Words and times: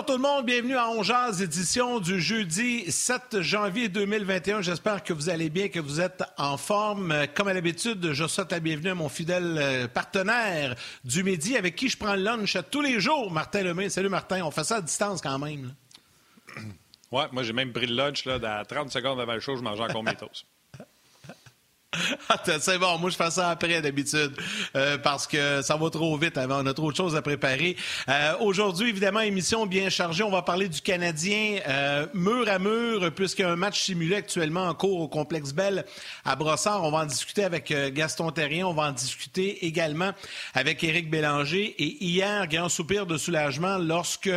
Bonjour 0.00 0.16
tout 0.16 0.22
le 0.22 0.28
monde, 0.28 0.46
bienvenue 0.46 0.76
à 0.78 0.88
Ongeaz, 0.88 1.42
édition 1.42 2.00
du 2.00 2.22
jeudi 2.22 2.90
7 2.90 3.42
janvier 3.42 3.90
2021. 3.90 4.62
J'espère 4.62 5.04
que 5.04 5.12
vous 5.12 5.28
allez 5.28 5.50
bien, 5.50 5.68
que 5.68 5.78
vous 5.78 6.00
êtes 6.00 6.22
en 6.38 6.56
forme. 6.56 7.26
Comme 7.34 7.48
à 7.48 7.52
l'habitude, 7.52 8.14
je 8.14 8.26
souhaite 8.26 8.50
la 8.50 8.60
bienvenue 8.60 8.88
à 8.88 8.94
mon 8.94 9.10
fidèle 9.10 9.58
euh, 9.58 9.88
partenaire 9.88 10.74
du 11.04 11.22
midi 11.22 11.54
avec 11.54 11.76
qui 11.76 11.90
je 11.90 11.98
prends 11.98 12.14
le 12.14 12.22
lunch 12.22 12.56
tous 12.70 12.80
les 12.80 12.98
jours, 12.98 13.30
Martin 13.30 13.62
Lemay. 13.62 13.90
Salut 13.90 14.08
Martin, 14.08 14.42
on 14.42 14.50
fait 14.50 14.64
ça 14.64 14.76
à 14.76 14.80
distance 14.80 15.20
quand 15.20 15.38
même. 15.38 15.66
Là. 15.66 16.62
Ouais, 17.12 17.26
moi 17.32 17.42
j'ai 17.42 17.52
même 17.52 17.74
pris 17.74 17.86
le 17.86 17.94
lunch 17.94 18.24
là, 18.24 18.38
à 18.60 18.64
30 18.64 18.90
secondes 18.90 19.20
avant 19.20 19.34
le 19.34 19.40
show, 19.40 19.54
je 19.56 19.62
mangeais 19.62 19.82
encore 19.82 20.02
mes 20.02 20.14
toasts. 20.14 20.46
c'est 22.60 22.78
bon, 22.78 22.98
moi 22.98 23.10
je 23.10 23.16
fais 23.16 23.30
ça 23.32 23.50
après 23.50 23.82
d'habitude 23.82 24.32
euh, 24.76 24.96
parce 24.98 25.26
que 25.26 25.60
ça 25.60 25.76
va 25.76 25.90
trop 25.90 26.16
vite 26.16 26.38
avant, 26.38 26.62
on 26.62 26.66
a 26.66 26.72
trop 26.72 26.92
de 26.92 26.96
choses 26.96 27.16
à 27.16 27.22
préparer. 27.22 27.76
Euh, 28.08 28.34
Aujourd'hui, 28.40 28.90
évidemment, 28.90 29.20
émission 29.20 29.66
bien 29.66 29.90
chargée. 29.90 30.22
On 30.22 30.30
va 30.30 30.42
parler 30.42 30.68
du 30.68 30.80
Canadien 30.80 31.58
euh, 31.66 32.06
mur 32.14 32.48
à 32.48 32.60
mur 32.60 33.12
puisqu'il 33.12 33.42
y 33.42 33.44
a 33.44 33.50
un 33.50 33.56
match 33.56 33.80
simulé 33.80 34.14
actuellement 34.16 34.68
en 34.68 34.74
cours 34.74 35.00
au 35.00 35.08
Complexe 35.08 35.52
Bell 35.52 35.84
à 36.24 36.36
Brossard. 36.36 36.84
On 36.84 36.92
va 36.92 36.98
en 36.98 37.06
discuter 37.06 37.42
avec 37.42 37.72
Gaston 37.92 38.30
Terrien. 38.30 38.68
On 38.68 38.72
va 38.72 38.84
en 38.84 38.92
discuter 38.92 39.66
également 39.66 40.12
avec 40.54 40.84
Éric 40.84 41.10
Bélanger. 41.10 41.74
Et 41.76 42.04
hier, 42.04 42.46
grand 42.46 42.68
soupir 42.68 43.06
de 43.06 43.16
soulagement 43.16 43.78
lorsque, 43.78 44.30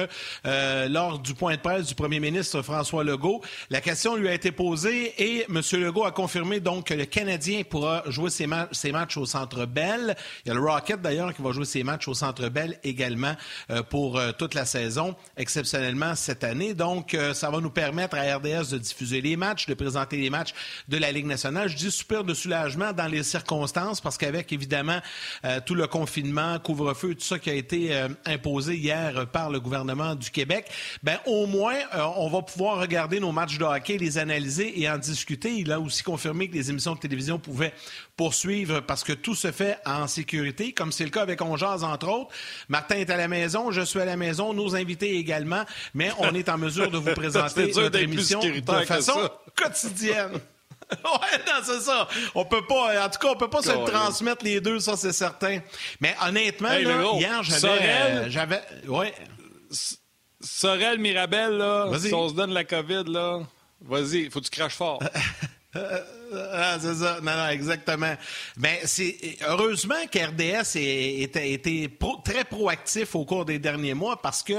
lors 0.44 1.20
du 1.20 1.36
point 1.36 1.56
de 1.56 1.62
presse 1.62 1.86
du 1.86 1.96
premier 1.96 2.20
ministre 2.20 2.62
François 2.64 3.04
Legault, 3.04 3.42
la 3.70 3.81
question 3.81 4.16
lui 4.16 4.28
a 4.28 4.34
été 4.34 4.52
posée 4.52 5.14
et 5.18 5.46
M. 5.50 5.62
Legault 5.74 6.06
a 6.06 6.12
confirmé 6.12 6.59
donc 6.59 6.88
que 6.88 6.94
le 6.94 7.06
Canadien 7.06 7.43
pourra 7.70 8.04
jouer 8.08 8.30
ses, 8.30 8.48
ses, 8.72 8.92
matchs 8.92 9.18
au 9.18 9.26
Centre 9.26 9.66
Bell. 9.66 10.16
Il 10.46 10.50
y 10.50 10.52
a 10.52 10.54
le 10.54 10.62
Rocket 10.62 11.02
d'ailleurs 11.02 11.34
qui 11.34 11.42
va 11.42 11.52
jouer 11.52 11.66
ses 11.66 11.84
matchs 11.84 12.08
au 12.08 12.14
Centre 12.14 12.50
Bell 12.50 12.80
également 12.84 13.36
euh, 13.70 13.84
pour 13.84 14.18
euh, 14.18 14.32
toute 14.32 14.54
la 14.54 14.66
saison, 14.66 15.16
exceptionnellement 15.38 16.16
cette 16.16 16.44
année. 16.44 16.74
Donc, 16.74 17.14
euh, 17.14 17.34
ça 17.34 17.50
va 17.50 17.60
nous 17.60 17.70
permettre 17.70 18.18
à 18.18 18.38
RDS 18.38 18.72
de 18.72 18.78
diffuser 18.78 19.22
les 19.22 19.36
matchs, 19.36 19.66
de 19.66 19.74
présenter 19.74 20.18
les 20.18 20.30
matchs 20.30 20.54
de 20.88 20.98
la 20.98 21.12
Ligue 21.12 21.26
nationale. 21.26 21.70
Je 21.70 21.76
dis 21.76 21.92
super 21.92 22.24
de 22.24 22.34
soulagement 22.34 22.94
dans 22.94 23.08
les 23.08 23.24
circonstances 23.24 24.02
parce 24.02 24.18
qu'avec 24.18 24.52
évidemment 24.52 25.00
tout 25.66 25.76
le 25.76 25.88
confinement, 25.88 26.60
couvre-feu, 26.60 27.16
tout 27.16 27.24
ça 27.24 27.40
qui 27.40 27.50
a 27.50 27.54
été 27.54 28.06
imposé 28.26 28.76
hier 28.76 29.28
par 29.28 29.50
le 29.50 29.60
gouvernement 29.60 30.16
du 30.16 30.30
Québec, 30.30 30.70
ben 31.02 31.18
au 31.26 31.46
moins 31.46 31.76
on 32.18 32.30
va 32.30 32.42
pouvoir 32.42 32.80
regarder 32.80 33.20
nos 33.20 33.32
matchs 33.32 33.58
de 33.58 33.64
hockey, 33.64 33.98
les 33.98 34.18
analyser 34.18 34.82
et 34.82 34.90
en 34.90 34.98
discuter. 34.98 35.54
Il 35.54 35.72
a 35.72 35.80
aussi 35.80 36.04
confirmé 36.04 36.48
que 36.48 36.54
les 36.54 36.70
émissions 36.70 36.96
de 36.96 37.00
télévision 37.00 37.33
pouvait 37.39 37.73
poursuivre 38.16 38.81
parce 38.81 39.03
que 39.03 39.14
tout 39.14 39.36
se 39.36 39.52
fait 39.52 39.78
en 39.85 40.08
sécurité, 40.08 40.74
comme 40.74 40.91
c'est 40.91 41.03
le 41.03 41.09
cas 41.09 41.22
avec 41.22 41.41
Ongeaz, 41.41 41.84
entre 41.84 42.09
autres. 42.09 42.31
Martin 42.69 42.96
est 42.96 43.09
à 43.09 43.18
la 43.18 43.28
maison, 43.28 43.72
je 43.72 43.81
suis 43.81 44.00
à 44.00 44.06
la 44.06 44.18
maison, 44.18 44.53
nos 44.53 44.75
invités 44.75 45.18
également, 45.18 45.63
mais 45.94 46.12
on 46.19 46.34
est 46.34 46.50
en 46.50 46.58
mesure 46.58 46.90
de 46.91 46.97
vous 46.97 47.12
présenter 47.16 47.72
notre 47.74 48.00
émission 48.00 48.40
de 48.40 48.85
façon 48.85 49.30
quotidienne. 49.56 50.40
Ouais, 51.03 51.38
non, 51.47 51.62
c'est 51.63 51.80
ça. 51.80 52.08
On 52.35 52.46
peut 52.46 52.66
pas, 52.66 53.06
en 53.06 53.09
tout 53.09 53.19
cas, 53.19 53.30
on 53.30 53.35
peut 53.35 53.50
pas 53.50 53.62
se 53.62 53.72
le 53.72 53.85
transmettre 53.85 54.44
les 54.44 54.62
deux, 54.62 54.79
ça 54.79 54.96
c'est 54.96 55.13
certain. 55.13 55.59
Mais 56.00 56.16
honnêtement, 56.22 56.69
hey, 56.69 56.84
là, 56.84 56.97
gros, 57.02 57.19
hier, 57.19 57.41
j'avais, 57.41 57.59
Sorel, 57.59 57.81
euh, 57.84 58.29
j'avais, 58.29 58.62
ouais. 58.88 59.13
Sorel, 60.41 61.00
Mirabel, 61.00 61.58
là, 61.58 61.90
si 62.00 62.13
on 62.13 62.29
se 62.29 62.34
donne 62.34 62.52
la 62.52 62.63
COVID, 62.63 63.06
là, 63.08 63.40
vas-y, 63.81 64.29
faut 64.29 64.40
que 64.40 64.46
tu 64.46 64.52
craches 64.52 64.75
fort. 64.75 65.02
Ah, 66.54 66.78
c'est 66.80 66.96
ça. 66.96 67.20
Non, 67.22 67.32
non, 67.36 67.48
exactement. 67.50 68.14
Mais 68.58 68.82
c'est 68.86 69.18
heureusement 69.48 69.96
qu'RDS 70.12 70.78
a 70.78 71.42
été 71.46 71.90
très 72.24 72.44
proactif 72.44 73.16
au 73.16 73.26
cours 73.26 73.46
des 73.46 73.60
derniers 73.60 73.94
mois 73.94 74.22
parce 74.22 74.44
que 74.44 74.54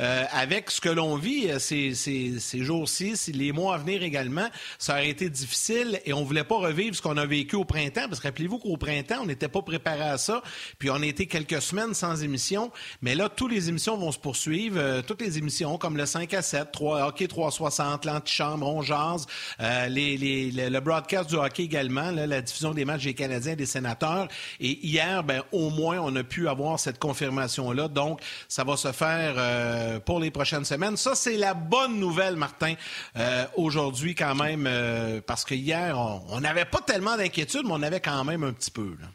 euh, 0.00 0.24
avec 0.32 0.70
ce 0.70 0.80
que 0.80 0.88
l'on 0.88 1.16
vit 1.16 1.48
ces, 1.58 1.94
ces, 1.94 2.64
jours-ci, 2.64 3.14
les 3.32 3.52
mois 3.52 3.74
à 3.74 3.78
venir 3.78 4.02
également, 4.02 4.48
ça 4.78 4.94
aurait 4.94 5.08
été 5.08 5.28
difficile 5.28 6.00
et 6.04 6.12
on 6.12 6.24
voulait 6.24 6.44
pas 6.44 6.56
revivre 6.56 6.94
ce 6.94 7.02
qu'on 7.02 7.16
a 7.16 7.26
vécu 7.26 7.56
au 7.56 7.64
printemps 7.64 8.06
parce 8.08 8.20
que 8.20 8.28
rappelez-vous 8.28 8.58
qu'au 8.58 8.76
printemps, 8.76 9.20
on 9.22 9.26
n'était 9.26 9.48
pas 9.48 9.62
préparé 9.62 10.02
à 10.02 10.18
ça, 10.18 10.42
puis 10.78 10.90
on 10.90 10.96
a 11.02 11.06
été 11.06 11.26
quelques 11.26 11.62
semaines 11.62 11.94
sans 11.94 12.22
émission, 12.22 12.70
mais 13.00 13.14
là, 13.14 13.28
toutes 13.28 13.52
les 13.52 13.68
émissions 13.68 13.96
vont 13.96 14.12
se 14.12 14.18
poursuivre, 14.18 14.76
euh, 14.78 15.02
toutes 15.02 15.20
les 15.20 15.38
émissions 15.38 15.78
comme 15.78 15.96
le 15.96 16.06
5 16.06 16.32
à 16.34 16.42
7, 16.42 16.72
3, 16.72 17.06
Hockey 17.08 17.28
360, 17.28 18.04
l'antichambre, 18.04 18.66
on 18.66 18.82
jase, 18.82 19.26
euh, 19.60 19.88
le 19.88 20.80
broadcast 20.80 21.11
du 21.20 21.34
hockey 21.34 21.64
également, 21.64 22.10
là, 22.10 22.26
la 22.26 22.40
diffusion 22.40 22.72
des 22.72 22.84
matchs 22.84 23.04
des 23.04 23.14
Canadiens 23.14 23.52
et 23.52 23.56
des 23.56 23.66
sénateurs. 23.66 24.28
Et 24.60 24.78
hier, 24.86 25.22
ben, 25.22 25.42
au 25.52 25.70
moins, 25.70 25.98
on 26.00 26.14
a 26.16 26.24
pu 26.24 26.48
avoir 26.48 26.80
cette 26.80 26.98
confirmation-là. 26.98 27.88
Donc, 27.88 28.20
ça 28.48 28.64
va 28.64 28.76
se 28.76 28.92
faire 28.92 29.34
euh, 29.36 30.00
pour 30.00 30.20
les 30.20 30.30
prochaines 30.30 30.64
semaines. 30.64 30.96
Ça, 30.96 31.14
c'est 31.14 31.36
la 31.36 31.54
bonne 31.54 32.00
nouvelle, 32.00 32.36
Martin, 32.36 32.74
euh, 33.16 33.44
aujourd'hui 33.56 34.14
quand 34.14 34.34
même, 34.34 34.66
euh, 34.66 35.20
parce 35.26 35.44
que 35.44 35.54
hier, 35.54 35.98
on 36.30 36.40
n'avait 36.40 36.64
pas 36.64 36.80
tellement 36.80 37.16
d'inquiétude, 37.16 37.62
mais 37.64 37.72
on 37.72 37.82
avait 37.82 38.00
quand 38.00 38.24
même 38.24 38.42
un 38.44 38.52
petit 38.52 38.70
peu. 38.70 38.96
Là. 39.00 39.08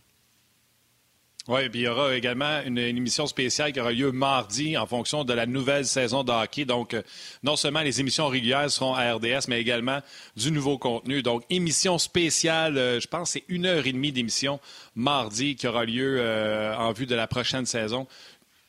Oui, 1.48 1.70
puis 1.70 1.80
il 1.80 1.84
y 1.84 1.88
aura 1.88 2.14
également 2.14 2.62
une, 2.66 2.78
une, 2.78 2.98
émission 2.98 3.26
spéciale 3.26 3.72
qui 3.72 3.80
aura 3.80 3.94
lieu 3.94 4.12
mardi 4.12 4.78
en 4.78 4.86
fonction 4.86 5.24
de 5.24 5.32
la 5.32 5.46
nouvelle 5.46 5.86
saison 5.86 6.26
de 6.26 6.32
hockey. 6.32 6.66
Donc, 6.66 6.94
euh, 6.94 7.02
non 7.42 7.56
seulement 7.56 7.84
les 7.84 8.02
émissions 8.02 8.28
régulières 8.28 8.70
seront 8.70 8.94
à 8.94 9.14
RDS, 9.14 9.48
mais 9.48 9.62
également 9.62 10.02
du 10.36 10.52
nouveau 10.52 10.78
contenu. 10.78 11.24
Donc, 11.24 11.44
émission 11.50 11.98
spéciale, 12.00 12.78
euh, 12.78 13.00
je 13.00 13.08
pense 13.08 13.32
que 13.32 13.40
c'est 13.40 13.46
une 13.48 13.66
heure 13.66 13.88
et 13.88 13.94
demie 13.94 14.12
d'émission 14.12 14.60
mardi 14.94 15.56
qui 15.56 15.68
aura 15.68 15.86
lieu 15.86 16.18
euh, 16.20 16.76
en 16.76 16.92
vue 16.92 17.06
de 17.06 17.16
la 17.16 17.28
prochaine 17.28 17.66
saison. 17.66 18.08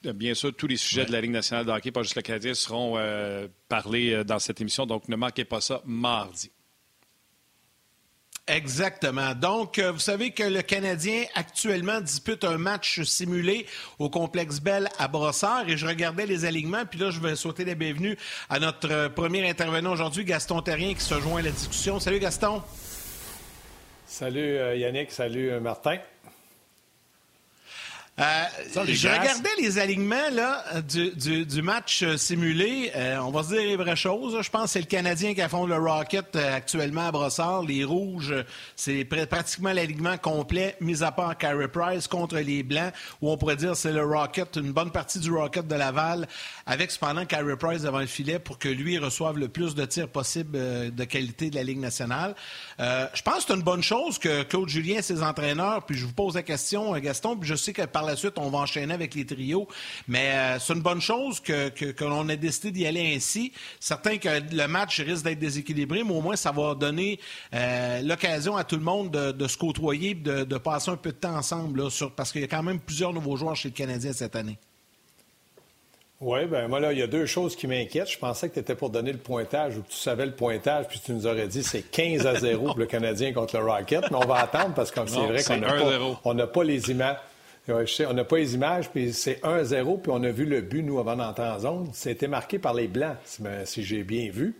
Bien 0.04 0.34
sûr, 0.34 0.54
tous 0.54 0.68
les 0.68 0.76
sujets 0.76 1.00
ouais. 1.00 1.06
de 1.08 1.12
la 1.12 1.20
Ligue 1.20 1.32
nationale 1.32 1.66
de 1.66 1.72
hockey, 1.72 1.90
pas 1.90 2.04
juste 2.04 2.14
le 2.14 2.22
Canadien, 2.22 2.54
seront 2.54 2.96
parlés 3.68 4.22
dans 4.24 4.38
cette 4.38 4.60
émission. 4.60 4.86
Donc, 4.86 5.08
ne 5.08 5.16
manquez 5.16 5.44
pas 5.44 5.60
ça 5.60 5.82
mardi. 5.84 6.52
Exactement. 8.48 9.34
Donc, 9.34 9.78
euh, 9.78 9.92
vous 9.92 9.98
savez 9.98 10.30
que 10.30 10.42
le 10.42 10.62
Canadien 10.62 11.24
actuellement 11.34 12.00
dispute 12.00 12.44
un 12.44 12.56
match 12.56 13.02
simulé 13.02 13.66
au 13.98 14.08
complexe 14.08 14.60
Bell 14.60 14.88
à 14.98 15.06
Brossard 15.06 15.68
et 15.68 15.76
je 15.76 15.86
regardais 15.86 16.24
les 16.24 16.46
alignements. 16.46 16.86
Puis 16.86 16.98
là, 16.98 17.10
je 17.10 17.20
vais 17.20 17.36
sauter 17.36 17.66
la 17.66 17.74
bienvenue 17.74 18.16
à 18.48 18.58
notre 18.58 18.90
euh, 18.90 19.08
premier 19.10 19.46
intervenant 19.46 19.92
aujourd'hui, 19.92 20.24
Gaston 20.24 20.62
Terrien, 20.62 20.94
qui 20.94 21.02
se 21.02 21.20
joint 21.20 21.40
à 21.40 21.42
la 21.42 21.50
discussion. 21.50 22.00
Salut 22.00 22.20
Gaston. 22.20 22.62
Salut 24.06 24.40
euh, 24.40 24.76
Yannick, 24.76 25.12
salut 25.12 25.60
Martin. 25.60 25.98
Euh, 28.18 28.44
je 28.86 29.08
regardais 29.08 29.48
les 29.60 29.78
alignements 29.78 30.30
là, 30.32 30.64
du, 30.80 31.10
du, 31.12 31.46
du 31.46 31.62
match 31.62 32.04
simulé. 32.16 32.90
Euh, 32.96 33.18
on 33.18 33.30
va 33.30 33.44
se 33.44 33.50
dire 33.50 33.58
les 33.58 33.76
vraies 33.76 33.94
choses. 33.94 34.42
Je 34.42 34.50
pense 34.50 34.64
que 34.64 34.70
c'est 34.70 34.80
le 34.80 34.86
Canadien 34.86 35.34
qui 35.34 35.40
affronte 35.40 35.68
le 35.68 35.76
Rocket 35.76 36.34
euh, 36.34 36.56
actuellement 36.56 37.06
à 37.06 37.12
Brossard. 37.12 37.62
Les 37.62 37.84
Rouges, 37.84 38.34
c'est 38.74 39.04
pr 39.04 39.26
pratiquement 39.28 39.72
l'alignement 39.72 40.16
complet, 40.18 40.76
mis 40.80 41.04
à 41.04 41.12
part 41.12 41.38
Carey 41.38 41.68
Price 41.68 42.08
contre 42.08 42.38
les 42.38 42.64
Blancs, 42.64 42.92
où 43.22 43.30
on 43.30 43.36
pourrait 43.36 43.54
dire 43.54 43.76
c'est 43.76 43.92
le 43.92 44.04
Rocket, 44.04 44.56
une 44.56 44.72
bonne 44.72 44.90
partie 44.90 45.20
du 45.20 45.30
Rocket 45.30 45.68
de 45.68 45.74
Laval, 45.76 46.26
avec 46.66 46.90
cependant 46.90 47.24
Carey 47.24 47.56
Price 47.56 47.82
devant 47.82 48.00
le 48.00 48.06
filet 48.06 48.40
pour 48.40 48.58
que 48.58 48.68
lui 48.68 48.98
reçoive 48.98 49.38
le 49.38 49.48
plus 49.48 49.76
de 49.76 49.84
tirs 49.84 50.08
possible 50.08 50.58
de 50.92 51.04
qualité 51.04 51.50
de 51.50 51.54
la 51.54 51.62
Ligue 51.62 51.78
nationale. 51.78 52.34
je 52.78 53.22
pense 53.22 53.36
que 53.36 53.42
c'est 53.48 53.54
une 53.54 53.62
bonne 53.62 53.82
chose 53.82 54.18
que 54.18 54.42
Claude 54.42 54.68
Julien 54.68 54.98
et 54.98 55.02
ses 55.02 55.22
entraîneurs, 55.22 55.84
puis 55.84 55.96
je 55.96 56.04
vous 56.04 56.12
pose 56.12 56.34
la 56.34 56.42
question, 56.42 56.92
Gaston, 56.98 57.36
puis 57.36 57.48
je 57.48 57.54
sais 57.54 57.72
que 57.72 57.82
par 57.82 58.07
la 58.10 58.16
suite, 58.16 58.38
on 58.38 58.50
va 58.50 58.58
enchaîner 58.58 58.94
avec 58.94 59.14
les 59.14 59.26
trios. 59.26 59.68
Mais 60.06 60.32
euh, 60.32 60.58
c'est 60.58 60.74
une 60.74 60.82
bonne 60.82 61.00
chose 61.00 61.40
que, 61.40 61.68
que, 61.68 61.86
que 61.86 62.04
l'on 62.04 62.28
ait 62.28 62.36
décidé 62.36 62.70
d'y 62.70 62.86
aller 62.86 63.14
ainsi. 63.14 63.52
Certain 63.80 64.18
que 64.18 64.28
le 64.54 64.66
match 64.66 65.00
risque 65.00 65.24
d'être 65.24 65.38
déséquilibré, 65.38 66.04
mais 66.04 66.12
au 66.12 66.20
moins, 66.20 66.36
ça 66.36 66.52
va 66.52 66.74
donner 66.74 67.18
euh, 67.54 68.02
l'occasion 68.02 68.56
à 68.56 68.64
tout 68.64 68.76
le 68.76 68.82
monde 68.82 69.10
de, 69.10 69.32
de 69.32 69.48
se 69.48 69.56
côtoyer, 69.56 70.14
de, 70.14 70.44
de, 70.44 70.58
passer 70.58 70.90
un 70.90 70.96
peu 70.96 71.12
de 71.12 71.16
temps 71.16 71.36
ensemble, 71.36 71.82
là, 71.82 71.90
sur, 71.90 72.12
parce 72.12 72.32
qu'il 72.32 72.40
y 72.40 72.44
a 72.44 72.48
quand 72.48 72.62
même 72.62 72.80
plusieurs 72.80 73.12
nouveaux 73.12 73.36
joueurs 73.36 73.56
chez 73.56 73.68
le 73.68 73.74
Canadien 73.74 74.12
cette 74.12 74.36
année. 74.36 74.58
Oui, 76.20 76.46
ben 76.46 76.66
moi, 76.66 76.80
là, 76.80 76.92
il 76.92 76.98
y 76.98 77.02
a 77.02 77.06
deux 77.06 77.26
choses 77.26 77.54
qui 77.54 77.68
m'inquiètent. 77.68 78.10
Je 78.10 78.18
pensais 78.18 78.48
que 78.48 78.54
tu 78.54 78.60
étais 78.60 78.74
pour 78.74 78.90
donner 78.90 79.12
le 79.12 79.18
pointage 79.18 79.76
ou 79.76 79.82
que 79.82 79.90
tu 79.90 79.96
savais 79.96 80.26
le 80.26 80.32
pointage, 80.32 80.88
puis 80.88 81.00
tu 81.04 81.12
nous 81.12 81.28
aurais 81.28 81.46
dit 81.46 81.62
c'est 81.62 81.82
15 81.82 82.26
à 82.26 82.34
0 82.34 82.66
pour 82.66 82.78
le 82.78 82.86
Canadien 82.86 83.32
contre 83.32 83.56
le 83.56 83.64
Rocket. 83.64 84.10
Mais 84.10 84.16
on 84.16 84.26
va 84.26 84.40
attendre 84.40 84.74
parce 84.74 84.90
que 84.90 85.00
c'est 85.06 85.16
vrai 85.16 85.44
qu'on 85.44 86.34
n'a 86.34 86.46
pas, 86.48 86.64
les 86.64 86.90
images. 86.90 87.18
On 87.68 88.14
n'a 88.14 88.24
pas 88.24 88.36
les 88.36 88.54
images, 88.54 88.90
puis 88.90 89.12
c'est 89.12 89.40
1-0, 89.42 90.00
puis 90.00 90.12
on 90.14 90.22
a 90.22 90.30
vu 90.30 90.44
le 90.44 90.60
but, 90.60 90.82
nous, 90.82 90.98
avant 90.98 91.16
d'entrer 91.16 91.48
en 91.48 91.58
zone. 91.58 91.90
C'était 91.92 92.28
marqué 92.28 92.58
par 92.58 92.74
les 92.74 92.88
Blancs, 92.88 93.16
si, 93.64 93.84
j'ai 93.84 94.02
bien 94.02 94.30
vu. 94.30 94.54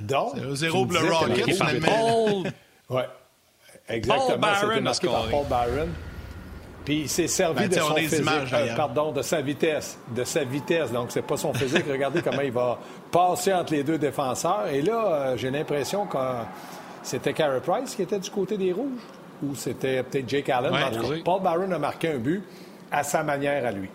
Donc. 0.00 0.34
C'est 0.36 0.66
0 0.66 0.86
pour 0.86 0.92
le 0.92 1.12
Rocket, 1.12 1.54
finalement. 1.54 2.44
Oui, 2.90 3.02
exactement. 3.88 4.48
C'était 4.60 4.80
marqué 4.82 5.06
par 5.06 5.28
Paul 5.30 5.46
Byron. 5.46 5.88
Puis 6.84 7.02
il 7.02 7.08
s'est 7.08 7.28
servi 7.28 7.68
ben, 7.68 7.68
de 7.68 7.74
son 7.74 7.94
physique, 7.94 8.26
euh, 8.52 8.76
pardon, 8.76 9.12
de 9.12 9.22
sa 9.22 9.40
vitesse, 9.40 9.98
de 10.14 10.24
sa 10.24 10.44
vitesse. 10.44 10.90
Donc 10.90 11.10
c'est 11.10 11.22
pas 11.22 11.36
son 11.36 11.54
physique. 11.54 11.84
Regardez 11.88 12.22
comment 12.24 12.42
il 12.42 12.52
va 12.52 12.78
passer 13.10 13.52
entre 13.52 13.72
les 13.72 13.84
deux 13.84 13.98
défenseurs. 13.98 14.66
Et 14.66 14.82
là, 14.82 15.04
euh, 15.06 15.36
j'ai 15.36 15.50
l'impression 15.50 16.06
que 16.06 16.18
c'était 17.02 17.32
Carey 17.32 17.60
Price 17.60 17.94
qui 17.94 18.02
était 18.02 18.18
du 18.18 18.30
côté 18.30 18.56
des 18.56 18.72
rouges, 18.72 19.00
ou 19.42 19.54
c'était 19.54 20.02
peut-être 20.02 20.28
Jake 20.28 20.48
Allen. 20.48 20.72
Paul 21.24 21.42
Barron 21.42 21.70
a 21.72 21.78
marqué 21.78 22.08
un 22.12 22.18
but 22.18 22.42
à 22.90 23.02
sa 23.02 23.22
manière 23.22 23.64
à 23.66 23.72
lui. 23.72 23.88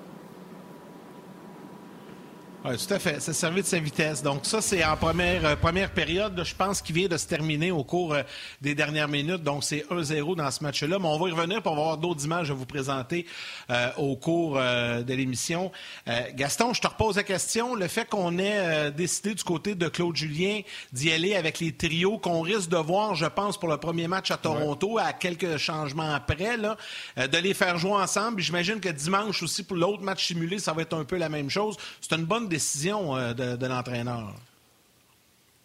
Oui, 2.65 2.75
tout 2.75 2.91
à 2.91 2.97
fait. 2.97 3.19
Ça 3.19 3.33
servi 3.33 3.61
de 3.61 3.67
sa 3.67 3.77
vitesse. 3.77 4.23
Donc, 4.23 4.43
ça, 4.43 4.61
c'est 4.61 4.83
en 4.83 4.97
première, 4.97 5.45
euh, 5.45 5.55
première 5.55 5.91
période. 5.91 6.41
je 6.43 6.55
pense 6.55 6.81
qu'il 6.81 6.95
vient 6.95 7.07
de 7.07 7.15
se 7.15 7.27
terminer 7.27 7.69
au 7.69 7.83
cours 7.83 8.15
euh, 8.15 8.23
des 8.61 8.73
dernières 8.73 9.07
minutes. 9.07 9.43
Donc, 9.43 9.63
c'est 9.63 9.85
1-0 9.91 10.35
dans 10.35 10.49
ce 10.49 10.63
match-là. 10.63 10.97
Mais 10.97 11.05
on 11.05 11.19
va 11.19 11.29
y 11.29 11.31
revenir 11.31 11.61
pour 11.61 11.73
avoir 11.73 11.99
d'autres 11.99 12.25
images 12.25 12.49
à 12.49 12.55
vous 12.55 12.65
présenter 12.65 13.27
euh, 13.69 13.91
au 13.97 14.15
cours 14.15 14.55
de 14.55 15.13
l'émission. 15.13 15.71
Gaston, 16.33 16.73
je 16.73 16.81
te 16.81 16.87
repose 16.87 17.17
la 17.17 17.23
question. 17.23 17.75
Le 17.75 17.87
fait 17.87 18.09
qu'on 18.09 18.39
ait 18.39 18.91
décidé 18.91 19.35
du 19.35 19.43
côté 19.43 19.75
de 19.75 19.87
Claude 19.87 20.15
Julien 20.15 20.61
d'y 20.91 21.11
aller 21.11 21.35
avec 21.35 21.59
les 21.59 21.71
trios 21.73 22.17
qu'on 22.17 22.41
risque 22.41 22.69
de 22.69 22.77
voir, 22.77 23.13
je 23.15 23.25
pense, 23.25 23.59
pour 23.59 23.69
le 23.69 23.77
premier 23.77 24.07
match 24.07 24.31
à 24.31 24.37
Toronto, 24.37 24.97
à 24.97 25.13
quelques 25.13 25.57
changements 25.57 26.13
après, 26.13 26.57
là, 26.57 26.75
de 27.17 27.37
les 27.37 27.53
faire 27.53 27.77
jouer 27.77 27.91
ensemble. 27.91 28.41
J'imagine 28.41 28.79
que 28.79 28.89
dimanche 28.89 29.43
aussi, 29.43 29.63
pour 29.63 29.77
l'autre 29.77 30.01
match 30.01 30.25
simulé, 30.25 30.59
ça 30.59 30.73
va 30.73 30.81
être 30.81 30.95
un 30.97 31.05
peu 31.05 31.17
la 31.17 31.29
même 31.29 31.49
chose. 31.49 31.77
C'est 32.01 32.15
une 32.15 32.25
bonne 32.25 32.46
décision 32.47 33.15
euh, 33.15 33.33
de, 33.33 33.65
l'entraîneur. 33.65 34.33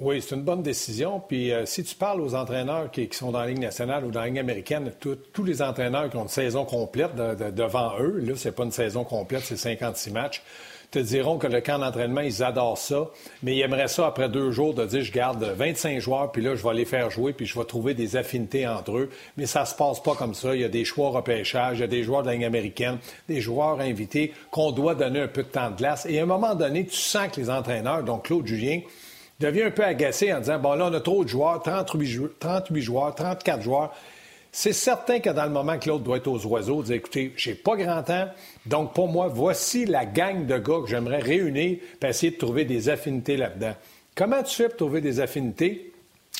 Oui, 0.00 0.20
c'est 0.20 0.34
une 0.34 0.42
bonne 0.42 0.62
décision. 0.62 1.20
Puis 1.20 1.52
euh, 1.52 1.64
si 1.64 1.84
tu 1.84 1.94
parles 1.94 2.20
aux 2.20 2.34
entraîneurs 2.34 2.90
qui, 2.90 3.08
sont 3.12 3.30
dans 3.30 3.40
la 3.40 3.46
Ligue 3.46 3.60
nationale 3.60 4.04
ou 4.04 4.10
dans 4.10 4.20
la 4.20 4.26
Ligue 4.26 4.38
américaine, 4.38 4.92
tous 5.00 5.44
les 5.44 5.62
entraîneurs 5.62 6.10
qui 6.10 6.16
ont 6.16 6.22
une 6.22 6.28
saison 6.28 6.64
complète 6.64 7.14
devant 7.14 7.98
eux, 8.00 8.18
là, 8.18 8.34
c'est 8.36 8.52
pas 8.52 8.64
une 8.64 8.72
saison 8.72 9.04
complète, 9.04 9.42
c'est 9.44 9.56
56 9.56 10.10
matchs, 10.10 10.42
te 10.92 10.98
diront 10.98 11.38
que 11.38 11.46
le 11.46 11.62
camp 11.62 11.78
d'entraînement, 11.78 12.20
ils 12.20 12.42
adorent 12.42 12.76
ça, 12.76 13.08
mais 13.42 13.56
ils 13.56 13.62
aimeraient 13.62 13.88
ça 13.88 14.06
après 14.06 14.28
deux 14.28 14.50
jours 14.50 14.74
de 14.74 14.84
dire 14.84 15.02
je 15.02 15.10
garde 15.10 15.42
25 15.42 15.98
joueurs, 15.98 16.30
puis 16.30 16.42
là, 16.42 16.54
je 16.54 16.62
vais 16.62 16.74
les 16.74 16.84
faire 16.84 17.10
jouer, 17.10 17.32
puis 17.32 17.46
je 17.46 17.58
vais 17.58 17.64
trouver 17.64 17.94
des 17.94 18.16
affinités 18.16 18.68
entre 18.68 18.98
eux. 18.98 19.10
Mais 19.38 19.46
ça 19.46 19.64
se 19.64 19.74
passe 19.74 20.00
pas 20.00 20.14
comme 20.14 20.34
ça. 20.34 20.54
Il 20.54 20.60
y 20.60 20.64
a 20.64 20.68
des 20.68 20.84
choix 20.84 21.08
repêchage, 21.08 21.78
il 21.78 21.80
y 21.80 21.84
a 21.84 21.88
des 21.88 22.02
joueurs 22.02 22.22
de 22.22 22.28
la 22.28 22.34
Ligue 22.34 22.44
américaine, 22.44 22.98
des 23.26 23.40
joueurs 23.40 23.80
invités 23.80 24.34
qu'on 24.50 24.70
doit 24.70 24.94
donner 24.94 25.20
un 25.20 25.28
peu 25.28 25.42
de 25.42 25.48
temps 25.48 25.70
de 25.70 25.76
glace. 25.76 26.06
Et 26.06 26.20
à 26.20 26.24
un 26.24 26.26
moment 26.26 26.54
donné, 26.54 26.84
tu 26.84 26.96
sens 26.96 27.28
que 27.28 27.40
les 27.40 27.48
entraîneurs, 27.48 28.02
donc 28.02 28.26
Claude 28.26 28.46
Julien, 28.46 28.80
devient 29.40 29.62
un 29.62 29.70
peu 29.70 29.84
agacé 29.84 30.32
en 30.32 30.40
disant 30.40 30.58
bon 30.58 30.74
là 30.74 30.88
on 30.90 30.94
a 30.94 31.00
trop 31.00 31.24
de 31.24 31.28
joueurs, 31.28 31.62
38, 31.62 32.38
38 32.38 32.82
joueurs, 32.82 33.14
34 33.14 33.62
joueurs. 33.62 33.92
C'est 34.54 34.74
certain 34.74 35.20
que 35.20 35.30
dans 35.30 35.44
le 35.44 35.50
moment 35.50 35.78
que 35.78 35.88
l'autre 35.88 36.04
doit 36.04 36.18
être 36.18 36.28
aux 36.28 36.44
oiseaux, 36.44 36.82
dire 36.82 36.96
écoutez, 36.96 37.32
j'ai 37.36 37.54
pas 37.54 37.74
grand 37.74 38.02
temps, 38.02 38.28
donc 38.66 38.94
pour 38.94 39.08
moi, 39.08 39.28
voici 39.28 39.86
la 39.86 40.06
gang 40.06 40.46
de 40.46 40.58
gars 40.58 40.80
que 40.82 40.88
j'aimerais 40.88 41.18
réunir 41.18 41.78
pour 41.98 42.08
essayer 42.08 42.32
de 42.32 42.38
trouver 42.38 42.64
des 42.64 42.88
affinités 42.88 43.36
là-dedans. 43.36 43.74
Comment 44.14 44.42
tu 44.42 44.54
fais 44.54 44.68
pour 44.68 44.76
trouver 44.76 45.00
des 45.00 45.20
affinités? 45.20 45.92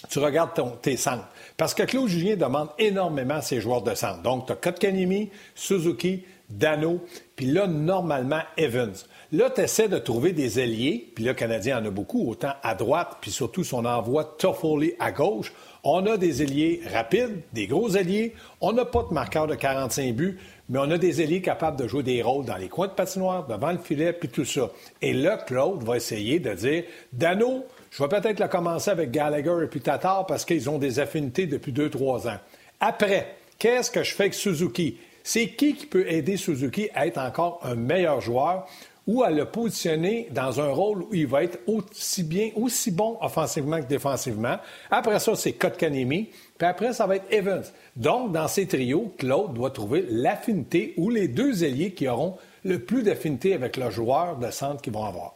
Tu 0.08 0.18
regardes 0.18 0.54
ton, 0.54 0.70
tes 0.70 0.96
centres. 0.96 1.28
Parce 1.56 1.74
que 1.74 1.84
Claude 1.84 2.08
Julien 2.08 2.36
demande 2.36 2.68
énormément 2.78 3.40
ses 3.40 3.60
joueurs 3.60 3.82
de 3.82 3.94
centre. 3.94 4.22
Donc, 4.22 4.46
tu 4.46 4.52
as 4.52 4.56
Kotkanimi, 4.56 5.30
Suzuki, 5.54 6.24
Dano, 6.50 7.00
puis 7.36 7.46
là, 7.46 7.66
normalement, 7.66 8.42
Evans. 8.56 8.94
Là, 9.32 9.48
tu 9.48 9.62
essaies 9.62 9.88
de 9.88 9.96
trouver 9.96 10.32
des 10.32 10.58
alliés, 10.58 11.10
puis 11.14 11.24
là, 11.24 11.30
le 11.30 11.36
Canadien 11.36 11.80
en 11.80 11.86
a 11.86 11.90
beaucoup, 11.90 12.28
autant 12.28 12.52
à 12.62 12.74
droite, 12.74 13.16
puis 13.22 13.30
surtout 13.30 13.64
son 13.64 13.86
envoi 13.86 14.24
Toffoli 14.24 14.92
à 14.98 15.10
gauche. 15.10 15.52
On 15.84 16.04
a 16.06 16.18
des 16.18 16.42
ailiers 16.42 16.82
rapides, 16.92 17.40
des 17.52 17.66
gros 17.66 17.96
alliés. 17.96 18.34
On 18.60 18.72
n'a 18.72 18.84
pas 18.84 19.04
de 19.08 19.14
marqueur 19.14 19.46
de 19.46 19.54
45 19.54 20.14
buts, 20.14 20.38
mais 20.68 20.78
on 20.78 20.90
a 20.90 20.98
des 20.98 21.20
ailiers 21.20 21.42
capables 21.42 21.78
de 21.78 21.86
jouer 21.86 22.02
des 22.02 22.22
rôles 22.22 22.44
dans 22.44 22.56
les 22.56 22.68
coins 22.68 22.88
de 22.88 22.92
patinoire, 22.92 23.46
devant 23.46 23.72
le 23.72 23.78
filet, 23.78 24.12
puis 24.12 24.28
tout 24.28 24.44
ça. 24.44 24.70
Et 25.00 25.12
là, 25.12 25.36
Claude 25.36 25.82
va 25.82 25.96
essayer 25.96 26.38
de 26.38 26.54
dire 26.54 26.84
Dano, 27.12 27.66
je 27.90 28.02
vais 28.02 28.08
peut-être 28.08 28.40
le 28.40 28.48
commencer 28.48 28.90
avec 28.90 29.10
Gallagher 29.10 29.64
et 29.64 29.66
puis 29.66 29.80
Tatar 29.80 30.26
parce 30.26 30.44
qu'ils 30.44 30.70
ont 30.70 30.78
des 30.78 30.98
affinités 30.98 31.46
depuis 31.46 31.72
deux, 31.72 31.90
trois 31.90 32.26
ans. 32.28 32.38
Après, 32.80 33.36
qu'est-ce 33.58 33.90
que 33.90 34.02
je 34.02 34.14
fais 34.14 34.24
avec 34.24 34.34
Suzuki? 34.34 34.98
C'est 35.22 35.48
qui 35.48 35.74
qui 35.74 35.86
peut 35.86 36.10
aider 36.10 36.36
Suzuki 36.36 36.88
à 36.94 37.06
être 37.06 37.18
encore 37.18 37.60
un 37.62 37.74
meilleur 37.74 38.20
joueur? 38.20 38.66
ou 39.06 39.22
à 39.22 39.30
le 39.30 39.46
positionner 39.46 40.28
dans 40.30 40.60
un 40.60 40.68
rôle 40.68 41.02
où 41.02 41.08
il 41.14 41.26
va 41.26 41.42
être 41.42 41.58
aussi 41.66 42.22
bien, 42.22 42.50
aussi 42.54 42.90
bon 42.90 43.18
offensivement 43.20 43.80
que 43.80 43.86
défensivement? 43.86 44.58
Après 44.90 45.18
ça, 45.18 45.34
c'est 45.34 45.52
Kotkanemi. 45.52 46.28
Puis 46.62 46.68
après, 46.68 46.92
ça 46.92 47.08
va 47.08 47.16
être 47.16 47.26
Evans. 47.32 47.64
Donc, 47.96 48.30
dans 48.30 48.46
ces 48.46 48.68
trios, 48.68 49.12
Claude 49.18 49.52
doit 49.52 49.72
trouver 49.72 50.06
l'affinité 50.08 50.94
ou 50.96 51.10
les 51.10 51.26
deux 51.26 51.64
ailiers 51.64 51.92
qui 51.92 52.06
auront 52.06 52.38
le 52.62 52.78
plus 52.78 53.02
d'affinité 53.02 53.52
avec 53.52 53.76
le 53.76 53.90
joueur 53.90 54.36
de 54.36 54.48
centre 54.52 54.80
qu'ils 54.80 54.92
vont 54.92 55.04
avoir. 55.04 55.34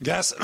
Gas, 0.00 0.34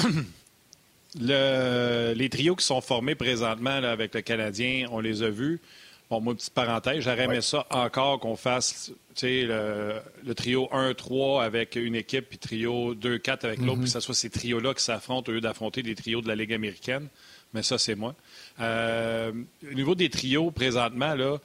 les 1.19 2.29
trios 2.31 2.56
qui 2.56 2.67
sont 2.67 2.83
formés 2.83 3.15
présentement 3.15 3.71
avec 3.71 4.15
le 4.15 4.21
Canadien, 4.21 4.87
on 4.93 5.01
les 5.01 5.23
a 5.23 5.31
vus. 5.31 5.62
Bon, 6.11 6.21
moi, 6.21 6.35
petite 6.35 6.53
parenthèse, 6.53 7.03
j'aurais 7.03 7.25
aimé 7.25 7.41
ça 7.41 7.67
encore 7.71 8.21
qu'on 8.21 8.37
fasse 8.37 8.93
le, 9.23 9.99
le, 10.27 10.35
trio 10.35 10.69
1-3 10.71 11.43
avec 11.43 11.77
une 11.77 11.95
équipe, 11.95 12.29
puis 12.29 12.37
trio 12.37 12.95
2-4 12.95 13.47
avec 13.47 13.61
l'autre, 13.61 13.77
puis 13.77 13.85
que 13.85 13.91
ce 13.91 14.01
soit 14.01 14.15
ces 14.15 14.29
trios-là 14.29 14.75
qui 14.75 14.85
s'affrontent 14.85 15.33
au 15.33 15.35
lieu 15.35 15.41
d'affronter 15.41 15.83
des 15.83 15.95
trios 15.95 16.21
de 16.21 16.29
la 16.29 16.35
Ligue 16.35 16.53
américaine. 16.53 17.09
Mais 17.55 17.62
ça, 17.62 17.79
c'est 17.79 17.95
moi. 17.95 18.15
Euh, 18.61 19.33
au 19.71 19.75
niveau 19.75 19.95
des 19.95 20.11
trios, 20.11 20.51
présentement, 20.51 21.15
là, 21.15 21.39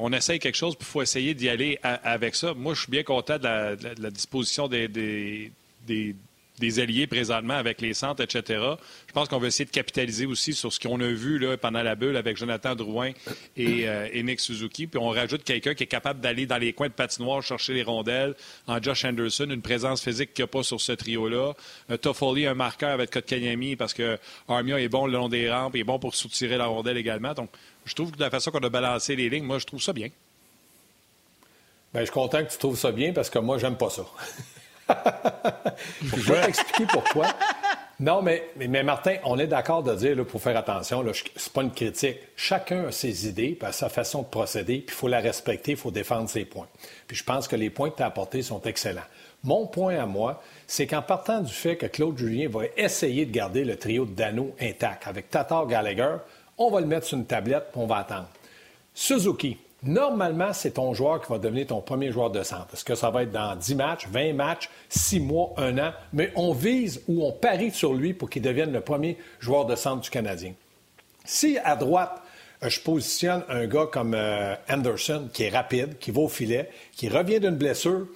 on 0.00 0.12
essaye 0.12 0.38
quelque 0.38 0.56
chose, 0.56 0.76
puis 0.76 0.86
il 0.88 0.92
faut 0.92 1.02
essayer 1.02 1.34
d'y 1.34 1.48
aller 1.48 1.78
avec 1.82 2.34
ça. 2.34 2.54
Moi, 2.54 2.74
je 2.74 2.82
suis 2.82 2.90
bien 2.90 3.02
content 3.02 3.38
de 3.38 3.44
la, 4.00 4.10
disposition 4.10 4.68
des, 4.68 5.50
alliés 6.60 7.06
présentement 7.06 7.54
avec 7.54 7.80
les 7.80 7.94
centres, 7.94 8.22
etc. 8.22 8.62
Je 9.06 9.12
pense 9.12 9.28
qu'on 9.28 9.38
va 9.38 9.48
essayer 9.48 9.64
de 9.64 9.70
capitaliser 9.70 10.26
aussi 10.26 10.54
sur 10.54 10.72
ce 10.72 10.80
qu'on 10.80 11.00
a 11.00 11.06
vu 11.06 11.38
là, 11.38 11.56
pendant 11.56 11.82
la 11.82 11.94
bulle 11.94 12.16
avec 12.16 12.36
Jonathan 12.36 12.74
Drouin 12.74 13.12
et, 13.56 13.88
euh, 13.88 14.36
Suzuki. 14.38 14.86
Puis 14.86 14.98
on 14.98 15.10
rajoute 15.10 15.44
quelqu'un 15.44 15.74
qui 15.74 15.84
est 15.84 15.88
capable 15.88 16.20
d'aller 16.20 16.46
dans 16.46 16.58
les 16.58 16.72
coins 16.72 16.88
de 16.88 16.92
patinoire 16.92 17.42
chercher 17.42 17.74
les 17.74 17.82
rondelles 17.82 18.34
en 18.66 18.82
Josh 18.82 19.04
Anderson, 19.04 19.46
une 19.48 19.62
présence 19.62 20.02
physique 20.02 20.34
qu'il 20.34 20.42
n'y 20.42 20.48
a 20.48 20.52
pas 20.52 20.62
sur 20.62 20.80
ce 20.80 20.92
trio-là. 20.92 21.54
Euh, 21.90 21.96
Toffoli, 21.96 22.46
un 22.46 22.54
marqueur 22.54 22.90
avec 22.90 23.10
Kotkaniemi 23.10 23.76
parce 23.76 23.94
que 23.94 24.18
Armia 24.48 24.80
est 24.80 24.88
bon 24.88 25.06
le 25.06 25.12
long 25.12 25.28
des 25.28 25.50
rampes, 25.50 25.76
il 25.76 25.80
est 25.80 25.84
bon 25.84 25.98
pour 25.98 26.14
soutirer 26.14 26.56
la 26.56 26.66
rondelle 26.66 26.96
également. 26.96 27.34
Donc, 27.34 27.50
je 27.84 27.94
trouve 27.94 28.10
que 28.10 28.16
de 28.16 28.22
la 28.22 28.30
façon 28.30 28.50
qu'on 28.50 28.60
a 28.60 28.68
balancé 28.68 29.16
les 29.16 29.28
lignes, 29.28 29.44
moi, 29.44 29.58
je 29.58 29.66
trouve 29.66 29.82
ça 29.82 29.92
bien. 29.92 30.08
Bien, 31.92 32.00
je 32.00 32.06
suis 32.06 32.12
content 32.12 32.44
que 32.44 32.50
tu 32.50 32.58
trouves 32.58 32.78
ça 32.78 32.90
bien 32.90 33.12
parce 33.12 33.30
que 33.30 33.38
moi, 33.38 33.58
j'aime 33.58 33.76
pas 33.76 33.90
ça. 33.90 34.04
je 36.02 36.32
vais 36.32 36.42
t'expliquer 36.42 36.86
pourquoi. 36.86 37.26
Non, 38.00 38.22
mais, 38.22 38.50
mais, 38.56 38.82
Martin, 38.82 39.16
on 39.24 39.38
est 39.38 39.46
d'accord 39.46 39.84
de 39.84 39.94
dire, 39.94 40.16
là, 40.16 40.24
pour 40.24 40.42
faire 40.42 40.56
attention, 40.56 41.04
ce 41.12 41.22
n'est 41.22 41.52
pas 41.52 41.62
une 41.62 41.70
critique. 41.70 42.18
Chacun 42.34 42.88
a 42.88 42.92
ses 42.92 43.28
idées, 43.28 43.56
sa 43.70 43.88
façon 43.88 44.22
de 44.22 44.26
procéder, 44.26 44.78
puis 44.78 44.94
il 44.94 44.98
faut 44.98 45.06
la 45.08 45.20
respecter, 45.20 45.72
il 45.72 45.76
faut 45.76 45.92
défendre 45.92 46.28
ses 46.28 46.44
points. 46.44 46.66
Puis 47.06 47.16
je 47.16 47.24
pense 47.24 47.46
que 47.46 47.54
les 47.54 47.70
points 47.70 47.90
que 47.90 47.96
tu 47.96 48.02
as 48.02 48.06
apportés 48.06 48.42
sont 48.42 48.60
excellents. 48.62 49.02
Mon 49.44 49.66
point 49.66 49.96
à 49.98 50.06
moi, 50.06 50.42
c'est 50.66 50.86
qu'en 50.86 51.02
partant 51.02 51.40
du 51.40 51.52
fait 51.52 51.76
que 51.76 51.86
Claude 51.86 52.18
Julien 52.18 52.48
va 52.48 52.62
essayer 52.76 53.26
de 53.26 53.30
garder 53.30 53.64
le 53.64 53.76
trio 53.76 54.06
de 54.06 54.12
Dano 54.12 54.56
intact 54.60 55.06
avec 55.06 55.30
Tatar 55.30 55.66
Gallagher, 55.66 56.16
on 56.58 56.70
va 56.70 56.80
le 56.80 56.86
mettre 56.86 57.06
sur 57.06 57.18
une 57.18 57.26
tablette, 57.26 57.68
puis 57.70 57.80
on 57.80 57.86
va 57.86 57.98
attendre. 57.98 58.28
Suzuki, 58.92 59.58
Normalement, 59.84 60.52
c'est 60.52 60.72
ton 60.72 60.94
joueur 60.94 61.20
qui 61.20 61.30
va 61.30 61.38
devenir 61.38 61.66
ton 61.66 61.80
premier 61.80 62.10
joueur 62.10 62.30
de 62.30 62.42
centre. 62.42 62.68
Est-ce 62.72 62.84
que 62.84 62.94
ça 62.94 63.10
va 63.10 63.22
être 63.22 63.32
dans 63.32 63.54
10 63.54 63.74
matchs, 63.74 64.08
20 64.08 64.32
matchs, 64.32 64.70
6 64.88 65.20
mois, 65.20 65.52
1 65.58 65.78
an? 65.78 65.92
Mais 66.12 66.32
on 66.36 66.52
vise 66.52 67.02
ou 67.06 67.24
on 67.24 67.32
parie 67.32 67.70
sur 67.70 67.92
lui 67.92 68.14
pour 68.14 68.30
qu'il 68.30 68.42
devienne 68.42 68.72
le 68.72 68.80
premier 68.80 69.18
joueur 69.40 69.66
de 69.66 69.76
centre 69.76 70.00
du 70.00 70.10
Canadien. 70.10 70.52
Si 71.24 71.58
à 71.62 71.76
droite, 71.76 72.22
euh, 72.62 72.68
je 72.68 72.80
positionne 72.80 73.44
un 73.48 73.66
gars 73.66 73.86
comme 73.90 74.14
euh, 74.14 74.54
Anderson, 74.70 75.28
qui 75.32 75.44
est 75.44 75.50
rapide, 75.50 75.98
qui 75.98 76.10
va 76.10 76.22
au 76.22 76.28
filet, 76.28 76.70
qui 76.92 77.08
revient 77.08 77.40
d'une 77.40 77.56
blessure, 77.56 78.06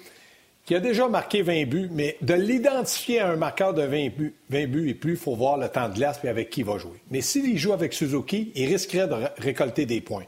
qui 0.65 0.75
a 0.75 0.81
déjà 0.81 1.09
marqué 1.09 1.43
20 1.43 1.65
buts, 1.65 1.91
mais 1.91 2.17
de 2.21 2.35
l'identifier 2.35 3.21
à 3.21 3.31
un 3.31 3.37
marqueur 3.37 3.73
de 3.73 3.83
20 3.83 4.09
buts, 4.11 4.35
20 4.51 4.67
buts 4.67 4.91
et 4.91 4.95
plus, 4.95 5.13
il 5.13 5.19
faut 5.19 5.35
voir 5.35 5.57
le 5.57 5.69
temps 5.69 5.89
de 5.89 5.95
glace 5.95 6.21
et 6.25 6.29
avec 6.29 6.51
qui 6.51 6.61
il 6.61 6.67
va 6.67 6.77
jouer. 6.77 7.01
Mais 7.11 7.23
s'il 7.23 7.57
joue 7.57 7.73
avec 7.73 7.95
Suzuki, 7.95 8.53
il 8.55 8.67
risquerait 8.67 9.09
de 9.09 9.15
récolter 9.39 9.87
des 9.87 10.01
points. 10.01 10.27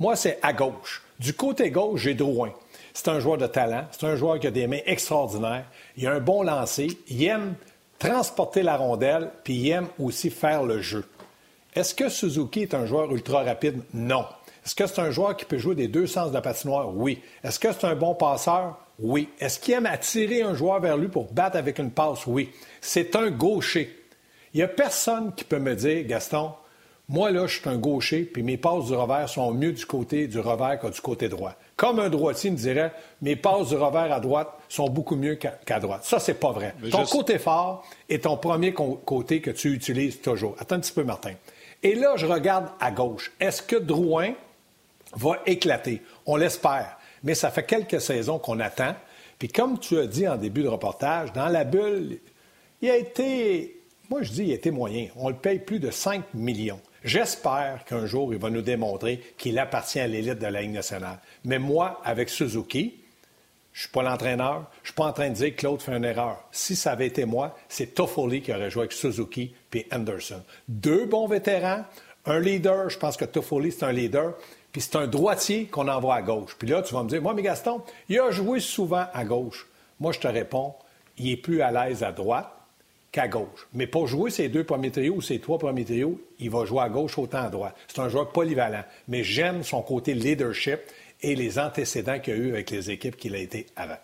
Moi, 0.00 0.16
c'est 0.16 0.38
à 0.42 0.54
gauche. 0.54 1.02
Du 1.18 1.34
côté 1.34 1.70
gauche, 1.70 2.00
j'ai 2.00 2.14
Drouin. 2.14 2.52
C'est 2.94 3.08
un 3.08 3.20
joueur 3.20 3.36
de 3.36 3.46
talent. 3.46 3.84
C'est 3.92 4.06
un 4.06 4.16
joueur 4.16 4.40
qui 4.40 4.46
a 4.46 4.50
des 4.50 4.66
mains 4.66 4.80
extraordinaires. 4.86 5.66
Il 5.96 6.06
a 6.06 6.12
un 6.12 6.20
bon 6.20 6.42
lancer. 6.42 6.88
Il 7.08 7.22
aime 7.24 7.54
transporter 7.98 8.62
la 8.62 8.78
rondelle, 8.78 9.30
puis 9.44 9.54
il 9.54 9.70
aime 9.70 9.88
aussi 9.98 10.30
faire 10.30 10.62
le 10.64 10.80
jeu. 10.80 11.04
Est-ce 11.74 11.94
que 11.94 12.08
Suzuki 12.08 12.62
est 12.62 12.74
un 12.74 12.86
joueur 12.86 13.12
ultra 13.12 13.42
rapide? 13.42 13.82
Non. 13.92 14.24
Est-ce 14.64 14.74
que 14.74 14.86
c'est 14.86 15.00
un 15.00 15.10
joueur 15.10 15.36
qui 15.36 15.44
peut 15.44 15.58
jouer 15.58 15.74
des 15.74 15.88
deux 15.88 16.06
sens 16.06 16.30
de 16.30 16.34
la 16.34 16.40
patinoire? 16.40 16.88
Oui. 16.96 17.20
Est-ce 17.44 17.58
que 17.58 17.70
c'est 17.70 17.84
un 17.84 17.94
bon 17.94 18.14
passeur? 18.14 18.78
Oui. 18.98 19.28
Est-ce 19.38 19.60
qu'il 19.60 19.74
aime 19.74 19.86
attirer 19.86 20.42
un 20.42 20.54
joueur 20.54 20.80
vers 20.80 20.96
lui 20.96 21.08
pour 21.08 21.30
battre 21.30 21.58
avec 21.58 21.78
une 21.78 21.90
passe? 21.90 22.26
Oui. 22.26 22.50
C'est 22.80 23.14
un 23.16 23.30
gaucher. 23.30 23.94
Il 24.54 24.56
n'y 24.56 24.62
a 24.62 24.68
personne 24.68 25.34
qui 25.34 25.44
peut 25.44 25.58
me 25.58 25.76
dire, 25.76 26.06
Gaston, 26.06 26.52
moi, 27.10 27.32
là, 27.32 27.48
je 27.48 27.58
suis 27.58 27.68
un 27.68 27.76
gaucher, 27.76 28.20
puis 28.20 28.44
mes 28.44 28.56
passes 28.56 28.84
du 28.84 28.94
revers 28.94 29.28
sont 29.28 29.52
mieux 29.52 29.72
du 29.72 29.84
côté 29.84 30.28
du 30.28 30.38
revers 30.38 30.78
que 30.78 30.86
du 30.86 31.00
côté 31.00 31.28
droit. 31.28 31.56
Comme 31.74 31.98
un 31.98 32.08
droitier 32.08 32.52
me 32.52 32.56
dirait, 32.56 32.92
mes 33.20 33.34
passes 33.34 33.70
du 33.70 33.74
revers 33.74 34.12
à 34.12 34.20
droite 34.20 34.48
sont 34.68 34.88
beaucoup 34.88 35.16
mieux 35.16 35.34
qu'à 35.34 35.80
droite. 35.80 36.04
Ça, 36.04 36.20
c'est 36.20 36.34
pas 36.34 36.52
vrai. 36.52 36.72
ton 36.88 37.04
côté 37.06 37.40
fort 37.40 37.84
est 38.08 38.22
ton 38.22 38.36
premier 38.36 38.72
côté 38.72 39.40
que 39.40 39.50
tu 39.50 39.72
utilises 39.72 40.20
toujours. 40.20 40.54
Attends 40.60 40.76
un 40.76 40.80
petit 40.80 40.92
peu, 40.92 41.02
Martin. 41.02 41.32
Et 41.82 41.96
là, 41.96 42.12
je 42.14 42.26
regarde 42.26 42.68
à 42.78 42.92
gauche. 42.92 43.32
Est-ce 43.40 43.60
que 43.60 43.74
Drouin 43.74 44.34
va 45.16 45.40
éclater? 45.46 46.02
On 46.26 46.36
l'espère. 46.36 46.96
Mais 47.24 47.34
ça 47.34 47.50
fait 47.50 47.64
quelques 47.64 48.00
saisons 48.00 48.38
qu'on 48.38 48.60
attend. 48.60 48.94
Puis 49.40 49.48
comme 49.48 49.80
tu 49.80 49.98
as 49.98 50.06
dit 50.06 50.28
en 50.28 50.36
début 50.36 50.62
de 50.62 50.68
reportage, 50.68 51.32
dans 51.32 51.48
la 51.48 51.64
bulle, 51.64 52.20
il 52.82 52.88
a 52.88 52.96
été, 52.96 53.80
moi 54.08 54.22
je 54.22 54.30
dis, 54.30 54.44
il 54.44 54.52
a 54.52 54.54
été 54.54 54.70
moyen. 54.70 55.08
On 55.16 55.28
le 55.28 55.34
paye 55.34 55.58
plus 55.58 55.80
de 55.80 55.90
5 55.90 56.34
millions. 56.34 56.78
J'espère 57.04 57.84
qu'un 57.86 58.06
jour, 58.06 58.32
il 58.34 58.38
va 58.38 58.50
nous 58.50 58.62
démontrer 58.62 59.20
qu'il 59.38 59.58
appartient 59.58 60.00
à 60.00 60.06
l'élite 60.06 60.38
de 60.38 60.46
la 60.46 60.60
Ligue 60.60 60.72
nationale. 60.72 61.18
Mais 61.44 61.58
moi, 61.58 62.00
avec 62.04 62.28
Suzuki, 62.28 63.00
je 63.72 63.78
ne 63.78 63.80
suis 63.82 63.88
pas 63.90 64.02
l'entraîneur. 64.02 64.70
Je 64.76 64.80
ne 64.80 64.86
suis 64.86 64.94
pas 64.94 65.06
en 65.06 65.12
train 65.12 65.28
de 65.30 65.34
dire 65.34 65.54
que 65.54 65.60
Claude 65.60 65.80
fait 65.80 65.96
une 65.96 66.04
erreur. 66.04 66.44
Si 66.50 66.76
ça 66.76 66.92
avait 66.92 67.06
été 67.06 67.24
moi, 67.24 67.56
c'est 67.68 67.94
Toffoli 67.94 68.42
qui 68.42 68.52
aurait 68.52 68.70
joué 68.70 68.82
avec 68.82 68.92
Suzuki 68.92 69.54
et 69.72 69.86
Anderson. 69.92 70.42
Deux 70.68 71.06
bons 71.06 71.26
vétérans, 71.26 71.84
un 72.26 72.40
leader. 72.40 72.90
Je 72.90 72.98
pense 72.98 73.16
que 73.16 73.24
Toffoli, 73.24 73.72
c'est 73.72 73.84
un 73.84 73.92
leader. 73.92 74.34
Puis 74.72 74.82
c'est 74.82 74.96
un 74.96 75.06
droitier 75.06 75.66
qu'on 75.66 75.88
envoie 75.88 76.16
à 76.16 76.22
gauche. 76.22 76.54
Puis 76.58 76.68
là, 76.68 76.82
tu 76.82 76.94
vas 76.94 77.02
me 77.02 77.08
dire, 77.08 77.22
moi, 77.22 77.32
mais 77.32 77.42
Gaston, 77.42 77.82
il 78.08 78.20
a 78.20 78.30
joué 78.30 78.60
souvent 78.60 79.06
à 79.12 79.24
gauche. 79.24 79.66
Moi, 79.98 80.12
je 80.12 80.18
te 80.18 80.28
réponds, 80.28 80.74
il 81.16 81.30
est 81.30 81.36
plus 81.36 81.62
à 81.62 81.70
l'aise 81.70 82.02
à 82.02 82.12
droite 82.12 82.52
qu'à 83.12 83.28
gauche. 83.28 83.66
Mais 83.72 83.86
pour 83.86 84.06
jouer 84.06 84.30
ses 84.30 84.48
deux 84.48 84.64
premiers 84.64 84.90
trios 84.90 85.16
ou 85.16 85.22
ses 85.22 85.40
trois 85.40 85.58
premiers 85.58 85.84
trios, 85.84 86.20
il 86.38 86.50
va 86.50 86.64
jouer 86.64 86.82
à 86.82 86.88
gauche 86.88 87.18
autant 87.18 87.42
à 87.42 87.50
droite. 87.50 87.76
C'est 87.88 88.00
un 88.00 88.08
joueur 88.08 88.30
polyvalent. 88.30 88.84
Mais 89.08 89.24
j'aime 89.24 89.62
son 89.62 89.82
côté 89.82 90.14
leadership 90.14 90.80
et 91.22 91.34
les 91.34 91.58
antécédents 91.58 92.18
qu'il 92.20 92.34
a 92.34 92.36
eu 92.36 92.52
avec 92.52 92.70
les 92.70 92.90
équipes 92.90 93.16
qu'il 93.16 93.34
a 93.34 93.38
été 93.38 93.66
avant. 93.76 93.98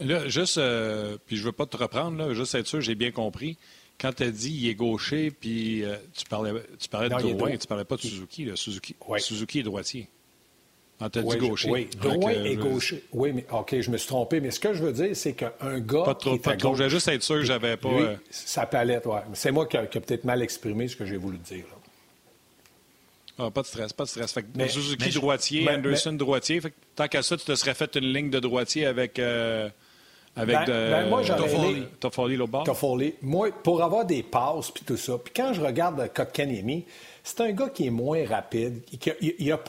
Là, 0.00 0.28
juste, 0.28 0.58
euh, 0.58 1.16
puis 1.26 1.36
je 1.36 1.42
ne 1.42 1.46
veux 1.46 1.52
pas 1.52 1.66
te 1.66 1.76
reprendre, 1.76 2.16
là, 2.18 2.32
juste 2.32 2.54
être 2.54 2.68
sûr, 2.68 2.80
j'ai 2.80 2.94
bien 2.94 3.10
compris. 3.10 3.56
Quand 4.00 4.12
tu 4.12 4.22
as 4.22 4.30
dit 4.30 4.52
il 4.52 4.68
est 4.68 4.76
gaucher, 4.76 5.32
puis 5.32 5.82
euh, 5.82 5.96
tu 6.14 6.24
parlais, 6.26 6.52
tu 6.78 6.88
parlais 6.88 7.08
de 7.08 7.14
Drouin, 7.14 7.50
tu 7.50 7.56
ne 7.56 7.66
parlais 7.66 7.84
pas 7.84 7.96
de 7.96 8.02
Suzuki. 8.02 8.48
Suzuki, 8.54 8.94
Suzuki 9.18 9.58
est 9.58 9.64
droitier. 9.64 10.08
Quand 10.98 11.08
tu 11.10 11.20
as 11.20 11.22
dit 11.22 11.36
gaucher. 11.36 11.70
Oui, 11.70 11.88
Drouin 12.00 12.30
est 12.30 12.56
gaucher. 12.56 13.04
Oui, 13.12 13.32
mais 13.32 13.46
OK, 13.52 13.80
je 13.80 13.90
me 13.90 13.96
suis 13.96 14.08
trompé. 14.08 14.40
Mais 14.40 14.50
ce 14.50 14.58
que 14.58 14.74
je 14.74 14.82
veux 14.82 14.92
dire, 14.92 15.14
c'est 15.14 15.32
qu'un 15.32 15.78
gars. 15.78 16.02
Pas 16.04 16.14
trop, 16.14 16.36
pas 16.38 16.56
trop. 16.56 16.72
Je 16.72 16.78
voulais 16.78 16.90
juste 16.90 17.08
être 17.08 17.22
sûr 17.22 17.36
que 17.36 17.44
j'avais 17.44 17.76
pas. 17.76 17.90
Lui, 17.90 18.02
euh, 18.02 18.16
Sa 18.30 18.66
palette, 18.66 19.06
oui. 19.06 19.18
C'est 19.34 19.52
moi 19.52 19.66
qui 19.66 19.76
ai 19.76 19.86
peut-être 19.86 20.24
mal 20.24 20.42
exprimé 20.42 20.88
ce 20.88 20.96
que 20.96 21.06
j'ai 21.06 21.16
voulu 21.16 21.38
dire. 21.38 21.64
Ah, 23.38 23.50
pas 23.52 23.62
de 23.62 23.66
stress, 23.68 23.92
pas 23.92 24.04
de 24.04 24.08
stress. 24.08 24.32
Fait 24.32 24.42
que 24.42 24.68
Suzuki 24.68 25.10
droitier, 25.10 25.68
Anderson 25.70 26.12
droitier. 26.12 26.60
Fait 26.60 26.72
tant 26.96 27.06
qu'à 27.06 27.22
ça, 27.22 27.36
tu 27.36 27.44
te 27.44 27.54
serais 27.54 27.74
fait 27.74 27.94
une 27.94 28.12
ligne 28.12 28.30
de 28.30 28.40
droitier 28.40 28.86
avec. 28.86 29.18
Euh, 29.20 29.68
avec 30.36 30.56
ben, 30.56 30.64
de, 30.66 30.72
ben 30.72 31.08
moi, 31.08 31.22
Toffoli, 31.24 31.84
Toffoli. 31.98 32.38
Toffoli. 32.64 33.14
Moi, 33.22 33.50
pour 33.50 33.82
avoir 33.82 34.04
des 34.04 34.22
passes 34.22 34.70
puis 34.70 34.84
tout 34.84 34.96
ça, 34.96 35.18
puis 35.18 35.32
quand 35.34 35.52
je 35.52 35.60
regarde 35.60 36.12
Kotkaniemi, 36.14 36.84
c'est 37.28 37.42
un 37.42 37.52
gars 37.52 37.68
qui 37.68 37.86
est 37.86 37.90
moins 37.90 38.26
rapide. 38.26 38.80
Il, 39.20 39.52
a 39.52 39.60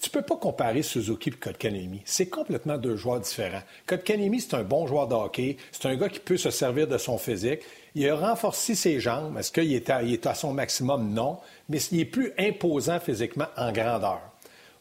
tu 0.00 0.10
peux 0.10 0.20
pas 0.20 0.36
comparer 0.36 0.82
Suzuki 0.82 1.30
et 1.30 1.32
Kotkaniemi. 1.32 2.02
C'est 2.04 2.28
complètement 2.28 2.76
deux 2.76 2.96
joueurs 2.96 3.20
différents. 3.20 3.62
Kotkaniemi, 3.86 4.42
c'est 4.42 4.54
un 4.54 4.62
bon 4.62 4.86
joueur 4.86 5.08
de 5.08 5.14
hockey. 5.14 5.56
C'est 5.72 5.86
un 5.86 5.96
gars 5.96 6.10
qui 6.10 6.20
peut 6.20 6.36
se 6.36 6.50
servir 6.50 6.86
de 6.86 6.98
son 6.98 7.16
physique. 7.16 7.60
Il 7.94 8.06
a 8.10 8.14
renforcé 8.14 8.74
ses 8.74 9.00
jambes. 9.00 9.38
Est-ce 9.38 9.50
qu'il 9.50 9.72
est, 9.72 9.88
est, 9.88 10.26
à 10.26 10.34
son 10.34 10.52
maximum? 10.52 11.14
Non. 11.14 11.38
Mais 11.70 11.78
il 11.92 12.00
est 12.00 12.04
plus 12.04 12.34
imposant 12.38 13.00
physiquement 13.00 13.46
en 13.56 13.72
grandeur. 13.72 14.20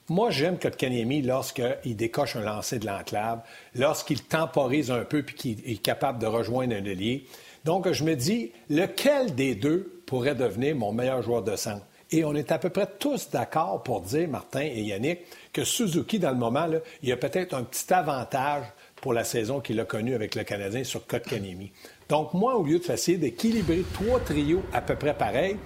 Moi, 0.10 0.29
j'aime 0.29 0.60
Kotkaniemi 0.60 1.22
lorsqu'il 1.22 1.96
décoche 1.96 2.36
un 2.36 2.41
lancer 2.41 2.77
de 2.77 2.88
l'enclave, 2.88 3.39
lorsqu'il 3.74 4.22
temporise 4.22 4.91
un 4.91 5.05
peu 5.05 5.24
puis 5.24 5.36
qu'il 5.36 5.72
est 5.72 5.81
capable 5.81 6.19
de 6.19 6.25
rejoindre 6.25 6.75
un 6.75 6.86
allié. 6.86 7.25
Donc, 7.63 7.89
je 7.89 8.03
me 8.03 8.15
dis, 8.15 8.51
lequel 8.69 9.34
des 9.34 9.55
deux 9.55 10.01
pourrait 10.05 10.36
devenir 10.36 10.75
mon 10.75 10.91
meilleur 10.91 11.22
joueur 11.22 11.41
de 11.41 11.55
centre? 11.55 11.86
Et 12.11 12.23
on 12.23 12.33
est 12.35 12.51
à 12.51 12.57
peu 12.57 12.69
près 12.69 12.87
tous 12.99 13.29
d'accord 13.29 13.83
pour 13.83 14.01
dire, 14.01 14.29
Martin 14.29 14.61
et 14.61 14.81
Yannick, 14.81 15.19
que 15.51 15.63
Suzuki, 15.65 16.19
dans 16.19 16.31
le 16.31 16.37
moment, 16.37 16.67
il 17.03 17.11
a 17.11 17.17
peut-être 17.17 17.53
un 17.53 17.63
petit 17.63 17.93
avantage 17.93 18.63
pour 19.01 19.13
la 19.13 19.23
saison 19.23 19.59
qu'il 19.59 19.79
a 19.79 19.85
connue 19.85 20.15
avec 20.15 20.35
le 20.35 20.43
Canadien 20.43 20.83
sur 20.83 21.05
Kotkaniemi. 21.05 21.71
Donc, 22.07 22.33
moi, 22.33 22.55
au 22.55 22.63
lieu 22.63 22.79
de 22.79 22.91
essayer 22.91 23.17
d'équilibrer 23.17 23.83
trois 23.93 24.21
trios 24.21 24.63
à 24.71 24.81
peu 24.81 24.95
près 24.95 25.13
pareils, 25.13 25.57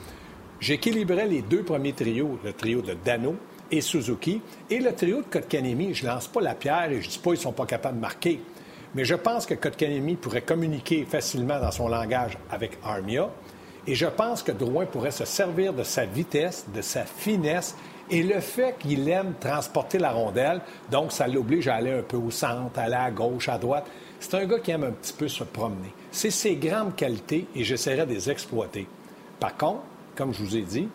j'équilibrais 0.59 1.27
les 1.27 1.43
deux 1.43 1.63
premiers 1.63 1.93
trios, 1.93 2.39
le 2.43 2.53
trio 2.53 2.81
de 2.81 2.95
Dano 3.05 3.35
et 3.69 3.81
Suzuki, 3.81 4.41
et 4.69 4.79
le 4.79 4.93
trio 4.95 5.17
de 5.17 5.27
Kotkaniemi. 5.27 5.93
Je 5.93 6.07
lance 6.07 6.27
pas 6.27 6.41
la 6.41 6.55
pierre 6.55 6.91
et 6.91 7.01
je 7.01 7.07
dis 7.07 7.19
pas 7.19 7.31
qu'ils 7.31 7.39
ne 7.39 7.43
sont 7.43 7.51
pas 7.53 7.67
capables 7.67 7.97
de 7.97 8.01
marquer. 8.01 8.41
Mais 8.95 9.05
je 9.05 9.15
pense 9.15 9.45
que 9.45 9.53
Kotkaniemi 9.53 10.15
pourrait 10.15 10.41
communiquer 10.41 11.05
facilement 11.05 11.59
dans 11.59 11.71
son 11.71 11.87
langage 11.87 12.37
avec 12.49 12.71
Armia. 12.83 13.29
Et 13.87 13.95
je 13.95 14.05
pense 14.05 14.43
que 14.43 14.51
Drouin 14.51 14.85
pourrait 14.85 15.11
se 15.11 15.25
servir 15.25 15.73
de 15.73 15.83
sa 15.83 16.05
vitesse, 16.05 16.65
de 16.73 16.81
sa 16.81 17.03
finesse 17.03 17.75
et 18.09 18.21
le 18.21 18.39
fait 18.41 18.75
qu'il 18.77 19.07
aime 19.09 19.33
transporter 19.39 19.97
la 19.97 20.11
rondelle. 20.11 20.61
Donc, 20.91 21.11
ça 21.11 21.27
l'oblige 21.27 21.67
à 21.67 21.75
aller 21.75 21.91
un 21.91 22.03
peu 22.03 22.17
au 22.17 22.29
centre, 22.29 22.77
aller 22.77 22.93
à 22.93 23.09
gauche, 23.09 23.49
à 23.49 23.57
droite. 23.57 23.85
C'est 24.19 24.35
un 24.35 24.45
gars 24.45 24.59
qui 24.59 24.71
aime 24.71 24.83
un 24.83 24.91
petit 24.91 25.13
peu 25.13 25.27
se 25.27 25.43
promener. 25.43 25.93
C'est 26.11 26.29
ses 26.29 26.55
grandes 26.55 26.95
qualités 26.95 27.47
et 27.55 27.63
j'essaierai 27.63 28.05
de 28.05 28.13
les 28.13 28.29
exploiter. 28.29 28.87
Par 29.39 29.57
contre, 29.57 29.81
comme 30.15 30.33
je 30.33 30.43
vous 30.43 30.57
ai 30.57 30.61
dit, 30.61 30.87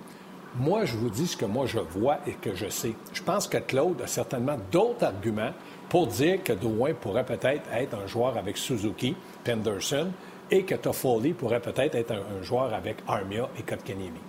moi, 0.59 0.85
je 0.85 0.97
vous 0.97 1.11
dis 1.11 1.27
ce 1.27 1.37
que 1.37 1.45
moi 1.45 1.67
je 1.67 1.79
vois 1.79 2.19
et 2.27 2.33
que 2.33 2.55
je 2.55 2.69
sais. 2.69 2.93
Je 3.13 3.23
pense 3.23 3.49
que 3.49 3.59
Claude 3.59 4.01
a 4.03 4.07
certainement 4.07 4.57
d'autres 4.71 5.05
arguments 5.05 5.53
pour 5.89 6.07
dire 6.07 6.43
que 6.43 6.53
Drouin 6.53 6.95
pourrait 6.95 7.27
peut-être 7.27 7.63
être 7.73 7.95
un 7.95 8.07
joueur 8.07 8.37
avec 8.37 8.57
Suzuki, 8.57 9.17
Penderson, 9.45 10.09
et 10.51 10.63
que 10.65 10.75
Toffoli 10.75 11.33
pourrait 11.33 11.61
peut-être 11.61 11.95
être 11.95 12.13
un, 12.13 12.43
joueur 12.43 12.73
avec 12.73 12.99
Armia 13.09 13.49
et 13.59 13.63
Kotkaniemi. 13.63 14.21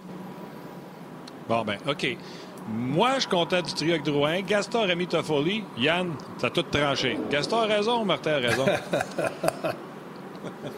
Bon, 1.48 1.64
ben, 1.64 1.78
OK. 1.88 2.18
Moi, 2.70 3.12
je 3.16 3.20
suis 3.22 3.30
content 3.30 3.62
du 3.62 3.74
trio 3.74 3.92
avec 3.92 4.04
Drouin. 4.04 4.42
Gaston, 4.42 4.82
Rémi, 4.82 5.08
Toffoli. 5.08 5.64
Yann, 5.78 6.14
ça 6.38 6.48
a 6.48 6.50
tout 6.50 6.64
tranché. 6.64 7.18
Gaston 7.30 7.60
a 7.60 7.66
raison, 7.66 8.04
Martin 8.04 8.34
a 8.34 8.38
raison. 8.40 8.66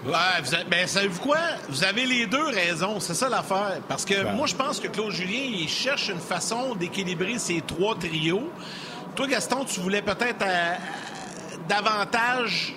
Ouais, 0.05 0.41
vous 0.43 0.51
ben, 0.69 0.87
savez-vous 0.87 1.21
quoi? 1.21 1.37
Vous 1.67 1.83
avez 1.83 2.05
les 2.05 2.25
deux 2.25 2.47
raisons, 2.47 2.99
c'est 2.99 3.13
ça 3.13 3.29
l'affaire. 3.29 3.79
Parce 3.87 4.05
que 4.05 4.23
moi, 4.33 4.47
je 4.47 4.55
pense 4.55 4.79
que 4.79 4.87
Claude 4.87 5.11
Julien, 5.11 5.41
il 5.41 5.67
cherche 5.67 6.09
une 6.09 6.19
façon 6.19 6.75
d'équilibrer 6.75 7.37
ces 7.37 7.61
trois 7.61 7.95
trios. 7.95 8.49
Toi, 9.15 9.27
Gaston, 9.27 9.65
tu 9.65 9.79
voulais 9.79 10.01
peut-être 10.01 10.43
euh, 10.45 10.75
davantage 11.67 12.73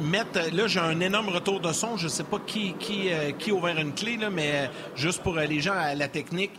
mettre. 0.00 0.40
Là, 0.52 0.66
j'ai 0.66 0.80
un 0.80 1.00
énorme 1.00 1.28
retour 1.28 1.60
de 1.60 1.72
son. 1.72 1.96
Je 1.96 2.04
ne 2.04 2.10
sais 2.10 2.24
pas 2.24 2.38
qui, 2.46 2.74
qui, 2.74 3.12
euh, 3.12 3.32
qui 3.32 3.50
a 3.50 3.54
ouvert 3.54 3.78
une 3.78 3.94
clé, 3.94 4.16
là, 4.16 4.30
mais 4.30 4.50
euh, 4.54 4.66
juste 4.96 5.22
pour 5.22 5.36
euh, 5.38 5.44
les 5.44 5.60
gens 5.60 5.74
à 5.74 5.94
la 5.94 6.08
technique. 6.08 6.52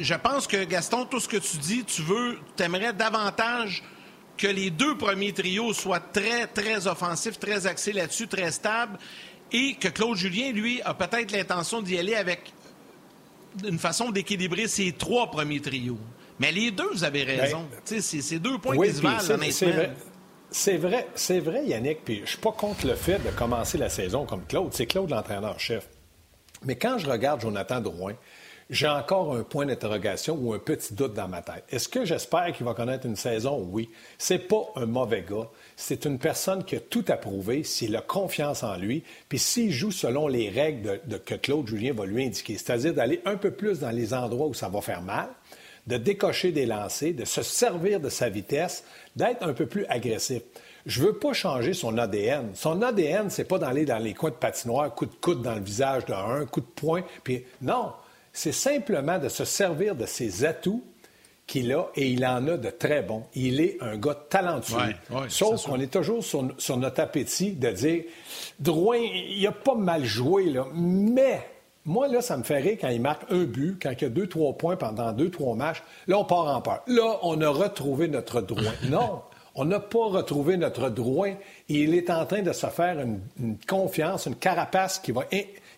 je 0.00 0.14
pense 0.14 0.46
que, 0.46 0.64
Gaston, 0.64 1.04
tout 1.04 1.20
ce 1.20 1.28
que 1.28 1.36
tu 1.36 1.56
dis, 1.58 1.84
tu 1.84 2.02
veux, 2.02 2.38
tu 2.56 2.62
aimerais 2.62 2.92
davantage 2.92 3.82
que 4.36 4.46
les 4.46 4.70
deux 4.70 4.96
premiers 4.96 5.32
trios 5.32 5.72
soient 5.72 6.00
très, 6.00 6.46
très 6.46 6.86
offensifs, 6.86 7.38
très 7.38 7.66
axés 7.66 7.92
là-dessus, 7.92 8.28
très 8.28 8.52
stables, 8.52 8.98
et 9.50 9.74
que 9.74 9.88
Claude 9.88 10.16
Julien, 10.16 10.52
lui, 10.52 10.80
a 10.82 10.94
peut-être 10.94 11.32
l'intention 11.32 11.82
d'y 11.82 11.98
aller 11.98 12.14
avec 12.14 12.52
une 13.66 13.78
façon 13.78 14.10
d'équilibrer 14.10 14.68
ces 14.68 14.92
trois 14.92 15.30
premiers 15.30 15.60
trios. 15.60 15.98
Mais 16.38 16.52
les 16.52 16.70
deux, 16.70 16.88
vous 16.92 17.04
avez 17.04 17.24
raison. 17.24 17.66
Ben, 17.90 18.00
c'est 18.00 18.38
deux 18.38 18.58
points 18.58 18.78
qui 18.78 18.94
se 18.94 19.02
valent, 19.02 19.30
honnêtement. 19.30 19.94
C'est 20.50 20.78
vrai, 20.78 21.06
c'est 21.14 21.40
vrai, 21.40 21.66
Yannick, 21.66 22.04
puis 22.04 22.22
je 22.24 22.30
suis 22.30 22.38
pas 22.38 22.52
contre 22.52 22.86
le 22.86 22.94
fait 22.94 23.18
de 23.18 23.30
commencer 23.30 23.76
la 23.76 23.90
saison 23.90 24.24
comme 24.24 24.44
Claude. 24.46 24.72
C'est 24.72 24.86
Claude 24.86 25.10
l'entraîneur-chef. 25.10 25.86
Mais 26.64 26.76
quand 26.76 26.96
je 26.98 27.08
regarde 27.08 27.42
Jonathan 27.42 27.80
Drouin, 27.80 28.14
j'ai 28.70 28.88
encore 28.88 29.34
un 29.34 29.42
point 29.42 29.66
d'interrogation 29.66 30.38
ou 30.40 30.52
un 30.52 30.58
petit 30.58 30.94
doute 30.94 31.14
dans 31.14 31.28
ma 31.28 31.42
tête. 31.42 31.64
Est-ce 31.70 31.88
que 31.88 32.04
j'espère 32.04 32.52
qu'il 32.52 32.66
va 32.66 32.74
connaître 32.74 33.06
une 33.06 33.16
saison? 33.16 33.66
Oui. 33.70 33.90
C'est 34.18 34.38
pas 34.38 34.72
un 34.76 34.86
mauvais 34.86 35.24
gars. 35.28 35.48
C'est 35.76 36.04
une 36.04 36.18
personne 36.18 36.64
qui 36.64 36.76
a 36.76 36.80
tout 36.80 37.04
approuvé, 37.08 37.62
s'il 37.62 37.96
a 37.96 38.02
confiance 38.02 38.62
en 38.62 38.76
lui, 38.76 39.04
puis 39.28 39.38
s'il 39.38 39.70
joue 39.70 39.90
selon 39.90 40.28
les 40.28 40.50
règles 40.50 41.00
que 41.24 41.34
Claude 41.34 41.66
Julien 41.66 41.94
va 41.94 42.04
lui 42.04 42.24
indiquer, 42.24 42.58
c'est-à-dire 42.58 42.94
d'aller 42.94 43.22
un 43.24 43.36
peu 43.36 43.50
plus 43.50 43.80
dans 43.80 43.90
les 43.90 44.12
endroits 44.12 44.46
où 44.46 44.54
ça 44.54 44.68
va 44.68 44.80
faire 44.80 45.02
mal, 45.02 45.28
de 45.86 45.96
décocher 45.96 46.52
des 46.52 46.66
lancers, 46.66 47.14
de 47.14 47.24
se 47.24 47.42
servir 47.42 48.00
de 48.00 48.10
sa 48.10 48.28
vitesse, 48.28 48.84
d'être 49.18 49.42
un 49.42 49.52
peu 49.52 49.66
plus 49.66 49.84
agressif. 49.86 50.42
Je 50.86 51.02
veux 51.02 51.18
pas 51.18 51.32
changer 51.32 51.74
son 51.74 51.98
ADN. 51.98 52.50
Son 52.54 52.80
ADN, 52.80 53.28
c'est 53.28 53.44
pas 53.44 53.58
d'aller 53.58 53.84
dans 53.84 53.98
les 53.98 54.14
coins 54.14 54.30
de 54.30 54.36
patinoire, 54.36 54.94
coup 54.94 55.06
de 55.06 55.14
coude 55.20 55.42
dans 55.42 55.56
le 55.56 55.60
visage 55.60 56.06
d'un, 56.06 56.46
coup 56.46 56.60
de 56.60 56.66
poing, 56.66 57.02
puis 57.24 57.44
non, 57.60 57.92
c'est 58.32 58.52
simplement 58.52 59.18
de 59.18 59.28
se 59.28 59.44
servir 59.44 59.96
de 59.96 60.06
ses 60.06 60.44
atouts 60.44 60.84
qu'il 61.46 61.72
a 61.72 61.88
et 61.96 62.08
il 62.10 62.24
en 62.24 62.46
a 62.46 62.56
de 62.56 62.70
très 62.70 63.02
bons. 63.02 63.24
Il 63.34 63.60
est 63.60 63.78
un 63.80 63.96
gars 63.96 64.18
talentueux. 64.28 64.94
Sauf 65.28 65.66
qu'on 65.66 65.80
est 65.80 65.92
toujours 65.92 66.22
sur, 66.22 66.76
notre 66.76 67.00
appétit 67.00 67.52
de 67.52 67.70
dire 67.70 68.04
Drouin, 68.60 68.98
il 68.98 69.44
a 69.46 69.52
pas 69.52 69.74
mal 69.74 70.04
joué, 70.04 70.44
là, 70.50 70.66
mais 70.72 71.40
moi, 71.88 72.06
là, 72.06 72.20
ça 72.20 72.36
me 72.36 72.42
fait 72.42 72.58
rire 72.58 72.76
quand 72.78 72.90
il 72.90 73.00
marque 73.00 73.22
un 73.30 73.44
but, 73.44 73.78
quand 73.82 73.90
il 73.90 74.02
y 74.02 74.04
a 74.04 74.10
deux, 74.10 74.26
trois 74.26 74.52
points 74.52 74.76
pendant 74.76 75.10
deux, 75.12 75.30
trois 75.30 75.56
matchs. 75.56 75.82
Là, 76.06 76.18
on 76.18 76.24
part 76.24 76.46
en 76.54 76.60
peur. 76.60 76.82
Là, 76.86 77.18
on 77.22 77.40
a 77.40 77.48
retrouvé 77.48 78.08
notre 78.08 78.42
Drouin. 78.42 78.74
Non, 78.90 79.22
on 79.54 79.64
n'a 79.64 79.80
pas 79.80 80.06
retrouvé 80.06 80.58
notre 80.58 80.90
Drouin. 80.90 81.34
Il 81.70 81.94
est 81.94 82.10
en 82.10 82.26
train 82.26 82.42
de 82.42 82.52
se 82.52 82.66
faire 82.66 83.00
une, 83.00 83.56
confiance, 83.66 84.26
une 84.26 84.36
carapace 84.36 84.98
qui 84.98 85.12
va 85.12 85.24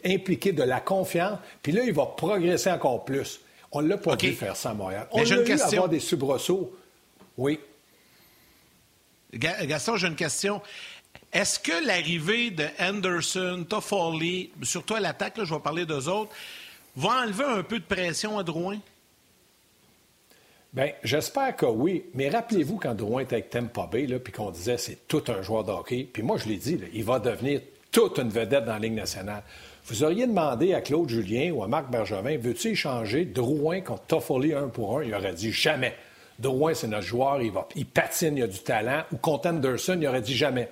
impliquer 0.05 0.51
de 0.51 0.65
la 0.65 0.81
confiance. 0.81 1.39
Puis 1.63 1.71
là, 1.71 1.85
il 1.85 1.93
va 1.93 2.07
progresser 2.07 2.73
encore 2.73 3.05
plus. 3.05 3.41
On 3.71 3.81
ne 3.81 3.89
l'a 3.89 3.97
pas 3.97 4.17
vu 4.17 4.33
faire 4.33 4.57
ça 4.57 4.71
à 4.71 4.75
Montréal. 4.75 5.07
On 5.13 5.21
a 5.21 5.23
eu 5.23 5.45
question. 5.45 5.79
avoir 5.79 5.89
des 5.89 6.01
soubresauts. 6.01 6.77
Oui. 7.39 7.61
Gaston, 9.33 9.95
j'ai 9.95 10.09
une 10.09 10.17
question. 10.17 10.61
Est-ce 11.33 11.61
que 11.61 11.87
l'arrivée 11.87 12.51
de 12.51 12.67
Anderson, 12.81 13.65
Toffoli, 13.69 14.51
surtout 14.63 14.95
à 14.95 15.01
l'attaque, 15.01 15.35
je 15.43 15.55
vais 15.55 15.61
parler 15.61 15.87
d'eux 15.87 16.09
autres, 16.09 16.33
va 16.97 17.23
enlever 17.23 17.45
un 17.45 17.63
peu 17.63 17.79
de 17.79 17.85
pression 17.85 18.39
à 18.39 18.43
Drouin? 18.43 18.79
Bien, 20.73 20.91
j'espère 21.03 21.57
que 21.57 21.67
oui. 21.67 22.05
Mais 22.15 22.29
rappelez-vous 22.29 22.77
quand 22.77 22.95
Drouin 22.95 23.23
était 23.23 23.37
avec 23.37 23.51
Tampa 23.51 23.89
Bay, 23.91 24.07
puis 24.19 24.33
qu'on 24.33 24.51
disait 24.51 24.79
c'est 24.79 25.07
tout 25.09 25.23
un 25.29 25.43
joueur 25.43 25.65
de 25.65 25.73
hockey. 25.73 26.09
Puis 26.13 26.23
moi, 26.23 26.37
je 26.37 26.49
l'ai 26.49 26.57
dit, 26.57 26.81
il 26.93 27.05
va 27.05 27.19
devenir 27.19 27.61
toute 27.91 28.19
une 28.19 28.29
vedette 28.29 28.65
dans 28.65 28.75
la 28.75 28.79
Ligue 28.79 28.95
nationale. 28.95 29.43
Vous 29.87 30.05
auriez 30.05 30.27
demandé 30.27 30.75
à 30.75 30.81
Claude 30.81 31.09
Julien 31.09 31.51
ou 31.53 31.65
à 31.65 31.69
Marc 31.69 31.91
Bergevin, 31.91 32.37
veux-tu 32.39 32.69
échanger 32.69 33.25
Drouin 33.25 33.81
contre 33.81 34.03
Toffoli 34.03 34.53
un 34.53 34.69
pour 34.69 34.99
un? 34.99 35.05
Il 35.05 35.15
aurait 35.15 35.33
dit 35.33 35.53
jamais. 35.53 35.95
Drouin, 36.39 36.75
c'est 36.75 36.87
notre 36.87 37.07
joueur, 37.07 37.43
il, 37.43 37.51
va, 37.51 37.69
il 37.75 37.87
patine, 37.87 38.37
il 38.37 38.43
a 38.45 38.47
du 38.47 38.61
talent. 38.61 39.03
Ou 39.13 39.17
contre 39.17 39.49
Anderson, 39.49 39.99
il 40.01 40.07
aurait 40.07 40.23
dit 40.23 40.37
jamais. 40.37 40.71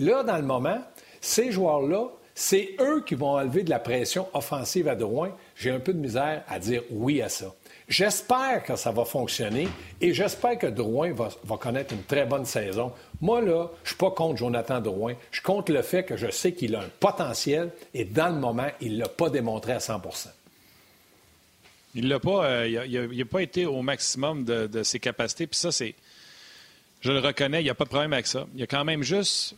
Là, 0.00 0.22
dans 0.22 0.36
le 0.36 0.42
moment, 0.42 0.82
ces 1.20 1.52
joueurs-là, 1.52 2.08
c'est 2.34 2.74
eux 2.80 3.04
qui 3.06 3.14
vont 3.14 3.32
enlever 3.32 3.64
de 3.64 3.70
la 3.70 3.78
pression 3.78 4.28
offensive 4.32 4.88
à 4.88 4.94
Drouin. 4.94 5.30
J'ai 5.56 5.70
un 5.70 5.78
peu 5.78 5.92
de 5.92 5.98
misère 5.98 6.42
à 6.48 6.58
dire 6.58 6.82
oui 6.90 7.20
à 7.20 7.28
ça. 7.28 7.54
J'espère 7.86 8.62
que 8.64 8.76
ça 8.76 8.92
va 8.92 9.04
fonctionner 9.04 9.68
et 10.00 10.14
j'espère 10.14 10.56
que 10.56 10.68
Drouin 10.68 11.12
va, 11.12 11.28
connaître 11.58 11.92
une 11.92 12.04
très 12.04 12.24
bonne 12.24 12.46
saison. 12.46 12.92
Moi, 13.20 13.42
là, 13.42 13.68
je 13.82 13.82
ne 13.82 13.86
suis 13.88 13.96
pas 13.96 14.10
contre 14.12 14.38
Jonathan 14.38 14.80
Drouin. 14.80 15.16
Je 15.32 15.42
compte 15.42 15.68
le 15.68 15.82
fait 15.82 16.04
que 16.04 16.16
je 16.16 16.30
sais 16.30 16.52
qu'il 16.52 16.74
a 16.76 16.80
un 16.80 16.90
potentiel 16.98 17.70
et 17.92 18.06
dans 18.06 18.30
le 18.30 18.40
moment, 18.40 18.68
il 18.80 18.94
ne 18.94 19.00
l'a 19.00 19.08
pas 19.08 19.28
démontré 19.28 19.72
à 19.72 19.78
100% 19.78 20.28
Il 21.94 22.08
n'a 22.08 22.18
pas, 22.18 22.46
euh, 22.46 22.86
il 22.88 23.26
pas 23.26 23.42
été 23.42 23.66
au 23.66 23.82
maximum 23.82 24.44
de, 24.44 24.66
de 24.66 24.82
ses 24.82 24.98
capacités. 24.98 25.46
Puis 25.46 25.60
ça, 25.60 25.70
c'est. 25.70 25.94
Je 27.02 27.12
le 27.12 27.18
reconnais, 27.18 27.60
il 27.60 27.64
n'y 27.64 27.70
a 27.70 27.74
pas 27.74 27.84
de 27.84 27.90
problème 27.90 28.14
avec 28.14 28.26
ça. 28.26 28.46
Il 28.54 28.60
y 28.60 28.62
a 28.62 28.66
quand 28.66 28.84
même 28.84 29.02
juste 29.02 29.56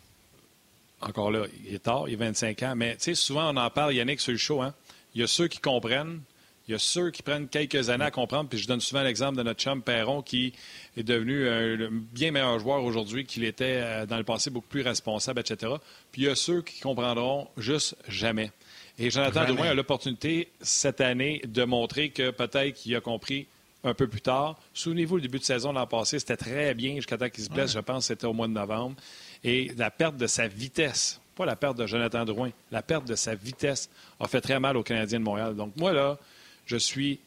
encore 1.03 1.31
là, 1.31 1.47
il 1.67 1.75
est 1.75 1.81
tard, 1.81 2.09
il 2.09 2.15
a 2.15 2.19
25 2.19 2.63
ans, 2.63 2.75
mais 2.77 2.97
tu 2.97 3.05
sais, 3.05 3.15
souvent 3.15 3.53
on 3.53 3.57
en 3.57 3.71
parle, 3.71 3.95
Yannick, 3.95 4.21
sur 4.21 4.33
le 4.33 4.39
show, 4.39 4.63
hein? 4.63 4.75
Il 5.15 5.21
y 5.21 5.25
a 5.25 5.27
ceux 5.27 5.49
qui 5.49 5.59
comprennent, 5.59 6.21
il 6.69 6.73
y 6.73 6.75
a 6.75 6.79
ceux 6.79 7.11
qui 7.11 7.23
prennent 7.23 7.49
quelques 7.49 7.91
années 7.91 8.05
à 8.05 8.11
comprendre, 8.11 8.49
puis 8.49 8.59
je 8.59 8.69
donne 8.69 8.81
souvent 8.81 9.03
l'exemple 9.03 9.37
de 9.37 9.43
notre 9.43 9.61
chum 9.61 9.83
Perron 9.83 10.23
qui 10.23 10.53
est 10.97 11.03
devenu 11.03 11.49
un 11.49 11.91
bien 11.91 12.31
meilleur 12.31 12.59
joueur 12.61 12.85
aujourd'hui 12.85 13.27
qu'il 13.27 13.45
était 13.45 13.81
euh, 13.83 14.07
dans 14.07 14.17
le 14.17 14.25
passé, 14.25 14.51
beaucoup 14.51 14.69
plus 14.69 14.83
responsable, 14.83 15.41
etc. 15.41 15.73
Puis 16.13 16.23
il 16.23 16.25
y 16.27 16.31
a 16.31 16.35
ceux 16.35 16.63
qui 16.63 16.81
comprendront 16.81 17.49
juste 17.57 17.97
jamais. 18.09 18.53
Et 18.99 19.11
Jonathan 19.11 19.45
Drouin 19.47 19.71
a 19.71 19.75
l'opportunité 19.75 20.49
cette 20.61 21.01
année 21.01 21.43
de 21.47 21.65
montrer 21.65 22.11
que 22.11 22.31
peut-être 22.31 22.75
qu'il 22.75 22.95
a 22.95 23.01
compris 23.01 23.47
un 23.85 23.95
peu 23.95 24.07
plus 24.07 24.21
tard. 24.21 24.59
Souvenez-vous, 24.75 25.17
le 25.17 25.23
début 25.23 25.39
de 25.39 25.45
saison 25.45 25.73
l'an 25.73 25.87
passé, 25.87 26.19
c'était 26.19 26.37
très 26.37 26.75
bien 26.75 26.95
jusqu'à 26.97 27.19
temps 27.19 27.29
qu'il 27.29 27.43
se 27.43 27.51
blesse. 27.51 27.73
Je 27.73 27.81
pense 27.81 28.05
que 28.05 28.15
c'était 28.15 28.27
au 28.27 28.33
mois 28.33 28.47
de 28.47 28.53
novembre. 28.53 28.97
Et 29.45 29.73
la 29.77 29.91
perte 29.91 30.17
de 30.17 30.27
sa 30.27 30.47
vitesse, 30.47 31.21
pas 31.35 31.45
la 31.45 31.57
perte 31.57 31.77
de 31.77 31.87
Jonathan 31.87 32.25
Drouin, 32.25 32.51
la 32.71 32.83
perte 32.83 33.07
de 33.07 33.15
sa 33.15 33.35
vitesse 33.35 33.91
a 34.21 34.29
fait 34.29 34.41
très 34.41 34.61
mal 34.61 34.77
aux 34.77 34.83
Canadiens 34.83 35.19
de 35.19 35.25
Montréal. 35.25 35.57
Donc 35.57 35.75
moi, 35.77 35.93
là, 35.93 36.19
je 36.67 36.77
suis 36.77 37.21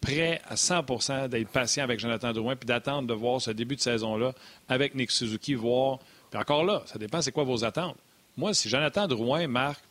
prêt 0.00 0.40
à 0.48 0.54
100% 0.54 1.28
d'être 1.28 1.48
patient 1.48 1.84
avec 1.84 1.98
Jonathan 1.98 2.32
Drouin 2.32 2.54
puis 2.56 2.66
d'attendre 2.66 3.08
de 3.08 3.14
voir 3.14 3.40
ce 3.40 3.50
début 3.50 3.76
de 3.76 3.80
saison-là 3.80 4.32
avec 4.68 4.94
Nick 4.94 5.10
Suzuki, 5.10 5.54
voir. 5.54 5.98
Puis 6.30 6.38
encore 6.40 6.64
là, 6.64 6.82
ça 6.86 6.98
dépend 6.98 7.20
c'est 7.22 7.32
quoi 7.32 7.44
vos 7.44 7.64
attentes. 7.64 7.96
Moi, 8.36 8.54
si 8.54 8.68
Jonathan 8.68 9.08
Drouin 9.08 9.46
marque 9.48 9.82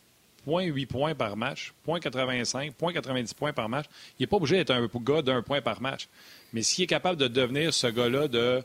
0.8 0.47 0.87
points 0.87 1.15
par 1.15 1.35
match, 1.35 1.73
0.85, 1.87 2.73
0.90 2.79 3.33
points 3.33 3.53
par 3.53 3.67
match, 3.67 3.85
il 4.17 4.23
n'est 4.23 4.27
pas 4.27 4.37
obligé 4.37 4.57
d'être 4.57 4.71
un 4.71 4.87
gars 5.03 5.21
d'un 5.21 5.41
point 5.41 5.61
par 5.61 5.81
match. 5.81 6.07
Mais 6.53 6.61
s'il 6.61 6.83
est 6.83 6.87
capable 6.87 7.19
de 7.19 7.27
devenir 7.27 7.73
ce 7.73 7.87
gars-là 7.87 8.27
de 8.27 8.63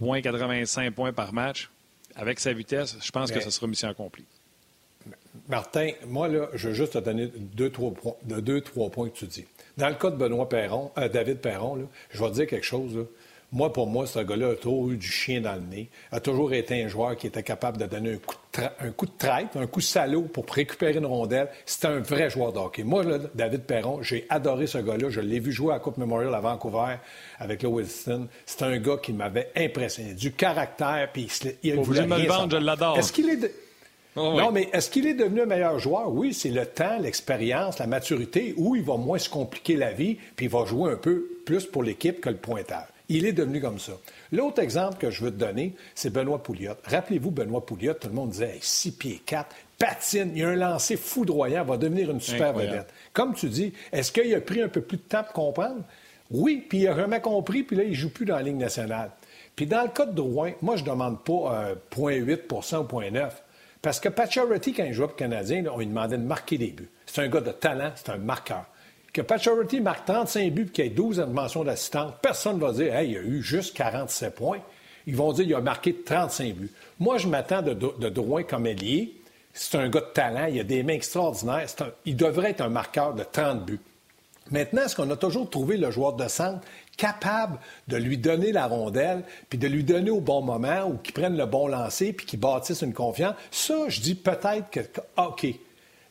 0.85 0.00 0.90
points 0.92 1.12
par 1.12 1.32
match, 1.32 1.70
avec 2.14 2.40
sa 2.40 2.52
vitesse, 2.52 2.96
je 3.02 3.10
pense 3.10 3.30
que 3.30 3.40
ce 3.40 3.50
sera 3.50 3.66
mission 3.66 3.88
accomplie. 3.88 4.26
Martin, 5.48 5.90
moi, 6.06 6.28
là, 6.28 6.48
je 6.54 6.68
veux 6.68 6.74
juste 6.74 6.92
te 6.92 6.98
donner 6.98 7.26
deux, 7.26 7.70
trois, 7.70 7.90
points, 7.90 8.14
deux, 8.24 8.60
trois 8.60 8.90
points 8.90 9.08
que 9.08 9.16
tu 9.16 9.26
dis. 9.26 9.44
Dans 9.76 9.88
le 9.88 9.94
cas 9.94 10.10
de 10.10 10.16
Benoît 10.16 10.48
Perron, 10.48 10.92
euh, 10.98 11.08
David 11.08 11.38
Perron, 11.38 11.88
je 12.10 12.22
vais 12.22 12.28
te 12.30 12.34
dire 12.34 12.46
quelque 12.46 12.66
chose. 12.66 13.06
Moi, 13.52 13.70
pour 13.70 13.86
moi, 13.86 14.06
ce 14.06 14.18
gars-là 14.18 14.52
a 14.52 14.54
toujours 14.54 14.90
eu 14.90 14.96
du 14.96 15.06
chien 15.06 15.42
dans 15.42 15.54
le 15.54 15.60
nez. 15.60 15.90
A 16.10 16.20
toujours 16.20 16.54
été 16.54 16.82
un 16.82 16.88
joueur 16.88 17.16
qui 17.16 17.26
était 17.26 17.42
capable 17.42 17.76
de 17.76 17.84
donner 17.84 18.14
un 18.14 18.16
coup 18.16 18.34
de, 18.54 18.86
un 18.86 18.90
coup 18.92 19.04
de 19.04 19.12
traite, 19.18 19.48
un 19.56 19.66
coup 19.66 19.80
de 19.80 19.84
salaud 19.84 20.22
pour 20.22 20.46
récupérer 20.46 20.96
une 20.96 21.04
rondelle. 21.04 21.48
C'est 21.66 21.84
un 21.84 22.00
vrai 22.00 22.30
joueur 22.30 22.52
de 22.54 22.58
hockey. 22.58 22.82
Moi, 22.82 23.04
David 23.34 23.64
Perron, 23.64 24.02
j'ai 24.02 24.24
adoré 24.30 24.66
ce 24.66 24.78
gars-là. 24.78 25.10
Je 25.10 25.20
l'ai 25.20 25.38
vu 25.38 25.52
jouer 25.52 25.72
à 25.72 25.74
la 25.74 25.80
Coupe 25.80 25.98
Memorial 25.98 26.34
à 26.34 26.40
Vancouver 26.40 26.96
avec 27.38 27.62
le 27.62 27.68
Wilson. 27.68 28.26
C'est 28.46 28.62
un 28.62 28.78
gars 28.78 28.96
qui 29.02 29.12
m'avait 29.12 29.50
impressionné. 29.54 30.14
Du 30.14 30.32
caractère, 30.32 31.10
puis 31.12 31.28
il, 31.62 31.74
il 31.74 31.80
voulait 31.80 32.06
me 32.06 32.18
le 32.18 32.26
vendre, 32.26 32.58
je 32.58 32.64
l'adore. 32.64 32.98
Est-ce 32.98 33.12
qu'il 33.12 33.28
est... 33.28 33.54
Oh, 34.14 34.34
non, 34.36 34.50
mais 34.50 34.68
est-ce 34.74 34.90
qu'il 34.90 35.06
est 35.06 35.14
devenu 35.14 35.40
un 35.40 35.46
meilleur 35.46 35.78
joueur? 35.78 36.12
Oui, 36.12 36.34
c'est 36.34 36.50
le 36.50 36.66
temps, 36.66 36.98
l'expérience, 37.00 37.78
la 37.78 37.86
maturité, 37.86 38.52
où 38.58 38.76
il 38.76 38.82
va 38.82 38.98
moins 38.98 39.18
se 39.18 39.30
compliquer 39.30 39.74
la 39.74 39.92
vie, 39.92 40.18
puis 40.36 40.46
il 40.46 40.52
va 40.52 40.66
jouer 40.66 40.92
un 40.92 40.96
peu 40.96 41.26
plus 41.46 41.64
pour 41.64 41.82
l'équipe 41.82 42.20
que 42.20 42.28
le 42.28 42.36
pointage. 42.36 42.88
Il 43.14 43.26
est 43.26 43.32
devenu 43.32 43.60
comme 43.60 43.78
ça. 43.78 43.92
L'autre 44.32 44.62
exemple 44.62 44.96
que 44.96 45.10
je 45.10 45.22
veux 45.22 45.30
te 45.30 45.36
donner, 45.36 45.74
c'est 45.94 46.10
Benoît 46.10 46.42
Pouliot. 46.42 46.72
Rappelez-vous, 46.84 47.30
Benoît 47.30 47.64
Pouliot, 47.66 47.92
tout 47.92 48.08
le 48.08 48.14
monde 48.14 48.30
disait 48.30 48.56
6 48.58 48.92
pieds 48.92 49.22
4, 49.26 49.54
patine, 49.78 50.32
il 50.34 50.44
a 50.44 50.48
un 50.48 50.56
lancer 50.56 50.96
foudroyant, 50.96 51.62
va 51.62 51.76
devenir 51.76 52.10
une 52.10 52.20
super 52.20 52.54
vedette. 52.54 52.88
Comme 53.12 53.34
tu 53.34 53.50
dis, 53.50 53.74
est-ce 53.92 54.12
qu'il 54.12 54.34
a 54.34 54.40
pris 54.40 54.62
un 54.62 54.68
peu 54.68 54.80
plus 54.80 54.96
de 54.96 55.02
temps 55.02 55.24
pour 55.24 55.32
comprendre? 55.32 55.82
Oui, 56.30 56.64
puis 56.66 56.78
il 56.78 56.84
n'a 56.84 56.96
jamais 56.96 57.20
compris, 57.20 57.62
puis 57.64 57.76
là, 57.76 57.82
il 57.82 57.90
ne 57.90 57.94
joue 57.94 58.08
plus 58.08 58.24
dans 58.24 58.36
la 58.36 58.42
Ligue 58.42 58.56
nationale. 58.56 59.10
Puis 59.54 59.66
dans 59.66 59.82
le 59.82 59.90
cas 59.90 60.06
de 60.06 60.14
Drouin, 60.14 60.52
moi, 60.62 60.76
je 60.76 60.82
ne 60.82 60.88
demande 60.88 61.22
pas 61.22 61.74
0.8% 61.94 62.74
euh, 62.74 62.78
ou 62.78 62.84
0.9 62.84 63.30
parce 63.82 63.98
que 63.98 64.08
Pacioretty, 64.08 64.72
quand 64.72 64.84
il 64.84 64.92
jouait 64.92 65.08
pour 65.08 65.16
le 65.16 65.18
Canadien, 65.18 65.64
on 65.70 65.78
lui 65.78 65.86
demandait 65.86 66.16
de 66.16 66.22
marquer 66.22 66.56
des 66.56 66.68
buts. 66.68 66.88
C'est 67.04 67.20
un 67.20 67.28
gars 67.28 67.40
de 67.40 67.50
talent, 67.50 67.90
c'est 67.96 68.10
un 68.10 68.16
marqueur. 68.16 68.64
Que 69.12 69.20
Pacioretty 69.20 69.80
marque 69.80 70.06
35 70.06 70.52
buts 70.52 70.62
et 70.62 70.72
qu'il 70.72 70.84
ait 70.86 70.88
12 70.88 71.26
mentions 71.30 71.64
d'assistance, 71.64 72.12
personne 72.22 72.56
ne 72.56 72.62
va 72.62 72.72
dire 72.72 72.94
Hey, 72.94 73.10
il 73.10 73.18
a 73.18 73.20
eu 73.20 73.42
juste 73.42 73.76
47 73.76 74.34
points. 74.34 74.60
Ils 75.06 75.16
vont 75.16 75.32
dire 75.32 75.44
qu'il 75.44 75.54
a 75.54 75.60
marqué 75.60 75.94
35 75.94 76.54
buts. 76.54 76.70
Moi, 76.98 77.18
je 77.18 77.28
m'attends 77.28 77.60
de, 77.60 77.74
de, 77.74 78.08
Drouin 78.08 78.42
comme 78.42 78.66
ailier. 78.66 79.14
C'est 79.52 79.76
un 79.76 79.90
gars 79.90 80.00
de 80.00 80.12
talent, 80.14 80.46
il 80.46 80.58
a 80.60 80.64
des 80.64 80.82
mains 80.82 80.94
extraordinaires. 80.94 81.66
il 82.06 82.16
devrait 82.16 82.50
être 82.50 82.62
un 82.62 82.70
marqueur 82.70 83.14
de 83.14 83.22
30 83.22 83.66
buts. 83.66 83.80
Maintenant, 84.50 84.82
est-ce 84.82 84.96
qu'on 84.96 85.10
a 85.10 85.16
toujours 85.16 85.48
trouvé 85.48 85.76
le 85.76 85.90
joueur 85.90 86.14
de 86.14 86.26
centre 86.26 86.60
capable 86.96 87.58
de 87.88 87.96
lui 87.96 88.16
donner 88.16 88.50
la 88.50 88.66
rondelle, 88.66 89.24
puis 89.50 89.58
de 89.58 89.68
lui 89.68 89.84
donner 89.84 90.10
au 90.10 90.20
bon 90.20 90.40
moment, 90.40 90.84
ou 90.84 90.96
qu'il 90.96 91.12
prenne 91.12 91.36
le 91.36 91.46
bon 91.46 91.68
lancer, 91.68 92.12
puis 92.12 92.24
qu'il 92.24 92.40
bâtisse 92.40 92.80
une 92.80 92.94
confiance? 92.94 93.34
Ça, 93.50 93.88
je 93.88 94.00
dis 94.00 94.14
peut-être 94.14 94.70
que, 94.70 94.80
OK, 95.18 95.46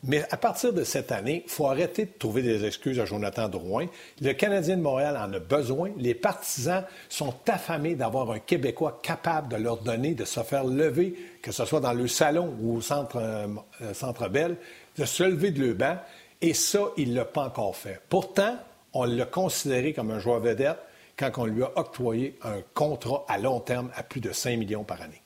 mais 0.03 0.25
à 0.31 0.37
partir 0.37 0.73
de 0.73 0.83
cette 0.83 1.11
année, 1.11 1.43
il 1.45 1.51
faut 1.51 1.67
arrêter 1.67 2.05
de 2.05 2.11
trouver 2.17 2.41
des 2.41 2.65
excuses 2.65 2.99
à 2.99 3.05
Jonathan 3.05 3.47
Drouin. 3.47 3.85
Le 4.19 4.33
Canadien 4.33 4.77
de 4.77 4.81
Montréal 4.81 5.15
en 5.15 5.31
a 5.31 5.39
besoin. 5.39 5.91
Les 5.97 6.15
partisans 6.15 6.83
sont 7.07 7.35
affamés 7.47 7.93
d'avoir 7.93 8.31
un 8.31 8.39
Québécois 8.39 8.99
capable 9.03 9.49
de 9.49 9.57
leur 9.57 9.77
donner, 9.77 10.15
de 10.15 10.25
se 10.25 10.39
faire 10.41 10.63
lever, 10.63 11.13
que 11.43 11.51
ce 11.51 11.65
soit 11.65 11.81
dans 11.81 11.93
le 11.93 12.07
salon 12.07 12.55
ou 12.61 12.77
au 12.77 12.81
centre, 12.81 13.17
euh, 13.17 13.47
euh, 13.81 13.93
centre 13.93 14.27
Bell, 14.27 14.57
de 14.97 15.05
se 15.05 15.23
lever 15.23 15.51
de 15.51 15.61
le 15.61 15.73
banc. 15.73 15.97
Et 16.41 16.55
ça, 16.55 16.79
il 16.97 17.11
ne 17.11 17.17
l'a 17.17 17.25
pas 17.25 17.45
encore 17.45 17.75
fait. 17.75 18.01
Pourtant, 18.09 18.55
on 18.93 19.03
l'a 19.03 19.25
considéré 19.25 19.93
comme 19.93 20.09
un 20.09 20.19
joueur 20.19 20.39
vedette 20.39 20.79
quand 21.15 21.31
on 21.37 21.45
lui 21.45 21.61
a 21.61 21.71
octroyé 21.75 22.37
un 22.43 22.61
contrat 22.73 23.23
à 23.27 23.37
long 23.37 23.59
terme 23.59 23.91
à 23.95 24.01
plus 24.01 24.21
de 24.21 24.31
5 24.31 24.57
millions 24.57 24.83
par 24.83 25.01
année. 25.01 25.21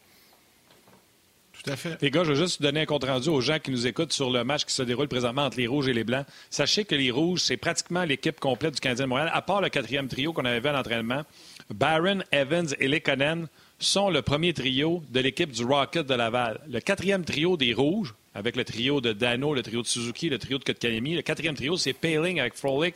Tout. 1.65 1.71
Les 2.01 2.11
gars, 2.11 2.23
je 2.23 2.31
veux 2.31 2.35
juste 2.35 2.61
donner 2.61 2.81
un 2.81 2.85
compte 2.85 3.03
rendu 3.03 3.29
aux 3.29 3.41
gens 3.41 3.59
qui 3.59 3.71
nous 3.71 3.87
écoutent 3.87 4.13
sur 4.13 4.29
le 4.29 4.43
match 4.43 4.65
qui 4.65 4.73
se 4.73 4.83
déroule 4.83 5.07
présentement 5.07 5.43
entre 5.43 5.57
les 5.57 5.67
Rouges 5.67 5.87
et 5.87 5.93
les 5.93 6.03
Blancs. 6.03 6.25
Sachez 6.49 6.85
que 6.85 6.95
les 6.95 7.11
Rouges, 7.11 7.41
c'est 7.41 7.57
pratiquement 7.57 8.03
l'équipe 8.03 8.39
complète 8.39 8.75
du 8.75 8.79
Canadien 8.79 9.05
de 9.05 9.09
Montréal, 9.09 9.31
à 9.33 9.41
part 9.41 9.61
le 9.61 9.69
quatrième 9.69 10.07
trio 10.07 10.31
qu'on 10.33 10.45
avait 10.45 10.69
à 10.69 10.73
l'entraînement. 10.73 11.23
Barron, 11.73 12.19
Evans 12.31 12.67
et 12.79 12.87
Lekonen 12.87 13.47
sont 13.79 14.09
le 14.09 14.21
premier 14.21 14.53
trio 14.53 15.03
de 15.09 15.19
l'équipe 15.19 15.51
du 15.51 15.63
Rocket 15.63 16.05
de 16.05 16.13
Laval. 16.13 16.59
Le 16.69 16.79
quatrième 16.79 17.25
trio 17.25 17.57
des 17.57 17.73
Rouges, 17.73 18.13
avec 18.35 18.55
le 18.55 18.63
trio 18.63 19.01
de 19.01 19.13
Dano, 19.13 19.53
le 19.53 19.63
trio 19.63 19.81
de 19.81 19.87
Suzuki, 19.87 20.29
le 20.29 20.37
trio 20.37 20.57
de 20.57 20.63
Kotkaniemi. 20.63 21.15
Le 21.15 21.21
quatrième 21.21 21.55
trio, 21.55 21.77
c'est 21.77 21.93
Paling 21.93 22.39
avec 22.39 22.55
Frolic 22.55 22.95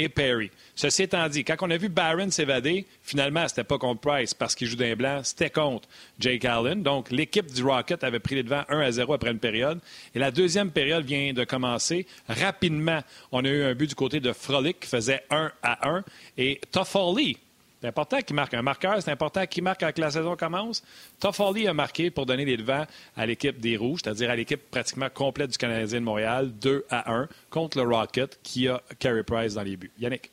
et 0.00 0.08
Perry. 0.08 0.50
Ceci 0.74 1.02
étant 1.02 1.28
dit, 1.28 1.44
quand 1.44 1.56
on 1.60 1.70
a 1.70 1.76
vu 1.76 1.88
Barron 1.88 2.30
s'évader, 2.30 2.86
finalement, 3.02 3.46
c'était 3.48 3.64
pas 3.64 3.78
contre 3.78 4.00
Price 4.00 4.32
parce 4.32 4.54
qu'il 4.54 4.66
joue 4.66 4.76
d'un 4.76 4.96
blanc, 4.96 5.20
c'était 5.22 5.50
contre 5.50 5.88
Jake 6.18 6.44
Allen. 6.44 6.82
Donc, 6.82 7.10
l'équipe 7.10 7.46
du 7.46 7.62
Rocket 7.62 8.02
avait 8.02 8.18
pris 8.18 8.34
les 8.34 8.42
devants 8.42 8.64
1 8.68 8.80
à 8.80 8.90
0 8.90 9.12
après 9.12 9.30
une 9.30 9.38
période. 9.38 9.80
Et 10.14 10.18
la 10.18 10.30
deuxième 10.30 10.70
période 10.70 11.04
vient 11.04 11.32
de 11.32 11.44
commencer. 11.44 12.06
Rapidement, 12.28 13.00
on 13.30 13.44
a 13.44 13.48
eu 13.48 13.62
un 13.62 13.74
but 13.74 13.88
du 13.88 13.94
côté 13.94 14.20
de 14.20 14.32
Frolic 14.32 14.80
qui 14.80 14.88
faisait 14.88 15.22
1 15.30 15.52
à 15.62 15.88
1. 15.88 16.04
Et 16.38 16.60
Toffoli, 16.70 17.36
c'est 17.80 17.88
important 17.88 18.20
qu'il 18.20 18.36
marque 18.36 18.52
un 18.52 18.62
marqueur, 18.62 19.02
c'est 19.02 19.10
important 19.10 19.46
qu'il 19.46 19.62
marque 19.62 19.80
quand 19.80 19.98
la 19.98 20.10
saison 20.10 20.36
commence. 20.36 20.82
Toffoli 21.18 21.66
a 21.66 21.72
marqué 21.72 22.10
pour 22.10 22.26
donner 22.26 22.44
les 22.44 22.58
devants 22.58 22.84
à 23.16 23.26
l'équipe 23.26 23.58
des 23.58 23.76
Rouges, 23.76 24.00
c'est-à-dire 24.04 24.30
à, 24.30 24.36
l'équipe 24.36 24.70
pratiquement 24.70 25.08
complète 25.08 25.50
du 25.50 25.58
Canadien 25.58 26.00
de 26.00 26.04
Montréal, 26.04 26.50
2 26.60 26.84
à 26.90 27.12
1, 27.12 27.28
contre 27.48 27.78
le 27.78 27.84
Rocket 27.84 28.38
qui 28.42 28.68
a 28.68 28.82
Carey 28.98 29.22
Price 29.22 29.54
dans 29.54 29.62
les 29.62 29.76
buts. 29.76 29.90
Yannick. 29.98 30.30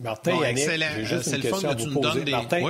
Martin, 0.00 0.40
Yannick, 0.40 0.68
j'ai 0.96 1.04
juste 1.04 1.32
une 1.34 1.42
question 1.42 1.68
à 1.68 1.74
vous 1.74 2.00
poser. 2.00 2.30
Martin, 2.30 2.60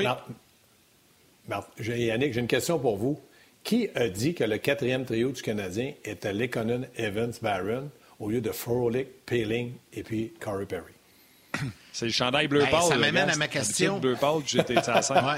Yannick, 1.78 2.32
j'ai 2.32 2.40
une 2.40 2.48
question 2.48 2.78
pour 2.78 2.96
vous. 2.96 3.20
Qui 3.62 3.88
a 3.94 4.08
dit 4.08 4.34
que 4.34 4.44
le 4.44 4.58
quatrième 4.58 5.06
trio 5.06 5.30
du 5.30 5.40
Canadien 5.40 5.94
était 6.04 6.34
Lekonen, 6.34 6.86
Evans, 6.96 7.32
Barron 7.40 7.90
au 8.20 8.28
lieu 8.28 8.42
de 8.42 8.50
Frolic, 8.50 9.24
Paling 9.24 9.72
et 9.94 10.02
puis 10.02 10.34
Corey 10.38 10.66
Perry? 10.66 10.92
C'est 11.92 12.06
le 12.06 12.12
chandail 12.12 12.48
bleu 12.48 12.64
pâle. 12.70 12.82
Ça 12.88 12.96
m'amène 12.96 13.30
à 13.30 13.36
ma 13.36 13.48
question. 13.48 13.98
Bleu 13.98 14.16
pâle, 14.16 14.42
j'étais 14.46 14.78
à 14.78 14.94
la 14.94 15.02
scène. 15.02 15.24
Ouais, 15.24 15.34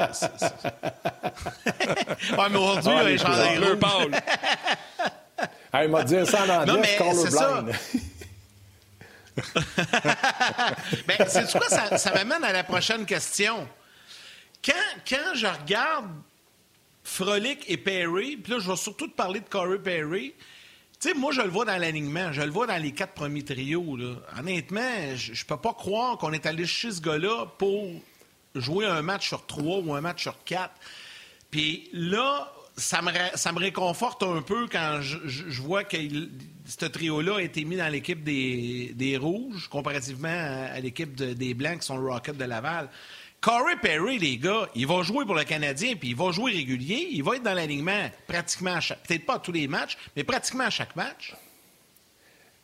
ouais, 2.38 2.48
mais 2.50 2.56
aujourd'hui, 2.56 2.92
ah, 2.96 3.04
les 3.04 3.18
chandails 3.18 3.58
bleu 3.58 3.78
pâle. 3.78 4.22
il 5.82 5.88
m'a 5.90 6.02
dit 6.02 6.26
ça 6.26 6.44
en 6.44 6.62
anglais, 6.62 6.96
colorblind. 6.98 7.72
ben, 11.06 11.16
c'est 11.28 11.52
quoi, 11.52 11.68
ça, 11.68 11.98
ça 11.98 12.14
m'amène 12.14 12.42
à 12.42 12.52
la 12.52 12.64
prochaine 12.64 13.04
question. 13.04 13.68
Quand, 14.64 14.72
quand 15.06 15.34
je 15.34 15.46
regarde 15.46 16.06
Frolic 17.04 17.64
et 17.68 17.76
Perry, 17.76 18.36
puis 18.36 18.54
là, 18.54 18.58
je 18.58 18.70
vais 18.70 18.76
surtout 18.76 19.08
te 19.08 19.14
parler 19.14 19.40
de 19.40 19.48
Corey 19.48 19.78
Perry, 19.78 20.34
moi, 21.14 21.32
je 21.32 21.42
le 21.42 21.48
vois 21.48 21.64
dans 21.64 21.76
l'alignement. 21.76 22.32
Je 22.32 22.42
le 22.42 22.50
vois 22.50 22.66
dans 22.66 22.80
les 22.80 22.92
quatre 22.92 23.12
premiers 23.12 23.44
trios. 23.44 23.98
Honnêtement, 24.38 25.14
je 25.14 25.32
ne 25.32 25.46
peux 25.46 25.56
pas 25.56 25.74
croire 25.74 26.18
qu'on 26.18 26.32
est 26.32 26.46
allé 26.46 26.66
chez 26.66 26.90
ce 26.90 27.00
gars-là 27.00 27.46
pour 27.58 27.88
jouer 28.54 28.86
un 28.86 29.02
match 29.02 29.28
sur 29.28 29.46
trois 29.46 29.78
ou 29.78 29.94
un 29.94 30.00
match 30.00 30.22
sur 30.22 30.42
quatre. 30.44 30.74
Puis 31.50 31.88
là, 31.92 32.52
ça 32.76 33.00
me, 33.02 33.58
réconforte 33.58 34.22
un 34.22 34.42
peu 34.42 34.66
quand 34.70 35.00
je, 35.00 35.62
vois 35.62 35.84
que 35.84 35.96
ce 36.66 36.84
trio-là 36.84 37.36
a 37.36 37.42
été 37.42 37.64
mis 37.64 37.76
dans 37.76 37.88
l'équipe 37.88 38.22
des, 38.22 38.92
des, 38.94 39.16
Rouges, 39.16 39.68
comparativement 39.68 40.28
à, 40.28 40.78
l'équipe 40.80 41.14
des 41.14 41.54
Blancs 41.54 41.80
qui 41.80 41.86
sont 41.86 41.96
le 41.96 42.10
Rocket 42.10 42.36
de 42.36 42.44
Laval. 42.44 42.88
Corey 43.46 43.76
Perry, 43.80 44.18
les 44.18 44.38
gars, 44.38 44.68
il 44.74 44.88
va 44.88 45.02
jouer 45.02 45.24
pour 45.24 45.36
le 45.36 45.44
Canadien, 45.44 45.94
puis 45.94 46.08
il 46.08 46.16
va 46.16 46.32
jouer 46.32 46.50
régulier. 46.50 47.10
Il 47.12 47.22
va 47.22 47.36
être 47.36 47.44
dans 47.44 47.54
l'alignement 47.54 48.10
pratiquement 48.26 48.74
à. 48.74 48.80
Peut-être 48.80 49.24
pas 49.24 49.34
à 49.34 49.38
tous 49.38 49.52
les 49.52 49.68
matchs, 49.68 49.96
mais 50.16 50.24
pratiquement 50.24 50.64
à 50.64 50.70
chaque 50.70 50.96
match. 50.96 51.32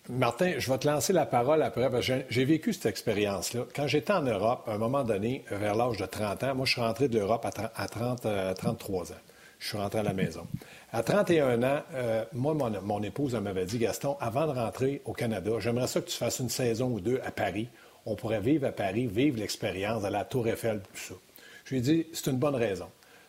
Martin, 0.08 0.54
je 0.58 0.68
vais 0.68 0.78
te 0.78 0.88
lancer 0.88 1.12
la 1.12 1.24
parole 1.24 1.62
après, 1.62 1.88
parce 1.88 2.04
que 2.04 2.24
j'ai 2.28 2.44
vécu 2.44 2.72
cette 2.72 2.86
expérience-là. 2.86 3.60
Quand 3.76 3.86
j'étais 3.86 4.12
en 4.12 4.22
Europe, 4.22 4.64
à 4.66 4.72
un 4.72 4.78
moment 4.78 5.04
donné, 5.04 5.44
vers 5.52 5.76
l'âge 5.76 5.98
de 5.98 6.04
30 6.04 6.42
ans, 6.42 6.54
moi, 6.56 6.66
je 6.66 6.72
suis 6.72 6.80
rentré 6.80 7.06
de 7.06 7.16
l'Europe 7.16 7.46
à, 7.46 7.86
30, 7.86 8.26
33 8.56 9.12
euh, 9.12 9.14
ans. 9.14 9.18
Je 9.60 9.68
suis 9.68 9.78
rentré 9.78 10.00
à 10.00 10.02
la 10.02 10.12
maison. 10.12 10.48
À 10.92 11.04
31 11.04 11.62
ans, 11.62 11.82
euh, 11.94 12.24
moi, 12.32 12.54
mon, 12.54 12.72
mon 12.82 13.02
épouse 13.04 13.36
m'avait 13.36 13.66
dit, 13.66 13.78
Gaston, 13.78 14.16
avant 14.18 14.48
de 14.48 14.58
rentrer 14.58 15.00
au 15.04 15.12
Canada, 15.12 15.52
j'aimerais 15.60 15.86
ça 15.86 16.00
que 16.00 16.10
tu 16.10 16.16
fasses 16.16 16.40
une 16.40 16.48
saison 16.48 16.88
ou 16.88 16.98
deux 17.00 17.20
à 17.24 17.30
Paris 17.30 17.68
on 18.06 18.16
pourrait 18.16 18.40
vivre 18.40 18.66
à 18.66 18.72
Paris, 18.72 19.06
vivre 19.06 19.38
l'expérience 19.38 20.04
à 20.04 20.10
la 20.10 20.24
Tour 20.24 20.48
Eiffel, 20.48 20.80
tout 20.92 21.00
ça. 21.00 21.14
Je 21.64 21.70
lui 21.70 21.78
ai 21.78 21.80
dit, 21.80 22.06
c'est 22.12 22.30
une 22.30 22.38
bonne 22.38 22.56
raison. 22.56 22.88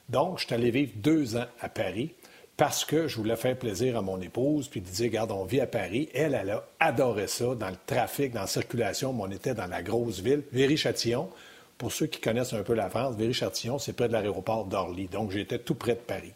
Donc, 0.09 0.39
je 0.39 0.45
suis 0.45 0.53
allé 0.53 0.71
vivre 0.71 0.91
deux 0.95 1.35
ans 1.37 1.45
à 1.61 1.69
Paris 1.69 2.13
parce 2.57 2.85
que 2.85 3.07
je 3.07 3.15
voulais 3.17 3.35
faire 3.35 3.57
plaisir 3.57 3.97
à 3.97 4.01
mon 4.01 4.21
épouse, 4.21 4.67
puis 4.67 4.81
dire, 4.81 5.05
regarde, 5.05 5.31
on 5.31 5.43
vit 5.43 5.61
à 5.61 5.67
Paris. 5.67 6.09
Elle, 6.13 6.33
elle 6.35 6.51
a 6.51 6.65
adoré 6.79 7.27
ça, 7.27 7.55
dans 7.55 7.69
le 7.69 7.77
trafic, 7.85 8.33
dans 8.33 8.41
la 8.41 8.47
circulation, 8.47 9.13
mais 9.13 9.23
on 9.23 9.31
était 9.31 9.55
dans 9.55 9.67
la 9.67 9.81
grosse 9.81 10.19
ville, 10.19 10.43
Véry-Châtillon. 10.51 11.29
Pour 11.77 11.91
ceux 11.91 12.05
qui 12.05 12.21
connaissent 12.21 12.53
un 12.53 12.61
peu 12.63 12.73
la 12.73 12.89
France, 12.89 13.15
Véry-Châtillon, 13.15 13.79
c'est 13.79 13.93
près 13.93 14.07
de 14.07 14.13
l'aéroport 14.13 14.65
d'Orly. 14.65 15.07
Donc, 15.07 15.31
j'étais 15.31 15.59
tout 15.59 15.75
près 15.75 15.95
de 15.95 15.99
Paris. 15.99 16.33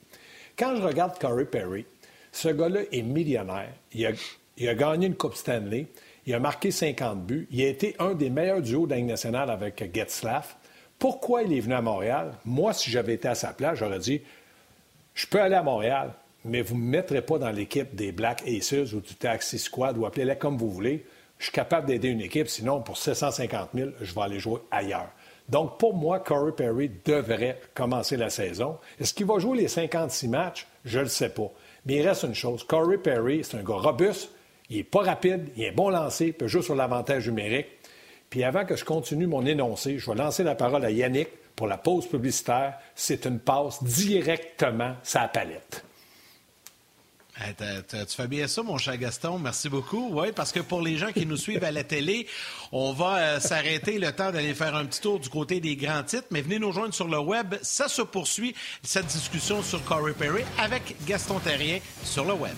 Quand 0.57 0.75
je 0.75 0.81
regarde 0.81 1.19
Corey 1.19 1.45
Perry, 1.45 1.85
ce 2.31 2.49
gars-là 2.49 2.81
est 2.91 3.03
millionnaire. 3.03 3.71
Il 3.93 4.67
a 4.67 4.75
gagné 4.75 5.07
une 5.07 5.15
Coupe 5.15 5.35
Stanley. 5.35 5.85
Il 6.27 6.33
a 6.33 6.39
marqué 6.39 6.71
50 6.71 7.25
buts. 7.25 7.47
Il 7.51 7.61
a 7.61 7.69
été 7.69 7.95
un 7.99 8.13
des 8.13 8.29
meilleurs 8.29 8.61
duos 8.61 8.85
de 8.85 8.93
la 8.93 9.01
nationale 9.01 9.49
avec 9.49 9.81
Getzlaff. 9.95 10.57
Pourquoi 10.99 11.43
il 11.43 11.53
est 11.53 11.61
venu 11.61 11.73
à 11.73 11.81
Montréal? 11.81 12.33
Moi, 12.43 12.73
si 12.73 12.91
j'avais 12.91 13.13
été 13.13 13.29
à 13.29 13.35
sa 13.35 13.53
place, 13.53 13.79
j'aurais 13.79 13.99
dit 13.99 14.21
Je 15.13 15.25
peux 15.25 15.39
aller 15.39 15.55
à 15.55 15.63
Montréal, 15.63 16.11
mais 16.43 16.61
vous 16.61 16.75
ne 16.75 16.81
me 16.81 16.89
mettrez 16.89 17.21
pas 17.21 17.39
dans 17.39 17.49
l'équipe 17.49 17.95
des 17.95 18.11
Black 18.11 18.43
Aces 18.45 18.91
ou 18.93 18.99
du 18.99 19.15
Taxi 19.15 19.57
Squad 19.57 19.97
ou 19.97 20.05
appelez-les 20.05 20.35
comme 20.35 20.57
vous 20.57 20.69
voulez. 20.69 21.05
Je 21.37 21.45
suis 21.45 21.53
capable 21.53 21.87
d'aider 21.87 22.09
une 22.09 22.21
équipe, 22.21 22.49
sinon, 22.49 22.81
pour 22.81 22.97
750 22.97 23.69
000, 23.73 23.91
je 24.01 24.13
vais 24.13 24.21
aller 24.21 24.39
jouer 24.39 24.59
ailleurs. 24.69 25.11
Donc, 25.47 25.77
pour 25.77 25.93
moi, 25.93 26.19
Corey 26.19 26.51
Perry 26.51 26.91
devrait 27.05 27.61
commencer 27.73 28.17
la 28.17 28.29
saison. 28.29 28.79
Est-ce 28.99 29.13
qu'il 29.13 29.27
va 29.27 29.39
jouer 29.39 29.59
les 29.59 29.67
56 29.69 30.27
matchs? 30.27 30.67
Je 30.83 30.97
ne 30.97 31.03
le 31.03 31.09
sais 31.09 31.29
pas. 31.29 31.49
Mais 31.85 31.97
il 31.97 32.07
reste 32.07 32.23
une 32.23 32.35
chose. 32.35 32.65
Corey 32.65 32.97
Perry, 32.97 33.45
c'est 33.45 33.55
un 33.55 33.63
gars 33.63 33.75
robuste, 33.75 34.31
il 34.69 34.77
n'est 34.77 34.83
pas 34.83 35.01
rapide, 35.01 35.49
il 35.55 35.63
est 35.63 35.71
bon 35.71 35.89
lancé, 35.89 36.33
peut 36.33 36.47
jouer 36.47 36.61
sur 36.61 36.75
l'avantage 36.75 37.27
numérique. 37.27 37.67
Puis 38.29 38.43
avant 38.43 38.65
que 38.65 38.75
je 38.75 38.83
continue 38.83 39.27
mon 39.27 39.45
énoncé, 39.45 39.99
je 39.99 40.09
vais 40.09 40.17
lancer 40.17 40.43
la 40.43 40.55
parole 40.55 40.83
à 40.83 40.91
Yannick 40.91 41.29
pour 41.55 41.67
la 41.67 41.77
pause 41.77 42.07
publicitaire. 42.07 42.77
C'est 42.95 43.25
une 43.25 43.39
passe 43.39 43.81
directement 43.83 44.95
sa 45.03 45.29
palette. 45.29 45.83
tu 47.37 48.15
fais 48.15 48.27
bien 48.27 48.47
ça, 48.47 48.61
mon 48.63 48.77
cher 48.77 48.97
Gaston. 48.97 49.39
Merci 49.39 49.69
beaucoup. 49.69 50.09
Oui, 50.11 50.33
parce 50.35 50.51
que 50.51 50.59
pour 50.59 50.81
les 50.81 50.97
gens 50.97 51.13
qui 51.13 51.25
nous 51.25 51.37
suivent 51.37 51.63
à 51.63 51.71
la 51.71 51.85
télé, 51.85 52.27
on 52.73 52.91
va 52.91 53.17
euh, 53.17 53.39
s'arrêter 53.39 53.97
le 53.97 54.11
temps 54.11 54.31
d'aller 54.31 54.53
faire 54.53 54.75
un 54.75 54.85
petit 54.85 54.99
tour 54.99 55.19
du 55.19 55.29
côté 55.29 55.61
des 55.61 55.77
grands 55.77 56.03
titres. 56.03 56.27
Mais 56.31 56.41
venez 56.41 56.59
nous 56.59 56.73
joindre 56.73 56.93
sur 56.93 57.07
le 57.07 57.19
web. 57.19 57.55
Ça 57.61 57.87
se 57.87 58.01
poursuit, 58.01 58.53
cette 58.83 59.07
discussion 59.07 59.63
sur 59.63 59.81
Corey 59.85 60.13
Perry 60.13 60.43
avec 60.59 60.97
Gaston 61.05 61.39
Terrien 61.39 61.79
sur 62.03 62.25
le 62.25 62.33
web. 62.33 62.57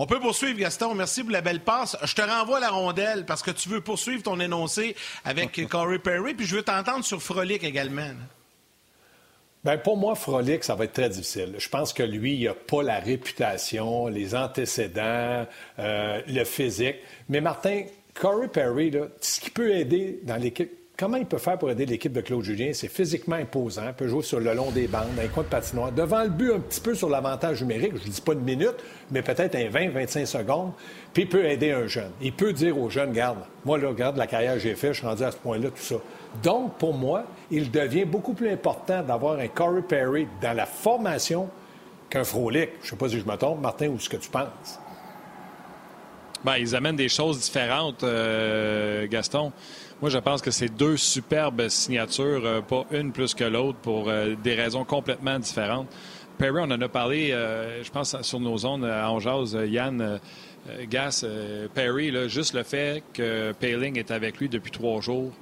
On 0.00 0.06
peut 0.06 0.20
poursuivre, 0.20 0.56
Gaston. 0.56 0.94
Merci 0.94 1.24
pour 1.24 1.32
la 1.32 1.40
belle 1.40 1.58
passe. 1.58 1.96
Je 2.04 2.14
te 2.14 2.22
renvoie 2.22 2.60
la 2.60 2.70
rondelle 2.70 3.26
parce 3.26 3.42
que 3.42 3.50
tu 3.50 3.68
veux 3.68 3.80
poursuivre 3.80 4.22
ton 4.22 4.38
énoncé 4.38 4.94
avec 5.24 5.60
Corey 5.68 5.98
Perry, 5.98 6.34
puis 6.34 6.46
je 6.46 6.54
veux 6.54 6.62
t'entendre 6.62 7.04
sur 7.04 7.20
Frolic 7.20 7.64
également. 7.64 8.12
Bien, 9.64 9.76
pour 9.76 9.96
moi, 9.96 10.14
Frolic, 10.14 10.62
ça 10.62 10.76
va 10.76 10.84
être 10.84 10.92
très 10.92 11.08
difficile. 11.08 11.56
Je 11.58 11.68
pense 11.68 11.92
que 11.92 12.04
lui, 12.04 12.36
il 12.36 12.44
n'a 12.44 12.54
pas 12.54 12.84
la 12.84 13.00
réputation, 13.00 14.06
les 14.06 14.36
antécédents, 14.36 15.48
euh, 15.80 16.22
le 16.28 16.44
physique. 16.44 16.98
Mais 17.28 17.40
Martin, 17.40 17.82
Corey 18.14 18.46
Perry, 18.46 18.92
ce 19.20 19.40
qui 19.40 19.50
peut 19.50 19.74
aider 19.74 20.20
dans 20.22 20.36
l'équipe 20.36 20.77
comment 20.98 21.16
il 21.16 21.26
peut 21.26 21.38
faire 21.38 21.56
pour 21.56 21.70
aider 21.70 21.86
l'équipe 21.86 22.12
de 22.12 22.20
Claude 22.20 22.42
Julien? 22.42 22.70
C'est 22.72 22.88
physiquement 22.88 23.36
imposant, 23.36 23.84
il 23.86 23.94
peut 23.94 24.08
jouer 24.08 24.22
sur 24.22 24.40
le 24.40 24.52
long 24.52 24.70
des 24.72 24.88
bandes, 24.88 25.14
dans 25.16 25.22
les 25.22 25.28
coins 25.28 25.44
de 25.44 25.48
patinoire, 25.48 25.92
devant 25.92 26.24
le 26.24 26.28
but 26.28 26.52
un 26.52 26.58
petit 26.58 26.80
peu 26.80 26.94
sur 26.94 27.08
l'avantage 27.08 27.62
numérique, 27.62 27.92
je 27.96 28.08
ne 28.08 28.12
dis 28.12 28.20
pas 28.20 28.32
une 28.32 28.40
minute, 28.40 28.74
mais 29.10 29.22
peut-être 29.22 29.54
un 29.54 29.68
20-25 29.68 30.26
secondes, 30.26 30.72
puis 31.14 31.22
il 31.22 31.28
peut 31.28 31.44
aider 31.44 31.70
un 31.70 31.86
jeune. 31.86 32.10
Il 32.20 32.32
peut 32.32 32.52
dire 32.52 32.76
aux 32.76 32.90
jeunes, 32.90 33.12
garde, 33.12 33.38
moi, 33.64 33.78
là, 33.78 33.88
regarde 33.88 34.16
la 34.16 34.26
carrière 34.26 34.54
que 34.54 34.60
j'ai 34.60 34.74
faite, 34.74 34.92
je 34.92 34.98
suis 34.98 35.06
rendu 35.06 35.22
à 35.22 35.30
ce 35.30 35.36
point-là, 35.36 35.70
tout 35.70 35.76
ça. 35.82 35.96
Donc, 36.42 36.76
pour 36.78 36.94
moi, 36.94 37.24
il 37.50 37.70
devient 37.70 38.04
beaucoup 38.04 38.34
plus 38.34 38.50
important 38.50 39.02
d'avoir 39.02 39.38
un 39.38 39.48
Corey 39.48 39.82
Perry 39.82 40.26
dans 40.42 40.52
la 40.52 40.66
formation 40.66 41.48
qu'un 42.10 42.24
Frolic. 42.24 42.70
Je 42.80 42.86
ne 42.86 42.90
sais 42.90 42.96
pas 42.96 43.08
si 43.08 43.20
je 43.20 43.24
me 43.24 43.36
trompe, 43.36 43.60
Martin, 43.60 43.88
ou 43.88 43.98
ce 43.98 44.08
que 44.08 44.16
tu 44.16 44.28
penses. 44.28 44.80
Bien, 46.44 46.56
ils 46.56 46.76
amènent 46.76 46.96
des 46.96 47.08
choses 47.08 47.40
différentes, 47.40 48.04
euh, 48.04 49.06
Gaston. 49.08 49.52
Moi, 50.00 50.10
je 50.10 50.18
pense 50.18 50.42
que 50.42 50.52
c'est 50.52 50.68
deux 50.68 50.96
superbes 50.96 51.68
signatures, 51.68 52.46
euh, 52.46 52.60
pas 52.60 52.86
une 52.92 53.10
plus 53.10 53.34
que 53.34 53.42
l'autre, 53.42 53.78
pour 53.78 54.08
euh, 54.08 54.36
des 54.44 54.54
raisons 54.54 54.84
complètement 54.84 55.40
différentes. 55.40 55.88
Perry, 56.38 56.60
on 56.60 56.70
en 56.70 56.80
a 56.80 56.88
parlé, 56.88 57.30
je 57.82 57.90
pense, 57.90 58.14
sur 58.22 58.38
nos 58.38 58.56
zones 58.58 58.84
à 58.84 59.10
Angers, 59.10 59.66
Yann 59.66 60.20
Gas, 60.88 61.24
Perry, 61.74 62.12
juste 62.28 62.54
le 62.54 62.62
fait 62.62 63.02
que 63.12 63.50
Paling 63.58 63.98
est 63.98 64.12
avec 64.12 64.38
lui 64.38 64.48
depuis 64.48 64.70
trois 64.70 65.00
jours, 65.00 65.32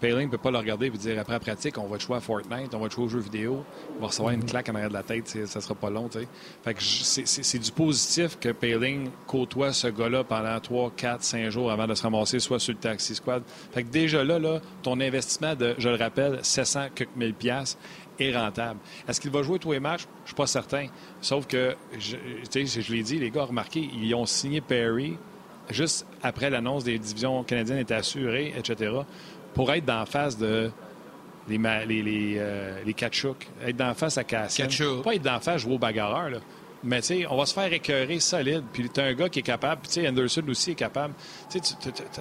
Paling 0.00 0.26
ne 0.26 0.30
peut 0.30 0.38
pas 0.38 0.50
le 0.50 0.58
regarder 0.58 0.86
et 0.86 0.90
dire 0.90 1.18
après 1.18 1.34
la 1.34 1.40
pratique, 1.40 1.76
on 1.76 1.86
va 1.86 1.98
jouer 1.98 2.16
à 2.16 2.20
Fortnite, 2.20 2.74
on 2.74 2.78
va 2.78 2.88
jouer 2.88 3.04
aux 3.04 3.08
jeux 3.08 3.20
vidéo, 3.20 3.64
on 3.96 4.00
va 4.00 4.06
recevoir 4.08 4.32
une 4.32 4.44
claque 4.44 4.68
en 4.68 4.74
arrière 4.74 4.88
de 4.88 4.94
la 4.94 5.02
tête, 5.02 5.28
ça 5.46 5.60
sera 5.60 5.74
pas 5.74 5.90
long. 5.90 6.08
Fait 6.08 6.74
que 6.74 6.82
c'est 6.82 7.58
du 7.58 7.70
positif 7.72 8.38
que 8.38 8.50
Paling 8.50 9.10
côtoie 9.26 9.72
ce 9.72 9.88
gars-là 9.88 10.24
pendant 10.24 10.58
3, 10.58 10.92
4, 10.96 11.22
5 11.22 11.50
jours 11.50 11.70
avant 11.70 11.86
de 11.86 11.94
se 11.94 12.02
ramasser 12.02 12.38
soit 12.38 12.58
sur 12.58 12.72
le 12.72 12.78
taxi 12.78 13.14
squad. 13.14 13.42
Fait 13.72 13.82
que 13.82 13.90
déjà 13.90 14.24
là, 14.24 14.60
ton 14.82 15.00
investissement 15.00 15.54
de, 15.54 15.74
je 15.78 15.88
le 15.88 15.96
rappelle, 15.96 16.38
700 16.42 16.88
quelques 16.94 17.16
mille 17.16 17.34
piastres 17.34 17.78
est 18.18 18.36
rentable. 18.36 18.80
Est-ce 19.08 19.20
qu'il 19.20 19.30
va 19.30 19.42
jouer 19.42 19.58
tous 19.58 19.72
les 19.72 19.80
matchs? 19.80 20.06
Je 20.24 20.28
suis 20.28 20.36
pas 20.36 20.46
certain. 20.46 20.86
Sauf 21.20 21.46
que, 21.46 21.74
je, 21.98 22.16
je 22.54 22.92
l'ai 22.92 23.02
dit, 23.02 23.18
les 23.18 23.30
gars, 23.30 23.44
remarquez, 23.44 23.88
ils 23.94 24.14
ont 24.14 24.26
signé 24.26 24.60
Perry 24.60 25.16
juste 25.70 26.06
après 26.22 26.50
l'annonce 26.50 26.84
des 26.84 26.98
divisions 26.98 27.44
canadiennes 27.44 27.78
étaient 27.78 27.94
assurées, 27.94 28.52
etc 28.56 29.02
pour 29.54 29.72
être 29.72 29.84
d'en 29.84 30.06
face 30.06 30.38
de 30.38 30.70
les, 31.48 31.58
les, 31.86 32.02
les, 32.02 32.34
euh, 32.38 32.84
être 33.66 33.76
d'en 33.76 33.94
face 33.94 34.18
à 34.18 34.24
Cassian. 34.24 34.68
Pas 35.02 35.14
être 35.14 35.22
d'en 35.22 35.40
face 35.40 35.62
jouer 35.62 35.74
au 35.74 35.78
bagarreur, 35.78 36.30
là. 36.30 36.38
Mais 36.82 37.00
tu 37.02 37.08
sais, 37.08 37.26
on 37.28 37.36
va 37.36 37.44
se 37.44 37.52
faire 37.52 37.70
écœurer 37.70 38.20
solide. 38.20 38.62
Puis 38.72 38.88
tu 38.88 39.00
un 39.00 39.12
gars 39.12 39.28
qui 39.28 39.40
est 39.40 39.42
capable. 39.42 39.82
Puis 39.82 39.90
tu 39.90 40.00
sais, 40.00 40.08
Anderson 40.08 40.42
aussi 40.48 40.70
est 40.70 40.76
capable. 40.76 41.12
Tu 41.50 41.58
sais, 41.58 41.74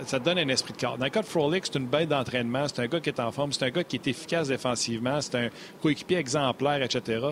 ça 0.06 0.20
te 0.20 0.26
donne 0.26 0.38
un 0.38 0.50
esprit 0.50 0.74
de 0.74 0.78
corps. 0.78 0.98
Dans 0.98 1.06
le 1.06 1.12
cas 1.12 1.22
de 1.22 1.28
Frolic, 1.28 1.66
c'est 1.66 1.80
une 1.80 1.88
bête 1.88 2.10
d'entraînement. 2.10 2.68
C'est 2.68 2.82
un 2.82 2.88
gars 2.88 3.00
qui 3.00 3.10
est 3.10 3.20
en 3.22 3.32
forme. 3.32 3.54
C'est 3.54 3.64
un 3.64 3.70
gars 3.70 3.86
qui 3.86 3.96
est 3.96 4.08
efficace 4.08 4.50
défensivement. 4.50 5.22
C'est 5.22 5.36
un 5.36 5.50
coéquipier 5.82 6.18
exemplaire, 6.18 6.82
etc. 6.82 7.28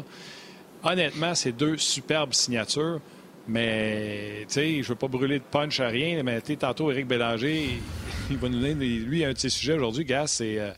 Honnêtement, 0.84 1.36
c'est 1.36 1.52
deux 1.52 1.78
superbes 1.78 2.34
signatures. 2.34 3.02
Mais, 3.50 4.46
tu 4.48 4.54
sais, 4.54 4.84
je 4.84 4.88
veux 4.88 4.96
pas 4.96 5.08
brûler 5.08 5.40
de 5.40 5.44
punch 5.44 5.80
à 5.80 5.88
rien, 5.88 6.22
mais 6.24 6.42
tantôt, 6.42 6.92
Éric 6.92 7.08
Bélanger, 7.08 7.80
il 8.32 8.38
va 8.38 8.50
nous 8.50 8.60
donner, 8.60 8.74
lui, 8.74 9.24
un 9.24 9.34
de 9.34 9.38
ses 9.38 9.50
sujets 9.50 9.74
aujourd'hui, 9.74 10.06
gars, 10.06 10.28
c'est 10.28 10.60
euh, 10.60 10.72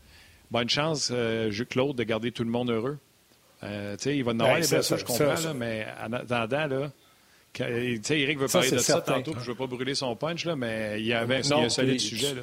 bonne 0.50 0.68
chance, 0.68 1.10
euh, 1.12 1.50
Claude, 1.68 1.96
de 1.96 2.04
garder 2.04 2.32
tout 2.32 2.44
le 2.44 2.50
monde 2.50 2.70
heureux. 2.70 2.98
Euh, 3.62 3.96
tu 3.96 4.04
sais, 4.04 4.16
il 4.16 4.24
va 4.24 4.32
nous 4.32 4.42
avoir 4.42 4.58
ben, 4.58 4.64
ça, 4.64 4.96
je 4.96 5.04
comprends, 5.04 5.24
là, 5.24 5.54
mais 5.54 5.86
en 6.02 6.12
attendant, 6.12 6.66
là, 6.66 6.92
tu 7.52 8.00
sais, 8.02 8.20
Éric 8.20 8.38
veut 8.38 8.48
parler 8.48 8.70
de 8.70 8.78
ça 8.78 9.00
tantôt, 9.00 9.32
puis 9.32 9.42
je 9.42 9.50
veux 9.50 9.56
pas 9.56 9.66
brûler 9.66 9.94
son 9.94 10.16
punch, 10.16 10.44
là, 10.44 10.56
mais 10.56 11.00
il 11.00 11.06
y 11.06 11.12
avait 11.12 11.40
un 11.52 11.68
solide 11.68 12.00
sujet, 12.00 12.34
là. 12.34 12.42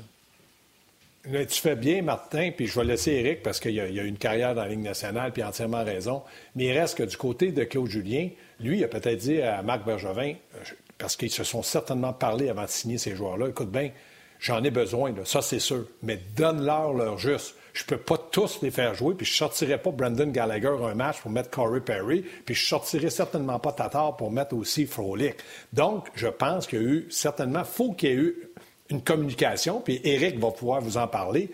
Tu 1.30 1.60
fais 1.60 1.76
bien, 1.76 2.02
Martin, 2.04 2.52
puis 2.56 2.68
je 2.68 2.80
vais 2.80 2.86
laisser 2.86 3.12
Éric 3.12 3.44
parce 3.44 3.60
qu'il 3.60 3.78
a, 3.82 3.84
a, 3.84 3.88
une 3.88 4.18
carrière 4.18 4.56
dans 4.56 4.62
la 4.62 4.70
Ligue 4.70 4.80
nationale, 4.80 5.34
puis 5.34 5.44
entièrement 5.44 5.84
raison. 5.84 6.24
Mais 6.56 6.66
il 6.68 6.72
reste 6.72 6.98
que 6.98 7.04
du 7.04 7.18
côté 7.18 7.52
de 7.52 7.66
Claude 7.66 7.90
Julien, 7.90 8.30
lui, 8.62 8.78
il 8.78 8.84
a 8.86 8.88
peut-être 8.88 9.18
dit 9.18 9.42
à 9.42 9.62
Marc 9.62 9.86
Bergevin, 9.86 10.36
euh, 10.56 10.60
parce 10.98 11.18
qu'ils 11.18 11.32
se 11.32 11.44
sont 11.44 11.64
certainement 11.64 12.14
parlé 12.14 12.48
avant 12.48 12.64
de 12.64 12.70
signer 12.70 12.98
ces 12.98 13.14
joueurs-là, 13.14 13.50
écoute 13.50 13.70
bien, 13.70 13.92
j'en 14.40 14.64
ai 14.64 14.72
besoin, 14.72 15.14
ça 15.26 15.42
c'est 15.42 15.60
sûr, 15.60 15.86
mais 16.04 16.20
donne-leur 16.36 16.94
leur 16.94 17.18
juste. 17.18 17.56
Je 17.74 17.84
peux 17.84 17.98
pas 17.98 18.18
tous 18.18 18.62
les 18.64 18.72
faire 18.72 18.96
jouer, 18.96 19.14
puis 19.14 19.26
je 19.26 19.36
sortirai 19.36 19.78
pas 19.78 19.92
Brandon 19.92 20.28
Gallagher 20.28 20.76
un 20.84 20.96
match 20.96 21.22
pour 21.22 21.30
mettre 21.30 21.52
Corey 21.52 21.82
Perry, 21.82 22.26
puis 22.46 22.56
je 22.56 22.66
sortirai 22.66 23.12
certainement 23.12 23.60
pas 23.60 23.72
Tatar 23.72 24.18
pour 24.18 24.32
mettre 24.32 24.56
aussi 24.56 24.88
Frolic. 24.88 25.36
Donc, 25.74 26.08
je 26.16 26.28
pense 26.28 26.66
qu'il 26.66 26.82
y 26.82 26.86
a 26.86 26.86
eu, 26.86 27.08
certainement, 27.12 27.64
faut 27.64 27.94
qu'il 27.94 28.10
y 28.10 28.14
ait 28.14 28.16
eu 28.16 28.36
une 28.90 29.02
communication, 29.02 29.82
puis 29.82 30.02
Eric 30.04 30.40
va 30.40 30.50
pouvoir 30.50 30.82
vous 30.82 30.98
en 30.98 31.08
parler. 31.08 31.52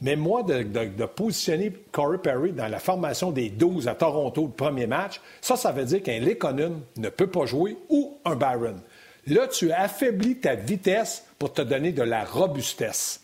Mais 0.00 0.16
moi, 0.16 0.42
de, 0.42 1.06
positionner 1.06 1.72
Corey 1.92 2.18
Perry 2.18 2.52
dans 2.52 2.68
la 2.68 2.78
formation 2.78 3.30
des 3.30 3.48
12 3.48 3.88
à 3.88 3.94
Toronto, 3.94 4.42
le 4.42 4.52
premier 4.52 4.86
match, 4.86 5.20
ça, 5.40 5.56
ça 5.56 5.72
veut 5.72 5.84
dire 5.84 6.02
qu'un 6.02 6.20
Lekonen 6.20 6.80
ne 6.96 7.08
peut 7.08 7.28
pas 7.28 7.46
jouer 7.46 7.76
ou 7.88 8.18
un 8.24 8.36
Byron. 8.36 8.80
Là, 9.26 9.48
tu 9.48 9.72
affaiblis 9.72 10.36
ta 10.36 10.54
vitesse 10.54 11.24
pour 11.38 11.52
te 11.52 11.62
donner 11.62 11.92
de 11.92 12.02
la 12.02 12.24
robustesse. 12.24 13.20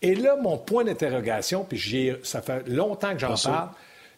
Et 0.00 0.14
là, 0.14 0.36
mon 0.36 0.58
point 0.58 0.84
d'interrogation, 0.84 1.64
puis 1.64 2.10
ça 2.22 2.42
fait 2.42 2.66
longtemps 2.68 3.12
que 3.12 3.20
j'en 3.20 3.34
parle, 3.36 3.70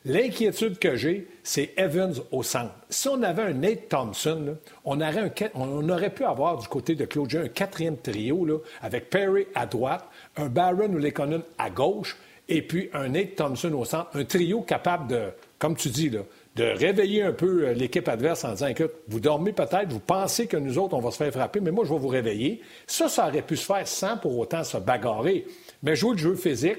L'inquiétude 0.06 0.78
que 0.78 0.96
j'ai, 0.96 1.26
c'est 1.42 1.72
Evans 1.78 2.12
au 2.30 2.42
centre. 2.42 2.74
Si 2.90 3.08
on 3.08 3.22
avait 3.22 3.42
un 3.42 3.54
Nate 3.54 3.88
Thompson, 3.88 4.58
on, 4.84 5.00
aurait 5.00 5.32
on, 5.54 5.88
aurait 5.88 6.10
pu 6.10 6.24
avoir 6.24 6.58
du 6.58 6.68
côté 6.68 6.94
de 6.94 7.06
Claude 7.06 7.34
un 7.34 7.48
quatrième 7.48 7.96
trio 7.96 8.44
là, 8.44 8.58
avec 8.82 9.08
Perry 9.08 9.46
à 9.54 9.64
droite, 9.64 10.04
un 10.36 10.48
Barron 10.48 10.92
ou 10.92 10.98
Lekonen 10.98 11.40
à 11.56 11.70
gauche, 11.70 12.18
et 12.50 12.60
puis 12.60 12.90
un 12.92 13.08
Nate 13.08 13.36
Thompson 13.36 13.72
au 13.72 13.86
centre. 13.86 14.10
Un 14.12 14.24
trio 14.24 14.60
capable 14.60 15.08
de, 15.08 15.30
comme 15.58 15.74
tu 15.74 15.88
dis, 15.88 16.10
là, 16.10 16.20
de 16.54 16.64
réveiller 16.64 17.22
un 17.22 17.32
peu 17.32 17.66
euh, 17.66 17.72
l'équipe 17.72 18.08
adverse 18.08 18.44
en 18.44 18.52
disant 18.52 18.68
écoute, 18.68 18.92
vous 19.08 19.20
dormez 19.20 19.52
peut-être, 19.52 19.90
vous 19.90 20.00
pensez 20.00 20.46
que 20.46 20.56
nous 20.56 20.78
autres, 20.78 20.94
on 20.94 21.00
va 21.00 21.10
se 21.10 21.16
faire 21.16 21.32
frapper, 21.32 21.60
mais 21.60 21.72
moi, 21.72 21.84
je 21.84 21.92
vais 21.92 21.98
vous 21.98 22.08
réveiller. 22.08 22.60
Ça, 22.86 23.08
ça 23.08 23.28
aurait 23.28 23.42
pu 23.42 23.56
se 23.56 23.66
faire 23.66 23.86
sans 23.88 24.16
pour 24.16 24.38
autant 24.38 24.62
se 24.62 24.76
bagarrer. 24.76 25.46
Mais 25.82 25.96
jouer 25.96 26.12
le 26.12 26.18
jeu 26.18 26.34
physique, 26.36 26.78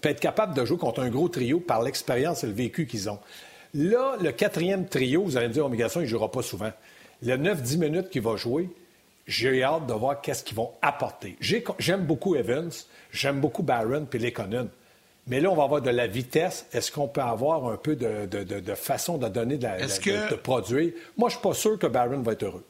peut 0.00 0.08
être 0.08 0.20
capable 0.20 0.54
de 0.54 0.64
jouer 0.64 0.78
contre 0.78 1.00
un 1.00 1.10
gros 1.10 1.28
trio 1.28 1.60
par 1.60 1.82
l'expérience 1.82 2.44
et 2.44 2.46
le 2.46 2.52
vécu 2.52 2.86
qu'ils 2.86 3.10
ont. 3.10 3.18
Là, 3.74 4.16
le 4.20 4.32
quatrième 4.32 4.86
trio, 4.86 5.22
vous 5.22 5.36
allez 5.36 5.48
me 5.48 5.52
dire, 5.52 5.66
Omigation, 5.66 6.00
il 6.00 6.04
ne 6.04 6.08
jouera 6.08 6.30
pas 6.30 6.42
souvent. 6.42 6.72
Le 7.22 7.36
9-10 7.36 7.78
minutes 7.78 8.10
qu'il 8.10 8.22
va 8.22 8.36
jouer, 8.36 8.68
j'ai 9.26 9.62
hâte 9.62 9.86
de 9.86 9.92
voir 9.92 10.20
qu'est-ce 10.20 10.42
qu'ils 10.42 10.56
vont 10.56 10.72
apporter. 10.82 11.36
J'aime 11.40 12.04
beaucoup 12.04 12.34
Evans, 12.34 12.70
j'aime 13.12 13.40
beaucoup 13.40 13.62
Barron 13.62 14.06
puis 14.08 14.18
Lekonen. 14.18 14.68
Mais 15.30 15.38
là, 15.38 15.48
on 15.48 15.54
va 15.54 15.62
avoir 15.62 15.80
de 15.80 15.90
la 15.90 16.08
vitesse. 16.08 16.66
Est-ce 16.72 16.90
qu'on 16.90 17.06
peut 17.06 17.20
avoir 17.20 17.66
un 17.66 17.76
peu 17.76 17.94
de, 17.94 18.74
façon 18.74 19.16
de 19.16 19.28
donner 19.28 19.58
de, 19.58 19.62
la, 19.62 19.78
de, 19.78 20.34
produire? 20.34 20.92
Moi, 21.16 21.28
je 21.28 21.36
ne 21.36 21.40
suis 21.40 21.48
pas 21.48 21.54
sûr 21.54 21.78
que 21.78 21.86
Barron 21.86 22.20
va 22.20 22.32
être 22.32 22.42
heureux. 22.42 22.66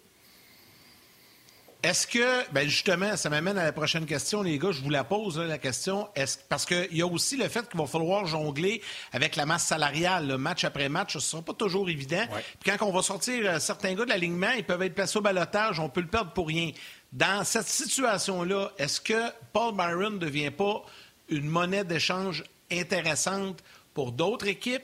Est-ce 1.83 2.07
que, 2.07 2.53
ben 2.53 2.69
justement, 2.69 3.17
ça 3.17 3.31
m'amène 3.31 3.57
à 3.57 3.65
la 3.65 3.73
prochaine 3.73 4.05
question, 4.05 4.43
les 4.43 4.59
gars, 4.59 4.71
je 4.71 4.83
vous 4.83 4.91
la 4.91 5.03
pose, 5.03 5.39
la 5.39 5.57
question, 5.57 6.09
est-ce, 6.15 6.37
parce 6.47 6.67
qu'il 6.67 6.95
y 6.95 7.01
a 7.01 7.07
aussi 7.07 7.39
le 7.39 7.49
fait 7.49 7.67
qu'il 7.71 7.81
va 7.81 7.87
falloir 7.87 8.27
jongler 8.27 8.83
avec 9.15 9.35
la 9.35 9.47
masse 9.47 9.65
salariale, 9.65 10.29
le 10.29 10.37
match 10.37 10.63
après 10.65 10.91
match, 10.91 11.13
ce 11.13 11.19
ne 11.19 11.23
sera 11.23 11.43
pas 11.43 11.55
toujours 11.55 11.89
évident. 11.89 12.27
Puis 12.61 12.71
quand 12.71 12.87
on 12.87 12.93
va 12.93 13.01
sortir 13.01 13.43
euh, 13.47 13.59
certains 13.59 13.95
gars 13.95 14.05
de 14.05 14.11
l'alignement, 14.11 14.51
ils 14.55 14.65
peuvent 14.65 14.83
être 14.83 14.95
placés 14.95 15.17
au 15.19 15.23
balotage, 15.23 15.81
on 15.81 15.89
peut 15.89 16.03
le 16.03 16.09
perdre 16.09 16.33
pour 16.33 16.49
rien. 16.49 16.73
Dans 17.15 17.45
cette 17.45 17.67
situation-là, 17.67 18.73
est-ce 18.77 19.01
que 19.01 19.31
Paul 19.55 19.75
Byron 19.75 20.13
ne 20.15 20.19
devient 20.19 20.51
pas 20.51 20.85
une 21.31 21.47
monnaie 21.47 21.85
d'échange 21.85 22.45
intéressante 22.71 23.63
pour 23.95 24.13
d'autres 24.13 24.47
équipes? 24.47 24.83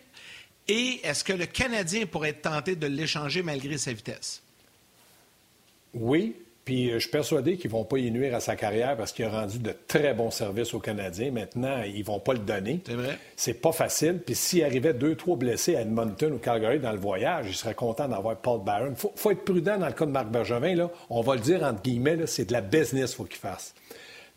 Et 0.68 1.00
est-ce 1.04 1.22
que 1.22 1.32
le 1.32 1.46
Canadien 1.46 2.06
pourrait 2.06 2.30
être 2.30 2.42
tenté 2.42 2.74
de 2.74 2.86
l'échanger 2.86 3.42
malgré 3.42 3.78
sa 3.78 3.92
vitesse? 3.92 4.42
Oui, 5.94 6.34
puis 6.66 6.90
euh, 6.90 6.94
je 6.94 6.98
suis 6.98 7.10
persuadé 7.10 7.56
qu'ils 7.56 7.70
ne 7.70 7.76
vont 7.76 7.84
pas 7.84 7.98
y 7.98 8.10
nuire 8.10 8.34
à 8.34 8.40
sa 8.40 8.56
carrière 8.56 8.96
parce 8.96 9.12
qu'il 9.12 9.24
a 9.24 9.30
rendu 9.30 9.60
de 9.60 9.72
très 9.86 10.12
bons 10.14 10.32
services 10.32 10.74
aux 10.74 10.80
Canadiens. 10.80 11.30
Maintenant, 11.30 11.82
ils 11.84 12.00
ne 12.00 12.04
vont 12.04 12.18
pas 12.18 12.32
le 12.32 12.40
donner. 12.40 12.80
C'est 12.84 12.94
vrai. 12.94 13.18
C'est 13.36 13.62
pas 13.62 13.70
facile. 13.70 14.20
Puis 14.26 14.34
s'il 14.34 14.64
arrivait 14.64 14.92
deux, 14.92 15.14
trois 15.14 15.36
blessés 15.36 15.76
à 15.76 15.82
Edmonton 15.82 16.32
ou 16.32 16.38
Calgary 16.38 16.80
dans 16.80 16.90
le 16.90 16.98
voyage, 16.98 17.46
il 17.48 17.54
serait 17.54 17.76
content 17.76 18.08
d'avoir 18.08 18.36
Paul 18.36 18.62
Barron. 18.64 18.90
Il 18.90 18.96
faut, 18.96 19.30
être 19.30 19.44
prudent 19.44 19.78
dans 19.78 19.86
le 19.86 19.92
cas 19.92 20.06
de 20.06 20.10
Marc 20.10 20.26
Bergevin. 20.26 20.74
Là. 20.74 20.90
On 21.08 21.20
va 21.20 21.36
le 21.36 21.40
dire 21.40 21.62
entre 21.62 21.82
guillemets, 21.82 22.26
c'est 22.26 22.46
de 22.46 22.52
la 22.52 22.62
business 22.62 23.10
qu'il 23.10 23.16
faut 23.16 23.24
qu'il 23.24 23.38
fasse. 23.38 23.72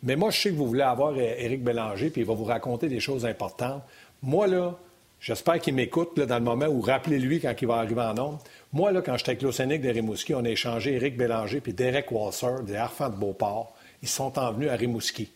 Mais 0.02 0.16
moi, 0.16 0.30
je 0.30 0.40
sais 0.40 0.50
que 0.50 0.54
vous 0.54 0.66
voulez 0.66 0.82
avoir 0.82 1.18
Éric 1.18 1.62
Bélanger, 1.62 2.10
puis 2.10 2.22
il 2.22 2.26
va 2.26 2.34
vous 2.34 2.44
raconter 2.44 2.88
des 2.88 3.00
choses 3.00 3.26
importantes. 3.26 3.82
Moi, 4.22 4.46
là, 4.46 4.78
j'espère 5.20 5.60
qu'il 5.60 5.74
m'écoute 5.74 6.18
dans 6.18 6.38
le 6.38 6.44
moment 6.44 6.66
où 6.66 6.80
rappelez-lui 6.80 7.40
quand 7.40 7.54
il 7.60 7.68
va 7.68 7.76
arriver 7.76 8.00
en 8.00 8.14
nombre. 8.14 8.38
Moi, 8.72 8.92
là, 8.92 9.02
quand 9.02 9.16
j'étais 9.18 9.30
avec 9.30 9.42
l'Océanique 9.42 9.82
de 9.82 9.90
Rimouski, 9.90 10.34
on 10.34 10.44
a 10.44 10.48
échangé 10.48 10.94
Éric 10.94 11.18
Bélanger 11.18 11.60
puis 11.60 11.74
Derek 11.74 12.10
Walser 12.10 12.62
des 12.66 12.76
Harfans 12.76 13.10
de 13.10 13.16
Beauport. 13.16 13.74
Ils 14.02 14.08
sont 14.08 14.38
envenus 14.38 14.70
à 14.70 14.74
Rimouski. 14.74 15.30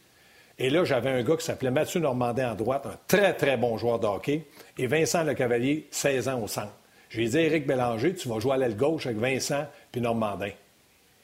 Et 0.58 0.70
là, 0.70 0.84
j'avais 0.84 1.10
un 1.10 1.22
gars 1.22 1.36
qui 1.36 1.44
s'appelait 1.44 1.70
Mathieu 1.70 2.00
Normandin 2.00 2.52
en 2.52 2.54
droite, 2.54 2.86
un 2.86 2.96
très, 3.06 3.34
très 3.34 3.56
bon 3.56 3.76
joueur 3.76 3.98
de 3.98 4.06
hockey, 4.06 4.46
et 4.78 4.86
Vincent 4.86 5.24
Le 5.24 5.34
Cavalier, 5.34 5.88
16 5.90 6.28
ans 6.28 6.40
au 6.40 6.46
centre. 6.46 6.72
J'ai 7.10 7.26
dit, 7.26 7.38
Éric 7.38 7.66
Bélanger, 7.66 8.14
tu 8.14 8.28
vas 8.28 8.38
jouer 8.38 8.52
à 8.52 8.56
l'aile 8.56 8.76
gauche 8.76 9.06
avec 9.06 9.18
Vincent 9.18 9.66
puis 9.92 10.00
Normandin. 10.00 10.50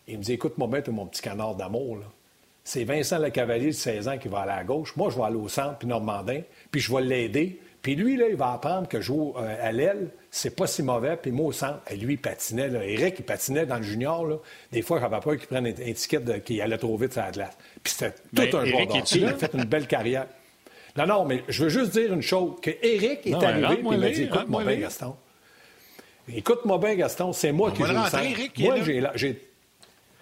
il 0.09 0.19
me 0.19 0.23
dit, 0.23 0.33
écoute-moi 0.33 0.69
bien, 0.69 0.83
mon 0.93 1.07
petit 1.07 1.23
canard 1.23 1.55
d'amour, 1.55 1.97
là. 1.97 2.07
C'est 2.71 2.85
Vincent 2.85 3.19
Lecavalier, 3.19 3.67
de 3.67 3.73
16 3.73 4.07
ans, 4.07 4.17
qui 4.17 4.29
va 4.29 4.43
aller 4.43 4.53
à 4.53 4.63
gauche. 4.63 4.95
Moi, 4.95 5.11
je 5.11 5.17
vais 5.17 5.25
aller 5.25 5.35
au 5.35 5.49
centre, 5.49 5.77
puis 5.77 5.89
Normandin, 5.89 6.43
puis 6.71 6.81
je 6.81 6.95
vais 6.95 7.03
l'aider. 7.03 7.59
Puis 7.83 7.97
lui, 7.97 8.17
là, 8.17 8.29
il 8.29 8.37
va 8.37 8.53
apprendre 8.53 8.87
que 8.87 9.01
jouer 9.01 9.33
euh, 9.39 9.57
à 9.61 9.73
l'aile, 9.73 10.11
c'est 10.31 10.55
pas 10.55 10.69
si 10.69 10.85
mauvais. 10.85 11.17
Puis 11.21 11.33
moi, 11.33 11.47
au 11.47 11.53
centre, 11.53 11.81
et 11.91 11.97
lui, 11.97 12.15
il 12.15 12.19
patinait. 12.19 12.69
Là. 12.69 12.85
Eric, 12.85 13.17
il 13.19 13.25
patinait 13.25 13.67
dans 13.67 13.79
le 13.79 13.83
junior. 13.83 14.25
Là. 14.25 14.37
Des 14.71 14.83
fois, 14.83 15.01
j'avais 15.01 15.19
peur 15.19 15.37
qu'il 15.37 15.49
prenne 15.49 15.67
une 15.67 15.81
étiquette 15.81 16.45
qu'il 16.45 16.63
allait 16.63 16.79
trop 16.79 16.97
vite 16.97 17.13
sur 17.13 17.23
la 17.23 17.33
glace. 17.33 17.59
Puis 17.83 17.93
c'était 17.93 18.13
tout 18.13 18.57
un 18.57 18.65
joueur 18.65 18.87
Il 19.17 19.25
a 19.25 19.35
fait 19.35 19.53
une 19.53 19.65
belle 19.65 19.89
carrière. 19.89 20.27
Non, 20.97 21.07
non, 21.09 21.25
mais 21.25 21.43
je 21.49 21.65
veux 21.65 21.71
juste 21.71 21.91
dire 21.91 22.13
une 22.13 22.23
chose, 22.23 22.53
que 22.63 22.71
Eric 22.83 23.27
est 23.27 23.35
arrivé 23.35 23.75
et 23.75 23.79
il 23.81 23.99
m'a 23.99 24.11
dit, 24.11 24.23
écoute-moi 24.23 24.63
bien, 24.63 24.77
Gaston. 24.77 25.17
Écoute-moi 26.33 26.79
bien, 26.79 26.95
Gaston, 26.95 27.33
c'est 27.33 27.51
moi 27.51 27.73
qui 27.73 27.83
joue 27.83 27.91
au 27.91 28.07
centre. 28.07 28.23
Moi, 28.61 28.77
j'ai 29.17 29.50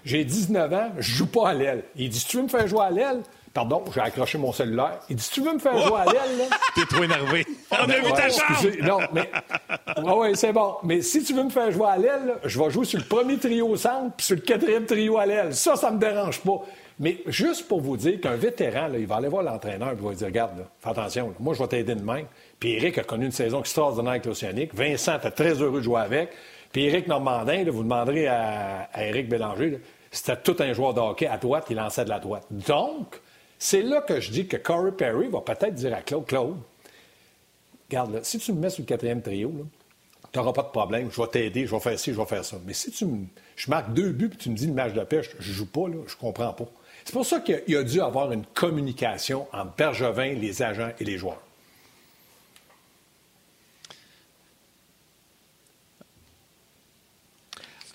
j'ai 0.05 0.25
19 0.25 0.73
ans, 0.73 0.91
je 0.99 1.17
joue 1.17 1.27
pas 1.27 1.51
à 1.51 1.55
l'aile. 1.55 1.85
Il 1.97 2.09
dit, 2.09 2.25
tu 2.29 2.37
veux 2.37 2.45
me 2.45 2.49
faire 2.49 2.67
jouer 2.67 2.83
à 2.83 2.91
l'aile? 2.91 3.23
Pardon, 3.55 3.83
j'ai 3.93 4.01
accroché 4.01 4.39
mon 4.39 4.53
cellulaire. 4.53 5.01
Il 5.09 5.17
dit, 5.17 5.29
tu 5.33 5.41
veux 5.41 5.53
me 5.53 5.59
faire 5.59 5.77
jouer 5.79 5.99
à 5.99 6.05
l'aile, 6.05 6.39
là? 6.39 6.57
T'es 6.75 6.85
trop 6.85 7.03
énervé. 7.03 7.47
On 7.71 7.77
a 7.77 7.99
vu 7.99 8.13
ta 8.13 8.29
chance! 8.29 8.67
Non, 8.83 8.99
mais. 9.13 9.31
Ah 9.69 10.17
ouais, 10.17 10.35
c'est 10.35 10.53
bon. 10.53 10.75
Mais 10.85 11.03
si 11.03 11.23
tu 11.25 11.35
veux 11.35 11.45
me 11.45 11.51
faire 11.51 11.71
jouer 11.73 11.89
à 11.89 11.97
l'aile, 11.97 12.35
je 12.45 12.59
vais 12.59 12.71
jouer 12.71 12.85
sur 12.85 12.99
le 12.99 13.05
premier 13.05 13.37
trio 13.39 13.69
au 13.69 13.77
centre 13.77 14.15
puis 14.17 14.27
sur 14.27 14.37
le 14.37 14.43
quatrième 14.43 14.85
trio 14.85 15.19
à 15.19 15.27
l'aile. 15.27 15.55
Ça, 15.55 15.77
ça 15.77 15.91
me 15.91 15.99
dérange 15.99 16.41
pas. 16.41 16.63
Mais 17.01 17.19
juste 17.27 17.69
pour 17.69 17.81
vous 17.81 17.97
dire 17.97 18.21
qu'un 18.21 18.37
vétéran, 18.37 18.89
là, 18.89 18.99
il 18.99 19.07
va 19.07 19.17
aller 19.17 19.29
voir 19.29 19.43
l'entraîneur 19.43 19.91
et 19.91 19.95
il 19.95 20.03
va 20.03 20.11
lui 20.11 20.17
dire 20.17 20.27
Regarde, 20.27 20.67
fais 20.81 20.91
attention, 20.91 21.33
moi, 21.39 21.55
je 21.55 21.63
vais 21.63 21.69
t'aider 21.69 21.95
de 21.95 22.03
même. 22.03 22.27
Puis 22.59 22.73
Eric 22.75 22.99
a 22.99 23.05
connu 23.05 23.27
une 23.27 23.33
saison 23.33 23.61
extraordinaire 23.61 24.13
avec 24.13 24.27
l'Océanique. 24.27 24.75
Vincent 24.75 25.17
était 25.17 25.31
très 25.31 25.55
heureux 25.55 25.79
de 25.79 25.85
jouer 25.85 26.01
avec. 26.01 26.31
Puis 26.73 26.85
Eric 26.85 27.07
Normandin, 27.07 27.65
vous 27.71 27.83
demanderez 27.83 28.27
à, 28.29 28.89
Éric 28.97 29.29
Bélanger, 29.29 29.81
c'était 30.11 30.37
tout 30.37 30.57
un 30.61 30.73
joueur 30.73 30.95
de 30.95 31.01
hockey 31.01 31.27
à 31.27 31.39
droite, 31.39 31.67
il 31.71 31.77
lançait 31.77 32.05
de 32.05 32.11
la 32.11 32.19
droite. 32.19 32.47
Donc, 32.51 33.21
c'est 33.59 33.83
là 33.83 34.01
que 34.03 34.21
je 34.21 34.31
dis 34.31 34.47
que 34.47 34.57
Corey 34.57 34.93
Perry 34.93 35.29
va 35.29 35.41
peut-être 35.41 35.75
dire 35.75 35.95
à 35.95 36.03
Claude, 36.03 36.27
Claude, 36.27 36.57
regarde, 37.91 38.21
si 38.23 38.39
tu 38.39 38.53
me 38.53 38.61
mets 38.61 38.71
sur 38.71 38.83
le 38.83 38.87
quatrième 38.87 39.23
trio, 39.23 39.67
tu 40.31 40.39
n'auras 40.39 40.53
pas 40.53 40.63
de 40.63 40.69
problème, 40.69 41.11
je 41.11 41.21
vais 41.21 41.29
t'aider, 41.29 41.67
je 41.67 41.75
vais 41.75 41.81
faire 41.81 41.99
ci, 41.99 42.13
je 42.13 42.19
vais 42.19 42.27
faire 42.27 42.45
ça. 42.45 42.57
Mais 42.67 42.75
si 42.75 42.91
tu 42.91 43.07
me, 43.07 43.25
je 43.57 43.71
marque 43.71 43.93
deux 43.93 44.13
buts 44.13 44.31
et 44.33 44.37
tu 44.37 44.51
me 44.51 44.55
dis 44.55 44.67
le 44.67 44.75
match 44.75 44.93
de 44.93 45.01
pêche, 45.01 45.31
je 45.39 45.53
joue 45.53 45.67
pas, 45.67 45.89
là, 45.89 45.97
je 46.07 46.17
comprends 46.17 46.53
pas. 46.53 46.67
C'est 47.05 47.13
pour 47.13 47.25
ça 47.25 47.41
qu'il 47.41 47.77
a 47.77 47.83
dû 47.83 48.01
avoir 48.03 48.31
une 48.33 48.45
communication 48.45 49.47
entre 49.53 49.75
Bergevin, 49.77 50.35
les 50.35 50.63
agents 50.63 50.91
et 51.01 51.05
les 51.05 51.17
joueurs. 51.17 51.41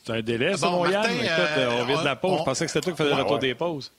C'est 0.06 0.14
un 0.14 0.22
délai, 0.22 0.58
ça, 0.58 0.70
mon 0.70 0.86
Yann? 0.90 1.10
Écoute, 1.10 1.30
euh, 1.30 1.82
on 1.82 1.86
vient 1.86 2.00
de 2.00 2.06
la 2.06 2.16
pause. 2.16 2.40
Je 2.40 2.44
pensais 2.44 2.66
que 2.66 2.72
c'était 2.72 2.82
toi 2.84 2.92
qui 2.94 2.98
faisais 2.98 3.16
le 3.16 3.22
retour 3.22 3.40
des 3.40 3.56
pauses. 3.56 3.92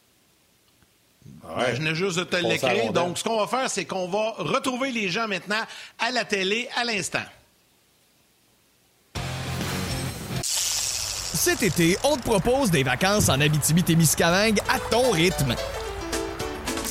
Ben, 1.25 1.67
je 1.73 1.77
venais 1.79 1.95
juste 1.95 2.19
de 2.19 2.25
te 2.25 2.37
l'écrire. 2.37 2.93
Donc, 2.93 3.17
ce 3.17 3.25
qu'on 3.25 3.41
va 3.41 3.47
faire, 3.47 3.71
c'est 3.71 3.87
qu'on 3.87 4.09
va 4.09 4.35
retrouver 4.37 4.93
les 4.93 5.09
gens 5.09 5.27
maintenant 5.27 5.63
à 5.99 6.11
la 6.11 6.25
télé 6.25 6.69
à 6.77 6.85
l'instant. 6.85 7.25
Cet 10.43 11.63
été, 11.63 11.97
on 12.05 12.17
te 12.17 12.23
propose 12.23 12.71
des 12.71 12.83
vacances 12.83 13.29
en 13.29 13.41
Abitibi-Témiscamingue 13.41 14.61
à 14.69 14.79
ton 14.79 15.11
rythme. 15.11 15.55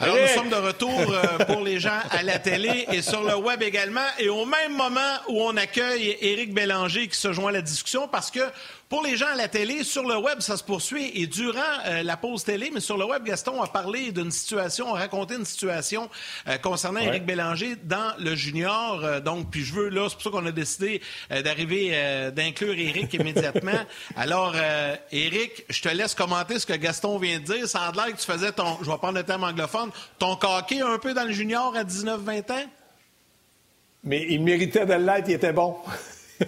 Alors, 0.00 0.16
nous 0.16 0.28
sommes 0.28 0.48
de 0.48 0.54
retour 0.54 0.92
euh, 1.10 1.44
pour 1.44 1.60
les 1.60 1.80
gens 1.80 1.98
à 2.12 2.22
la 2.22 2.38
télé 2.38 2.86
et 2.92 3.02
sur 3.02 3.24
le 3.24 3.34
web 3.34 3.64
également. 3.64 4.06
Et 4.20 4.28
au 4.28 4.46
même 4.46 4.76
moment 4.76 5.00
où 5.28 5.42
on 5.42 5.56
accueille 5.56 6.16
Éric 6.20 6.54
Bélanger 6.54 7.08
qui 7.08 7.18
se 7.18 7.32
joint 7.32 7.48
à 7.48 7.52
la 7.52 7.62
discussion 7.62 8.06
parce 8.06 8.30
que 8.30 8.38
pour 8.88 9.02
les 9.02 9.16
gens 9.16 9.26
à 9.26 9.34
la 9.34 9.48
télé, 9.48 9.84
sur 9.84 10.02
le 10.02 10.16
web, 10.16 10.40
ça 10.40 10.56
se 10.56 10.64
poursuit. 10.64 11.10
Et 11.14 11.26
durant 11.26 11.60
euh, 11.86 12.02
la 12.02 12.16
pause 12.16 12.44
télé, 12.44 12.70
mais 12.72 12.80
sur 12.80 12.96
le 12.96 13.04
web, 13.04 13.22
Gaston 13.22 13.62
a 13.62 13.66
parlé 13.66 14.12
d'une 14.12 14.30
situation, 14.30 14.94
a 14.94 14.98
raconté 14.98 15.34
une 15.34 15.44
situation 15.44 16.08
euh, 16.48 16.56
concernant 16.56 17.00
Éric 17.00 17.26
Bélanger 17.26 17.76
dans 17.84 18.14
le 18.18 18.34
junior. 18.34 19.04
Euh, 19.04 19.20
donc, 19.20 19.50
puis 19.50 19.62
je 19.62 19.74
veux, 19.74 19.90
là, 19.90 20.08
c'est 20.08 20.14
pour 20.14 20.22
ça 20.22 20.30
qu'on 20.30 20.46
a 20.46 20.52
décidé 20.52 21.02
d'arriver, 21.30 22.30
d'inclure 22.34 22.72
Éric 22.72 23.12
immédiatement. 23.14 23.72
Alors, 24.16 24.54
Éric, 25.12 25.64
je 25.68 25.82
te 25.82 25.88
laisse 25.88 26.14
commenter 26.14 26.58
ce 26.58 26.66
que 26.66 26.72
Gaston 26.72 27.18
vient 27.18 27.38
de 27.38 27.44
dire. 27.44 27.68
Ça 27.68 27.80
a 27.80 27.92
l'air 27.92 28.06
que 28.06 28.20
tu 28.20 28.26
faisais 28.26 28.52
ton, 28.52 28.78
je 28.82 28.90
vais 28.90 28.96
prendre 28.96 29.18
le 29.18 29.24
terme 29.24 29.44
anglophone, 29.44 29.90
ton 30.18 30.36
coquet 30.36 30.80
un 30.80 30.98
peu 30.98 31.12
dans 31.12 31.24
le 31.24 31.32
junior 31.32 31.74
à 31.76 31.84
19-20 31.84 32.52
ans? 32.52 32.64
Mais 34.04 34.26
il 34.30 34.42
méritait 34.42 34.86
de 34.86 34.94
l'être, 34.94 35.28
il 35.28 35.34
était 35.34 35.52
bon. 35.52 35.76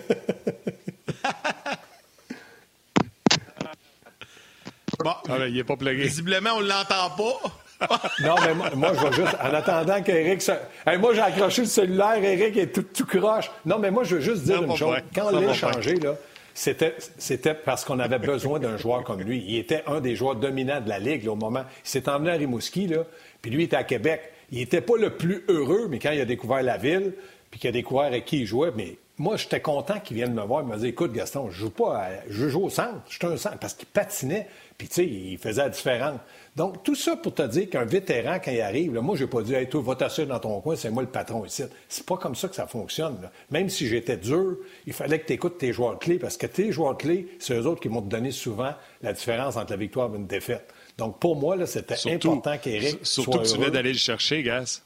Bon, 5.02 5.14
ah, 5.28 5.46
il 5.46 5.54
n'est 5.54 5.64
pas 5.64 5.76
plagué. 5.76 6.02
Visiblement, 6.02 6.50
on 6.56 6.60
ne 6.60 6.68
l'entend 6.68 7.10
pas. 7.16 7.98
non, 8.20 8.34
mais 8.44 8.74
moi, 8.74 8.92
je 8.94 9.06
vais 9.06 9.12
juste, 9.12 9.36
en 9.42 9.54
attendant 9.54 10.02
qu'Éric 10.02 10.42
se... 10.42 10.52
moi, 10.98 11.14
j'ai 11.14 11.20
accroché 11.20 11.62
le 11.62 11.68
cellulaire, 11.68 12.22
Éric 12.22 12.56
est 12.58 12.74
tout, 12.74 12.82
tout, 12.82 13.06
croche. 13.06 13.50
Non, 13.64 13.78
mais 13.78 13.90
moi, 13.90 14.04
je 14.04 14.16
veux 14.16 14.20
juste 14.20 14.44
dire 14.44 14.62
une 14.62 14.76
chose. 14.76 14.96
Quand 15.14 15.32
on 15.32 15.40
l'a 15.40 15.54
changé, 15.54 15.94
là, 15.96 16.16
c'était, 16.52 16.96
c'était 17.16 17.54
parce 17.54 17.84
qu'on 17.84 17.98
avait 17.98 18.18
besoin 18.18 18.58
d'un 18.58 18.76
joueur 18.76 19.02
comme 19.02 19.22
lui. 19.22 19.42
Il 19.46 19.56
était 19.56 19.82
un 19.86 20.00
des 20.00 20.14
joueurs 20.16 20.36
dominants 20.36 20.80
de 20.80 20.88
la 20.90 20.98
Ligue 20.98 21.26
au 21.28 21.36
moment. 21.36 21.64
Il 21.84 21.88
s'est 21.88 22.08
emmené 22.08 22.32
à 22.32 22.34
Rimouski, 22.34 22.86
là, 22.86 23.04
puis 23.40 23.50
lui, 23.50 23.62
il 23.62 23.66
était 23.66 23.76
à 23.76 23.84
Québec. 23.84 24.20
Il 24.52 24.58
n'était 24.58 24.82
pas 24.82 24.98
le 24.98 25.16
plus 25.16 25.44
heureux, 25.48 25.86
mais 25.88 25.98
quand 25.98 26.10
il 26.10 26.20
a 26.20 26.26
découvert 26.26 26.62
la 26.62 26.76
ville, 26.76 27.14
puis 27.50 27.60
qu'il 27.60 27.68
a 27.68 27.72
découvert 27.72 28.04
avec 28.04 28.26
qui 28.26 28.40
il 28.40 28.46
jouait, 28.46 28.72
mais 28.76 28.98
moi, 29.20 29.36
j'étais 29.36 29.60
content 29.60 30.00
qu'il 30.00 30.16
vienne 30.16 30.32
me 30.32 30.40
voir. 30.40 30.62
Il 30.62 30.68
m'a 30.68 30.78
dit 30.78 30.86
Écoute, 30.86 31.12
Gaston, 31.12 31.50
je 31.50 31.58
joue 31.58 31.70
pas, 31.70 32.08
je 32.26 32.48
joue 32.48 32.64
au 32.64 32.70
centre. 32.70 33.02
Je 33.10 33.16
suis 33.16 33.26
un 33.26 33.36
centre. 33.36 33.58
Parce 33.58 33.74
qu'il 33.74 33.86
patinait. 33.86 34.48
Puis, 34.78 34.88
tu 34.88 34.94
sais, 34.94 35.06
il 35.06 35.36
faisait 35.36 35.60
la 35.60 35.68
différence. 35.68 36.18
Donc, 36.56 36.82
tout 36.82 36.94
ça 36.94 37.16
pour 37.16 37.34
te 37.34 37.42
dire 37.42 37.68
qu'un 37.68 37.84
vétéran, 37.84 38.38
quand 38.42 38.50
il 38.50 38.62
arrive, 38.62 38.94
là, 38.94 39.02
moi, 39.02 39.16
je 39.16 39.24
n'ai 39.24 39.28
pas 39.28 39.42
dit, 39.42 39.52
hey, 39.52 39.68
toi, 39.68 39.82
va 39.82 39.94
t'asseoir 39.94 40.26
dans 40.26 40.38
ton 40.38 40.58
coin, 40.62 40.74
c'est 40.74 40.88
moi 40.88 41.02
le 41.02 41.08
patron 41.10 41.44
ici. 41.44 41.64
C'est 41.86 42.06
pas 42.06 42.16
comme 42.16 42.34
ça 42.34 42.48
que 42.48 42.54
ça 42.54 42.66
fonctionne. 42.66 43.28
Même 43.50 43.68
si 43.68 43.86
j'étais 43.88 44.16
dur, 44.16 44.56
il 44.86 44.94
fallait 44.94 45.18
que 45.18 45.26
tu 45.26 45.34
écoutes 45.34 45.58
tes 45.58 45.74
joueurs 45.74 45.98
clés, 45.98 46.18
parce 46.18 46.38
que 46.38 46.46
tes 46.46 46.72
joueurs 46.72 46.96
clés, 46.96 47.28
c'est 47.38 47.52
eux 47.52 47.66
autres 47.66 47.82
qui 47.82 47.88
vont 47.88 48.00
te 48.00 48.08
donner 48.08 48.30
souvent 48.30 48.72
la 49.02 49.12
différence 49.12 49.58
entre 49.58 49.72
la 49.72 49.76
victoire 49.76 50.10
et 50.14 50.16
une 50.16 50.26
défaite. 50.26 50.72
Donc, 50.96 51.18
pour 51.18 51.36
moi, 51.36 51.56
là, 51.56 51.66
c'était 51.66 51.96
important 52.10 52.56
qu'Éric 52.56 53.00
soit 53.02 53.24
Surtout 53.24 53.38
que 53.40 53.46
tu 53.46 53.58
venais 53.58 53.70
d'aller 53.70 53.92
le 53.92 53.98
chercher, 53.98 54.42
Gas. 54.42 54.80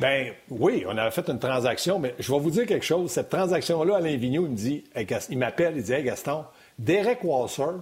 Ben 0.00 0.32
oui, 0.48 0.84
on 0.86 0.96
avait 0.96 1.10
fait 1.10 1.28
une 1.28 1.38
transaction, 1.38 1.98
mais 1.98 2.14
je 2.18 2.32
vais 2.32 2.38
vous 2.38 2.50
dire 2.50 2.66
quelque 2.66 2.86
chose. 2.86 3.10
Cette 3.10 3.28
transaction-là, 3.28 3.96
Alain 3.96 4.16
Vigneault, 4.16 4.46
il 4.46 4.52
me 4.52 4.56
dit, 4.56 4.84
il 5.28 5.38
m'appelle, 5.38 5.74
il 5.76 5.82
dit, 5.82 5.92
hey 5.92 6.02
Gaston, 6.02 6.46
Derek 6.78 7.22
Wasser, 7.22 7.72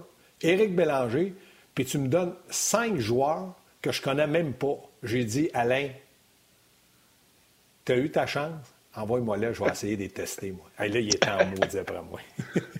Éric 0.41 0.75
Bélanger, 0.75 1.33
puis 1.73 1.85
tu 1.85 1.97
me 1.97 2.09
donnes 2.09 2.33
cinq 2.49 2.97
joueurs 2.97 3.53
que 3.81 3.93
je 3.93 4.01
connais 4.01 4.27
même 4.27 4.51
pas. 4.53 4.75
J'ai 5.01 5.23
dit, 5.23 5.49
Alain, 5.53 5.87
tu 7.85 7.93
as 7.93 7.97
eu 7.97 8.11
ta 8.11 8.27
chance? 8.27 8.51
Envoie-moi 8.95 9.37
là, 9.37 9.53
je 9.53 9.63
vais 9.63 9.71
essayer 9.71 9.95
de 9.95 10.01
les 10.01 10.09
tester, 10.09 10.51
moi. 10.51 10.65
là, 10.77 10.87
il 10.87 11.15
est 11.15 11.25
en 11.25 11.45
maudit 11.45 11.77
après 11.77 12.01
moi. 12.01 12.19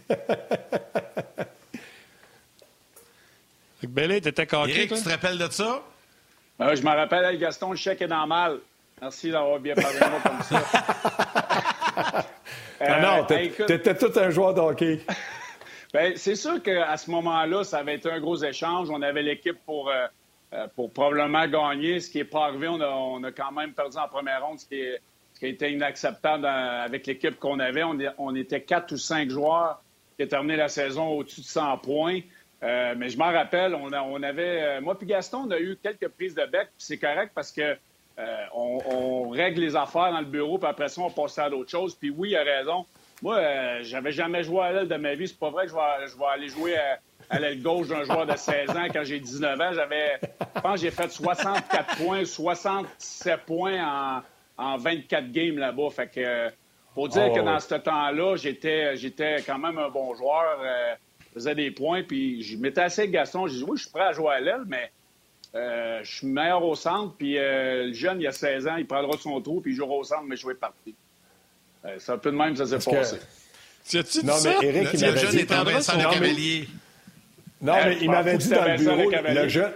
Bélé, 3.87 4.19
t'étais 4.19 4.45
coquille, 4.45 4.75
Éric, 4.75 4.95
tu 4.95 5.01
te 5.01 5.09
rappelles 5.09 5.37
de 5.37 5.49
ça? 5.49 5.81
Euh, 6.59 6.75
je 6.75 6.81
me 6.81 6.89
rappelle, 6.89 7.37
Gaston, 7.39 7.71
le 7.71 7.77
chèque 7.77 8.01
est 8.01 8.07
dans 8.07 8.27
mal. 8.27 8.59
Merci 9.01 9.31
d'avoir 9.31 9.59
bien 9.59 9.75
parlé 9.75 9.99
de 9.99 10.05
moi 10.05 10.19
comme 10.23 10.41
ça. 10.41 10.63
ah 12.81 13.01
non, 13.01 13.25
euh, 13.29 13.65
t'étais 13.65 13.95
tout 13.95 14.11
un 14.17 14.29
joueur 14.29 14.53
de 14.53 14.59
hockey. 14.59 15.01
Bien, 15.93 16.11
c'est 16.15 16.35
sûr 16.35 16.61
qu'à 16.61 16.95
ce 16.97 17.09
moment-là, 17.09 17.63
ça 17.63 17.79
avait 17.79 17.95
été 17.95 18.11
un 18.11 18.19
gros 18.19 18.37
échange. 18.37 18.89
On 18.91 19.01
avait 19.01 19.23
l'équipe 19.23 19.57
pour, 19.65 19.89
euh, 19.89 20.05
euh, 20.53 20.67
pour 20.75 20.91
probablement 20.91 21.47
gagner, 21.47 21.99
ce 21.99 22.11
qui 22.11 22.19
n'est 22.19 22.25
pas 22.25 22.45
arrivé. 22.45 22.67
On 22.67 22.79
a, 22.79 22.89
on 22.89 23.23
a, 23.23 23.31
quand 23.31 23.51
même 23.51 23.73
perdu 23.73 23.97
en 23.97 24.07
première 24.07 24.45
ronde, 24.45 24.59
ce 24.59 24.67
qui, 24.67 24.79
est, 24.79 25.01
ce 25.33 25.39
qui 25.39 25.45
a 25.47 25.49
été 25.49 25.71
inacceptable 25.71 26.45
avec 26.45 27.07
l'équipe 27.07 27.39
qu'on 27.39 27.59
avait. 27.59 27.83
On, 27.83 27.97
on, 28.19 28.35
était 28.35 28.61
quatre 28.61 28.91
ou 28.91 28.97
cinq 28.97 29.31
joueurs 29.31 29.81
qui 30.15 30.25
ont 30.25 30.27
terminé 30.27 30.57
la 30.57 30.69
saison 30.69 31.07
au-dessus 31.07 31.41
de 31.41 31.45
100 31.47 31.79
points. 31.79 32.19
Euh, 32.61 32.93
mais 32.95 33.09
je 33.09 33.17
m'en 33.17 33.31
rappelle, 33.31 33.73
on, 33.73 33.91
on 33.91 34.21
avait... 34.21 34.79
moi 34.81 34.95
puis 34.95 35.07
Gaston, 35.07 35.45
on 35.47 35.51
a 35.51 35.59
eu 35.59 35.75
quelques 35.81 36.09
prises 36.09 36.35
de 36.35 36.45
bec, 36.45 36.67
c'est 36.77 36.97
correct 36.97 37.31
parce 37.33 37.51
que 37.51 37.77
on, 38.53 38.79
on, 38.85 39.29
règle 39.29 39.61
les 39.61 39.75
affaires 39.75 40.11
dans 40.11 40.19
le 40.19 40.25
bureau, 40.25 40.57
puis 40.57 40.69
après 40.69 40.89
ça, 40.89 41.01
on 41.01 41.09
passe 41.09 41.37
à 41.39 41.49
d'autres 41.49 41.69
choses. 41.69 41.95
Puis 41.95 42.09
oui, 42.09 42.31
il 42.31 42.35
a 42.35 42.43
raison. 42.43 42.85
Moi, 43.21 43.35
euh, 43.35 43.79
j'avais 43.83 44.11
jamais 44.11 44.43
joué 44.43 44.61
à 44.61 44.71
l'aile 44.71 44.87
de 44.87 44.95
ma 44.95 45.13
vie. 45.13 45.27
C'est 45.27 45.39
pas 45.39 45.49
vrai 45.49 45.65
que 45.65 45.71
je 45.71 45.75
vais, 45.75 46.25
aller 46.25 46.47
jouer 46.47 46.75
à 47.29 47.39
l'aile 47.39 47.61
gauche 47.61 47.87
d'un 47.87 48.03
joueur 48.03 48.25
de 48.25 48.35
16 48.35 48.69
ans 48.71 48.87
quand 48.91 49.03
j'ai 49.03 49.19
19 49.19 49.59
ans. 49.59 49.73
J'avais, 49.73 50.19
je 50.55 50.61
pense 50.61 50.79
j'ai 50.79 50.91
fait 50.91 51.11
64 51.11 51.97
points, 51.97 52.25
67 52.25 53.41
points 53.45 54.23
en, 54.57 54.77
24 54.77 55.31
games 55.31 55.57
là-bas. 55.57 55.89
Fait 55.89 56.07
que, 56.07 56.49
pour 56.93 57.09
dire 57.09 57.27
oh, 57.31 57.35
que 57.35 57.41
dans 57.41 57.59
ce 57.59 57.75
temps-là, 57.75 58.35
j'étais, 58.37 58.95
j'étais 58.95 59.37
quand 59.45 59.57
même 59.57 59.77
un 59.77 59.89
bon 59.89 60.13
joueur. 60.15 60.59
Euh, 60.61 60.95
je 61.19 61.33
faisais 61.35 61.55
des 61.55 61.71
points, 61.71 62.03
puis 62.03 62.41
je 62.41 62.57
m'étais 62.57 62.81
assez 62.81 63.07
Gaston. 63.07 63.47
J'ai 63.47 63.57
dit, 63.57 63.63
oui, 63.63 63.77
je 63.77 63.83
suis 63.83 63.91
prêt 63.91 64.03
à 64.03 64.11
jouer 64.13 64.33
à 64.33 64.39
l'aile, 64.39 64.63
mais 64.65 64.91
euh, 65.55 66.01
je 66.03 66.17
suis 66.17 66.27
meilleur 66.27 66.63
au 66.63 66.75
centre, 66.75 67.15
puis 67.17 67.37
euh, 67.37 67.87
le 67.87 67.93
jeune, 67.93 68.21
il 68.21 68.27
a 68.27 68.31
16 68.31 68.67
ans, 68.67 68.75
il 68.75 68.85
prendra 68.85 69.17
son 69.17 69.41
trou, 69.41 69.61
puis 69.61 69.71
il 69.71 69.75
jouera 69.75 69.95
au 69.95 70.03
centre, 70.03 70.23
mais 70.27 70.35
je 70.35 70.47
vais 70.47 70.53
partir. 70.53 70.93
Euh, 71.85 71.95
c'est 71.97 72.11
un 72.11 72.17
peu 72.17 72.31
de 72.31 72.35
même 72.35 72.55
ça 72.55 72.65
s'est 72.65 72.91
passé. 72.91 73.17
Que... 73.89 74.25
non, 74.25 74.33
mais 74.43 74.67
Eric, 74.67 74.89
il 74.93 75.01
m'avait 75.01 75.27
dit... 75.27 75.43
Vincent 75.43 75.97
le 75.97 76.13
Cavalier. 76.13 76.69
Non, 77.61 77.73
mais 77.83 77.97
il 78.01 78.11
m'avait 78.11 78.37
dit 78.37 78.49
dans 78.49 78.65
le 78.65 78.77
bureau, 78.77 79.11
le 79.11 79.47
jeune... 79.47 79.71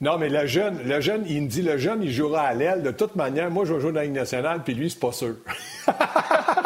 Non, 0.00 0.18
mais 0.18 0.28
le 0.28 0.46
jeune, 0.46 0.86
le 0.86 1.00
jeune, 1.00 1.24
il 1.26 1.42
me 1.42 1.48
dit, 1.48 1.62
le 1.62 1.78
jeune, 1.78 2.02
il 2.02 2.12
jouera 2.12 2.42
à 2.42 2.54
l'aile. 2.54 2.82
De 2.82 2.90
toute 2.90 3.16
manière, 3.16 3.50
moi, 3.50 3.64
je 3.64 3.72
vais 3.72 3.80
jouer 3.80 3.92
dans 3.92 4.00
la 4.00 4.04
Ligue 4.04 4.14
nationale, 4.14 4.62
puis 4.62 4.74
lui, 4.74 4.90
c'est 4.90 5.00
pas 5.00 5.12
sûr. 5.12 5.36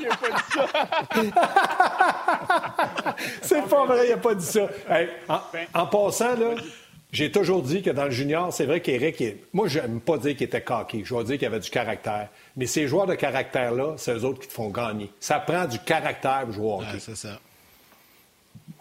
j'ai 0.00 0.08
pas 0.08 0.30
dit 0.30 0.42
ça. 0.52 0.66
c'est 3.42 3.68
pas 3.68 3.86
vrai, 3.86 4.08
il 4.08 4.12
a 4.12 4.16
pas 4.16 4.34
dit 4.34 4.46
ça. 4.46 4.68
en, 5.74 5.86
passant, 5.86 6.36
là, 6.36 6.54
j'ai 7.12 7.32
toujours 7.32 7.62
dit 7.62 7.82
que 7.82 7.90
dans 7.90 8.04
le 8.04 8.10
junior, 8.10 8.52
c'est 8.52 8.66
vrai 8.66 8.80
qu'Éric, 8.80 9.22
moi, 9.52 9.66
j'aime 9.66 10.00
pas 10.00 10.16
dire 10.18 10.36
qu'il 10.36 10.46
était 10.46 10.62
coquille. 10.62 11.04
Je 11.04 11.14
vais 11.14 11.24
dire 11.24 11.38
qu'il 11.38 11.46
avait 11.46 11.60
du 11.60 11.70
caractère. 11.70 12.28
Mais 12.56 12.66
ces 12.66 12.86
joueurs 12.86 13.06
de 13.06 13.14
caractère-là, 13.14 13.94
c'est 13.96 14.14
eux 14.14 14.24
autres 14.24 14.40
qui 14.40 14.48
te 14.48 14.52
font 14.52 14.70
gagner. 14.70 15.10
Ça 15.18 15.40
prend 15.40 15.66
du 15.66 15.78
caractère 15.80 16.42
pour 16.44 16.52
jouer 16.52 16.66
au 16.66 16.74
hockey. 16.80 16.98
c'est 17.00 17.16
ça. 17.16 17.40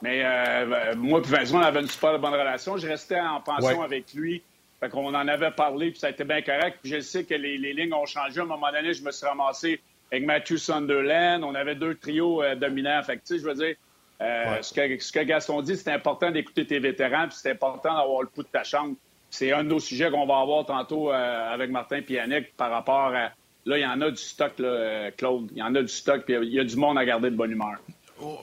Mais 0.01 0.21
euh, 0.23 0.95
moi 0.95 1.19
et 1.19 1.27
Vincent, 1.27 1.57
on 1.57 1.61
avait 1.61 1.81
une 1.81 1.87
super 1.87 2.19
bonne 2.19 2.33
relation. 2.33 2.77
Je 2.77 2.87
restais 2.87 3.19
en 3.19 3.41
pension 3.41 3.81
avec 3.81 4.13
lui. 4.13 4.43
Fait 4.79 4.89
qu'on 4.89 5.07
en 5.07 5.27
avait 5.27 5.51
parlé, 5.51 5.91
puis 5.91 5.99
ça 5.99 6.07
a 6.07 6.09
été 6.11 6.23
bien 6.23 6.41
correct. 6.41 6.79
Puis 6.81 6.91
je 6.91 6.99
sais 7.01 7.25
que 7.25 7.33
les, 7.33 7.57
les, 7.57 7.73
lignes 7.73 7.93
ont 7.93 8.05
changé. 8.05 8.39
À 8.39 8.43
un 8.43 8.45
moment 8.45 8.71
donné, 8.71 8.93
je 8.93 9.03
me 9.03 9.11
suis 9.11 9.25
ramassé 9.25 9.81
avec 10.11 10.25
Matthew 10.25 10.57
Sunderland. 10.57 11.43
On 11.43 11.55
avait 11.55 11.75
deux 11.75 11.95
trios 11.95 12.41
euh, 12.41 12.55
dominants. 12.55 13.01
Fait 13.03 13.19
je 13.29 13.43
veux 13.43 13.53
dire, 13.53 13.75
euh, 14.21 14.61
ce, 14.61 14.73
que, 14.73 15.23
Gaston 15.23 15.61
dit, 15.61 15.77
c'est 15.77 15.91
important 15.91 16.31
d'écouter 16.31 16.65
tes 16.65 16.79
vétérans, 16.79 17.27
puis 17.27 17.37
c'est 17.41 17.51
important 17.51 17.95
d'avoir 17.95 18.21
le 18.21 18.27
pouls 18.27 18.43
de 18.43 18.47
ta 18.47 18.63
chambre. 18.63 18.95
C'est 19.29 19.51
un 19.51 19.63
de 19.63 19.69
nos 19.69 19.79
sujets 19.79 20.09
qu'on 20.09 20.25
va 20.25 20.39
avoir 20.39 20.65
tantôt 20.65 21.11
euh, 21.11 21.53
avec 21.53 21.69
Martin 21.69 22.01
et 22.07 22.41
par 22.57 22.71
rapport 22.71 23.13
à. 23.13 23.31
Là, 23.65 23.77
il 23.77 23.81
y 23.81 23.85
en 23.85 24.01
a 24.01 24.09
du 24.09 24.17
stock, 24.17 24.57
là, 24.57 25.11
Claude. 25.11 25.49
Il 25.51 25.59
y 25.59 25.61
en 25.61 25.75
a 25.75 25.81
du 25.81 25.89
stock, 25.89 26.23
puis 26.25 26.33
il 26.33 26.53
y 26.53 26.59
a 26.59 26.63
du 26.63 26.75
monde 26.75 26.97
à 26.97 27.05
garder 27.05 27.29
de 27.29 27.35
bonne 27.35 27.51
humeur. 27.51 27.75
Oh, 28.21 28.39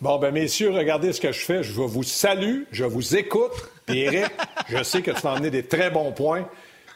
bon, 0.00 0.18
ben 0.18 0.30
messieurs, 0.30 0.70
regardez 0.70 1.12
ce 1.12 1.20
que 1.20 1.32
je 1.32 1.40
fais. 1.40 1.62
Je 1.62 1.72
vous 1.72 2.02
salue, 2.02 2.62
je 2.70 2.84
vous 2.84 3.16
écoute. 3.16 3.52
Et 3.88 4.02
Eric, 4.02 4.30
je 4.68 4.82
sais 4.84 5.02
que 5.02 5.10
tu 5.10 5.20
vas 5.20 5.32
emmener 5.32 5.50
des 5.50 5.64
très 5.64 5.90
bons 5.90 6.12
points. 6.12 6.46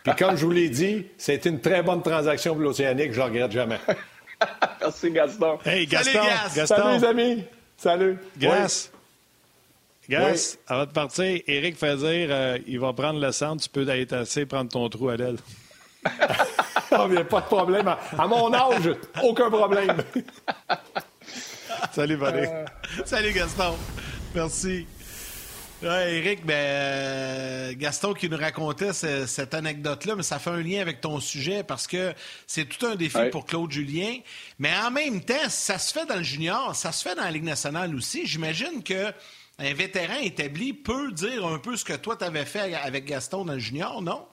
Puis 0.04 0.12
comme 0.16 0.36
je 0.36 0.44
vous 0.44 0.52
l'ai 0.52 0.68
dit, 0.68 1.06
c'est 1.16 1.46
une 1.46 1.60
très 1.60 1.82
bonne 1.82 2.02
transaction 2.02 2.52
pour 2.52 2.62
l'Océanique, 2.62 3.12
je 3.12 3.20
ne 3.20 3.24
regrette 3.24 3.50
jamais. 3.50 3.80
Merci, 4.80 5.10
Gaston. 5.10 5.58
Hey, 5.64 5.86
Gaston. 5.86 6.20
Gaston. 6.54 6.76
Salut, 6.76 6.98
les 6.98 7.04
amis. 7.04 7.44
Salut. 7.78 8.18
Gas. 8.36 8.90
Gas, 10.06 10.58
avant 10.66 10.84
de 10.84 10.90
partir, 10.90 11.40
Eric 11.46 11.78
fait 11.78 11.96
dire 11.96 12.28
euh, 12.30 12.58
il 12.66 12.78
va 12.78 12.92
prendre 12.92 13.18
le 13.18 13.32
centre, 13.32 13.62
tu 13.62 13.70
peux 13.70 13.88
être 13.88 14.12
assez 14.12 14.44
prendre 14.44 14.70
ton 14.70 14.86
trou 14.90 15.08
à 15.08 15.16
l'aile. 15.16 15.38
oh, 16.90 17.08
pas 17.30 17.40
de 17.40 17.46
problème. 17.46 17.88
À, 17.88 18.26
mon 18.26 18.52
âge, 18.52 18.90
aucun 19.22 19.48
problème. 19.48 19.96
Salut, 21.92 22.16
Valérie. 22.16 22.48
Euh, 22.48 22.64
salut, 23.04 23.32
Gaston. 23.32 23.74
Merci. 24.34 24.86
Ouais, 25.84 26.16
Eric, 26.16 26.46
ben, 26.46 26.54
euh, 26.54 27.72
Gaston 27.76 28.14
qui 28.14 28.30
nous 28.30 28.38
racontait 28.38 28.94
cette 28.94 29.52
anecdote-là, 29.52 30.16
mais 30.16 30.22
ça 30.22 30.38
fait 30.38 30.48
un 30.48 30.62
lien 30.62 30.80
avec 30.80 31.02
ton 31.02 31.20
sujet 31.20 31.62
parce 31.62 31.86
que 31.86 32.14
c'est 32.46 32.64
tout 32.64 32.86
un 32.86 32.94
défi 32.96 33.18
pour 33.30 33.44
Claude 33.44 33.70
Julien. 33.70 34.16
Mais 34.58 34.70
en 34.82 34.90
même 34.90 35.22
temps, 35.22 35.48
ça 35.48 35.76
se 35.76 35.92
fait 35.92 36.06
dans 36.06 36.16
le 36.16 36.22
junior, 36.22 36.74
ça 36.74 36.90
se 36.90 37.06
fait 37.06 37.14
dans 37.14 37.24
la 37.24 37.30
Ligue 37.30 37.44
nationale 37.44 37.94
aussi. 37.94 38.26
J'imagine 38.26 38.82
que 38.82 39.12
un 39.58 39.74
vétéran 39.74 40.20
établi 40.22 40.72
peut 40.72 41.12
dire 41.12 41.44
un 41.44 41.58
peu 41.58 41.76
ce 41.76 41.84
que 41.84 41.92
toi, 41.92 42.16
tu 42.16 42.24
avais 42.24 42.46
fait 42.46 42.74
avec 42.74 43.04
Gaston 43.04 43.44
dans 43.44 43.52
le 43.52 43.58
junior, 43.58 44.00
non? 44.00 44.26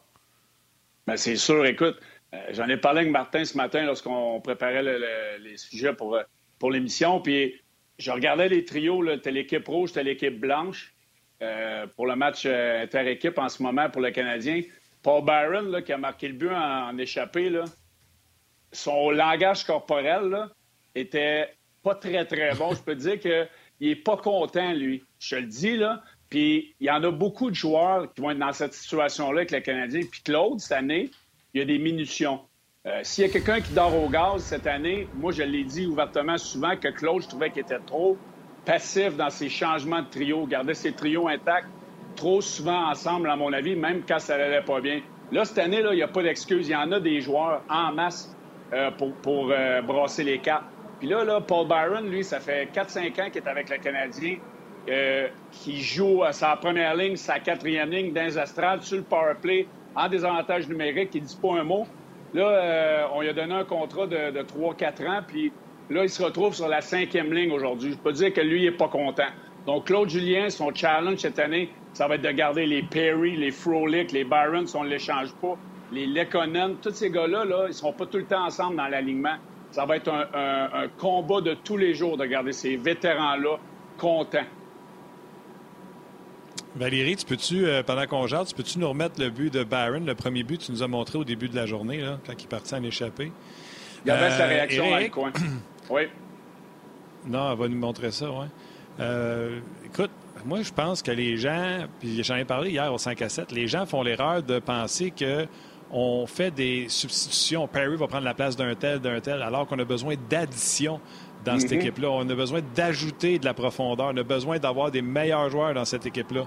Ben, 1.05 1.17
c'est 1.17 1.35
sûr. 1.35 1.65
Écoute, 1.65 1.99
euh, 2.33 2.37
j'en 2.51 2.69
ai 2.69 2.77
parlé 2.77 3.01
avec 3.01 3.11
Martin 3.11 3.43
ce 3.43 3.57
matin 3.57 3.83
lorsqu'on 3.83 4.39
préparait 4.39 4.83
les 5.37 5.57
sujets 5.57 5.91
pour, 5.91 6.15
euh, 6.15 6.23
pour 6.59 6.71
l'émission. 6.71 7.19
Puis 7.19 7.59
je 7.99 8.09
regardais 8.09 8.47
les 8.47 8.63
trios, 8.63 9.05
t'as 9.17 9.31
l'équipe 9.31 9.67
rouge, 9.67 9.91
t'as 9.91 10.03
l'équipe 10.03 10.39
blanche. 10.39 10.93
Euh, 11.41 11.87
pour 11.95 12.05
le 12.05 12.15
match 12.15 12.43
euh, 12.45 12.83
inter-équipe 12.83 13.39
en 13.39 13.49
ce 13.49 13.63
moment 13.63 13.89
pour 13.89 14.01
le 14.01 14.11
Canadien. 14.11 14.61
Paul 15.01 15.25
Byron, 15.25 15.81
qui 15.83 15.91
a 15.91 15.97
marqué 15.97 16.27
le 16.27 16.35
but 16.35 16.51
en, 16.51 16.95
échappé, 16.99 17.51
son 18.71 19.09
langage 19.09 19.63
corporel 19.63 20.47
était 20.93 21.49
pas 21.81 21.95
très, 21.95 22.25
très 22.25 22.53
bon. 22.53 22.75
Je 22.75 22.81
peux 22.81 22.93
dire 22.93 23.19
qu'il 23.19 23.47
n'est 23.79 23.95
pas 23.95 24.17
content, 24.17 24.71
lui. 24.73 25.03
Je 25.17 25.37
le 25.37 25.47
dis, 25.47 25.77
là. 25.77 26.03
Puis 26.29 26.75
il 26.79 26.85
y 26.85 26.91
en 26.91 27.03
a 27.03 27.09
beaucoup 27.09 27.49
de 27.49 27.55
joueurs 27.55 28.13
qui 28.13 28.21
vont 28.21 28.29
être 28.29 28.37
dans 28.37 28.53
cette 28.53 28.73
situation-là 28.73 29.39
avec 29.39 29.51
le 29.51 29.61
Canadien. 29.61 30.01
Puis 30.09 30.21
Claude, 30.21 30.59
cette 30.59 30.73
année, 30.73 31.09
il 31.55 31.59
y 31.59 31.61
a 31.63 31.65
des 31.65 31.79
munitions. 31.79 32.39
Euh, 32.85 32.99
s'il 33.01 33.25
y 33.25 33.29
a 33.29 33.31
quelqu'un 33.31 33.61
qui 33.61 33.73
dort 33.73 33.95
au 33.95 34.09
gaz 34.09 34.43
cette 34.43 34.67
année, 34.67 35.07
moi, 35.15 35.31
je 35.31 35.41
l'ai 35.41 35.63
dit 35.63 35.87
ouvertement 35.87 36.37
souvent 36.37 36.75
que 36.77 36.89
Claude, 36.89 37.23
je 37.23 37.27
trouvais 37.27 37.49
qu'il 37.49 37.63
était 37.63 37.79
trop 37.79 38.17
passif 38.65 39.15
dans 39.15 39.29
ses 39.29 39.49
changements 39.49 40.01
de 40.01 40.07
trio, 40.09 40.45
garder 40.45 40.73
ses 40.73 40.93
trios 40.93 41.27
intacts 41.27 41.67
trop 42.15 42.41
souvent 42.41 42.89
ensemble, 42.89 43.29
à 43.29 43.35
mon 43.35 43.51
avis, 43.53 43.75
même 43.75 44.03
quand 44.07 44.19
ça 44.19 44.37
n'allait 44.37 44.61
pas 44.61 44.81
bien. 44.81 45.01
Là, 45.31 45.45
cette 45.45 45.59
année, 45.59 45.81
il 45.81 45.95
n'y 45.95 46.03
a 46.03 46.07
pas 46.07 46.23
d'excuse. 46.23 46.67
Il 46.67 46.71
y 46.71 46.75
en 46.75 46.91
a 46.91 46.99
des 46.99 47.21
joueurs 47.21 47.61
en 47.69 47.93
masse 47.93 48.35
euh, 48.73 48.91
pour, 48.91 49.51
euh, 49.51 49.81
brasser 49.81 50.23
les 50.23 50.39
cartes. 50.39 50.65
Puis 50.99 51.07
là, 51.07 51.23
là, 51.23 51.41
Paul 51.41 51.67
Byron, 51.67 52.09
lui, 52.09 52.23
ça 52.23 52.39
fait 52.39 52.69
4-5 52.73 53.21
ans 53.21 53.29
qu'il 53.31 53.41
est 53.41 53.47
avec 53.47 53.69
le 53.69 53.77
Canadien, 53.77 54.37
euh, 54.89 55.27
qui 55.51 55.81
joue 55.81 56.23
à 56.23 56.31
sa 56.31 56.55
première 56.57 56.95
ligne, 56.95 57.15
sa 57.15 57.39
quatrième 57.39 57.89
ligne 57.89 58.13
dans 58.13 58.23
les 58.23 58.81
sur 58.83 58.97
le 58.97 59.03
power 59.03 59.33
play, 59.41 59.67
en 59.95 60.07
désavantage 60.09 60.67
numérique, 60.67 61.09
il 61.15 61.23
ne 61.23 61.27
dit 61.27 61.39
pas 61.41 61.59
un 61.59 61.63
mot. 61.63 61.87
Là, 62.33 63.09
on 63.13 63.21
lui 63.21 63.29
a 63.29 63.33
donné 63.33 63.53
un 63.53 63.65
contrat 63.65 64.07
de, 64.07 64.31
de 64.31 64.41
3-4 64.41 65.07
ans, 65.07 65.21
puis 65.27 65.51
Là, 65.91 66.03
il 66.03 66.09
se 66.09 66.23
retrouve 66.23 66.53
sur 66.53 66.69
la 66.69 66.79
cinquième 66.79 67.33
ligne 67.33 67.51
aujourd'hui. 67.51 67.91
Je 67.91 67.97
peux 67.97 68.13
dire 68.13 68.31
que 68.31 68.39
lui, 68.39 68.63
il 68.63 68.71
n'est 68.71 68.77
pas 68.77 68.87
content. 68.87 69.27
Donc, 69.65 69.87
Claude 69.87 70.09
Julien, 70.09 70.49
son 70.49 70.73
challenge 70.73 71.17
cette 71.17 71.37
année, 71.37 71.69
ça 71.91 72.07
va 72.07 72.15
être 72.15 72.21
de 72.21 72.31
garder 72.31 72.65
les 72.65 72.81
Perry, 72.81 73.35
les 73.35 73.51
Frolic, 73.51 74.13
les 74.13 74.23
Byron, 74.23 74.65
si 74.65 74.75
on 74.77 74.85
ne 74.85 74.89
les 74.89 74.99
change 74.99 75.33
pas, 75.41 75.57
les 75.91 76.07
Lekonen. 76.07 76.77
Tous 76.81 76.93
ces 76.93 77.09
gars-là, 77.09 77.43
là, 77.43 77.63
ils 77.65 77.69
ne 77.69 77.73
seront 77.73 77.91
pas 77.91 78.05
tout 78.05 78.19
le 78.19 78.23
temps 78.23 78.45
ensemble 78.45 78.77
dans 78.77 78.87
l'alignement. 78.87 79.35
Ça 79.71 79.85
va 79.85 79.97
être 79.97 80.09
un, 80.09 80.87
combat 80.97 81.41
de 81.41 81.55
tous 81.55 81.75
les 81.75 81.93
jours 81.93 82.15
de 82.15 82.25
garder 82.25 82.53
ces 82.53 82.77
vétérans-là 82.77 83.57
contents. 83.97 84.47
Valérie, 86.77 87.17
tu 87.17 87.25
peux-tu, 87.25 87.65
euh, 87.65 87.83
pendant 87.83 88.07
qu'on 88.07 88.27
jase, 88.27 88.47
tu 88.47 88.55
peux-tu 88.55 88.79
nous 88.79 88.87
remettre 88.87 89.19
le 89.19 89.29
but 89.29 89.53
de 89.53 89.65
Byron, 89.65 90.05
le 90.05 90.15
premier 90.15 90.43
but 90.43 90.57
que 90.57 90.67
tu 90.67 90.71
nous 90.71 90.83
as 90.83 90.87
montré 90.87 91.17
au 91.17 91.25
début 91.25 91.49
de 91.49 91.55
la 91.57 91.65
journée, 91.65 91.97
là, 91.97 92.17
quand 92.25 92.41
il 92.41 92.47
partit 92.47 92.75
en 92.75 92.83
échappée? 92.83 93.33
Il 94.05 94.07
y 94.07 94.11
avait 94.11 94.31
sa 94.31 94.45
réaction 94.45 94.89
dans 94.89 94.97
le 94.97 95.09
coin. 95.09 95.33
Oui. 95.91 96.03
Non, 97.27 97.51
elle 97.51 97.57
va 97.57 97.67
nous 97.67 97.77
montrer 97.77 98.11
ça, 98.11 98.31
oui. 98.31 98.45
Euh, 98.99 99.59
écoute, 99.85 100.11
moi, 100.45 100.61
je 100.61 100.71
pense 100.71 101.01
que 101.01 101.11
les 101.11 101.37
gens, 101.37 101.85
puis 101.99 102.23
j'en 102.23 102.35
ai 102.35 102.45
parlé 102.45 102.71
hier 102.71 102.91
au 102.91 102.97
5 102.97 103.21
à 103.21 103.29
7, 103.29 103.51
les 103.51 103.67
gens 103.67 103.85
font 103.85 104.01
l'erreur 104.01 104.41
de 104.41 104.59
penser 104.59 105.11
que 105.11 105.45
on 105.93 106.25
fait 106.25 106.51
des 106.51 106.85
substitutions. 106.87 107.67
Perry 107.67 107.97
va 107.97 108.07
prendre 108.07 108.23
la 108.23 108.33
place 108.33 108.55
d'un 108.55 108.73
tel, 108.75 108.99
d'un 108.99 109.19
tel, 109.19 109.41
alors 109.41 109.67
qu'on 109.67 109.77
a 109.77 109.83
besoin 109.83 110.15
d'addition 110.29 111.01
dans 111.43 111.59
cette 111.59 111.71
mm-hmm. 111.71 111.75
équipe-là. 111.75 112.09
On 112.09 112.29
a 112.29 112.35
besoin 112.35 112.61
d'ajouter 112.73 113.39
de 113.39 113.45
la 113.45 113.53
profondeur. 113.53 114.11
On 114.13 114.17
a 114.17 114.23
besoin 114.23 114.57
d'avoir 114.57 114.89
des 114.89 115.01
meilleurs 115.01 115.49
joueurs 115.49 115.73
dans 115.73 115.83
cette 115.83 116.05
équipe-là. 116.05 116.43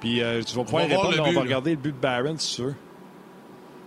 Puis 0.00 0.20
euh, 0.20 0.42
tu 0.42 0.56
vas 0.56 0.64
pouvoir 0.64 0.88
répondre. 0.88 1.14
on 1.24 1.32
va 1.32 1.40
regarder 1.42 1.70
le 1.70 1.76
but 1.76 1.92
de 1.92 2.00
Barron, 2.00 2.36
si 2.36 2.56
tu 2.56 2.62
veux. 2.62 2.74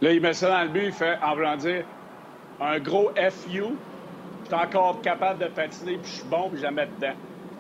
Là, 0.02 0.14
il 0.14 0.22
met 0.22 0.34
ça 0.34 0.50
dans 0.50 0.64
le 0.64 0.70
but. 0.70 0.86
Il 0.86 0.94
fait, 0.94 1.18
en 1.22 1.36
voulant 1.36 1.58
dire, 1.58 1.84
un 2.62 2.80
gros 2.80 3.12
FU 3.16 3.64
je 4.46 4.56
suis 4.56 4.64
encore 4.64 5.02
capable 5.02 5.44
de 5.44 5.50
patiner, 5.50 5.98
puis 5.98 6.12
je 6.12 6.16
suis 6.18 6.30
bon, 6.30 6.50
puis 6.50 6.60
je 6.60 6.64
la 6.64 6.72
mets 6.72 6.88
dedans. 6.88 7.16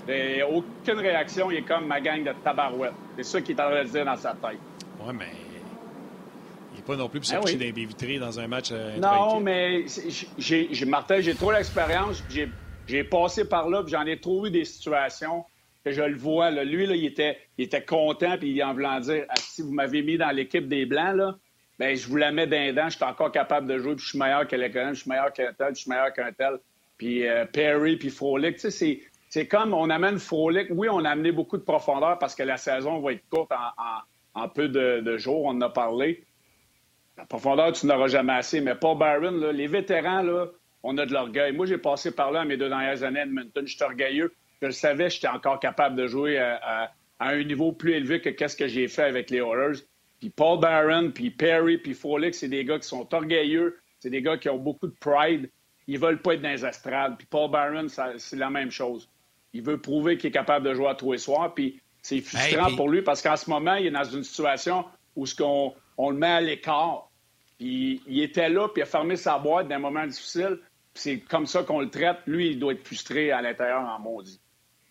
Et 0.08 0.44
aucune 0.44 1.00
réaction, 1.00 1.50
il 1.50 1.58
est 1.58 1.62
comme 1.64 1.88
ma 1.88 2.00
gang 2.00 2.24
de 2.24 2.32
tabarouettes. 2.44 2.94
C'est 3.18 3.24
ça 3.24 3.42
qu'il 3.42 3.58
est 3.58 3.62
en 3.62 3.70
train 3.70 3.84
de 3.84 3.90
dire 3.90 4.06
dans 4.06 4.16
sa 4.16 4.34
tête. 4.34 4.60
Oui, 5.00 5.14
mais 5.18 5.26
il 6.74 6.78
n'est 6.78 6.84
pas 6.84 6.96
non 6.96 7.10
plus 7.10 7.20
pour 7.20 7.44
ben 7.44 7.58
des 7.58 7.72
vitrées 7.72 8.20
dans 8.20 8.40
un 8.40 8.48
match. 8.48 8.70
Euh, 8.72 8.98
non, 8.98 9.40
mais 9.40 9.86
j'ai, 10.38 10.86
Martin, 10.86 11.22
j'ai 11.22 11.34
trop 11.34 11.52
l'expérience. 11.52 12.24
J'ai, 12.88 13.04
passé 13.04 13.46
par 13.46 13.68
là, 13.68 13.82
puis 13.82 13.94
j'en 13.94 14.06
ai 14.06 14.20
trouvé 14.20 14.52
des 14.52 14.64
situations 14.64 15.44
que 15.84 15.92
je 15.92 16.04
le 16.04 16.18
vois. 16.18 16.52
Là. 16.52 16.64
Lui, 16.64 16.86
là, 16.86 16.96
il, 16.96 17.06
était, 17.06 17.40
il 17.58 17.66
était 17.66 17.84
content, 17.84 18.38
puis 18.38 18.52
il 18.52 18.64
en 18.64 18.74
voulant 18.74 19.00
dire 19.00 19.26
ah, 19.30 19.34
si 19.38 19.64
vous 19.64 19.72
m'avez 19.72 20.04
mis 20.04 20.20
dans 20.20 20.30
l'équipe 20.30 20.68
des 20.68 20.86
Blancs, 20.86 21.16
là, 21.16 21.36
ben, 21.80 21.96
je 21.96 22.08
vous 22.08 22.16
la 22.16 22.32
mets 22.32 22.48
d'un 22.48 22.74
dent, 22.74 22.90
je 22.90 22.96
suis 22.96 23.04
encore 23.04 23.32
capable 23.32 23.68
de 23.68 23.80
jouer, 23.80 23.96
puis 23.96 24.04
je 24.04 24.10
suis 24.10 24.20
meilleur 24.20 24.48
que 24.48 24.56
l'école, 24.56 24.94
je 24.94 25.02
suis 25.02 25.10
meilleur 25.10 25.34
qu'un 25.34 25.52
tel, 25.52 25.70
je 25.76 25.82
suis 25.82 25.90
meilleur 25.90 26.14
qu'un 26.14 26.32
tel 26.32 26.60
puis 26.98 27.28
euh, 27.28 27.46
Perry, 27.46 27.98
puis 27.98 28.10
Frolic. 28.10 28.58
Tu 28.58 28.72
sais, 28.72 29.02
c'est 29.30 29.48
comme 29.48 29.74
on 29.74 29.90
amène 29.90 30.20
Frolic. 30.20 30.68
Oui, 30.72 30.88
on 30.90 31.04
a 31.04 31.10
amené 31.10 31.32
beaucoup 31.32 31.58
de 31.58 31.64
profondeur 31.64 32.18
parce 32.20 32.36
que 32.36 32.44
la 32.44 32.58
saison 32.58 33.00
va 33.00 33.14
être 33.14 33.28
courte 33.30 33.52
en, 34.34 34.50
peu 34.50 34.70
de, 34.70 35.18
jours, 35.18 35.46
on 35.46 35.50
en 35.50 35.62
a 35.62 35.70
parlé. 35.70 36.24
La 37.18 37.26
profondeur, 37.26 37.72
tu 37.72 37.86
n'auras 37.86 38.08
jamais 38.08 38.34
assez. 38.34 38.62
Mais 38.62 38.76
Paul 38.76 38.98
Byron, 38.98 39.50
les 39.52 39.68
vétérans, 39.68 40.22
là, 40.22 40.48
on 40.84 40.98
a 40.98 41.06
de 41.06 41.14
l'orgueil. 41.14 41.52
Moi, 41.52 41.66
j'ai 41.66 41.78
passé 41.78 42.12
par 42.12 42.32
là 42.32 42.46
mes 42.46 42.58
deux 42.58 42.70
dernières 42.70 43.04
années 43.04 43.22
à 43.22 43.24
Edmonton. 43.24 43.66
Je 43.66 43.76
suis 43.76 43.84
orgueilleux. 43.84 44.34
Je 44.62 44.68
le 44.68 44.72
savais, 44.72 45.10
j'étais 45.10 45.28
encore 45.28 45.60
capable 45.60 45.96
de 45.96 46.08
jouer 46.08 46.38
à, 46.38 46.92
un 47.20 47.44
niveau 47.44 47.72
plus 47.72 47.94
élevé 47.94 48.22
que 48.22 48.30
qu'est-ce 48.30 48.56
que 48.56 48.68
j'ai 48.68 48.88
fait 48.88 49.04
avec 49.04 49.30
les 49.30 49.40
Oilers. 49.40 49.80
Puis 50.20 50.30
Paul 50.30 50.60
Barron, 50.60 51.12
puis 51.12 51.30
Perry, 51.30 51.78
puis 51.78 51.94
Frolic, 51.94 52.36
c'est 52.36 52.48
des 52.48 52.64
gars 52.66 52.80
qui 52.80 52.88
sont 52.88 53.14
orgueilleux. 53.14 53.80
C'est 54.00 54.10
des 54.10 54.22
gars 54.22 54.38
qui 54.38 54.50
ont 54.50 54.58
beaucoup 54.58 54.88
de 54.88 54.96
pride. 55.00 55.50
Ils 55.88 56.00
veulent 56.00 56.22
pas 56.22 56.34
être 56.34 56.42
dans 56.42 56.50
les 56.50 56.66
estrades. 56.66 57.18
Puis 57.18 57.28
Paul 57.30 57.52
Barron, 57.52 57.88
c'est 57.90 58.36
la 58.36 58.50
même 58.50 58.72
chose. 58.72 59.10
Il 59.54 59.62
veut 59.62 59.80
prouver 59.80 60.18
qu'il 60.18 60.30
est 60.30 60.34
capable 60.34 60.68
de 60.68 60.74
jouer 60.74 60.88
à 60.88 60.96
tous 60.96 61.12
les 61.12 61.18
soirs. 61.18 61.54
Puis 61.54 61.80
c'est 62.02 62.22
frustrant 62.22 62.76
pour 62.76 62.90
lui 62.90 63.02
parce 63.02 63.22
qu'en 63.22 63.38
ce 63.38 63.50
moment, 63.50 63.76
il 63.76 63.88
est 63.88 63.92
dans 63.92 64.04
une 64.04 64.24
situation 64.24 64.86
où 65.16 65.26
ce 65.26 65.36
qu'on 65.36 65.74
on 65.98 66.10
le 66.10 66.18
met 66.18 66.28
à 66.28 66.42
l'écart. 66.42 67.10
Puis 67.58 68.02
il 68.08 68.22
était 68.22 68.50
là, 68.50 68.68
puis 68.68 68.82
il 68.82 68.84
a 68.84 68.86
fermé 68.86 69.16
sa 69.16 69.38
boîte 69.38 69.68
d'un 69.68 69.80
moment 69.80 70.06
difficile. 70.06 70.60
C'est 70.94 71.20
comme 71.20 71.46
ça 71.46 71.64
qu'on 71.64 71.80
le 71.80 71.90
traite. 71.90 72.18
Lui, 72.26 72.52
il 72.52 72.60
doit 72.60 72.74
être 72.74 72.86
frustré 72.86 73.32
à 73.32 73.42
l'intérieur 73.42 73.82
en 73.82 74.00
maudit. 74.00 74.40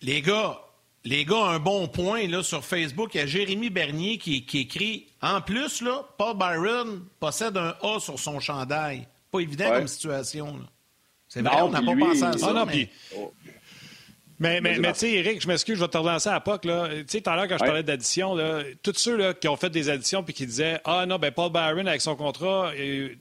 Les 0.00 0.22
gars, 0.22 0.60
les 1.04 1.24
gars, 1.24 1.44
un 1.44 1.58
bon 1.58 1.88
point 1.88 2.26
là, 2.26 2.42
sur 2.42 2.64
Facebook. 2.64 3.14
Il 3.14 3.18
y 3.18 3.20
a 3.20 3.26
Jérémy 3.26 3.70
Bernier 3.70 4.18
qui, 4.18 4.44
écrit 4.54 5.06
En 5.20 5.40
plus, 5.40 5.82
là, 5.82 6.06
Paul 6.16 6.36
Byron 6.36 7.04
possède 7.20 7.56
un 7.56 7.74
A 7.82 8.00
sur 8.00 8.18
son 8.18 8.40
chandail. 8.40 9.06
Pas 9.30 9.40
évident 9.40 9.70
comme 9.70 9.88
situation. 9.88 10.58
C'est 11.34 11.42
vrai, 11.42 11.62
on 11.62 11.68
n'a 11.68 11.82
pas 11.82 11.96
pensé 11.96 12.22
à 12.22 12.38
ça. 12.38 12.54
Ah, 12.54 12.64
mais... 12.64 12.88
Oh. 13.16 13.32
Mais, 14.38 14.60
mais, 14.60 14.76
tu 14.76 14.98
sais, 14.98 15.12
Eric, 15.12 15.40
je 15.40 15.48
m'excuse, 15.48 15.76
je 15.76 15.80
vais 15.80 15.88
te 15.88 15.96
relancer 15.96 16.28
à 16.28 16.40
POC. 16.40 16.62
Tu 16.62 16.68
sais, 17.06 17.20
tout 17.20 17.30
à 17.30 17.36
l'heure, 17.36 17.48
quand 17.48 17.56
je 17.58 17.64
parlais 17.64 17.82
d'addition, 17.82 18.36
tous 18.82 18.94
ceux 18.96 19.16
là, 19.16 19.32
qui 19.34 19.48
ont 19.48 19.56
fait 19.56 19.70
des 19.70 19.88
additions 19.88 20.22
puis 20.22 20.34
qui 20.34 20.44
disaient 20.44 20.80
Ah 20.84 21.06
non, 21.06 21.18
ben 21.18 21.30
Paul 21.30 21.52
Byron 21.52 21.86
avec 21.86 22.00
son 22.00 22.16
contrat, 22.16 22.72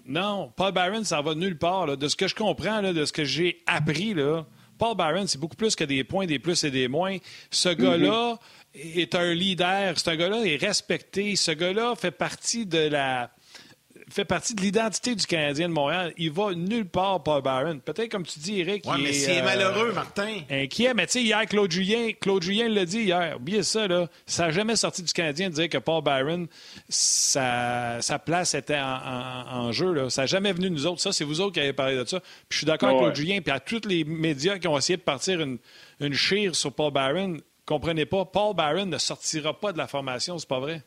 non, 0.08 0.52
Paul 0.56 0.74
Byron, 0.74 1.04
ça 1.04 1.22
va 1.22 1.36
nulle 1.36 1.58
part. 1.58 1.98
De 1.98 2.08
ce 2.08 2.16
que 2.16 2.28
je 2.28 2.36
comprends, 2.36 2.82
là, 2.82 2.94
de 2.94 3.06
ce 3.06 3.14
que 3.14 3.24
j'ai 3.24 3.62
appris, 3.68 4.16
là, 4.16 4.46
Paul 4.80 4.98
Byron, 4.98 5.28
c'est 5.28 5.40
beaucoup 5.40 5.56
plus 5.56 5.76
que 5.76 5.84
des 5.84 6.04
points, 6.04 6.26
des 6.26 6.40
plus 6.40 6.64
et 6.64 6.72
des 6.72 6.88
moins. 6.88 7.18
Ce 7.52 7.70
mm-hmm. 7.70 7.76
gars-là 7.76 8.40
est 8.74 9.14
un 9.14 9.34
leader. 9.34 10.00
Ce 10.00 10.10
gars-là 10.10 10.44
est 10.46 10.58
respecté. 10.58 11.36
Ce 11.36 11.52
gars-là 11.52 11.96
fait 11.96 12.12
partie 12.12 12.66
de 12.66 12.88
la 12.90 13.30
fait 14.14 14.26
partie 14.26 14.54
de 14.54 14.62
l'identité 14.62 15.16
du 15.16 15.26
Canadien 15.26 15.68
de 15.68 15.74
Montréal. 15.74 16.14
Il 16.18 16.32
va 16.32 16.54
nulle 16.54 16.88
part, 16.88 17.22
Paul 17.24 17.42
Byron. 17.42 17.80
Peut-être, 17.82 18.10
comme 18.10 18.26
tu 18.26 18.40
dis, 18.40 18.60
Eric. 18.60 18.84
Oui, 18.86 19.02
mais 19.02 19.14
c'est 19.14 19.42
euh, 19.42 19.44
malheureux, 19.44 19.92
Martin. 19.92 20.42
Inquiet. 20.50 20.94
Mais 20.94 21.08
tu 21.08 21.14
sais, 21.14 21.24
hier, 21.24 21.46
Claude 21.48 21.72
Julien, 21.72 22.12
Claude 22.20 22.44
Julien 22.44 22.70
l'a 22.70 22.86
dit 22.86 23.02
hier. 23.02 23.36
Oubliez 23.38 23.64
ça, 23.64 23.88
là. 23.88 24.08
Ça 24.26 24.46
n'a 24.46 24.52
jamais 24.52 24.76
sorti 24.76 25.04
du 25.04 25.12
Canadien 25.12 25.50
de 25.50 25.56
dire 25.56 25.70
que 25.70 25.78
Paul 25.78 26.04
Byron, 26.04 26.48
sa, 26.90 28.00
place 28.26 28.54
était 28.54 28.80
en, 28.80 29.72
jeu. 29.72 29.94
Là. 29.94 30.10
Ça 30.10 30.24
n'a 30.24 30.26
jamais 30.28 30.54
venu 30.54 30.70
de 30.70 30.76
nous 30.76 30.86
autres. 30.86 31.02
Ça, 31.02 31.12
c'est 31.12 31.24
vous 31.24 31.42
autres 31.42 31.54
qui 31.54 31.60
avez 31.60 31.74
parlé 31.74 31.96
de 31.96 32.06
ça. 32.06 32.20
Puis 32.20 32.30
je 32.50 32.58
suis 32.58 32.66
d'accord 32.66 32.90
avec 32.90 33.02
Claude 33.02 33.16
Julien. 33.16 33.42
Puis 33.42 33.52
à 33.52 33.60
tous 33.60 33.82
les 33.86 34.04
médias 34.04 34.60
qui 34.60 34.68
ont 34.68 34.78
essayé 34.78 34.98
de 34.98 35.02
partir 35.02 35.42
une, 35.42 35.58
une 36.00 36.14
chire 36.14 36.56
sur 36.56 36.72
Paul 36.72 36.94
Byron, 36.94 37.42
comprenez 37.66 38.06
pas, 38.06 38.26
Paul 38.26 38.56
Byron 38.56 38.90
ne 38.90 38.98
sortira 38.98 39.60
pas 39.60 39.74
de 39.74 39.78
la 39.78 39.88
formation, 39.88 40.38
c'est 40.38 40.48
pas 40.48 40.60
vrai? 40.60 40.84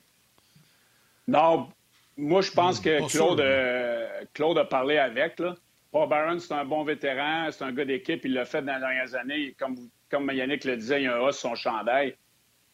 Non, 1.29 1.68
moi, 2.17 2.41
je 2.41 2.51
pense 2.51 2.81
que 2.81 3.07
Claude, 3.11 3.41
euh, 3.41 4.07
Claude 4.33 4.59
a 4.59 4.64
parlé 4.64 4.97
avec. 4.99 5.39
Là. 5.39 5.55
Paul 5.93 6.09
Barron, 6.09 6.39
c'est 6.39 6.55
un 6.55 6.64
bon 6.64 6.83
vétéran, 6.83 7.49
c'est 7.51 7.64
un 7.64 7.73
gars 7.73 7.85
d'équipe, 7.85 8.25
il 8.25 8.33
l'a 8.33 8.45
fait 8.45 8.62
dans 8.62 8.75
les 8.75 8.81
dernières 8.81 9.14
années. 9.14 9.55
Comme, 9.59 9.77
comme 10.11 10.31
Yannick 10.33 10.64
le 10.64 10.77
disait, 10.77 11.03
il 11.03 11.09
a 11.09 11.17
un 11.17 11.27
A 11.27 11.33
sur 11.33 11.51
son 11.51 11.55
chandail. 11.55 12.17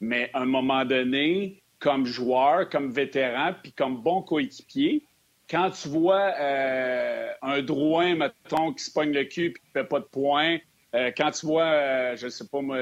Mais 0.00 0.30
à 0.32 0.40
un 0.40 0.46
moment 0.46 0.84
donné, 0.84 1.62
comme 1.78 2.06
joueur, 2.06 2.68
comme 2.68 2.90
vétéran, 2.90 3.52
puis 3.60 3.72
comme 3.72 4.00
bon 4.00 4.22
coéquipier, 4.22 5.04
quand 5.50 5.70
tu 5.70 5.88
vois 5.88 6.32
euh, 6.40 7.32
un 7.42 7.62
Drouin, 7.62 8.14
mettons, 8.14 8.72
qui 8.72 8.84
se 8.84 8.92
pogne 8.92 9.12
le 9.12 9.24
cul 9.24 9.46
et 9.46 9.52
qui 9.52 9.60
ne 9.74 9.82
fait 9.82 9.88
pas 9.88 10.00
de 10.00 10.04
points, 10.04 10.58
euh, 10.94 11.10
quand 11.16 11.30
tu 11.32 11.46
vois, 11.46 12.14
je 12.14 12.26
ne 12.26 12.30
sais 12.30 12.46
pas 12.46 12.60
moi, 12.60 12.78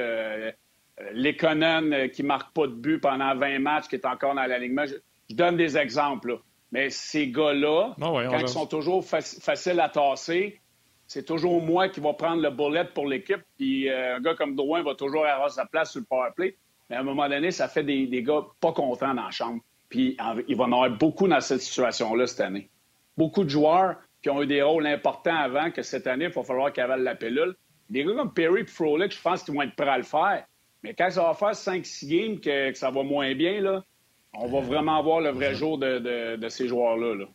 Lekonen 1.13 2.11
qui 2.11 2.23
marque 2.23 2.53
pas 2.53 2.67
de 2.67 2.75
but 2.75 2.99
pendant 2.99 3.35
20 3.35 3.59
matchs, 3.61 3.89
qui 3.89 3.97
est 3.97 4.07
encore 4.07 4.35
dans 4.35 4.45
l'alignement, 4.45 4.85
je, 4.87 4.95
je 5.31 5.35
donne 5.35 5.57
des 5.57 5.77
exemples. 5.79 6.29
Là. 6.29 6.37
Mais 6.73 6.91
ces 6.91 7.29
gars-là, 7.29 7.95
ah 8.01 8.13
quand 8.31 8.39
ils 8.39 8.49
sont 8.49 8.67
toujours 8.67 9.05
faciles 9.05 9.81
à 9.81 9.89
tasser, 9.89 10.61
c'est 11.07 11.25
toujours 11.25 11.61
moi 11.61 11.89
qui 11.89 11.99
va 11.99 12.13
prendre 12.13 12.41
le 12.41 12.51
bullet 12.51 12.85
pour 12.95 13.07
l'équipe. 13.07 13.43
Puis 13.57 13.89
euh, 13.89 14.17
un 14.17 14.21
gars 14.21 14.35
comme 14.35 14.55
Drouin 14.55 14.83
va 14.83 14.95
toujours 14.95 15.27
avoir 15.27 15.51
sa 15.51 15.67
place 15.67 15.91
sur 15.91 16.01
le 16.01 16.07
powerplay. 16.07 16.57
Mais 16.89 16.97
à 16.97 17.01
un 17.01 17.03
moment 17.03 17.29
donné, 17.29 17.51
ça 17.51 17.67
fait 17.67 17.83
des, 17.83 18.23
gars 18.23 18.43
pas 18.61 18.73
contents 18.73 19.15
dans 19.15 19.25
la 19.25 19.31
chambre. 19.31 19.61
Puis 19.89 20.17
il 20.47 20.57
va 20.57 20.65
en 20.65 20.73
avoir 20.73 20.91
beaucoup 20.91 21.27
dans 21.27 21.41
cette 21.41 21.63
situation-là 21.63 22.29
cette 22.29 22.41
année. 22.41 22.71
Beaucoup 23.17 23.43
de 23.43 23.51
joueurs 23.51 23.97
qui 24.23 24.31
ont 24.31 24.41
eu 24.43 24.47
des 24.47 24.63
rôles 24.63 24.87
importants 24.87 25.37
avant 25.37 25.73
que 25.73 25.83
cette 25.83 26.07
année, 26.07 26.27
il 26.27 26.31
va 26.31 26.45
falloir 26.45 26.73
qu'ils 26.73 26.85
avalent 26.85 27.03
la 27.03 27.17
pilule. 27.17 27.57
Des 27.89 28.05
gars 28.05 28.15
comme 28.15 28.33
Perry 28.33 28.61
et 28.61 28.67
Frolic, 28.67 29.13
je 29.13 29.21
pense 29.21 29.43
qu'ils 29.43 29.55
vont 29.55 29.63
être 29.63 29.75
prêts 29.75 29.89
à 29.89 29.99
le 29.99 30.05
faire. 30.05 30.45
Mais 30.85 30.95
quand 30.95 31.11
ça 31.11 31.23
va 31.23 31.35
faire 31.35 31.51
5-6 31.51 32.09
games 32.09 32.41
que, 32.41 32.71
que, 32.71 32.79
ça 32.79 32.91
va 32.91 33.03
moins 33.03 33.35
bien, 33.35 33.61
là, 33.61 33.85
on 34.33 34.49
va 34.49 34.61
vraiment 34.61 35.03
voir 35.03 35.21
le 35.21 35.31
vrai 35.31 35.55
jour 35.55 35.79
de, 35.79 36.49
ces 36.49 36.69
joueurs-là. 36.69 37.27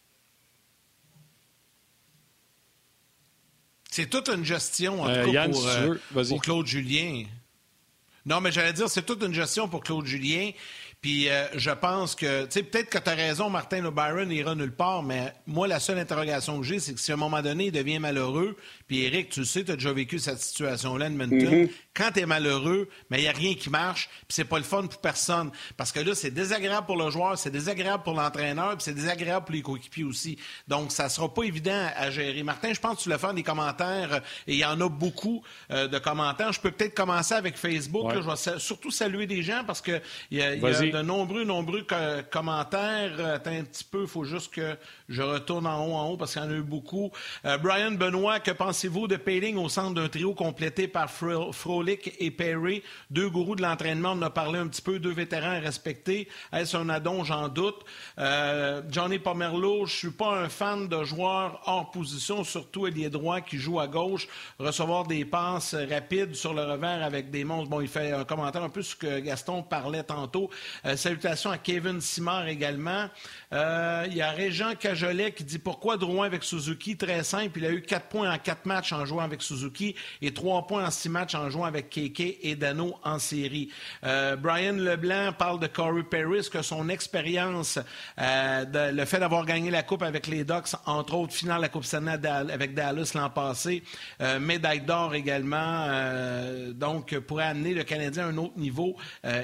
C'est 3.91 4.09
toute 4.09 4.27
une 4.27 4.43
gestion, 4.43 5.03
en 5.03 5.23
tout 5.23 5.31
cas, 5.31 5.47
euh, 5.47 5.95
pour, 6.11 6.41
Claude 6.41 6.67
Julien. 6.67 7.23
Non, 8.25 8.41
mais 8.41 8.51
j'allais 8.51 8.73
dire, 8.73 8.89
c'est 8.89 9.05
toute 9.05 9.23
une 9.23 9.33
gestion 9.33 9.69
pour 9.69 9.81
Claude 9.81 10.05
Julien. 10.05 10.51
Puis 10.99 11.29
euh, 11.29 11.45
je 11.55 11.69
pense 11.69 12.15
que, 12.15 12.45
tu 12.45 12.51
sais, 12.51 12.63
peut-être 12.63 12.89
que 12.89 12.97
tu 12.97 13.09
as 13.09 13.13
raison, 13.13 13.49
Martin 13.49 13.81
Le 13.81 13.91
Byron 13.91 14.27
n'ira 14.27 14.55
nulle 14.55 14.71
part, 14.71 15.03
mais 15.03 15.33
moi, 15.45 15.67
la 15.67 15.79
seule 15.79 15.99
interrogation 15.99 16.59
que 16.59 16.65
j'ai, 16.65 16.79
c'est 16.79 16.95
que 16.95 16.99
si 16.99 17.11
à 17.11 17.13
un 17.13 17.17
moment 17.17 17.43
donné, 17.43 17.65
il 17.67 17.71
devient 17.71 17.99
malheureux, 17.99 18.57
puis 18.87 19.03
Eric, 19.03 19.29
tu 19.29 19.45
sais, 19.45 19.63
tu 19.63 19.71
as 19.71 19.75
déjà 19.75 19.91
vécu 19.91 20.19
cette 20.19 20.39
situation-là, 20.39 21.07
Edmonton, 21.07 21.39
mm-hmm. 21.39 21.71
quand 21.95 22.11
tu 22.13 22.19
es 22.19 22.25
malheureux, 22.27 22.87
mais 23.09 23.17
il 23.17 23.21
n'y 23.21 23.27
a 23.27 23.31
rien 23.31 23.55
qui 23.55 23.71
marche, 23.71 24.07
puis 24.27 24.27
c'est 24.29 24.45
pas 24.45 24.59
le 24.59 24.63
fun 24.63 24.85
pour 24.85 25.01
personne. 25.01 25.51
Parce 25.75 25.91
que 25.91 25.99
là, 25.99 26.13
c'est 26.13 26.29
désagréable 26.29 26.85
pour 26.85 26.97
le 26.97 27.09
joueur, 27.09 27.37
c'est 27.37 27.49
désagréable 27.49 28.03
pour 28.03 28.13
l'entraîneur, 28.13 28.71
puis 28.75 28.83
c'est 28.83 28.93
désagréable 28.93 29.45
pour 29.45 29.55
les 29.55 29.63
coéquipiers 29.63 30.03
aussi. 30.03 30.37
Donc, 30.67 30.91
ça 30.91 31.09
sera 31.09 31.33
pas 31.33 31.43
évident 31.43 31.89
à 31.95 32.11
gérer. 32.11 32.43
Martin, 32.43 32.73
je 32.73 32.79
pense 32.79 32.97
que 32.97 33.03
tu 33.03 33.09
le 33.09 33.17
faire 33.17 33.33
des 33.33 33.41
commentaires, 33.41 34.13
euh, 34.13 34.19
et 34.45 34.53
il 34.53 34.59
y 34.59 34.65
en 34.65 34.79
a 34.79 34.87
beaucoup 34.87 35.43
euh, 35.71 35.87
de 35.87 35.97
commentaires. 35.97 36.53
Je 36.53 36.59
peux 36.59 36.71
peut-être 36.71 36.93
commencer 36.93 37.33
avec 37.33 37.57
Facebook. 37.57 38.11
je 38.13 38.19
vais 38.19 38.59
surtout 38.59 38.91
saluer 38.91 39.25
des 39.25 39.41
gens 39.41 39.63
parce 39.65 39.81
qu'il 39.81 40.01
y 40.29 40.41
a, 40.41 40.55
de 40.55 41.01
nombreux, 41.01 41.43
nombreux 41.43 41.85
commentaires. 42.31 43.19
Attends 43.25 43.51
un 43.51 43.63
petit 43.63 43.83
peu, 43.83 44.01
il 44.01 44.07
faut 44.07 44.25
juste 44.25 44.53
que 44.53 44.77
je 45.09 45.21
retourne 45.21 45.67
en 45.67 45.85
haut, 45.85 45.93
en 45.93 46.09
haut, 46.09 46.17
parce 46.17 46.33
qu'il 46.33 46.41
y 46.41 46.45
en 46.45 46.49
a 46.49 46.53
eu 46.53 46.61
beaucoup. 46.61 47.11
Euh, 47.45 47.57
Brian 47.57 47.91
Benoît, 47.91 48.39
que 48.39 48.51
pensez-vous 48.51 49.07
de 49.07 49.15
Payling 49.15 49.57
au 49.57 49.69
centre 49.69 49.93
d'un 49.93 50.07
trio 50.07 50.33
complété 50.33 50.87
par 50.87 51.09
Frolic 51.09 52.13
et 52.19 52.31
Perry? 52.31 52.83
Deux 53.11 53.29
gourous 53.29 53.55
de 53.55 53.61
l'entraînement, 53.61 54.11
on 54.11 54.19
en 54.19 54.21
a 54.23 54.29
parlé 54.29 54.59
un 54.59 54.67
petit 54.67 54.81
peu, 54.81 54.99
deux 54.99 55.13
vétérans 55.13 55.59
respectés. 55.59 56.27
Est-ce 56.51 56.77
un 56.77 56.89
addon? 56.89 57.23
J'en 57.23 57.47
doute. 57.47 57.85
Euh, 58.19 58.81
Johnny 58.89 59.19
Pomerleau, 59.19 59.85
je 59.85 59.95
suis 59.95 60.11
pas 60.11 60.39
un 60.39 60.49
fan 60.49 60.87
de 60.87 61.03
joueurs 61.03 61.61
hors 61.65 61.91
position, 61.91 62.43
surtout 62.43 62.87
ailier 62.87 63.09
droit 63.09 63.41
qui 63.41 63.57
joue 63.57 63.79
à 63.79 63.87
gauche, 63.87 64.27
recevoir 64.59 65.05
des 65.05 65.25
passes 65.25 65.75
rapides 65.75 66.35
sur 66.35 66.53
le 66.53 66.63
revers 66.63 67.03
avec 67.03 67.29
des 67.29 67.43
monstres. 67.43 67.69
Bon, 67.69 67.81
il 67.81 67.87
fait 67.87 68.11
un 68.11 68.23
commentaire 68.23 68.63
un 68.63 68.69
peu 68.69 68.81
ce 68.81 68.95
que 68.95 69.19
Gaston 69.19 69.63
parlait 69.63 70.03
tantôt. 70.03 70.49
Euh, 70.85 70.95
salutations 70.95 71.51
à 71.51 71.57
Kevin 71.57 72.01
Simard 72.01 72.47
également. 72.47 73.09
Il 73.55 74.15
y 74.15 74.21
a 74.21 74.31
Régent 74.31 74.75
Cajolet 74.75 75.31
qui 75.31 75.43
dit 75.43 75.59
pourquoi 75.59 75.97
Drouin 75.97 76.25
avec 76.25 76.43
Suzuki? 76.43 76.97
Très 76.97 77.23
simple. 77.23 77.59
Il 77.59 77.65
a 77.65 77.71
eu 77.71 77.81
quatre 77.81 78.07
points 78.07 78.31
en 78.31 78.37
quatre 78.37 78.65
matchs 78.65 78.91
en 78.91 79.05
jouant 79.05 79.23
avec 79.23 79.41
Suzuki 79.41 79.95
et 80.21 80.33
trois 80.33 80.67
points 80.67 80.85
en 80.85 80.91
six 80.91 81.09
matchs 81.09 81.35
en 81.35 81.49
jouant 81.49 81.65
avec 81.65 81.89
Keke 81.89 82.37
et 82.41 82.55
Dano 82.55 82.95
en 83.03 83.19
série. 83.19 83.69
Euh, 84.03 84.35
Brian 84.35 84.73
Leblanc 84.73 85.33
parle 85.33 85.59
de 85.59 85.67
Corey 85.67 86.03
Paris, 86.03 86.47
que 86.51 86.61
son 86.61 86.89
expérience, 86.89 87.79
euh, 88.19 88.91
le 88.91 89.05
fait 89.05 89.19
d'avoir 89.19 89.45
gagné 89.45 89.71
la 89.71 89.83
Coupe 89.83 90.03
avec 90.03 90.27
les 90.27 90.43
Ducks, 90.43 90.75
entre 90.85 91.15
autres, 91.15 91.33
finale 91.33 91.61
la 91.61 91.69
Coupe 91.69 91.85
Stanley 91.85 92.19
avec 92.27 92.73
Dallas 92.73 93.11
l'an 93.15 93.29
passé, 93.29 93.83
euh, 94.21 94.39
médaille 94.39 94.81
d'or 94.81 95.15
également, 95.15 95.87
donc 96.73 97.17
pourrait 97.19 97.45
amener 97.45 97.73
le 97.73 97.83
Canadien 97.83 98.25
à 98.25 98.29
un 98.29 98.37
autre 98.37 98.57
niveau? 98.57 98.95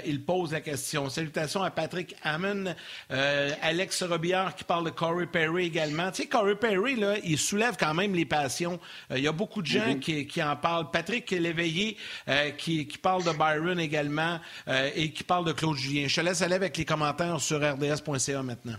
il 0.06 0.24
pose 0.24 0.52
la 0.52 0.62
question. 0.62 1.10
Salutations 1.10 1.64
à 1.64 1.72
Patrick 1.72 2.16
Hammond, 2.24 2.76
Alex 3.10 4.01
Robillard 4.06 4.56
qui 4.56 4.64
parle 4.64 4.86
de 4.86 4.90
Corey 4.90 5.26
Perry 5.26 5.66
également. 5.66 6.12
Tu 6.12 6.24
sais, 6.24 6.28
Corey 6.28 6.56
Perry, 6.56 6.96
là, 6.96 7.16
il 7.24 7.38
soulève 7.38 7.76
quand 7.80 7.94
même 7.94 8.14
les 8.14 8.26
passions. 8.26 8.80
Euh, 9.12 9.18
il 9.18 9.24
y 9.24 9.28
a 9.28 9.32
beaucoup 9.32 9.62
de 9.62 9.68
gens 9.68 9.88
mhm. 9.88 10.00
qui, 10.00 10.44
en 10.44 10.56
parlent. 10.56 10.92
Patrick 10.92 11.32
Léveillé, 11.32 11.98
euh, 12.28 12.52
qui, 12.52 12.86
parle 13.02 13.24
de 13.24 13.32
Byron 13.32 13.80
également 13.80 14.40
euh, 14.68 14.90
et 14.96 15.12
qui 15.12 15.24
parle 15.24 15.46
de 15.46 15.52
Claude 15.52 15.78
Julien. 15.78 16.08
Je 16.08 16.16
te 16.16 16.22
laisse 16.22 16.42
aller 16.42 16.56
avec 16.56 16.78
les 16.78 16.86
commentaires 16.86 17.40
sur 17.40 17.60
rds.ca 17.60 18.44
maintenant. 18.44 18.78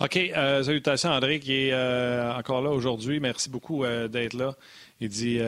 OK. 0.00 0.16
Euh, 0.16 0.62
salutations, 0.62 1.10
André, 1.10 1.40
qui 1.40 1.52
est 1.66 1.72
euh, 1.72 2.32
encore 2.34 2.62
là 2.62 2.70
aujourd'hui. 2.70 3.20
Merci 3.20 3.50
beaucoup 3.50 3.84
euh, 3.84 4.08
d'être 4.08 4.32
là. 4.32 4.54
Il 4.98 5.10
dit, 5.10 5.38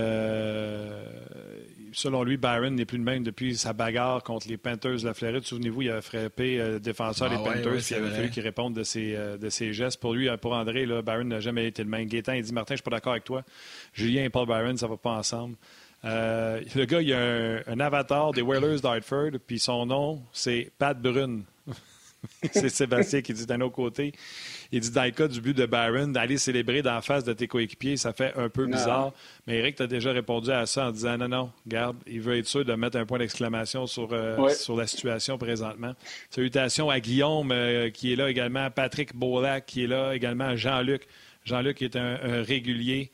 selon 1.93 2.23
lui, 2.25 2.37
Byron 2.37 2.75
n'est 2.75 2.85
plus 2.85 2.99
le 2.99 3.05
même 3.05 3.23
depuis 3.23 3.57
sa 3.57 3.73
bagarre 3.73 4.23
contre 4.23 4.49
les 4.49 4.57
Panthers 4.57 4.99
de 4.99 5.05
la 5.05 5.15
Floride. 5.15 5.45
Souvenez-vous, 5.45 5.83
il 5.83 5.91
a 5.91 6.01
frappé 6.01 6.59
le 6.59 6.81
défenseur 6.81 7.31
des 7.31 7.37
ah 7.37 7.45
Panthers, 7.45 7.91
il 7.91 7.95
avait 7.95 8.11
fallu 8.11 8.31
qu'il 8.31 8.43
réponde 8.43 8.75
de 8.75 8.83
ses, 8.83 9.17
de 9.41 9.49
ses 9.49 9.73
gestes. 9.73 10.01
Pour 10.01 10.15
lui, 10.15 10.29
pour 10.41 10.53
André, 10.55 10.87
là, 10.87 11.03
Byron 11.03 11.29
n'a 11.29 11.41
jamais 11.41 11.67
été 11.67 11.83
le 11.83 11.89
même. 11.89 12.07
Gaétan, 12.07 12.33
il 12.33 12.43
dit, 12.43 12.53
Martin, 12.53 12.75
je 12.75 12.79
suis 12.79 12.83
pas 12.83 12.91
d'accord 12.91 13.13
avec 13.13 13.25
toi. 13.25 13.43
Julien 13.93 14.25
et 14.25 14.31
Paul 14.31 14.47
Byron, 14.47 14.77
ça 14.77 14.87
va 14.87 14.97
pas 14.97 15.13
ensemble. 15.13 15.57
le 16.05 16.85
gars, 16.85 17.01
il 17.01 17.13
a 17.13 17.21
un, 17.21 17.61
un 17.67 17.81
avatar 17.81 18.33
des 18.33 18.43
Whalers 18.43 18.81
d'Hartford, 18.81 19.33
puis 19.47 19.59
son 19.59 19.87
nom, 19.87 20.23
c'est 20.33 20.71
Pat 20.79 21.01
Brune. 21.01 21.45
c'est 22.53 22.69
Sébastien 22.69 23.21
qui 23.21 23.33
dit 23.33 23.47
d'un 23.47 23.61
autre 23.61 23.75
côté. 23.75 24.13
Il 24.71 24.81
dit 24.81 24.91
dans 24.91 25.05
le 25.05 25.11
cas 25.11 25.29
du 25.29 25.41
but 25.41 25.57
de 25.57 25.67
Barron, 25.67 26.09
d'aller 26.09 26.39
célébrer 26.39 26.83
dans 26.83 26.95
la 26.95 27.03
face 27.03 27.25
de 27.25 27.33
tes 27.33 27.47
coéquipiers, 27.47 27.97
ça 27.97 28.13
fait 28.13 28.33
un 28.37 28.49
peu 28.49 28.67
bizarre. 28.67 29.13
Mais 29.47 29.59
Eric, 29.59 29.77
tu 29.77 29.83
as 29.83 29.87
déjà 29.87 30.13
répondu 30.13 30.51
à 30.51 30.67
ça 30.67 30.89
en 30.89 30.91
disant 30.93 31.19
non, 31.19 31.29
non, 31.29 31.51
garde, 31.67 31.97
il 32.07 32.21
veut 32.21 32.39
être 32.39 32.47
sûr 32.47 32.65
de 32.65 32.75
mettre 32.75 32.97
un 32.97 33.05
point 33.05 33.19
d'exclamation 33.19 33.87
sur, 33.87 34.09
euh, 34.13 34.49
sur 34.51 34.77
la 34.77 34.87
situation 34.87 35.37
présentement. 35.37 35.95
Salutations 36.31 36.91
à 36.91 37.01
Guillaume 37.01 37.51
euh, 37.53 37.91
qui 37.91 38.13
est 38.13 38.17
là 38.17 38.31
également, 38.31 38.71
Patrick 38.71 39.15
Beaulac 39.15 39.67
qui 39.67 39.85
est 39.85 39.89
là 39.89 40.15
également, 40.15 40.57
Jean-Luc. 40.57 41.07
Jean-Luc 41.45 41.83
est 41.83 41.97
un 41.97 42.43
régulier. 42.43 43.11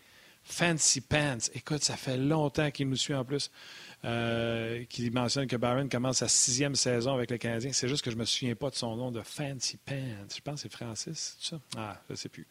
Fancy 0.49 1.03
Pants. 1.03 1.51
Écoute, 1.55 1.85
ça 1.85 1.97
fait 1.97 2.17
longtemps 2.17 2.71
qu'il 2.71 2.89
nous 2.89 2.97
suit 2.97 3.15
en 3.15 3.25
plus. 3.25 3.51
Euh, 4.05 4.85
qui 4.89 5.11
mentionne 5.11 5.49
que 5.49 5.57
Barron 5.57 5.89
commence 5.89 6.19
sa 6.19 6.29
sixième 6.29 6.77
saison 6.77 7.15
avec 7.15 7.33
le 7.33 7.37
Canadien. 7.37 7.73
C'est 7.73 7.89
juste 7.89 8.05
que 8.05 8.13
je 8.13 8.15
ne 8.15 8.21
me 8.21 8.27
souviens 8.27 8.55
pas 8.55 8.71
de 8.71 8.77
son 8.77 8.95
nom 8.95 9.11
de 9.11 9.21
Fancy 9.23 9.77
Pants. 9.77 9.95
Je 10.33 10.41
pense 10.41 10.63
que 10.63 10.69
c'est 10.69 10.73
Francis, 10.73 11.37
c'est 11.41 11.57
ça? 11.57 11.61
Ah, 11.77 12.01
je 12.07 12.13
ne 12.13 12.17
sais 12.17 12.29
plus. 12.29 12.47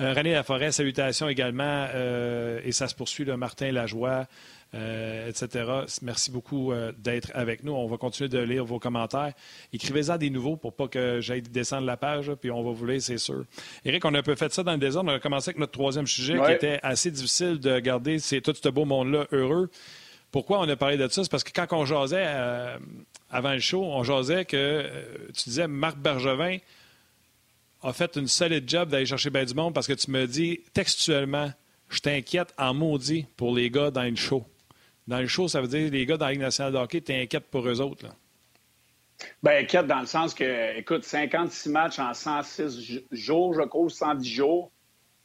Euh, 0.00 0.14
René 0.14 0.30
Laforêt, 0.30 0.70
salutations 0.70 1.28
également. 1.28 1.88
Euh, 1.92 2.60
et 2.64 2.70
ça 2.70 2.86
se 2.86 2.94
poursuit, 2.94 3.24
le 3.24 3.36
Martin 3.36 3.72
Lajoie. 3.72 4.28
etc. 4.72 5.82
Merci 6.02 6.30
beaucoup 6.30 6.72
d'être 6.96 7.32
avec 7.34 7.64
nous. 7.64 7.72
On 7.72 7.88
va 7.88 7.96
continuer 7.96 8.28
de 8.28 8.38
lire 8.38 8.64
vos 8.64 8.78
commentaires. 8.78 9.32
Écrivez-en 9.72 10.16
des 10.16 10.30
nouveaux 10.30 10.56
pour 10.56 10.72
pas 10.72 10.86
que 10.86 11.20
j'aille 11.20 11.42
descendre 11.42 11.86
la 11.86 11.96
page, 11.96 12.32
puis 12.40 12.50
on 12.50 12.62
va 12.62 12.70
vous 12.70 12.86
lire, 12.86 13.02
c'est 13.02 13.18
sûr. 13.18 13.44
Éric, 13.84 14.04
on 14.04 14.14
a 14.14 14.20
un 14.20 14.22
peu 14.22 14.36
fait 14.36 14.52
ça 14.52 14.62
dans 14.62 14.72
le 14.72 14.78
désordre. 14.78 15.10
On 15.10 15.16
a 15.16 15.18
commencé 15.18 15.50
avec 15.50 15.58
notre 15.58 15.72
troisième 15.72 16.06
sujet 16.06 16.38
qui 16.46 16.52
était 16.52 16.78
assez 16.82 17.10
difficile 17.10 17.58
de 17.58 17.80
garder 17.80 18.20
c'est 18.20 18.40
tout 18.40 18.54
ce 18.54 18.68
beau 18.68 18.84
monde-là 18.84 19.26
heureux. 19.32 19.68
Pourquoi 20.32 20.60
on 20.60 20.68
a 20.68 20.76
parlé 20.76 20.96
de 20.96 21.06
ça? 21.08 21.22
C'est 21.22 21.30
parce 21.30 21.44
que 21.44 21.52
quand 21.52 21.66
on 21.76 21.84
jasait 21.84 22.24
euh, 22.26 22.76
avant 23.30 23.52
le 23.52 23.60
show, 23.60 23.84
on 23.84 24.02
jasait 24.02 24.44
que 24.44 24.56
euh, 24.56 25.28
tu 25.34 25.50
disais 25.50 25.68
Marc 25.68 25.98
Bergevin 25.98 26.58
a 27.82 27.92
fait 27.92 28.16
une 28.16 28.28
solide 28.28 28.68
job 28.68 28.88
d'aller 28.88 29.06
chercher 29.06 29.30
bien 29.30 29.44
du 29.44 29.54
monde 29.54 29.74
parce 29.74 29.86
que 29.86 29.92
tu 29.92 30.10
me 30.10 30.26
dis 30.26 30.60
textuellement 30.72 31.52
je 31.90 32.00
t'inquiète 32.00 32.54
en 32.56 32.72
maudit 32.72 33.26
pour 33.36 33.54
les 33.54 33.70
gars 33.70 33.90
dans 33.90 34.02
le 34.02 34.16
show. 34.16 34.44
Dans 35.06 35.18
le 35.20 35.26
show, 35.26 35.46
ça 35.46 35.60
veut 35.60 35.68
dire 35.68 35.90
les 35.92 36.06
gars 36.06 36.16
dans 36.16 36.24
la 36.24 36.32
Ligue 36.32 36.40
nationale 36.40 36.72
de 36.72 36.78
hockey, 36.78 37.02
t'inquiètes 37.02 37.50
pour 37.50 37.68
eux 37.68 37.80
autres. 37.80 38.06
Là. 38.06 38.14
Ben, 39.42 39.62
inquiète 39.62 39.86
dans 39.86 40.00
le 40.00 40.06
sens 40.06 40.34
que, 40.34 40.78
écoute, 40.78 41.04
56 41.04 41.68
matchs 41.68 41.98
en 41.98 42.14
106 42.14 43.02
jours, 43.12 43.54
je 43.54 43.62
crois, 43.62 43.90
110 43.90 44.28
jours, 44.28 44.70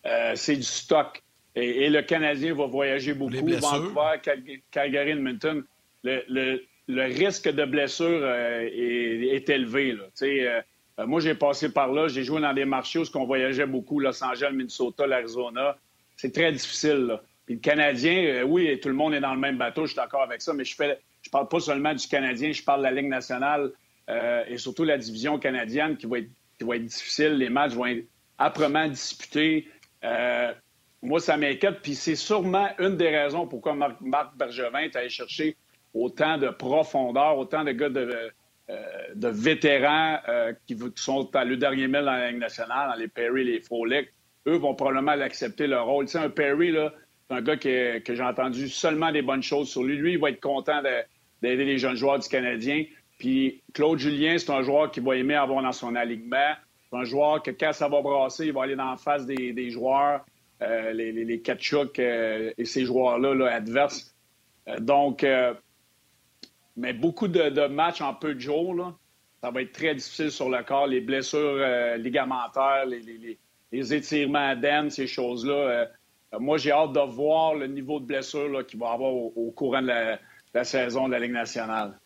euh, 0.05 0.34
c'est 0.36 0.55
du 0.55 0.64
stock. 0.64 1.24
Et, 1.58 1.89
le 1.89 2.01
Canadien 2.03 2.53
va 2.53 2.68
voyager 2.68 3.14
beaucoup. 3.14 3.47
Vancouver, 3.47 4.22
Calgary, 4.72 5.12
Edmonton. 5.12 5.64
Le, 6.03 6.60
risque 6.88 7.49
de 7.49 7.66
blessure 7.66 8.20
euh, 8.22 8.62
est, 8.62 9.49
élevé. 9.49 9.97
Euh, 10.22 10.62
moi, 10.99 11.20
j'ai 11.20 11.34
passé 11.34 11.70
par 11.70 11.91
là. 11.91 12.08
J'ai 12.08 12.24
joué 12.24 12.41
dans 12.41 12.53
des 12.53 12.66
marchés 12.66 12.99
où 12.99 13.05
on 13.16 13.26
voyageait 13.26 13.66
beaucoup, 13.66 13.99
Los 13.99 14.24
Angeles, 14.24 14.51
Minnesota, 14.53 15.08
l'Arizona. 15.08 15.78
C'est 16.16 16.32
très 16.32 16.51
difficile. 16.51 17.18
Puis 17.45 17.55
le 17.55 17.62
Canadien, 17.62 18.24
euh, 18.26 18.43
oui, 18.43 18.80
tout 18.80 18.89
le 18.89 18.95
monde 18.95 19.16
est 19.16 19.20
dans 19.20 19.34
le 19.34 19.39
même 19.39 19.58
bateau, 19.58 19.86
je 19.86 19.91
suis 19.91 19.95
d'accord 19.95 20.24
avec 20.24 20.41
ça, 20.41 20.53
mais 20.53 20.64
je 20.64 20.84
ne 20.84 20.93
je 21.22 21.30
parle 21.30 21.47
pas 21.47 21.60
seulement 21.60 21.93
du 21.93 22.08
Canadien, 22.08 22.51
je 22.51 22.62
parle 22.62 22.80
de 22.80 22.84
la 22.84 22.91
Ligue 22.91 23.10
nationale 23.10 23.72
et 24.47 24.58
surtout 24.58 24.86
la 24.86 24.97
division 24.97 25.38
canadienne 25.38 25.97
qui 25.97 26.05
va, 26.05 26.20
être, 26.20 26.30
qui 26.58 26.64
va 26.64 26.78
être 26.78 26.86
difficile. 26.86 27.34
Les 27.34 27.49
matchs 27.49 27.74
vont 27.74 27.88
être 27.88 28.05
âprement 28.39 28.88
disputés. 28.88 29.68
Moi, 31.02 31.20
ça 31.20 31.38
m'inquiète. 31.38 31.82
Puis 31.82 31.95
c'est 31.95 32.16
sûrement 32.16 32.70
une 32.80 32.98
des 32.98 33.10
raisons 33.10 33.48
pourquoi 33.48 33.74
Marc, 33.74 34.36
Bergevin 34.36 34.80
est 34.80 34.95
allé 34.95 35.10
chercher 35.10 35.56
autant 35.93 36.38
de 36.38 36.50
profondeur, 36.50 37.38
autant 37.38 37.64
de 37.64 37.72
gars 37.72 37.89
de, 37.89 38.32
euh, 38.70 39.32
vétérans 39.32 40.20
euh, 40.28 40.54
qui, 40.66 40.78
sont 40.95 41.36
à 41.36 41.45
le 41.45 41.58
dernier 41.58 41.88
mille 41.88 42.04
dans 42.04 42.12
la 42.12 42.30
Ligue 42.30 42.39
nationale, 42.39 42.89
dans 42.89 43.00
les 43.00 43.08
Perry, 43.08 43.43
les 43.43 43.62
Frolic. 43.62 44.10
Eux 44.48 44.58
vont 44.58 44.76
probablement 44.76 45.16
l'accepter 45.16 45.68
leur 45.68 45.86
rôle. 45.86 46.06
Tu 46.06 46.12
sais, 46.14 46.20
un 46.20 46.30
Perry, 46.30 46.72
là, 46.72 46.93
c'est 47.30 47.36
un 47.36 47.41
gars 47.41 47.58
que 47.58 48.16
j'ai 48.16 48.24
entendu 48.24 48.70
seulement 48.70 49.12
des 49.12 49.22
bonnes 49.22 49.43
choses 49.43 49.70
sur 49.70 49.84
lui. 49.84 49.98
Lui, 49.98 50.14
il 50.14 50.20
va 50.20 50.30
être 50.30 50.41
content 50.41 50.82
d'aider 50.82 51.66
les 51.66 51.78
jeunes 51.78 51.95
joueurs 51.95 52.20
du 52.20 52.28
Canadien. 52.28 52.86
Puis 53.18 53.62
Claude 53.74 54.00
Julien, 54.00 54.38
c'est 54.38 54.52
un 54.52 54.62
joueur 54.62 54.91
qui 54.91 55.00
va 55.00 55.16
aimer 55.16 55.36
avoir 55.36 55.62
dans 55.62 55.72
son 55.72 55.95
alignement. 55.95 56.54
C'est 56.89 56.98
un 56.98 57.04
joueur 57.04 57.43
que 57.43 57.52
quand 57.52 57.74
ça 57.74 57.89
va 57.89 58.02
brasser, 58.02 58.45
il 58.45 58.54
va 58.54 58.64
aller 58.64 58.76
dans 58.76 58.91
la 58.91 58.98
face 58.98 59.26
des 59.26 59.70
joueurs. 59.70 60.24
Euh, 60.64 60.91
les, 60.91 61.12
les, 61.12 61.43
euh, 61.99 62.51
et 62.58 62.66
ces 62.66 62.86
joueurs-là 62.86 63.51
adverses. 63.51 64.16
Euh, 64.68 64.80
donc, 64.80 65.26
mais 66.76 66.93
beaucoup 66.93 67.28
de, 67.28 67.68
matchs 67.68 68.01
en 68.01 68.16
peu 68.16 68.34
de 68.34 68.39
jours, 68.39 68.74
là, 68.74 68.95
ça 69.41 69.51
va 69.51 69.62
être 69.62 69.72
très 69.72 69.93
difficile 69.93 70.32
sur 70.32 70.49
le 70.49 70.64
corps. 70.64 70.88
Les 70.88 71.01
blessures 71.01 71.64
ligamentaires, 71.97 72.86
les, 72.88 73.38
les, 73.72 73.93
étirements 73.93 74.55
d'aine, 74.55 74.89
ces 74.89 75.05
choses-là. 75.05 75.89
moi, 76.39 76.58
j'ai 76.58 76.72
hâte 76.72 76.93
de 76.93 76.99
voir 77.01 77.53
le 77.53 77.68
niveau 77.68 77.99
de 77.99 78.05
blessure 78.05 78.66
qu'il 78.66 78.80
va 78.80 78.91
avoir 78.91 79.14
au, 79.14 79.51
courant 79.55 79.82
de 79.82 80.18
la 80.53 80.64
saison 80.64 81.08
de 81.08 81.14
la 81.14 81.20
Ligue 81.20 81.34
nationale. 81.34 81.99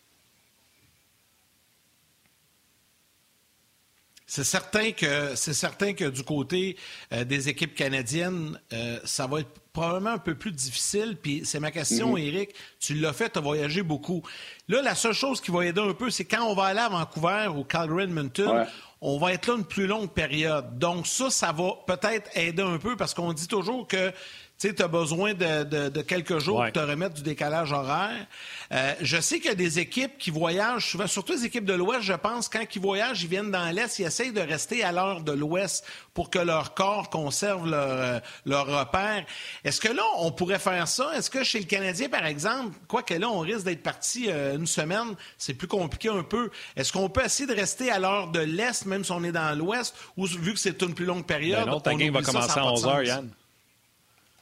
C'est 4.34 4.46
certain 4.46 4.94
que 4.94 5.36
c'est 5.36 5.54
certain 5.54 5.92
que 5.92 6.06
du 6.06 6.24
côté 6.24 6.78
euh, 7.12 7.26
des 7.26 7.50
équipes 7.50 7.76
canadiennes, 7.76 8.58
euh, 8.72 8.98
ça 9.04 9.28
va 9.28 9.42
être 9.42 9.50
probablement 9.74 10.12
un 10.12 10.20
peu 10.20 10.36
plus 10.36 10.54
difficile. 10.54 11.18
Puis 11.22 11.42
c'est 11.44 11.60
ma 11.60 11.70
question, 11.70 12.16
Eric. 12.16 12.52
Mhm. 12.52 12.56
Tu 12.80 12.94
l'as 12.94 13.12
fait, 13.12 13.32
tu 13.32 13.40
as 13.40 13.42
voyagé 13.42 13.84
beaucoup. 13.84 14.24
Là, 14.70 14.82
la 14.82 14.96
seule 14.96 15.12
chose 15.12 15.42
qui 15.42 15.52
va 15.52 15.66
aider 15.66 15.82
un 15.82 15.94
peu, 15.94 16.10
c'est 16.10 16.24
quand 16.24 16.46
on 16.46 16.56
va 16.56 16.68
aller 16.68 16.80
à 16.80 16.88
Vancouver 16.88 17.48
ou 17.54 17.66
Calgary, 17.66 18.04
Edmonton, 18.06 18.66
on 19.02 19.20
va 19.20 19.34
être 19.34 19.48
là 19.48 19.56
une 19.58 19.66
plus 19.66 19.86
longue 19.86 20.10
période. 20.10 20.80
Donc 20.80 21.08
ça, 21.08 21.30
ça 21.30 21.52
va 21.52 21.74
peut-être 21.86 22.30
aider 22.34 22.64
un 22.64 22.78
peu 22.78 22.96
parce 22.96 23.14
qu'on 23.14 23.34
dit 23.34 23.50
toujours 23.50 23.86
que 23.86 24.14
tu 24.70 24.82
as 24.82 24.88
besoin 24.88 25.34
de, 25.34 26.02
quelques 26.02 26.40
jours 26.40 26.64
pour 26.64 26.72
te 26.72 26.80
remettre 26.80 27.16
du 27.16 27.24
décalage 27.24 27.72
horaire. 27.72 28.28
Euh, 28.72 28.94
je 29.02 29.20
sais 29.20 29.40
qu'il 29.40 29.50
y 29.50 29.54
a 29.54 29.56
des 29.56 29.80
équipes 29.80 30.18
qui 30.18 30.32
voyagent, 30.32 30.92
souvent, 30.92 31.08
surtout 31.08 31.34
les 31.34 31.46
équipes 31.46 31.66
de 31.66 31.74
l'Ouest, 31.74 32.04
je 32.04 32.14
pense, 32.14 32.48
quand 32.48 32.64
ils 32.74 32.82
voyagent, 32.82 33.24
ils 33.24 33.30
viennent 33.30 33.52
dans 33.52 33.70
l'Est, 33.74 34.00
ils 34.00 34.06
essayent 34.06 34.32
de 34.32 34.42
rester 34.42 34.84
à 34.84 34.92
l'heure 34.92 35.22
de 35.22 35.32
l'Ouest 35.32 35.86
pour 36.14 36.30
que 36.30 36.40
leur 36.40 36.74
corps 36.74 37.10
conserve 37.10 37.70
leur, 37.70 37.90
euh, 37.90 38.20
leur 38.46 38.68
repère. 38.68 39.26
Est-ce 39.64 39.82
que 39.82 39.92
là, 39.92 40.04
on 40.18 40.32
pourrait 40.32 40.60
faire 40.60 40.88
ça? 40.88 41.12
Est-ce 41.16 41.30
que 41.30 41.44
chez 41.44 41.60
le 41.60 41.66
Canadien, 41.66 42.10
par 42.10 42.26
exemple, 42.26 42.78
quoique 42.88 43.14
là, 43.14 43.30
on 43.30 43.40
risque 43.40 43.66
d'être 43.66 43.84
parti 43.84 44.26
euh, 44.30 44.56
une 44.56 44.68
semaine, 44.68 45.16
c'est 45.38 45.54
plus 45.54 45.68
compliqué 45.68 46.10
un 46.10 46.24
peu. 46.24 46.50
Est-ce 46.76 46.92
qu'on 46.92 47.10
peut 47.10 47.24
essayer 47.26 47.48
de 47.48 47.56
rester 47.56 47.92
à 47.92 48.00
l'heure 48.00 48.28
de 48.28 48.40
l'Est, 48.40 48.86
même 48.86 49.04
si 49.04 49.12
on 49.12 49.24
est 49.24 49.32
dans 49.32 49.58
l'Ouest, 49.58 49.96
ou 50.18 50.26
vu 50.26 50.54
que 50.54 50.60
c'est 50.60 50.82
une 50.82 50.94
plus 50.94 51.06
longue 51.06 51.26
période? 51.26 51.66
Ben 51.66 51.72
non, 51.72 51.80
ta 51.80 51.96
game 51.96 52.14
va 52.14 52.22
commencer 52.22 52.60
à 52.60 52.66
11 52.66 52.86
h, 52.86 53.06
Yann. 53.06 53.30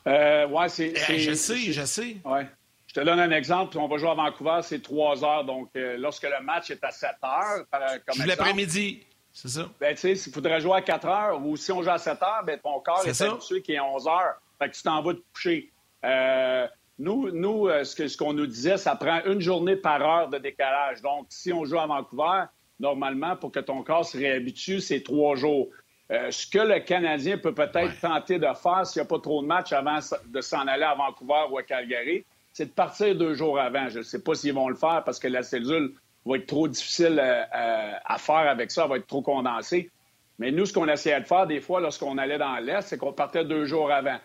Euh, 0.10 0.48
ouais, 0.48 0.70
c'est. 0.70 0.94
Eh, 1.10 1.20
je 1.20 1.34
sais, 1.34 1.58
je 1.58 1.86
sais. 1.86 2.18
Ouais. 2.26 2.48
Je 2.88 2.94
te 2.96 3.00
donne 3.02 3.20
un 3.20 3.32
exemple. 3.32 3.78
On 3.78 3.88
va 3.88 3.98
jouer 3.98 4.10
à 4.10 4.16
Vancouver, 4.16 4.60
c'est 4.64 4.82
3 4.82 5.24
heures. 5.24 5.46
Donc, 5.46 5.70
euh, 5.76 5.96
lorsque 5.98 6.24
le 6.24 6.44
match 6.44 6.72
est 6.72 6.84
à 6.84 6.90
7 6.90 7.12
heures, 7.24 7.66
comme 8.08 8.26
l'après-midi. 8.26 9.06
C'est 9.32 9.48
ça. 9.48 9.70
Ben, 9.80 9.94
tu 9.94 10.02
sais, 10.02 10.14
il 10.14 10.34
faudrait 10.34 10.60
jouer 10.60 10.78
à 10.78 10.82
4 10.82 11.08
heures 11.08 11.46
ou 11.46 11.56
si 11.56 11.72
on 11.72 11.84
joue 11.84 11.92
à 11.92 12.00
7 12.00 12.22
heures, 12.24 12.44
ben, 12.44 12.60
ton 12.60 12.80
corps 12.80 13.06
est, 13.06 13.10
est 13.10 13.22
habitué 13.22 13.62
qui 13.62 13.74
est 13.74 13.80
11 13.80 14.08
heures. 14.08 14.42
Fait 14.58 14.70
que 14.70 14.76
tu 14.76 14.82
t'en 14.82 15.02
vas 15.04 15.14
te 15.14 15.22
coucher. 15.34 15.72
Euh, 16.04 16.68
nous, 16.98 17.32
nous 17.32 17.68
euh, 17.68 17.84
ce 17.84 18.18
qu'on 18.18 18.34
nous 18.34 18.48
disait, 18.48 18.78
ça 18.78 18.96
prend 18.96 19.22
une 19.26 19.40
journée 19.40 19.76
par 19.76 20.02
heure 20.02 20.30
de 20.30 20.38
décalage. 20.38 21.02
Donc, 21.02 21.28
si 21.30 21.54
on 21.54 21.64
joue 21.64 21.80
à 21.80 21.88
Vancouver, 21.88 22.46
normalement, 22.80 23.36
pour 23.38 23.52
que 23.52 23.60
ton 23.60 23.84
corps 23.84 24.06
se 24.06 24.18
réhabitue, 24.18 24.82
c'est 24.82 25.02
trois 25.02 25.36
jours. 25.36 25.70
Euh, 26.12 26.32
ce 26.32 26.48
que 26.48 26.60
le 26.60 26.80
Canadien 26.80 27.38
peut 27.38 27.54
peut-être 27.54 28.00
tenter 28.02 28.40
de 28.40 28.48
faire 28.56 28.86
s'il 28.86 29.02
n'y 29.02 29.06
a 29.06 29.08
pas 29.08 29.20
trop 29.20 29.44
de 29.44 29.48
matchs 29.48 29.74
avant 29.74 30.00
de 30.26 30.42
s'en 30.42 30.66
aller 30.68 30.84
à 30.84 30.96
Vancouver 30.96 31.44
ou 31.52 31.58
à 31.60 31.64
Calgary, 31.64 32.26
c'est 32.52 32.66
de 32.66 32.72
partir 32.72 33.16
deux 33.16 33.36
jours 33.36 33.60
avant. 33.60 33.90
Je 33.90 34.00
ne 34.00 34.04
sais 34.04 34.24
pas 34.24 34.34
s'ils 34.34 34.54
vont 34.54 34.70
le 34.70 34.76
faire 34.76 35.04
parce 35.06 35.20
que 35.20 35.28
la 35.28 35.44
cellule 35.44 35.94
va 36.26 36.38
être 36.38 36.48
trop 36.48 36.68
difficile 36.68 37.20
euh, 37.20 37.44
euh, 37.56 37.92
à, 38.04 38.18
faire 38.18 38.50
avec 38.50 38.72
ça, 38.72 38.84
elle 38.84 38.90
va 38.90 38.98
être 38.98 39.08
trop 39.08 39.22
condensée. 39.22 39.92
Mais 40.40 40.52
nous, 40.52 40.66
ce 40.66 40.74
qu'on 40.74 40.88
essayait 40.88 41.20
de 41.22 41.28
faire 41.28 41.46
des 41.46 41.62
fois 41.62 41.80
lorsqu'on 41.80 42.18
allait 42.18 42.40
dans 42.40 42.58
l'Est, 42.58 42.82
c'est 42.88 42.98
qu'on 42.98 43.14
partait 43.14 43.46
deux 43.46 43.66
jours 43.66 43.92
avant. 43.92 44.18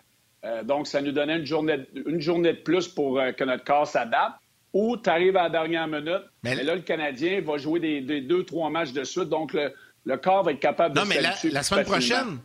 donc, 0.63 0.87
ça 0.87 1.01
nous 1.01 1.11
donnait 1.11 1.37
une 1.37 1.45
journée, 1.45 1.85
une 1.93 2.21
journée 2.21 2.53
de 2.53 2.61
plus 2.61 2.87
pour 2.87 3.19
que 3.37 3.43
notre 3.43 3.65
corps 3.65 3.87
s'adapte. 3.87 4.35
Ou 4.73 4.97
tu 4.97 5.09
arrives 5.09 5.35
à 5.37 5.43
la 5.43 5.49
dernière 5.49 5.87
minute, 5.87 6.23
mais... 6.43 6.55
là, 6.55 6.75
le 6.75 6.81
Canadien 6.81 7.41
va 7.41 7.57
jouer 7.57 7.79
des, 7.79 8.01
des, 8.01 8.21
deux, 8.21 8.43
trois 8.43 8.69
matchs 8.69 8.91
de 8.91 9.03
suite. 9.03 9.29
Donc, 9.29 9.53
le, 9.53 9.73
Le 10.05 10.17
corps 10.17 10.43
va 10.43 10.51
être 10.51 10.59
capable 10.59 10.95
de 10.95 10.99
Non, 10.99 11.05
mais 11.05 11.19
la, 11.19 11.35
la 11.43 11.63
semaine 11.63 11.85
prochaine, 11.85 12.39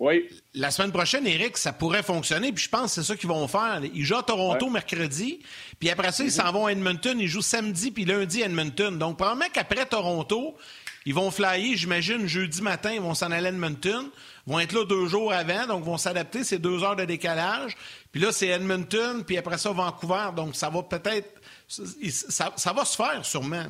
oui. 0.00 0.30
La 0.54 0.70
semaine 0.70 0.92
prochaine, 0.92 1.26
Eric, 1.26 1.58
ça 1.58 1.74
pourrait 1.74 2.02
fonctionner. 2.02 2.52
Puis 2.52 2.64
je 2.64 2.68
pense 2.70 2.94
que 2.94 3.02
c'est 3.02 3.06
ça 3.06 3.16
qu'ils 3.16 3.28
vont 3.28 3.46
faire. 3.46 3.82
Ils 3.94 4.02
jouent 4.02 4.16
à 4.16 4.22
Toronto 4.22 4.70
mercredi. 4.70 5.40
Puis 5.78 5.90
après 5.90 6.10
ça, 6.10 6.24
ils 6.24 6.32
s'en 6.32 6.50
vont 6.50 6.66
à 6.66 6.72
Edmonton. 6.72 7.20
Ils 7.20 7.28
jouent 7.28 7.42
samedi 7.42 7.90
puis 7.90 8.06
lundi 8.06 8.42
à 8.42 8.46
Edmonton. 8.46 8.98
Donc, 8.98 9.18
probablement 9.18 9.50
qu'après 9.52 9.84
Toronto, 9.84 10.56
ils 11.04 11.12
vont 11.14 11.30
flyer, 11.30 11.76
j'imagine, 11.76 12.26
jeudi 12.26 12.62
matin, 12.62 12.92
ils 12.92 13.00
vont 13.00 13.14
s'en 13.14 13.30
aller 13.30 13.46
à 13.46 13.50
Edmonton. 13.50 14.08
Ils 14.46 14.52
vont 14.52 14.58
être 14.58 14.72
là 14.72 14.86
deux 14.86 15.06
jours 15.06 15.34
avant, 15.34 15.66
donc 15.66 15.84
vont 15.84 15.98
s'adapter. 15.98 16.44
C'est 16.44 16.58
deux 16.58 16.82
heures 16.82 16.96
de 16.96 17.04
décalage. 17.04 17.76
Puis 18.10 18.22
là, 18.22 18.32
c'est 18.32 18.48
Edmonton, 18.48 19.22
puis 19.22 19.36
après 19.36 19.58
ça, 19.58 19.70
Vancouver. 19.70 20.28
Donc, 20.34 20.56
ça 20.56 20.70
va 20.70 20.82
peut-être... 20.82 21.28
Ça, 21.68 22.52
ça, 22.56 22.72
va 22.72 22.84
se 22.86 22.96
faire, 22.96 23.24
sûrement. 23.24 23.66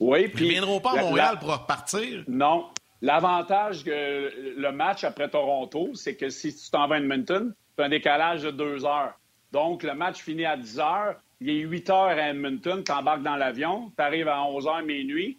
Oui, 0.00 0.28
puis... 0.28 0.44
Ils 0.44 0.48
ne 0.48 0.52
viendront 0.52 0.80
pas 0.80 0.92
à 0.92 1.02
Montréal 1.02 1.38
pour 1.40 1.52
repartir. 1.52 2.24
Non, 2.28 2.66
L'avantage 3.02 3.84
que 3.84 4.32
le 4.56 4.72
match 4.72 5.04
après 5.04 5.28
Toronto, 5.28 5.90
c'est 5.94 6.16
que 6.16 6.30
si 6.30 6.54
tu 6.54 6.70
t'en 6.70 6.88
vas 6.88 6.96
à 6.96 6.98
Edmonton, 6.98 7.54
tu 7.76 7.82
as 7.82 7.86
un 7.86 7.88
décalage 7.88 8.42
de 8.42 8.50
deux 8.50 8.84
heures. 8.86 9.12
Donc, 9.52 9.82
le 9.82 9.94
match 9.94 10.22
finit 10.22 10.46
à 10.46 10.56
10 10.56 10.80
heures. 10.80 11.16
Il 11.40 11.50
est 11.50 11.60
8 11.60 11.90
heures 11.90 12.04
à 12.06 12.30
Edmonton, 12.30 12.82
tu 12.82 12.92
embarques 12.92 13.22
dans 13.22 13.36
l'avion, 13.36 13.92
tu 13.96 14.02
arrives 14.02 14.28
à 14.28 14.42
11 14.42 14.66
heures 14.66 14.82
minuit. 14.82 15.38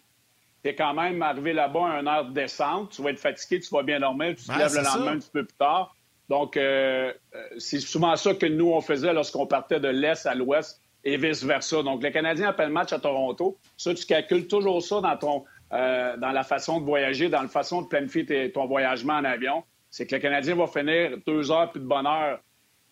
Tu 0.62 0.70
es 0.70 0.74
quand 0.74 0.94
même 0.94 1.20
arrivé 1.22 1.52
là-bas 1.52 1.90
à 1.90 2.00
une 2.00 2.08
heure 2.08 2.24
de 2.26 2.32
descente. 2.32 2.90
Tu 2.92 3.02
vas 3.02 3.10
être 3.10 3.18
fatigué, 3.18 3.60
tu 3.60 3.70
vas 3.70 3.82
bien 3.82 4.00
dormir, 4.00 4.34
tu 4.36 4.44
te 4.44 4.56
lèves 4.56 4.74
le 4.74 4.82
lendemain 4.82 5.12
un 5.12 5.18
petit 5.18 5.30
peu 5.30 5.44
plus 5.44 5.56
tard. 5.56 5.94
Donc, 6.28 6.56
euh, 6.56 7.12
euh, 7.34 7.48
c'est 7.58 7.80
souvent 7.80 8.14
ça 8.16 8.34
que 8.34 8.46
nous, 8.46 8.70
on 8.70 8.80
faisait 8.80 9.12
lorsqu'on 9.12 9.46
partait 9.46 9.80
de 9.80 9.88
l'Est 9.88 10.26
à 10.26 10.34
l'Ouest 10.34 10.80
et 11.04 11.16
vice-versa. 11.16 11.82
Donc, 11.82 12.02
les 12.02 12.12
Canadiens 12.12 12.48
appellent 12.48 12.68
le 12.68 12.74
match 12.74 12.92
à 12.92 12.98
Toronto. 12.98 13.56
Ça, 13.76 13.94
tu 13.94 14.04
calcules 14.04 14.46
toujours 14.46 14.82
ça 14.82 15.00
dans 15.00 15.16
ton, 15.16 15.44
euh, 15.72 16.16
dans 16.16 16.32
la 16.32 16.42
façon 16.42 16.80
de 16.80 16.84
voyager, 16.84 17.28
dans 17.28 17.42
la 17.42 17.48
façon 17.48 17.82
de 17.82 17.88
planifier 17.88 18.50
ton 18.52 18.66
voyagement 18.66 19.14
en 19.14 19.24
avion, 19.24 19.64
c'est 19.90 20.06
que 20.06 20.14
le 20.14 20.20
Canadien 20.20 20.54
va 20.54 20.66
finir 20.66 21.18
deux 21.26 21.50
heures 21.50 21.70
plus 21.70 21.80
de 21.80 21.86
bonne 21.86 22.06
heure 22.06 22.40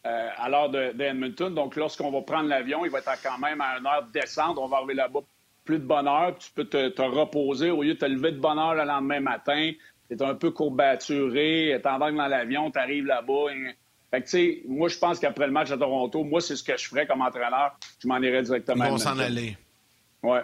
euh, 0.07 0.29
à 0.37 0.49
l'heure 0.49 0.71
d'Edmonton. 0.71 1.51
Donc, 1.55 1.77
lorsqu'on 1.77 2.11
va 2.11 2.23
prendre 2.23 2.49
l'avion, 2.49 2.85
il 2.85 2.91
va 2.91 2.99
être 2.99 3.23
quand 3.23 3.39
même 3.39 3.61
à 3.61 3.79
une 3.79 3.87
heure 3.87 4.05
de 4.07 4.13
descente. 4.13 4.57
On 4.59 4.69
va 4.69 4.79
arriver 4.79 4.95
là-bas 4.95 5.21
plus 5.65 5.79
de 5.79 5.85
bonne 5.85 6.07
heure. 6.07 6.37
Tu 6.39 6.51
peux 6.53 6.65
te, 6.65 7.03
reposer 7.03 7.71
au 7.71 7.83
lieu 7.83 7.95
de 7.95 7.99
te 7.99 8.07
lever 8.07 8.33
de 8.33 8.39
bonne 8.39 8.59
heure 8.59 8.75
le 8.75 8.85
lendemain 8.85 9.21
matin. 9.21 9.73
Tu 10.09 10.15
es 10.15 10.23
un 10.23 10.35
peu 10.35 10.53
courbaturé, 10.53 11.79
t'embarques 11.83 12.15
dans 12.15 12.29
l'avion, 12.29 12.71
tu 12.71 12.79
arrives 12.79 13.07
là-bas. 13.07 13.51
Fait 14.17 14.23
que, 14.23 14.29
tu 14.29 14.31
sais, 14.31 14.63
moi, 14.67 14.89
je 14.89 14.97
pense 14.97 15.19
qu'après 15.19 15.47
le 15.47 15.53
match 15.53 15.71
à 15.71 15.77
Toronto, 15.77 16.25
moi, 16.25 16.41
c'est 16.41 16.57
ce 16.57 16.63
que 16.63 16.75
je 16.75 16.89
ferais 16.89 17.07
comme 17.07 17.21
entraîneur. 17.21 17.79
Je 17.99 18.09
m'en 18.09 18.19
irais 18.19 18.43
directement 18.43 18.87
Ils 18.87 18.91
vont 18.93 18.99
s'en 18.99 19.19
aller. 19.19 19.59
Ouais. 20.23 20.41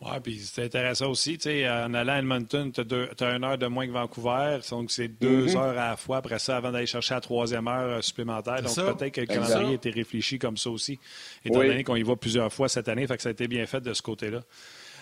Oui, 0.00 0.12
puis 0.22 0.38
c'est 0.38 0.64
intéressant 0.66 1.10
aussi. 1.10 1.38
Tu 1.38 1.44
sais, 1.44 1.68
en 1.68 1.92
allant 1.92 2.12
à 2.12 2.18
Edmonton, 2.18 2.70
tu 2.70 2.82
as, 3.24 3.34
une 3.34 3.42
heure 3.42 3.58
de 3.58 3.66
moins 3.66 3.86
que 3.86 3.90
Vancouver. 3.90 4.58
Donc, 4.70 4.92
c'est 4.92 5.08
deux 5.08 5.46
mm-hmm. 5.46 5.56
heures 5.56 5.78
à 5.78 5.88
la 5.88 5.96
fois 5.96 6.18
après 6.18 6.38
ça 6.38 6.58
avant 6.58 6.70
d'aller 6.70 6.86
chercher 6.86 7.14
la 7.14 7.20
troisième 7.20 7.66
heure 7.66 7.96
euh, 7.96 8.00
supplémentaire. 8.00 8.62
Donc, 8.62 8.74
peut-être 8.76 9.14
que 9.14 9.22
le 9.22 9.26
calendrier 9.26 9.70
a 9.70 9.74
été 9.74 9.90
réfléchi 9.90 10.38
comme 10.38 10.56
ça 10.56 10.70
aussi, 10.70 11.00
étant 11.44 11.58
donné 11.58 11.82
qu'on 11.82 11.96
y 11.96 12.04
va 12.04 12.14
plusieurs 12.14 12.52
fois 12.52 12.68
cette 12.68 12.88
année. 12.88 13.08
Fait 13.08 13.16
que 13.16 13.22
ça 13.22 13.30
a 13.30 13.32
été 13.32 13.48
bien 13.48 13.66
fait 13.66 13.80
de 13.80 13.92
ce 13.92 14.02
côté-là. 14.02 14.42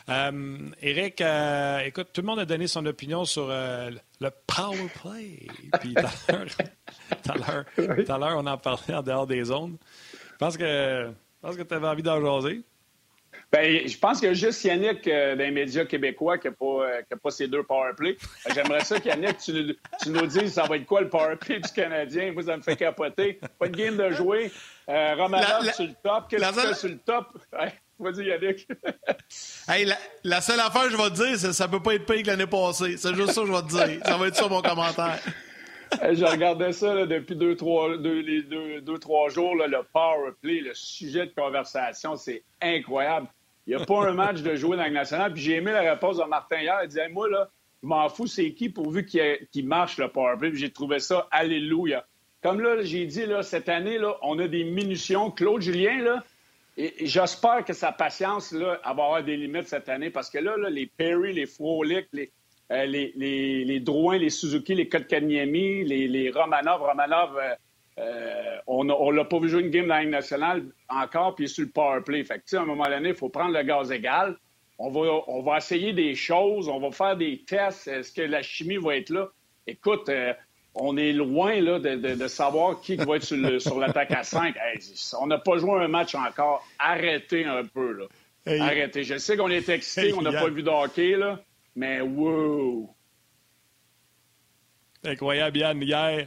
Euh, 0.09 0.59
Eric, 0.83 1.21
euh, 1.21 1.79
écoute, 1.81 2.09
tout 2.13 2.21
le 2.21 2.27
monde 2.27 2.41
a 2.41 2.45
donné 2.45 2.67
son 2.67 2.85
opinion 2.87 3.25
sur 3.25 3.49
le 3.49 4.31
power 4.47 4.89
play. 5.01 5.47
Puis 5.81 5.95
tout 7.23 7.33
à 8.13 8.19
l'heure, 8.19 8.37
on 8.37 8.47
en 8.47 8.59
parlait 8.59 8.95
en 8.95 9.03
dehors 9.03 9.27
des 9.27 9.45
zones. 9.45 9.79
Je 10.13 10.37
pense 10.39 10.57
que, 10.57 11.11
que 11.43 11.63
tu 11.63 11.75
avais 11.75 11.87
envie 11.87 12.03
d'en 12.03 12.21
jaser. 12.21 12.63
Ben, 13.53 13.87
je 13.87 13.99
pense 13.99 14.19
qu'il 14.19 14.29
y 14.29 14.31
a 14.33 14.35
juste 14.35 14.65
Yannick 14.65 15.07
euh, 15.07 15.37
des 15.37 15.51
médias 15.51 15.85
québécois 15.85 16.39
qui 16.39 16.49
n'a 16.49 16.55
pas, 16.55 16.67
euh, 16.67 17.17
pas 17.23 17.31
ces 17.31 17.47
deux 17.47 17.63
powerplays. 17.63 18.17
J'aimerais 18.53 18.83
ça 18.85 18.99
qu'Yannick, 18.99 19.39
tu, 19.39 19.77
tu, 20.03 20.11
nous 20.11 20.27
dises 20.27 20.55
ça 20.55 20.65
va 20.65 20.77
être 20.77 20.87
quoi 20.87 21.03
le 21.03 21.09
powerplay 21.09 21.61
du 21.61 21.71
Canadien? 21.71 22.33
Moi, 22.33 22.43
ça 22.43 22.57
me 22.57 22.63
fait 22.63 22.77
capoter. 22.77 23.39
Pas 23.59 23.69
de 23.69 23.77
game 23.77 23.97
de 23.97 24.11
jouer. 24.11 24.51
Euh, 24.89 25.15
Romanov 25.15 25.73
sur 25.73 25.85
le 25.85 25.95
top. 26.03 26.25
Qu'est-ce 26.29 26.43
que 26.43 26.61
tu 26.61 26.67
fais 26.67 26.75
sur 26.75 26.89
le 26.89 26.99
top? 26.99 27.39
Vas-y, 27.99 28.27
Yannick. 28.27 28.69
hey, 29.69 29.89
la, 30.25 30.41
seule 30.41 30.61
affaire 30.61 30.85
que 30.85 30.91
je 30.91 30.97
vais 30.97 31.11
te 31.11 31.15
dire, 31.15 31.39
c'est 31.39 31.49
que 31.49 31.53
ça 31.53 31.69
peut 31.69 31.83
pas 31.83 31.95
être 31.95 32.07
pire 32.07 32.23
que 32.23 32.27
l'année 32.29 32.47
passée. 32.47 32.97
C'est 32.97 33.15
juste 33.15 33.33
ça 33.33 33.43
que 33.43 33.47
je 33.47 33.53
vais 33.53 33.63
te 33.63 33.69
dire. 33.69 34.01
Ça 34.05 34.17
va 34.17 34.27
être 34.27 34.37
ça 34.37 34.49
mon 34.49 34.63
commentaire. 34.63 35.21
je 36.13 36.25
regardais 36.25 36.73
ça 36.73 37.07
depuis 37.07 37.37
deux, 37.37 37.57
trois, 37.57 37.97
deux, 37.97 38.21
les 38.21 38.43
deux, 38.43 38.81
deux, 38.81 38.99
trois 38.99 39.29
jours, 39.29 39.55
là, 39.57 39.67
le 39.67 39.83
power 39.93 40.33
play, 40.43 40.61
le 40.61 40.75
sujet 40.75 41.27
de 41.27 41.33
conversation, 41.35 42.17
c'est 42.17 42.43
incroyable. 42.61 43.29
Il 43.67 43.77
n'y 43.77 43.83
a 43.83 43.87
pas 43.87 44.09
un 44.09 44.13
match 44.15 44.43
de 44.43 44.55
jouer 44.57 44.77
dans 44.77 44.85
le 44.85 44.91
national. 44.91 45.33
Puis 45.33 45.43
j'ai 45.43 45.57
aimé 45.57 45.73
la 45.73 45.93
réponse 45.93 46.19
de 46.19 46.25
Martin 46.25 46.59
hier. 46.59 46.79
Il 46.83 46.89
disait 46.89 47.09
Moi, 47.09 47.29
là, 47.31 47.49
je 47.83 47.89
m'en 47.89 48.09
fous, 48.09 48.27
c'est 48.27 48.53
qui 48.53 48.71
pourvu 48.71 49.07
qu'il 49.07 49.67
marche 49.67 49.99
le 49.99 50.09
powerplay. 50.09 50.51
Puis 50.51 50.61
j'ai 50.61 50.71
trouvé 50.71 50.99
ça 50.99 51.29
Alléluia. 51.31 52.05
Comme 52.43 52.61
là, 52.61 52.83
j'ai 52.83 53.07
dit, 53.07 53.25
là, 53.25 53.43
cette 53.43 53.71
année, 53.71 53.97
là, 53.97 54.17
on 54.21 54.39
a 54.39 54.47
des 54.47 54.65
munitions. 54.65 55.31
Claude 55.31 55.63
Julien, 55.63 56.03
là, 56.03 56.23
j'espère 56.77 57.65
que 57.65 57.73
sa 57.73 57.93
patience 57.93 58.53
là, 58.53 58.81
va 58.85 58.91
avoir 58.91 59.23
des 59.23 59.37
limites 59.37 59.69
cette 59.69 59.89
année 59.89 60.11
parce 60.11 60.31
que 60.31 60.39
là, 60.39 60.57
là 60.57 60.71
les 60.71 60.87
Perry, 60.87 61.33
les 61.33 61.47
Frolic, 61.47 62.07
les, 62.13 62.31
euh, 62.73 62.85
les, 62.87 63.13
les, 63.17 63.65
les, 63.65 63.81
Drouin, 63.81 64.19
les 64.19 64.31
Suzuki, 64.31 64.75
les 64.75 64.89
Kotkaniemi, 64.89 65.85
les, 65.85 66.09
les 66.09 66.31
Romanov, 66.31 66.83
Romanov, 66.83 67.37
euh, 67.37 67.55
euh, 67.99 68.57
on 68.67 68.85
ne 68.85 69.17
l'a 69.17 69.25
pas 69.25 69.39
vu 69.39 69.49
jouer 69.49 69.63
une 69.63 69.71
game 69.71 69.87
dans 69.87 69.95
la 69.95 70.03
Ligue 70.03 70.11
nationale 70.11 70.65
encore, 70.89 71.35
puis 71.35 71.45
il 71.45 71.49
sur 71.49 71.65
le 71.65 71.71
power 71.71 72.01
play. 72.01 72.25
Fait 72.25 72.43
que, 72.45 72.57
à 72.57 72.63
un 72.63 72.65
moment 72.65 72.89
donné, 72.89 73.11
il 73.11 73.15
faut 73.15 73.29
prendre 73.29 73.53
le 73.53 73.63
gaz 73.63 73.93
égal. 73.93 74.37
On 74.79 74.91
va, 74.91 75.23
on 75.29 75.43
va 75.43 75.59
essayer 75.59 75.93
des 75.93 76.17
choses, 76.17 76.69
on 76.69 76.81
va 76.81 76.91
faire 76.91 77.17
des 77.17 77.45
tests. 77.47 77.87
Est-ce 77.87 78.13
que 78.13 78.23
la 78.23 78.43
chimie 78.43 78.77
va 78.77 78.97
être 78.97 79.11
là? 79.11 79.29
Écoute, 79.69 80.09
euh, 80.09 80.35
on 80.75 80.97
est 80.97 81.13
loin 81.13 81.61
là, 81.61 81.79
de, 81.79 81.97
de, 81.97 82.29
savoir 82.29 82.81
qui 82.81 82.97
va 82.97 83.17
être 83.17 83.25
sur, 83.25 83.37
sur 83.61 83.79
l'attaque 83.79 84.11
à 84.11 84.25
5. 84.25 84.55
on 85.21 85.27
n'a 85.27 85.39
pas 85.39 85.59
joué 85.59 85.83
un 85.83 85.89
match 85.89 86.15
encore. 86.15 86.67
Arrêtez 86.79 87.45
un 87.45 87.65
peu. 87.65 87.93
Là. 87.93 88.65
Arrêtez. 88.65 89.05
Je 89.05 89.19
sais 89.19 89.37
qu'on 89.37 89.51
est 89.51 89.69
excité, 89.69 90.13
on 90.15 90.23
n'a 90.23 90.33
pas 90.33 90.49
vu 90.49 90.63
de 90.63 90.69
hockey, 90.69 91.17
là, 91.17 91.41
mais 91.77 92.01
wow! 92.01 92.95
Incroyable, 95.05 95.59
Yann. 95.59 95.83
Hier, 95.83 96.27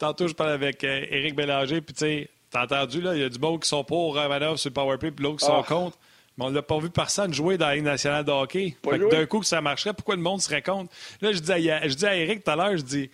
Tantôt, 0.00 0.28
je 0.28 0.32
parle 0.32 0.52
avec 0.52 0.82
euh, 0.82 1.04
Éric 1.10 1.36
Bélanger, 1.36 1.82
puis 1.82 1.92
tu 1.92 2.00
sais, 2.00 2.30
t'as 2.50 2.64
entendu, 2.64 3.02
là, 3.02 3.14
il 3.14 3.20
y 3.20 3.24
a 3.24 3.28
du 3.28 3.38
monde 3.38 3.60
qui 3.60 3.68
sont 3.68 3.84
pour 3.84 4.14
Romanov 4.14 4.56
sur 4.56 4.70
le 4.70 4.74
powerplay, 4.74 5.10
puis 5.10 5.22
l'autre 5.22 5.40
qui 5.40 5.44
sont 5.44 5.60
ah. 5.60 5.66
contre. 5.66 5.98
Mais 6.38 6.46
on 6.46 6.48
l'a 6.48 6.62
pas 6.62 6.78
vu 6.78 6.88
personne 6.88 7.34
jouer 7.34 7.58
dans 7.58 7.66
la 7.66 7.74
Ligue 7.74 7.84
nationale 7.84 8.24
de 8.24 8.30
hockey. 8.30 8.76
D'un 8.82 9.26
coup, 9.26 9.40
que 9.40 9.46
ça 9.46 9.60
marcherait, 9.60 9.92
pourquoi 9.92 10.16
le 10.16 10.22
monde 10.22 10.40
serait 10.40 10.62
contre? 10.62 10.90
Là, 11.20 11.32
je 11.32 11.40
dis 11.40 11.70
à, 11.70 11.86
je 11.86 11.94
dis 11.94 12.06
à 12.06 12.16
Eric 12.16 12.42
tout 12.42 12.50
à 12.50 12.56
l'heure, 12.56 12.78
je 12.78 12.82
dis, 12.82 13.10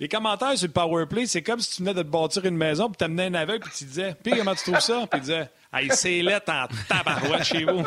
les 0.00 0.08
commentaires 0.08 0.56
sur 0.56 0.66
le 0.66 0.72
powerplay, 0.72 1.26
c'est 1.26 1.42
comme 1.42 1.60
si 1.60 1.76
tu 1.76 1.82
venais 1.82 1.92
de 1.92 2.02
te 2.02 2.08
bâtir 2.08 2.44
une 2.46 2.56
maison, 2.56 2.88
puis 2.88 2.96
t'amenais 2.96 3.26
un 3.26 3.34
aveugle, 3.34 3.64
puis 3.64 3.74
tu 3.76 3.84
disais, 3.84 4.16
puis 4.22 4.32
comment 4.34 4.54
tu 4.54 4.64
trouves 4.64 4.80
ça? 4.80 5.06
Puis 5.10 5.18
il 5.18 5.20
disait, 5.20 5.50
hey, 5.74 5.90
c'est 5.92 6.22
lettre 6.22 6.50
en 6.50 6.66
tabarouette 6.88 7.44
chez 7.44 7.64
vous. 7.64 7.84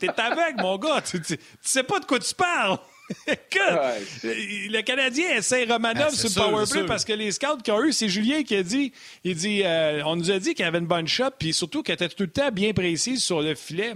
T'es 0.00 0.10
aveugle, 0.20 0.60
mon 0.60 0.76
gars, 0.76 1.00
tu, 1.00 1.22
tu 1.22 1.38
sais 1.60 1.84
pas 1.84 2.00
de 2.00 2.04
quoi 2.04 2.18
tu 2.18 2.34
parles. 2.34 2.78
le 3.26 4.80
Canadien 4.80 5.36
essaie 5.36 5.64
Romanov 5.64 6.08
ah, 6.08 6.16
sur 6.16 6.28
le 6.28 6.50
powerplay 6.50 6.86
parce 6.86 7.04
que 7.04 7.12
les 7.12 7.30
scouts 7.30 7.58
qui 7.62 7.70
ont 7.70 7.82
eu, 7.84 7.92
c'est 7.92 8.08
Julien 8.08 8.42
qui 8.42 8.56
a 8.56 8.64
dit, 8.64 8.92
il 9.22 9.36
dit, 9.36 9.62
euh, 9.64 10.02
on 10.04 10.16
nous 10.16 10.32
a 10.32 10.40
dit 10.40 10.54
qu'il 10.54 10.64
avait 10.64 10.78
une 10.78 10.86
bonne 10.86 11.06
shot, 11.06 11.30
puis 11.38 11.52
surtout 11.52 11.84
qu'elle 11.84 11.94
était 11.94 12.08
tout 12.08 12.24
le 12.24 12.30
temps 12.30 12.50
bien 12.50 12.72
précise 12.72 13.22
sur 13.22 13.40
le 13.40 13.54
filet. 13.54 13.94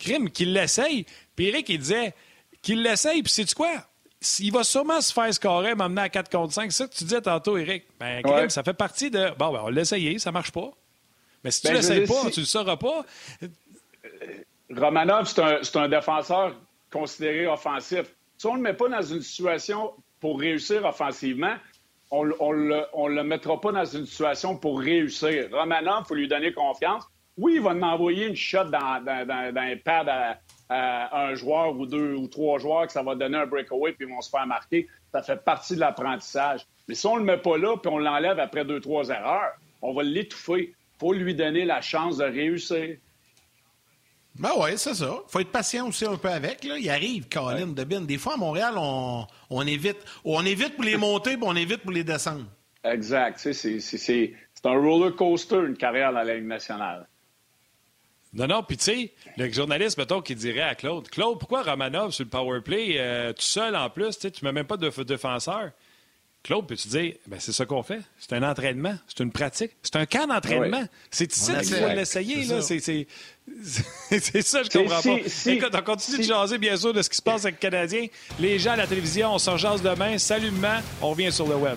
Crime, 0.00 0.30
qu'il 0.30 0.52
l'essaye. 0.52 1.06
Puis 1.36 1.46
Eric, 1.46 1.68
il 1.68 1.78
disait 1.78 2.12
qu'il 2.60 2.82
l'essaye, 2.82 3.22
puis 3.22 3.30
c'est 3.30 3.54
quoi? 3.54 3.86
Il 4.40 4.52
va 4.52 4.64
sûrement 4.64 5.00
se 5.00 5.12
faire 5.12 5.32
scorer, 5.32 5.74
m'amener 5.74 6.02
à 6.02 6.08
4 6.08 6.30
contre 6.30 6.52
5. 6.52 6.72
C'est 6.72 6.78
ça 6.78 6.88
que 6.88 6.94
tu 6.94 7.04
disais 7.04 7.20
tantôt, 7.20 7.56
Eric. 7.56 7.84
Ben, 7.98 8.48
ça 8.48 8.62
fait 8.62 8.74
partie 8.74 9.10
de. 9.10 9.30
Bon, 9.38 9.52
ben, 9.52 9.62
on 9.64 9.68
l'a 9.68 9.82
essayé, 9.82 10.18
ça 10.18 10.32
marche 10.32 10.52
pas. 10.52 10.70
Mais 11.42 11.50
si 11.50 11.62
tu 11.62 11.68
ben, 11.68 11.74
l'essayes 11.74 12.06
pas, 12.06 12.30
tu 12.32 12.40
le 12.40 12.46
sauras 12.46 12.76
pas. 12.76 13.04
Romanov, 14.74 15.26
c'est 15.26 15.76
un, 15.76 15.82
un 15.82 15.88
défenseur 15.88 16.56
considéré 16.90 17.46
offensif. 17.46 18.06
Si 18.38 18.46
on 18.46 18.52
ne 18.52 18.56
le 18.56 18.62
met 18.62 18.74
pas 18.74 18.88
dans 18.88 19.02
une 19.02 19.20
situation 19.20 19.92
pour 20.20 20.40
réussir 20.40 20.84
offensivement, 20.84 21.54
on 22.10 22.24
ne 22.24 23.08
le, 23.08 23.22
mettra 23.24 23.60
pas 23.60 23.72
dans 23.72 23.84
une 23.84 24.06
situation 24.06 24.56
pour 24.56 24.80
réussir. 24.80 25.48
Romanov, 25.52 26.02
il 26.04 26.08
faut 26.08 26.14
lui 26.14 26.28
donner 26.28 26.52
confiance. 26.52 27.04
Oui, 27.36 27.54
il 27.56 27.62
va 27.62 27.74
nous 27.74 27.82
envoyer 27.82 28.26
une 28.26 28.36
shot 28.36 28.64
dans, 28.64 29.04
dans, 29.04 29.52
un 29.56 29.76
pad 29.76 30.08
à, 30.08 30.38
un 30.70 31.34
joueur 31.34 31.76
ou 31.76 31.86
deux 31.86 32.14
ou 32.14 32.26
trois 32.26 32.58
joueurs 32.58 32.86
que 32.86 32.92
ça 32.92 33.02
va 33.02 33.14
donner 33.14 33.38
un 33.38 33.46
breakaway 33.46 33.92
puis 33.92 34.06
ils 34.08 34.12
vont 34.14 34.20
se 34.20 34.30
faire 34.30 34.46
marquer. 34.46 34.88
Ça 35.12 35.22
fait 35.22 35.42
partie 35.44 35.74
de 35.74 35.80
l'apprentissage. 35.80 36.66
Mais 36.88 36.94
si 36.94 37.06
on 37.06 37.14
ne 37.14 37.20
le 37.20 37.26
met 37.26 37.38
pas 37.38 37.56
là 37.56 37.76
puis 37.76 37.90
on 37.92 37.98
l'enlève 37.98 38.38
après 38.38 38.64
deux, 38.64 38.80
trois 38.80 39.08
erreurs, 39.08 39.52
on 39.82 39.92
va 39.92 40.02
l'étouffer. 40.02 40.72
Il 40.72 40.98
faut 40.98 41.12
lui 41.12 41.34
donner 41.34 41.64
la 41.64 41.80
chance 41.80 42.18
de 42.18 42.24
réussir. 42.24 42.96
Ben 44.36 44.50
oui, 44.58 44.70
c'est 44.76 44.94
ça. 44.94 45.20
faut 45.28 45.40
être 45.40 45.52
patient 45.52 45.86
aussi 45.88 46.04
un 46.04 46.16
peu 46.16 46.28
avec. 46.28 46.64
Là. 46.64 46.76
Il 46.76 46.90
arrive, 46.90 47.28
Colin, 47.28 47.68
Bin. 47.68 48.00
Des 48.00 48.18
fois, 48.18 48.34
à 48.34 48.36
Montréal, 48.36 48.74
on, 48.76 49.26
on 49.50 49.66
évite. 49.66 49.98
On 50.24 50.44
évite 50.44 50.74
pour 50.74 50.84
les 50.84 50.96
monter, 50.96 51.36
puis 51.36 51.46
on 51.46 51.54
évite 51.54 51.82
pour 51.82 51.92
les 51.92 52.02
descendre. 52.02 52.46
Exact. 52.82 53.38
C'est 53.38 54.66
un 54.66 54.76
roller 54.76 55.14
coaster, 55.14 55.56
une 55.56 55.76
carrière 55.76 56.12
dans 56.12 56.22
la 56.22 56.34
Ligue 56.34 56.46
nationale. 56.46 57.06
Non, 58.34 58.48
non, 58.48 58.62
puis 58.64 58.76
tu 58.76 58.84
sais, 58.84 59.12
le 59.36 59.50
journaliste, 59.52 59.96
mettons, 59.96 60.20
qui 60.20 60.34
dirait 60.34 60.62
à 60.62 60.74
Claude 60.74 61.08
Claude, 61.08 61.38
pourquoi 61.38 61.62
Romanov 61.62 62.12
sur 62.12 62.24
le 62.24 62.30
power 62.30 62.60
play 62.60 62.96
euh, 62.98 63.32
tout 63.32 63.42
seul 63.42 63.76
en 63.76 63.88
plus 63.90 64.18
Tu 64.18 64.26
ne 64.26 64.48
mets 64.48 64.52
même 64.52 64.66
pas 64.66 64.76
de 64.76 64.90
défenseur? 65.04 65.70
Claude, 66.42 66.66
peux-tu 66.66 66.88
dire, 66.88 67.14
ben, 67.26 67.40
c'est 67.40 67.52
ça 67.52 67.64
qu'on 67.64 67.82
fait. 67.82 68.00
C'est 68.18 68.34
un 68.34 68.42
entraînement, 68.42 68.94
c'est 69.08 69.22
une 69.22 69.32
pratique, 69.32 69.70
c'est 69.82 69.96
un 69.96 70.04
camp 70.04 70.26
d'entraînement. 70.26 70.84
C'est 71.10 71.34
ici 71.34 71.52
qu'il 71.62 71.74
faut 71.76 71.88
l'essayer. 71.88 72.44
C'est 74.10 74.42
ça, 74.42 74.62
je 74.62 74.70
comprends 74.70 75.02
pas. 75.02 75.50
Écoute, 75.50 75.74
on 75.74 75.82
continue 75.82 76.18
de 76.18 76.22
jaser, 76.22 76.56
bien 76.56 76.76
sûr, 76.76 76.94
de 76.94 77.02
ce 77.02 77.10
qui 77.10 77.16
se 77.16 77.22
passe 77.22 77.44
avec 77.44 77.56
le 77.56 77.70
Canadien. 77.70 78.06
Les 78.40 78.58
gens 78.58 78.72
à 78.72 78.76
la 78.76 78.86
télévision, 78.86 79.34
on 79.34 79.38
s'en 79.38 79.58
jase 79.58 79.82
demain. 79.82 80.16
Salut, 80.16 80.50
on 81.02 81.10
revient 81.10 81.30
sur 81.30 81.46
le 81.46 81.56
web. 81.56 81.76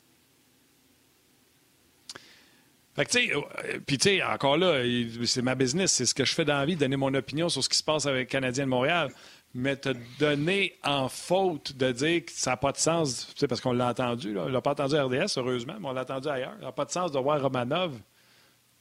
Fait 2.95 3.05
que, 3.05 3.11
tu 3.11 3.27
sais, 3.27 3.35
euh, 3.35 3.79
puis 3.85 3.97
tu 3.97 4.09
sais, 4.09 4.23
encore 4.23 4.57
là, 4.57 4.83
c'est 5.25 5.41
ma 5.41 5.55
business, 5.55 5.93
c'est 5.93 6.05
ce 6.05 6.13
que 6.13 6.25
je 6.25 6.33
fais 6.33 6.45
dans 6.45 6.57
la 6.57 6.65
vie, 6.65 6.75
donner 6.75 6.97
mon 6.97 7.13
opinion 7.13 7.47
sur 7.47 7.63
ce 7.63 7.69
qui 7.69 7.77
se 7.77 7.83
passe 7.83 8.05
avec 8.05 8.27
le 8.27 8.31
Canadien 8.31 8.65
de 8.65 8.69
Montréal. 8.69 9.11
Mais 9.53 9.75
te 9.75 9.89
donner 10.17 10.77
en 10.81 11.09
faute 11.09 11.75
de 11.75 11.91
dire 11.91 12.23
que 12.23 12.31
ça 12.31 12.51
n'a 12.51 12.57
pas 12.57 12.71
de 12.71 12.77
sens, 12.77 13.27
tu 13.33 13.39
sais, 13.39 13.47
parce 13.47 13.59
qu'on 13.59 13.73
l'a 13.73 13.89
entendu, 13.89 14.33
là. 14.33 14.43
on 14.45 14.47
l'a 14.47 14.61
pas 14.61 14.71
entendu 14.71 14.95
à 14.95 15.03
RDS, 15.03 15.37
heureusement, 15.37 15.75
mais 15.77 15.89
on 15.89 15.91
l'a 15.91 16.01
entendu 16.01 16.29
ailleurs. 16.29 16.53
Ça 16.59 16.67
n'a 16.67 16.71
pas 16.71 16.85
de 16.85 16.91
sens 16.91 17.11
de 17.11 17.19
voir 17.19 17.41
Romanov 17.41 17.91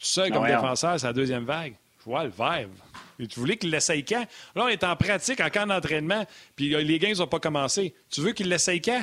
tout 0.01 0.07
seul 0.07 0.33
comme 0.33 0.47
défenseur, 0.47 0.99
c'est 0.99 1.07
la 1.07 1.13
deuxième 1.13 1.45
vague. 1.45 1.75
Je 1.99 2.05
vois 2.05 2.25
le 2.25 2.31
verbe. 2.31 2.73
Et 3.19 3.27
tu 3.27 3.39
voulais 3.39 3.59
qu'il 3.59 3.71
l'essaye 3.71 4.03
quand? 4.03 4.25
Là, 4.57 4.65
on 4.65 4.69
est 4.69 4.83
en 4.83 4.97
pratique, 4.97 5.41
en 5.41 5.51
camp 5.51 5.67
d'entraînement, 5.67 6.25
puis 6.57 6.75
euh, 6.75 6.81
les 6.81 6.99
gains 6.99 7.13
n'ont 7.13 7.27
pas 7.27 7.39
commencé. 7.39 7.95
Tu 8.11 8.23
veux 8.23 8.33
qu'il 8.33 8.49
l'essaye 8.49 8.81
quand? 8.81 9.03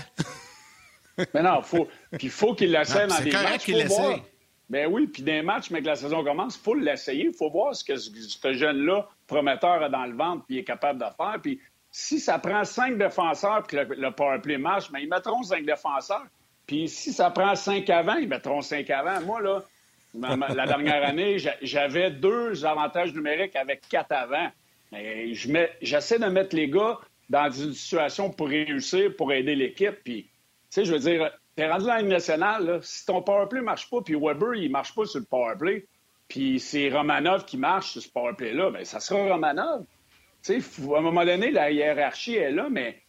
mais 1.35 1.43
non, 1.43 1.61
faut, 1.61 1.87
il 2.19 2.31
faut 2.31 2.55
qu'il 2.55 2.71
l'essaye 2.71 3.07
dans 3.07 3.19
des 3.19 3.31
matchs. 3.31 3.63
Qu'il 3.63 3.77
l'essaye. 3.77 4.23
Ben 4.69 4.87
oui, 4.91 5.07
puis 5.07 5.23
des 5.23 5.41
matchs, 5.41 5.69
mais 5.69 5.81
que 5.81 5.87
la 5.87 5.95
saison 5.95 6.23
commence, 6.23 6.57
il 6.57 6.61
faut 6.61 6.73
l'essayer. 6.73 7.25
Il 7.25 7.33
faut 7.33 7.49
voir 7.49 7.73
ce 7.73 7.83
que 7.83 7.95
ce 7.95 8.53
jeune-là, 8.53 9.07
prometteur, 9.25 9.81
a 9.83 9.89
dans 9.89 10.05
le 10.05 10.15
ventre 10.15 10.45
puis 10.45 10.57
est 10.57 10.63
capable 10.63 10.99
de 10.99 11.05
faire. 11.15 11.37
Puis 11.41 11.61
si 11.89 12.19
ça 12.19 12.37
prend 12.37 12.63
cinq 12.65 12.97
défenseurs 12.97 13.63
puis 13.63 13.77
que 13.77 13.93
le, 13.93 14.11
powerplay 14.11 14.57
marche, 14.57 14.89
mais 14.91 14.99
ben, 14.99 15.05
ils 15.05 15.09
mettront 15.09 15.41
cinq 15.43 15.65
défenseurs. 15.65 16.25
Puis 16.65 16.89
si 16.89 17.13
ça 17.13 17.29
prend 17.29 17.55
cinq 17.55 17.89
avant, 17.89 18.15
ils 18.15 18.27
mettront 18.27 18.61
cinq 18.61 18.89
avant. 18.89 19.21
Moi, 19.21 19.41
là, 19.41 19.63
la 20.13 20.65
dernière 20.65 21.03
année, 21.07 21.37
j'avais 21.61 22.11
deux 22.11 22.65
avantages 22.65 23.13
numériques 23.13 23.55
avec 23.55 23.87
quatre 23.87 24.11
avant. 24.11 24.51
J'essaie 25.81 26.19
de 26.19 26.25
mettre 26.25 26.55
les 26.55 26.69
gars 26.69 26.99
dans 27.29 27.49
une 27.49 27.73
situation 27.73 28.29
pour 28.29 28.49
réussir, 28.49 29.15
pour 29.15 29.31
aider 29.31 29.55
l'équipe. 29.55 29.95
Puis, 30.03 30.23
tu 30.23 30.29
sais, 30.69 30.85
je 30.85 30.93
veux 30.93 30.99
dire, 30.99 31.31
T'es 31.57 31.67
rendu 31.67 31.85
dans 31.85 31.93
la 31.93 32.01
Ligue 32.01 32.11
nationale, 32.11 32.79
si 32.83 33.03
ton 33.03 33.23
powerplay 33.23 33.61
ne 33.61 33.65
marche 33.65 33.89
pas, 33.89 33.99
puis 34.03 34.13
Weber, 34.13 34.53
il 34.53 34.67
ne 34.67 34.71
marche 34.71 34.93
pas 34.93 35.07
sur 35.07 35.19
le 35.19 35.25
powerplay, 35.25 35.87
puis 36.27 36.59
c'est 36.59 36.87
Romanov 36.89 37.45
qui 37.45 37.57
marche 37.57 37.93
sur 37.93 38.01
ce 38.03 38.09
powerplay-là, 38.09 38.69
bien, 38.69 38.85
ça 38.85 38.99
sera 38.99 39.23
Romanov. 39.23 39.83
Tu 40.43 40.61
sais, 40.61 40.83
à 40.93 40.99
un 40.99 41.01
moment 41.01 41.25
donné, 41.25 41.49
la 41.49 41.71
hiérarchie 41.71 42.35
est 42.35 42.51
là, 42.51 42.67
mais 42.69 43.01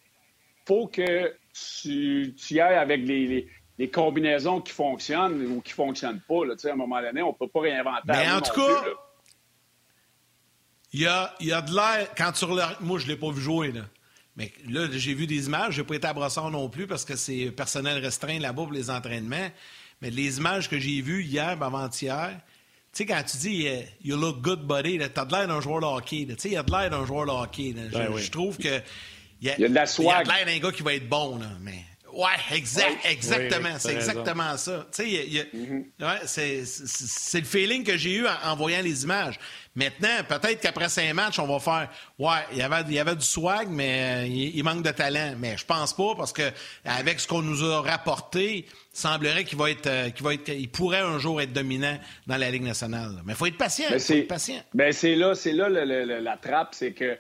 faut 0.67 0.87
que 0.87 1.37
tu, 1.53 2.35
y 2.51 2.59
ailles 2.59 2.77
avec 2.77 3.03
les, 3.03 3.51
combinaisons 3.93 4.63
qui 4.63 4.73
fonctionnent 4.73 5.45
ou 5.53 5.61
qui 5.61 5.73
ne 5.73 5.75
fonctionnent 5.75 6.23
pas. 6.27 6.47
Là. 6.47 6.55
À 6.65 6.73
un 6.73 6.75
moment 6.75 7.03
donné, 7.03 7.21
on 7.21 7.33
ne 7.33 7.37
peut 7.39 7.49
pas 7.49 7.61
réinventer. 7.61 8.01
Mais 8.07 8.31
en 8.31 8.41
tout 8.41 8.55
cas, 8.55 8.83
il 10.95 11.03
y 11.03 11.07
a, 11.07 11.35
y 11.41 11.53
a 11.53 11.61
de 11.61 11.75
l'air. 11.75 12.09
Quand 12.17 12.33
tu 12.33 12.47
Moi, 12.81 12.99
je 12.99 13.05
ne 13.05 13.11
l'ai 13.11 13.17
pas 13.19 13.31
vu 13.31 13.43
jouer. 13.43 13.73
Là. 13.73 13.83
Mais 14.39 14.53
là, 14.69 14.87
j'ai 14.93 15.15
vu 15.15 15.27
des 15.27 15.47
images. 15.47 15.75
Je 15.75 15.81
n'ai 15.81 15.87
pas 15.87 15.97
été 15.97 16.07
à 16.07 16.15
Brossard 16.15 16.51
non 16.53 16.69
plus 16.69 16.87
parce 16.87 17.05
que 17.05 17.17
c'est 17.17 17.51
personnel 17.51 17.99
restreint 17.99 18.39
là-bas 18.39 18.63
pour 18.63 18.73
les 18.73 18.89
entraînements. 18.89 19.51
Mais 20.01 20.11
les 20.11 20.39
images 20.39 20.71
que 20.71 20.79
j'ai 20.79 21.01
vues 21.01 21.25
hier, 21.25 21.61
avant-hier, 21.61 22.41
tu 22.93 22.99
sais, 22.99 23.07
quand 23.07 23.21
tu 23.25 23.37
dis 23.39 23.69
You 24.05 24.17
look 24.17 24.41
good, 24.41 24.61
buddy, 24.61 25.01
t'as 25.13 25.25
de 25.25 25.33
l'air 25.33 25.49
d'un 25.49 25.61
joueur 25.61 25.81
de 25.81 25.87
hockey. 25.87 26.25
Tu 26.29 26.35
sais, 26.39 26.49
il 26.51 26.55
y 26.55 26.57
a 26.57 26.63
de 26.63 26.71
l'air 26.71 26.89
d'un 26.89 27.05
joueur 27.05 27.27
de 27.27 27.33
hockey. 27.33 27.75
Ben 27.75 27.91
je, 28.17 28.31
trouve 28.31 28.57
que. 28.59 28.81
Il 29.41 29.49
y 29.49 29.51
a, 29.51 29.57
de 29.57 29.75
la 29.75 29.85
Il 29.99 30.05
y 30.05 30.09
a 30.09 30.23
de 30.23 30.29
l'air 30.29 30.47
d'un 30.47 30.59
gars 30.59 30.73
qui 30.73 30.83
va 30.85 30.95
être 30.95 31.09
bon, 31.09 31.39
là. 31.39 31.49
Mais 31.61 31.85
oui, 32.19 32.57
exact, 32.57 32.99
exactement. 33.05 33.77
c'est 33.79 33.95
exactement 33.95 34.57
ça. 34.57 34.85
Mm-hmm. 34.93 36.27
c'est 36.27 37.39
le 37.39 37.45
feeling 37.45 37.85
que 37.85 37.97
j'ai 37.97 38.17
eu 38.17 38.27
en, 38.27 38.57
voyant 38.57 38.83
les 38.83 39.05
images. 39.05 39.39
Maintenant, 39.77 40.25
peut-être 40.29 40.61
qu'après 40.61 40.89
cinq 40.89 41.15
matchs, 41.15 41.39
on 41.39 41.47
va 41.47 41.61
faire 41.61 41.89
Ouais, 42.19 42.41
il 42.51 42.59
y 42.59 42.63
avait, 42.63 42.83
il 42.89 42.95
y 42.95 42.99
avait 42.99 43.15
du 43.15 43.25
swag, 43.25 43.69
mais 43.71 44.25
euh, 44.25 44.27
il, 44.27 44.65
manque 44.65 44.83
de 44.83 44.91
talent. 44.91 45.35
Mais 45.39 45.57
je 45.57 45.65
pense 45.65 45.95
pas 45.95 46.17
parce 46.17 46.33
que 46.33 46.51
avec 46.85 47.21
ce 47.21 47.29
qu'on 47.29 47.43
nous 47.43 47.63
a 47.63 47.83
rapporté, 47.83 48.67
il 48.67 48.67
semblerait 48.93 49.45
qu'il 49.45 49.57
va 49.57 49.71
être, 49.71 49.87
euh, 49.87 50.11
va 50.19 50.35
être 50.35 50.49
il 50.49 50.69
pourrait 50.69 50.99
un 50.99 51.21
jour 51.21 51.41
être 51.41 51.53
dominant 51.53 51.97
dans 52.27 52.37
la 52.37 52.51
Ligue 52.51 52.65
nationale. 52.65 53.13
Mais 53.25 53.35
il 53.35 53.37
faut 53.37 53.47
être 53.47 53.59
patient. 53.59 53.87
Faut 53.91 54.13
être 54.13 54.27
patient. 54.27 54.61
Ben 54.75 54.93
c'est 54.93 55.15
là, 55.15 55.37
c'est 55.37 55.53
là 55.53 55.69
la 55.69 56.37
trappe, 56.37 56.75
c'est 56.75 56.95
que 56.95 57.17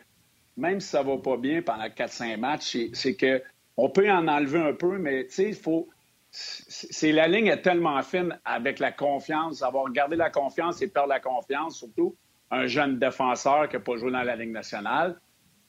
même 0.57 0.81
si 0.81 0.89
ça 0.89 1.05
va 1.05 1.17
pas 1.19 1.37
bien 1.37 1.63
pendant 1.63 1.87
4-5 1.87 2.37
matchs, 2.37 2.77
c'est 2.93 3.15
que 3.15 3.41
on 3.79 3.89
peut 3.89 4.11
en 4.11 4.27
enlever 4.27 4.59
un 4.59 4.75
peu, 4.75 4.99
mais 4.99 5.25
tu 5.27 5.35
sais, 5.35 5.49
il 5.51 5.55
faut. 5.55 5.89
C'est 6.31 7.13
la 7.13 7.27
ligne 7.27 7.47
est 7.47 7.63
tellement 7.63 8.03
fine 8.03 8.39
avec 8.45 8.81
la 8.81 8.93
confiance, 8.93 9.63
avoir 9.63 9.91
gardé 9.91 10.15
la 10.15 10.29
confiance 10.29 10.83
et 10.83 10.89
perdre 10.89 11.09
la 11.09 11.21
confiance, 11.21 11.79
surtout 11.79 12.15
un 12.51 12.67
jeune 12.67 12.99
défenseur 12.99 13.69
qui 13.69 13.77
n'a 13.77 13.81
pas 13.81 13.97
joué 13.97 14.13
dans 14.13 14.23
la 14.23 14.37
Ligue 14.37 14.51
nationale. 14.51 15.17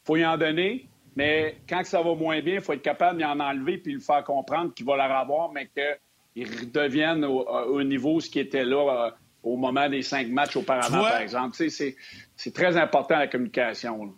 Il 0.03 0.05
faut 0.05 0.15
y 0.17 0.25
en 0.25 0.37
donner, 0.37 0.89
mais 1.15 1.57
quand 1.69 1.85
ça 1.85 2.01
va 2.01 2.13
moins 2.15 2.41
bien, 2.41 2.55
il 2.55 2.61
faut 2.61 2.73
être 2.73 2.81
capable 2.81 3.19
d'y 3.19 3.25
en 3.25 3.39
enlever 3.39 3.77
puis 3.77 3.93
le 3.93 3.99
faire 3.99 4.23
comprendre 4.23 4.73
qu'il 4.73 4.85
va 4.85 4.97
la 4.97 5.21
revoir, 5.21 5.51
mais 5.53 5.67
qu'il 5.67 6.45
redevienne 6.59 7.23
au, 7.23 7.83
niveau 7.83 8.19
ce 8.19 8.29
qui 8.29 8.39
était 8.39 8.65
là 8.65 9.05
euh, 9.07 9.11
au 9.43 9.55
moment 9.55 9.87
des 9.87 10.01
cinq 10.01 10.27
matchs 10.27 10.57
auparavant, 10.57 11.03
par 11.03 11.21
exemple. 11.21 11.55
C'est 11.55 12.53
très 12.53 12.75
important 12.75 13.17
la 13.17 13.27
communication. 13.27 14.13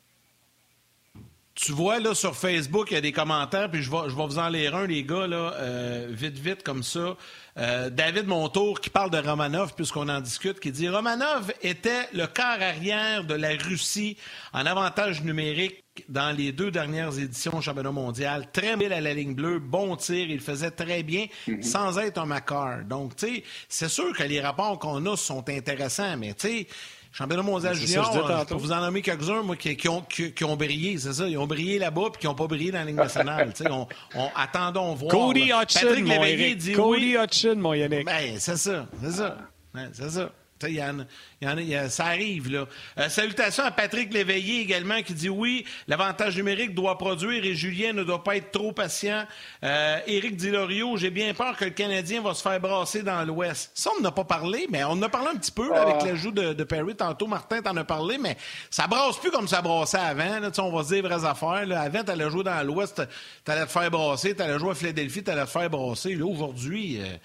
Tu 1.54 1.74
vois, 1.74 2.00
là, 2.00 2.16
sur 2.16 2.36
Facebook, 2.36 2.92
il 2.92 2.94
y 2.94 2.98
a 2.98 3.02
des 3.02 3.12
commentaires, 3.12 3.70
puis 3.70 3.84
je 3.84 3.92
vais, 3.92 4.10
je 4.10 4.16
vais 4.16 4.26
vous 4.26 4.40
en 4.40 4.48
lire 4.48 4.76
un, 4.76 4.88
les 4.88 5.04
gars, 5.04 5.28
là, 5.28 5.54
euh, 5.56 6.08
vite, 6.10 6.38
vite, 6.38 6.64
comme 6.64 6.82
ça. 6.82 7.18
Euh, 7.58 7.90
David 7.90 8.28
Montour 8.28 8.80
qui 8.80 8.90
parle 8.90 9.10
de 9.10 9.18
Romanov, 9.18 9.76
puisqu'on 9.76 10.08
en 10.08 10.22
discute, 10.22 10.62
qui 10.62 10.72
dit 10.72 10.88
Romanov 10.88 11.52
était 11.62 12.08
le 12.14 12.26
quart 12.28 12.62
arrière 12.62 13.26
de 13.26 13.34
la 13.34 13.50
Russie 13.50 14.16
en 14.54 14.66
avantage 14.66 15.22
numérique 15.24 15.84
dans 16.08 16.32
les 16.32 16.54
deux 16.54 16.72
dernières 16.72 17.20
éditions 17.20 17.58
au 17.58 17.62
championnat 17.62 17.92
mondial. 17.92 18.48
Très 18.54 18.78
mobile 18.78 18.94
à 18.94 19.02
la 19.02 19.14
ligne 19.14 19.36
bleue, 19.36 19.60
bon 19.60 19.98
tir, 19.98 20.30
il 20.30 20.40
faisait 20.40 20.72
très 20.72 21.04
bien 21.04 21.28
mhm. 21.48 21.62
sans 21.62 22.00
être 22.00 22.18
un 22.18 22.26
Macar. 22.26 22.86
Donc, 22.86 23.18
tu 23.18 23.28
sais, 23.28 23.44
c'est 23.68 23.90
sûr 23.90 24.16
que 24.16 24.24
les 24.24 24.40
rapports 24.40 24.80
qu'on 24.80 25.06
a 25.06 25.18
sont 25.18 25.48
intéressants, 25.50 26.16
mais 26.16 26.34
tu 26.34 26.48
sais, 26.48 26.68
Championnat 27.14 27.44
mondial 27.44 27.74
junior, 27.76 28.10
je, 28.14 28.46
peux 28.46 28.56
vous 28.56 28.72
en 28.72 28.80
nommer 28.80 29.02
quelques-uns 29.02 29.44
moi, 29.44 29.58
qui, 29.58 29.90
ont, 29.90 30.02
qui, 30.02 30.44
ont 30.46 30.56
brillé, 30.56 30.98
c'est 30.98 31.12
ça. 31.12 31.28
Ils 31.28 31.38
ont 31.38 31.46
brillé 31.46 31.78
là-bas 31.78 32.10
puis 32.14 32.22
qui 32.22 32.28
n'ont 32.28 32.36
pas 32.36 32.48
brillé 32.48 32.72
dans 32.72 32.80
la 32.80 32.86
Ligue 32.86 32.96
nationale. 32.96 33.52
on, 33.70 33.86
on, 34.16 34.30
attendons 34.36 34.94
voir. 34.94 35.12
Cody 35.12 35.52
Hudson, 35.52 35.80
Patrick 35.88 36.06
mon. 36.06 36.56
Dit 36.56 36.72
Cody 36.72 37.16
Hudson, 37.22 37.56
mon 37.58 37.74
Yannick. 37.74 38.06
Ben, 38.06 38.36
c'est 38.38 38.56
ça, 38.56 38.88
c'est 39.04 39.12
ça. 39.12 39.38
Ben, 39.74 39.90
c'est 39.92 40.10
ça. 40.10 40.30
Il 40.68 40.76
y, 40.76 40.84
en, 40.84 41.06
il 41.42 41.48
y 41.48 41.78
en 41.78 41.84
a, 41.84 41.90
ça 41.90 42.06
arrive, 42.06 42.52
là. 42.52 42.68
Euh, 42.98 43.10
salutations 43.10 43.64
à 43.64 43.72
Patrick 43.72 44.14
Léveillé 44.14 44.62
également 44.62 45.02
qui 45.02 45.14
dit 45.14 45.30
oui, 45.30 45.66
l'avantage 45.88 46.38
numérique 46.38 46.74
doit 46.74 46.98
produire 46.98 47.44
et 47.44 47.56
Julien 47.56 47.94
ne 47.94 48.04
doit 48.04 48.24
pas 48.24 48.38
être 48.38 48.52
trop 48.52 48.72
patient. 48.72 49.26
Euh, 49.64 50.00
Éric 50.08 50.36
Dilorio, 50.36 50.98
j'ai 50.98 51.10
bien 51.10 51.34
peur 51.34 51.56
que 51.58 51.66
le 51.66 51.72
Canadien 51.72 52.22
va 52.22 52.34
se 52.34 52.42
faire 52.42 52.60
brasser 52.60 53.04
dans 53.04 53.24
l'Ouest. 53.24 53.72
Ça, 53.74 53.90
on 53.98 54.02
n'a 54.02 54.12
pas 54.12 54.24
parlé, 54.24 54.68
mais 54.70 54.84
on 54.84 54.92
en 54.92 55.02
a 55.02 55.10
parlé 55.10 55.30
un 55.34 55.38
petit 55.38 55.52
peu 55.52 55.74
avec 55.74 55.96
ah. 56.02 56.06
l'ajout 56.06 56.32
de, 56.32 56.54
de, 56.54 56.64
Perry 56.64 56.96
tantôt. 56.96 57.28
Martin 57.28 57.62
t'en 57.62 57.76
a 57.76 57.84
parlé, 57.84 58.18
mais 58.18 58.38
ça 58.70 58.88
brasse 58.88 59.18
plus 59.18 59.32
comme 59.32 59.48
ça 59.48 59.62
brassait 59.62 59.98
avant. 59.98 60.40
Là. 60.40 60.52
On 60.60 60.76
va 60.76 60.84
se 60.84 60.94
dire 60.94 61.04
vraies 61.04 61.26
affaires. 61.26 61.66
Là. 61.66 61.82
Avant, 61.82 62.04
t'allais 62.04 62.30
jouer 62.30 62.44
dans 62.44 62.66
l'Ouest, 62.66 63.02
t'allais 63.44 63.66
te 63.66 63.72
faire 63.72 63.90
brasser. 63.90 64.36
T'allais 64.36 64.60
jouer 64.60 64.72
à 64.72 64.76
Philadelphie, 64.76 65.24
t'allais 65.24 65.46
te 65.46 65.50
faire 65.50 65.70
brasser. 65.70 66.16
Là, 66.16 66.26
aujourd'hui... 66.26 67.00
Euh, 67.02 67.18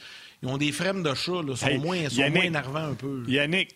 ils 0.46 0.52
ont 0.52 0.58
des 0.58 0.72
frèmes 0.72 1.02
de 1.02 1.14
chat, 1.14 1.42
là, 1.42 1.56
sont, 1.56 1.78
moins, 1.78 2.08
sont 2.08 2.30
moins 2.30 2.42
énervants 2.42 2.90
un 2.90 2.94
peu. 2.94 3.24
Yannick, 3.26 3.74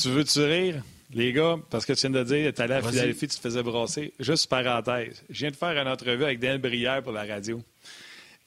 tu 0.00 0.08
veux-tu 0.08 0.40
rire? 0.40 0.82
Les 1.12 1.32
gars, 1.32 1.56
parce 1.70 1.86
que 1.86 1.92
tu 1.92 2.00
viens 2.00 2.10
de 2.10 2.24
dire, 2.24 2.52
tu 2.52 2.60
allais 2.60 2.74
à 2.74 2.82
Philadelphie, 2.82 3.28
tu 3.28 3.36
te 3.36 3.40
faisais 3.40 3.62
brasser. 3.62 4.12
Juste 4.18 4.48
parenthèse. 4.48 5.22
Je 5.30 5.40
viens 5.40 5.50
de 5.50 5.56
faire 5.56 5.80
une 5.80 5.86
entrevue 5.86 6.24
avec 6.24 6.40
Dan 6.40 6.60
Brière 6.60 7.02
pour 7.04 7.12
la 7.12 7.24
radio. 7.24 7.62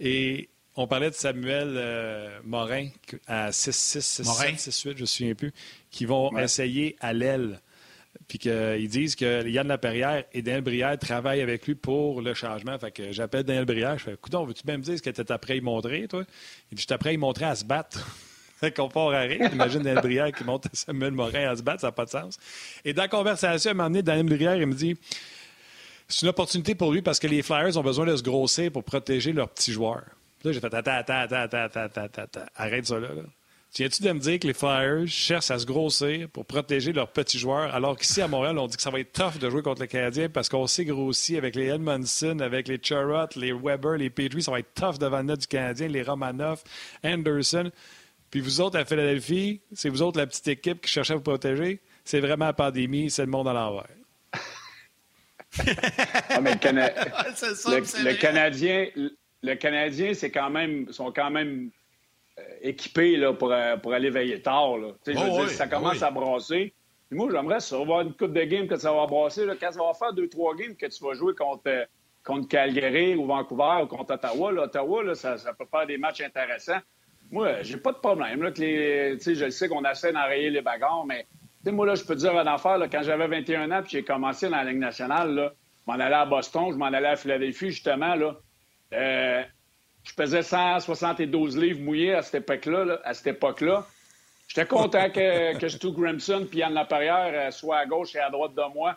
Et 0.01 0.49
on 0.75 0.85
parlait 0.85 1.09
de 1.09 1.15
Samuel 1.15 1.73
euh, 1.77 2.39
Morin 2.43 2.89
à 3.25 3.51
6-6, 3.51 4.23
6-7, 4.23 4.69
6-8, 4.69 4.83
je 4.83 4.89
ne 4.89 4.99
me 4.99 5.05
souviens 5.05 5.35
plus, 5.35 5.53
qui 5.89 6.03
vont 6.05 6.37
essayer 6.37 6.97
à 6.99 7.13
l'aile. 7.13 7.61
Puis 8.27 8.39
qu'ils 8.39 8.89
disent 8.89 9.15
que 9.15 9.47
Yann 9.47 9.67
Laperrière 9.67 10.25
et 10.33 10.41
Daniel 10.41 10.61
Brière 10.61 10.97
travaillent 10.99 11.41
avec 11.41 11.65
lui 11.65 11.75
pour 11.75 12.21
le 12.21 12.33
changement. 12.33 12.77
Fait 12.77 12.91
que 12.91 13.11
j'appelle 13.11 13.43
Daniel 13.43 13.65
Brière, 13.65 13.97
je 13.97 14.03
fais 14.03 14.13
Écoute, 14.13 14.33
veux-tu 14.33 14.63
même 14.65 14.81
dire 14.81 14.97
ce 14.97 15.01
que 15.01 15.09
tu 15.09 15.21
es 15.21 15.31
après 15.31 15.57
y 15.57 15.61
montrer, 15.61 16.07
toi? 16.07 16.23
Il 16.71 16.75
dit 16.75 16.81
Je 16.81 16.87
t'apprends 16.87 17.11
y 17.11 17.17
montrer 17.17 17.45
à 17.45 17.55
se 17.55 17.63
battre. 17.63 18.05
qu'on 18.75 18.89
à 19.11 19.19
rire. 19.21 19.49
Imagine 19.51 19.83
Daniel 19.83 20.01
Brière 20.01 20.31
qui 20.31 20.43
monte 20.43 20.67
Samuel 20.73 21.11
Morin 21.11 21.49
à 21.51 21.55
se 21.55 21.61
battre, 21.61 21.81
ça 21.81 21.87
n'a 21.87 21.91
pas 21.91 22.05
de 22.05 22.09
sens. 22.09 22.37
Et 22.83 22.93
dans 22.93 23.03
la 23.03 23.07
conversation, 23.07 23.69
à 23.69 23.73
un 23.73 23.77
moment 23.89 24.01
Daniel 24.01 24.25
Brière, 24.25 24.55
il 24.55 24.65
me 24.65 24.73
dit 24.73 24.97
C'est 26.07 26.23
une 26.23 26.29
opportunité 26.29 26.75
pour 26.75 26.91
lui 26.91 27.01
parce 27.01 27.19
que 27.19 27.27
les 27.27 27.41
Flyers 27.41 27.77
ont 27.77 27.83
besoin 27.83 28.05
de 28.05 28.15
se 28.15 28.23
grossir 28.23 28.71
pour 28.71 28.83
protéger 28.83 29.33
leurs 29.33 29.49
petits 29.49 29.71
joueurs. 29.71 30.05
Là, 30.43 30.51
j'ai 30.51 30.59
fait 30.59 30.73
attends, 30.73 30.91
attends, 30.91 31.13
attends, 31.21 31.37
attends, 31.37 31.79
attends, 31.81 32.21
attends, 32.21 32.45
arrête 32.55 32.85
ça 32.85 32.99
là. 32.99 33.09
là. 33.09 33.23
Viens-tu 33.75 34.01
de 34.01 34.11
me 34.11 34.19
dire 34.19 34.39
que 34.39 34.47
les 34.47 34.53
Flyers 34.53 35.07
cherchent 35.07 35.51
à 35.51 35.59
se 35.59 35.65
grossir 35.65 36.29
pour 36.29 36.45
protéger 36.45 36.93
leurs 36.93 37.11
petits 37.11 37.37
joueurs, 37.37 37.75
alors 37.75 37.97
qu'ici 37.97 38.21
à 38.21 38.27
Montréal, 38.27 38.57
on 38.57 38.65
dit 38.65 38.75
que 38.75 38.81
ça 38.81 38.89
va 38.89 38.99
être 38.99 39.11
tough 39.11 39.37
de 39.39 39.49
jouer 39.49 39.61
contre 39.61 39.81
les 39.81 39.87
Canadiens 39.87 40.29
parce 40.29 40.49
qu'on 40.49 40.65
s'est 40.67 40.85
grossi 40.85 41.37
avec 41.37 41.55
les 41.55 41.67
Edmondson, 41.67 42.39
avec 42.39 42.67
les 42.67 42.79
Charrot, 42.81 43.27
les 43.35 43.51
Weber, 43.51 43.97
les 43.97 44.09
Petrie. 44.09 44.41
Ça 44.41 44.51
va 44.51 44.59
être 44.59 44.73
tough 44.73 44.97
devant 44.97 45.17
le 45.17 45.23
net 45.23 45.41
du 45.41 45.47
Canadien, 45.47 45.89
les 45.89 46.01
Romanoff, 46.01 46.63
Anderson. 47.03 47.71
Puis 48.31 48.39
vous 48.39 48.61
autres 48.61 48.79
à 48.79 48.85
Philadelphie, 48.85 49.61
c'est 49.73 49.89
vous 49.89 50.01
autres 50.01 50.17
la 50.17 50.27
petite 50.27 50.47
équipe 50.47 50.81
qui 50.81 50.91
cherchait 50.91 51.13
à 51.13 51.17
vous 51.17 51.21
protéger. 51.21 51.79
C'est 52.03 52.19
vraiment 52.19 52.45
la 52.45 52.53
pandémie, 52.53 53.11
c'est 53.11 53.25
le 53.25 53.31
monde 53.31 53.47
à 53.47 53.53
l'envers. 53.53 53.85
ah, 56.29 56.41
mais 56.41 56.53
le, 56.53 57.35
ça, 57.35 57.47
le, 57.69 58.09
le 58.09 58.13
Canadien, 58.15 58.87
le 59.43 59.55
Canadien, 59.55 60.13
c'est 60.13 60.31
quand 60.31 60.49
même, 60.49 60.91
sont 60.91 61.11
quand 61.11 61.29
même 61.29 61.69
euh, 62.39 62.41
équipés 62.61 63.17
là, 63.17 63.33
pour, 63.33 63.51
euh, 63.51 63.77
pour 63.77 63.93
aller 63.93 64.09
veiller 64.09 64.41
tard. 64.41 64.77
Là. 64.77 64.89
je 65.05 65.11
veux 65.11 65.17
oh 65.29 65.39
dire, 65.39 65.49
ça 65.49 65.67
commence 65.67 66.01
à 66.03 66.11
brasser. 66.11 66.73
moi, 67.11 67.29
j'aimerais 67.31 67.59
ça 67.59 67.77
voir 67.77 68.01
une 68.01 68.13
coupe 68.13 68.33
de 68.33 68.43
games 68.43 68.67
que 68.67 68.77
ça 68.77 68.91
va 68.93 69.05
brasser. 69.07 69.45
Là, 69.45 69.55
quand 69.59 69.71
ça 69.71 69.79
va 69.83 69.93
faire 69.93 70.13
deux, 70.13 70.27
trois 70.29 70.55
games 70.55 70.75
que 70.75 70.85
tu 70.85 71.03
vas 71.03 71.13
jouer 71.13 71.33
contre, 71.33 71.63
euh, 71.67 71.85
contre 72.23 72.47
Calgary 72.47 73.15
ou 73.15 73.25
Vancouver 73.25 73.83
ou 73.83 73.87
contre 73.87 74.13
Ottawa, 74.13 74.51
là, 74.51 74.63
Ottawa, 74.63 75.03
là, 75.03 75.15
ça, 75.15 75.37
ça, 75.37 75.53
peut 75.53 75.65
faire 75.69 75.87
des 75.87 75.97
matchs 75.97 76.21
intéressants. 76.21 76.79
Moi, 77.31 77.63
j'ai 77.63 77.77
pas 77.77 77.91
de 77.91 77.97
problème. 77.97 78.43
Là, 78.43 78.51
que 78.51 78.61
les, 78.61 79.19
je 79.19 79.49
sais 79.49 79.67
qu'on 79.67 79.83
essaie 79.83 80.13
d'enrayer 80.13 80.49
les 80.49 80.61
bagarres, 80.61 81.05
mais 81.05 81.25
moi, 81.71 81.85
là, 81.85 81.95
je 81.95 82.03
peux 82.03 82.15
te 82.15 82.19
dire 82.19 82.39
une 82.39 82.47
affaire. 82.47 82.77
Là, 82.77 82.87
quand 82.87 83.03
j'avais 83.03 83.27
21 83.27 83.71
ans 83.71 83.81
et 83.81 83.89
j'ai 83.89 84.03
commencé 84.03 84.49
dans 84.49 84.57
la 84.57 84.63
Ligue 84.63 84.79
nationale, 84.79 85.33
là, 85.33 85.53
je 85.85 85.91
m'en 85.91 85.99
allais 85.99 86.15
à 86.15 86.25
Boston, 86.25 86.71
je 86.71 86.77
m'en 86.77 86.85
allais 86.85 87.07
à 87.07 87.15
Philadelphie, 87.15 87.71
justement. 87.71 88.15
Là, 88.15 88.37
euh, 88.93 89.43
je 90.07 90.13
pesais 90.13 90.41
172 90.41 91.57
livres 91.57 91.81
mouillés 91.81 92.13
à 92.13 92.21
cette 92.21 92.35
époque-là. 92.35 92.99
à 93.03 93.13
cette 93.13 93.27
époque-là. 93.27 93.85
J'étais 94.47 94.65
content 94.65 95.09
que, 95.09 95.57
que 95.57 95.67
Stu 95.67 95.91
Grimson 95.91 96.47
et 96.51 96.57
Yann 96.57 96.73
Laperrière 96.73 97.31
euh, 97.33 97.51
soient 97.51 97.79
à 97.79 97.85
gauche 97.85 98.15
et 98.15 98.19
à 98.19 98.29
droite 98.29 98.55
de 98.55 98.73
moi. 98.73 98.95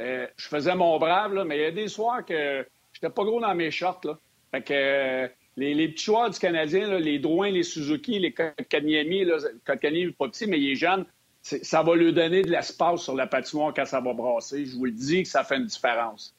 Euh, 0.00 0.26
je 0.36 0.48
faisais 0.48 0.74
mon 0.74 0.98
brave, 0.98 1.44
mais 1.46 1.58
il 1.58 1.62
y 1.62 1.66
a 1.66 1.70
des 1.70 1.88
soirs 1.88 2.24
que 2.24 2.66
j'étais 2.92 3.08
pas 3.08 3.22
gros 3.22 3.40
dans 3.40 3.54
mes 3.54 3.70
shorts. 3.70 4.18
Fait 4.50 4.62
que 4.62 5.30
les, 5.56 5.88
petits 5.88 6.04
joueurs 6.04 6.30
du 6.30 6.38
Canadien, 6.38 6.98
les 6.98 7.18
Drouin, 7.18 7.50
les 7.50 7.62
Suzuki, 7.62 8.18
les 8.18 8.32
Kotkaniemi, 8.32 9.26
Kotkaniemi 9.64 10.12
pas 10.12 10.28
petit, 10.28 10.46
mais 10.46 10.58
il 10.60 10.72
est 10.72 10.76
jeune, 10.76 11.04
ça 11.42 11.82
va 11.82 11.94
lui 11.94 12.12
donner 12.12 12.42
de 12.42 12.50
l'espace 12.50 13.02
sur 13.02 13.14
la 13.14 13.26
patinoire 13.26 13.72
quand 13.74 13.86
ça 13.86 14.00
va 14.00 14.12
brasser. 14.12 14.66
Je 14.66 14.76
vous 14.76 14.86
le 14.86 14.92
dis 14.92 15.22
que 15.22 15.28
ça 15.28 15.44
fait 15.44 15.56
une 15.56 15.66
différence. 15.66 16.34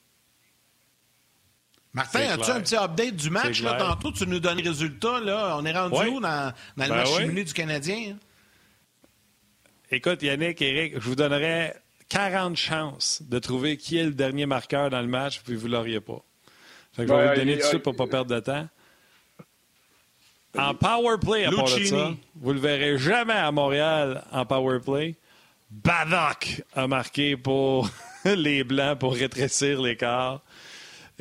Martin, 1.93 2.19
as-tu 2.19 2.51
un 2.51 2.61
petit 2.61 2.75
update 2.75 3.15
du 3.15 3.29
match? 3.29 3.61
Là, 3.61 3.73
tantôt, 3.73 4.11
tu 4.11 4.27
nous 4.27 4.39
donnes 4.39 4.57
les 4.57 4.69
résultats. 4.69 5.19
Là. 5.19 5.55
On 5.57 5.65
est 5.65 5.71
rendu 5.71 6.09
où 6.09 6.19
dans, 6.19 6.53
dans 6.77 6.83
le 6.83 6.89
ben 6.89 7.33
match 7.33 7.45
du 7.45 7.53
Canadien? 7.53 8.17
Écoute, 9.91 10.21
Yannick, 10.21 10.61
Eric, 10.61 10.93
je 10.95 10.99
vous 10.99 11.15
donnerais 11.15 11.75
40 12.09 12.55
chances 12.55 13.23
de 13.23 13.39
trouver 13.39 13.77
qui 13.77 13.97
est 13.97 14.03
le 14.03 14.11
dernier 14.11 14.45
marqueur 14.45 14.91
dans 14.91 15.01
le 15.01 15.07
match, 15.07 15.41
puis 15.43 15.55
vous 15.55 15.67
ne 15.67 15.73
l'auriez 15.73 15.99
pas. 15.99 16.21
je 16.95 17.03
vais 17.03 17.29
vous 17.29 17.35
donner 17.35 17.57
tout 17.57 17.63
de 17.63 17.67
suite 17.67 17.83
pour 17.83 17.93
ne 17.93 17.97
pas 17.97 18.07
perdre 18.07 18.35
de 18.35 18.39
temps. 18.39 18.67
En 20.57 20.73
power 20.75 21.17
play, 21.19 21.45
à 21.45 21.51
part 21.51 21.65
de 21.65 21.83
ça, 21.85 22.11
vous 22.35 22.53
le 22.53 22.59
verrez 22.59 22.97
jamais 22.97 23.33
à 23.33 23.51
Montréal 23.51 24.23
en 24.31 24.45
power 24.45 24.79
play. 24.79 25.15
Badok 25.69 26.63
a 26.75 26.87
marqué 26.87 27.37
pour 27.37 27.89
les 28.25 28.63
Blancs 28.63 28.99
pour 28.99 29.13
rétrécir 29.13 29.81
l'écart. 29.81 30.41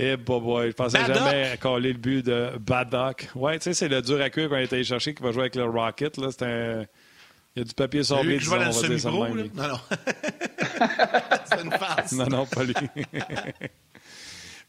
Et 0.01 0.13
eh, 0.13 0.17
boy, 0.17 0.41
boy, 0.41 0.67
je 0.69 0.73
pensais 0.75 1.05
jamais 1.05 1.59
coller 1.61 1.93
le 1.93 1.99
but 1.99 2.25
de 2.25 2.53
Badok. 2.61 3.31
Ouais, 3.35 3.59
tu 3.59 3.65
sais, 3.65 3.75
c'est 3.75 3.89
le 3.89 4.01
dur 4.01 4.21
à 4.21 4.31
cuire 4.31 4.49
qu'on 4.49 4.55
a 4.55 4.63
été 4.63 4.85
chercher 4.85 5.13
qui 5.13 5.23
va 5.23 5.33
jouer 5.33 5.43
avec 5.43 5.57
le 5.57 5.65
Rocket. 5.65 6.17
Là. 6.19 6.29
C'est 6.31 6.45
un... 6.45 6.85
Il 7.57 7.61
y 7.61 7.63
a 7.63 7.65
du 7.65 7.75
papier 7.75 8.05
sablé, 8.05 8.39
disons, 8.39 8.55
on 8.55 8.59
va 8.59 8.69
dire 8.69 9.01
ça. 9.01 9.11
Non, 9.11 9.27
non. 9.27 9.81
c'est 11.45 11.65
une 11.65 11.73
farce. 11.73 12.13
Non, 12.13 12.27
non, 12.27 12.47
pas 12.47 12.63
lui. 12.63 12.75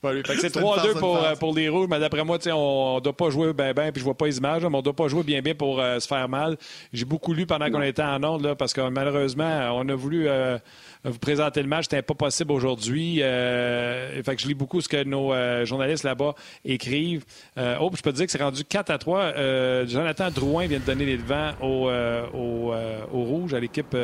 c'est 0.01 0.55
3-2 0.55 0.97
pour, 0.97 1.17
euh, 1.17 1.35
pour, 1.35 1.53
les 1.53 1.67
Rouges, 1.67 1.87
mais 1.89 1.99
d'après 1.99 2.23
moi, 2.23 2.37
on 2.47 2.95
ne 2.95 2.99
doit 3.01 3.15
pas 3.15 3.29
jouer 3.29 3.51
bien, 3.53 3.73
bien, 3.73 3.91
puis 3.91 3.99
je 3.99 4.05
vois 4.05 4.15
pas 4.15 4.27
les 4.27 4.37
images, 4.37 4.61
mais 4.61 4.73
on 4.73 4.77
ne 4.77 4.81
doit 4.81 4.95
pas 4.95 5.09
jouer 5.09 5.23
bien, 5.23 5.41
bien 5.41 5.55
pour 5.55 5.79
euh, 5.79 5.99
se 5.99 6.07
faire 6.07 6.29
mal. 6.29 6.57
J'ai 6.93 7.03
beaucoup 7.03 7.33
lu 7.33 7.45
pendant 7.45 7.69
qu'on 7.69 7.81
était 7.81 8.01
en 8.01 8.23
onde, 8.23 8.43
là, 8.43 8.55
parce 8.55 8.71
que 8.73 8.87
malheureusement, 8.89 9.71
on 9.75 9.89
a 9.89 9.95
voulu 9.95 10.27
euh, 10.27 10.57
vous 11.03 11.19
présenter 11.19 11.61
le 11.61 11.67
match. 11.67 11.85
C'était 11.89 12.01
pas 12.01 12.13
possible 12.13 12.51
aujourd'hui. 12.53 13.17
fait 13.17 14.35
que 14.35 14.41
je 14.41 14.47
lis 14.47 14.53
beaucoup 14.53 14.79
ce 14.79 14.87
que 14.87 15.03
nos 15.03 15.33
journalistes 15.65 16.03
là-bas 16.03 16.33
écrivent. 16.63 17.25
oh, 17.57 17.91
je 17.93 18.01
peux 18.01 18.11
te 18.11 18.17
dire 18.17 18.25
que 18.25 18.31
c'est 18.31 18.41
rendu 18.41 18.63
4 18.63 18.89
à 18.91 18.97
3. 18.97 19.85
Jonathan 19.85 20.29
Drouin 20.31 20.67
vient 20.67 20.79
de 20.79 20.85
donner 20.85 21.05
les 21.05 21.17
devants 21.17 21.51
aux, 21.61 21.89
au, 22.33 22.73
au 23.13 23.23
Rouges, 23.23 23.53
à 23.53 23.59
l'équipe 23.59 23.95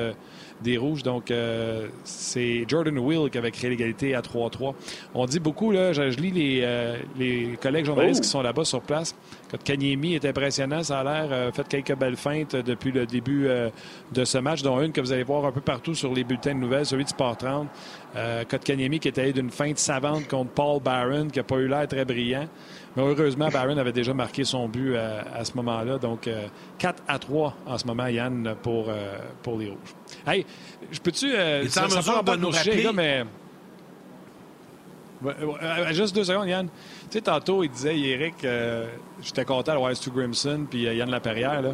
des 0.62 0.78
Rouges. 0.78 1.03
Donc, 1.03 1.32
euh, 1.32 1.88
c'est 2.03 2.66
Jordan 2.68 2.97
Will 2.97 3.30
qui 3.30 3.38
avait 3.38 3.51
créé 3.51 3.70
l'égalité 3.70 4.16
à 4.16 4.22
3-3. 4.22 4.74
On 5.14 5.26
dit 5.26 5.39
beaucoup, 5.39 5.72
là, 5.72 5.93
je, 5.93 6.01
lis 6.01 6.32
les, 6.32 6.62
euh, 6.64 6.97
les 7.18 7.58
collègues 7.62 7.86
journalistes 7.86 8.22
qui 8.22 8.30
oh! 8.30 8.32
sont 8.32 8.41
là-bas 8.41 8.66
sur 8.66 8.82
place. 8.82 9.16
Kanyemi 9.63 10.15
est 10.15 10.25
impressionnant, 10.25 10.83
ça 10.83 10.99
a 10.99 11.03
l'air 11.03 11.27
euh, 11.31 11.51
fait 11.51 11.67
quelques 11.67 11.95
belles 11.95 12.15
feintes 12.15 12.55
depuis 12.55 12.91
le 12.91 13.05
début 13.05 13.47
de 14.11 14.25
ce 14.25 14.37
match, 14.37 14.61
dont 14.61 14.81
une 14.81 14.91
que 14.91 15.01
vous 15.01 15.11
allez 15.11 15.23
voir 15.23 15.45
un 15.45 15.51
peu 15.51 15.61
partout 15.61 15.93
sur 15.93 16.13
les 16.13 16.23
bulletins 16.23 16.55
de 16.55 16.59
nouvelles, 16.59 16.85
celui 16.85 17.03
de 17.03 17.09
Sport 17.09 17.37
30. 17.37 17.67
Euh, 18.15 18.43
Kotkaniemi 18.45 18.99
qui 18.99 19.09
est 19.09 19.19
allé 19.19 19.33
d'une 19.33 19.49
feinte 19.49 19.77
savante 19.77 20.27
contre 20.27 20.51
Paul 20.51 20.81
Barron, 20.81 21.27
qui 21.27 21.39
n'a 21.39 21.43
pas 21.43 21.57
eu 21.57 21.67
l'air 21.67 21.87
très 21.87 22.05
brillant. 22.05 22.47
Mais 22.95 23.03
heureusement, 23.03 23.49
Barron 23.49 23.77
avait 23.77 23.91
déjà 23.91 24.13
marqué 24.13 24.45
son 24.45 24.69
but 24.69 24.95
à, 24.95 25.43
ce 25.43 25.51
moment-là. 25.55 25.97
Donc, 25.97 26.29
4 26.77 27.03
à 27.09 27.19
3 27.19 27.57
en 27.65 27.77
ce 27.77 27.85
moment, 27.85 28.07
Yann, 28.07 28.55
pour, 28.63 28.89
pour 29.43 29.59
les 29.59 29.67
Rouges. 29.67 29.95
Hey, 30.25 30.45
je 30.91 30.99
peux-tu. 30.99 31.33
Euh, 31.33 31.67
ça 31.67 31.87
de 31.87 32.35
nous 32.37 32.49
rappeler... 32.49 32.89
mais. 32.93 33.23
Juste 35.91 36.16
deux 36.16 36.24
secondes, 36.24 36.47
Yann. 36.47 36.68
Tu 36.68 36.74
sais, 37.11 37.22
tantôt, 37.22 37.63
il 37.63 37.70
disait, 37.70 37.97
Eric, 37.97 38.43
euh, 38.43 38.88
j'étais 39.22 39.45
content 39.45 39.74
d'avoir 39.74 39.95
Stu 39.95 40.09
Grimson 40.11 40.66
puis 40.70 40.88
euh, 40.88 40.93
Yann 40.93 41.09
Laperrière. 41.09 41.61
Là. 41.61 41.72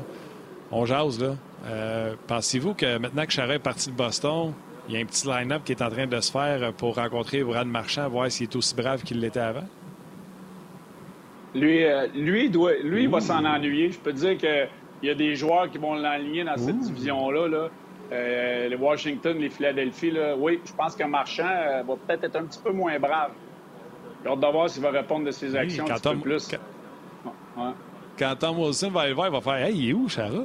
On 0.72 0.86
jase, 0.86 1.20
là. 1.20 1.36
Euh, 1.68 2.16
pensez-vous 2.28 2.74
que 2.74 2.98
maintenant 2.98 3.26
que 3.26 3.32
Charret 3.32 3.56
est 3.56 3.60
parti 3.60 3.92
de 3.92 3.96
Boston, 3.96 4.54
il 4.88 4.96
y 4.96 4.98
a 4.98 5.02
un 5.02 5.06
petit 5.06 5.28
line-up 5.28 5.64
qui 5.64 5.74
est 5.74 5.82
en 5.82 5.89
train 5.89 6.08
de 6.08 6.20
se 6.20 6.32
faire 6.32 6.74
pour 6.74 6.96
rencontrer 6.96 7.44
Brad 7.44 7.68
Marchand, 7.68 8.10
voir 8.10 8.32
s'il 8.32 8.48
est 8.48 8.56
aussi 8.56 8.74
brave 8.76 9.04
qu'il 9.04 9.20
l'était 9.20 9.39
avant? 9.39 9.68
Lui, 11.54 11.84
lui, 12.16 12.50
doit, 12.50 12.74
lui 12.82 13.04
il 13.04 13.10
va 13.10 13.20
s'en 13.20 13.46
ennuyer. 13.46 13.92
Je 13.92 14.00
peux 14.00 14.12
te 14.12 14.18
dire 14.18 14.38
qu'il 14.38 14.70
y 15.04 15.10
a 15.10 15.14
des 15.14 15.36
joueurs 15.36 15.70
qui 15.70 15.78
vont 15.78 15.96
l'enligner 15.96 16.44
dans 16.44 16.58
cette 16.58 16.80
division-là. 16.80 17.48
Là. 17.48 17.70
Euh, 18.12 18.68
les 18.68 18.76
Washington, 18.76 19.38
les 19.38 19.49
Philadelphie, 19.49 20.12
là, 20.12 20.36
oui, 20.38 20.59
je 20.66 20.74
pense 20.74 20.95
qu'un 20.95 21.07
marchand 21.07 21.47
euh, 21.47 21.82
va 21.84 21.95
peut-être 21.95 22.26
être 22.26 22.36
un 22.36 22.43
petit 22.43 22.59
peu 22.59 22.72
moins 22.72 22.99
brave. 22.99 23.32
J'ai 24.24 24.30
hâte 24.30 24.39
de 24.39 24.47
voir 24.47 24.70
s'il 24.70 24.84
va 24.84 24.91
répondre 24.91 25.26
de 25.26 25.32
ses 25.32 25.55
actions 25.55 25.86
un 25.89 25.95
petit 25.95 26.09
peu 26.09 26.18
plus. 26.18 26.51
Quand... 28.18 28.36
Tom 28.36 28.59
Wilson 28.59 28.89
va 28.89 29.01
aller 29.01 29.14
voir, 29.14 29.28
il 29.28 29.34
va 29.34 29.41
faire 29.41 29.66
Hey, 29.66 29.76
il 29.76 29.89
est 29.89 29.93
où, 29.93 30.09
Chara? 30.09 30.43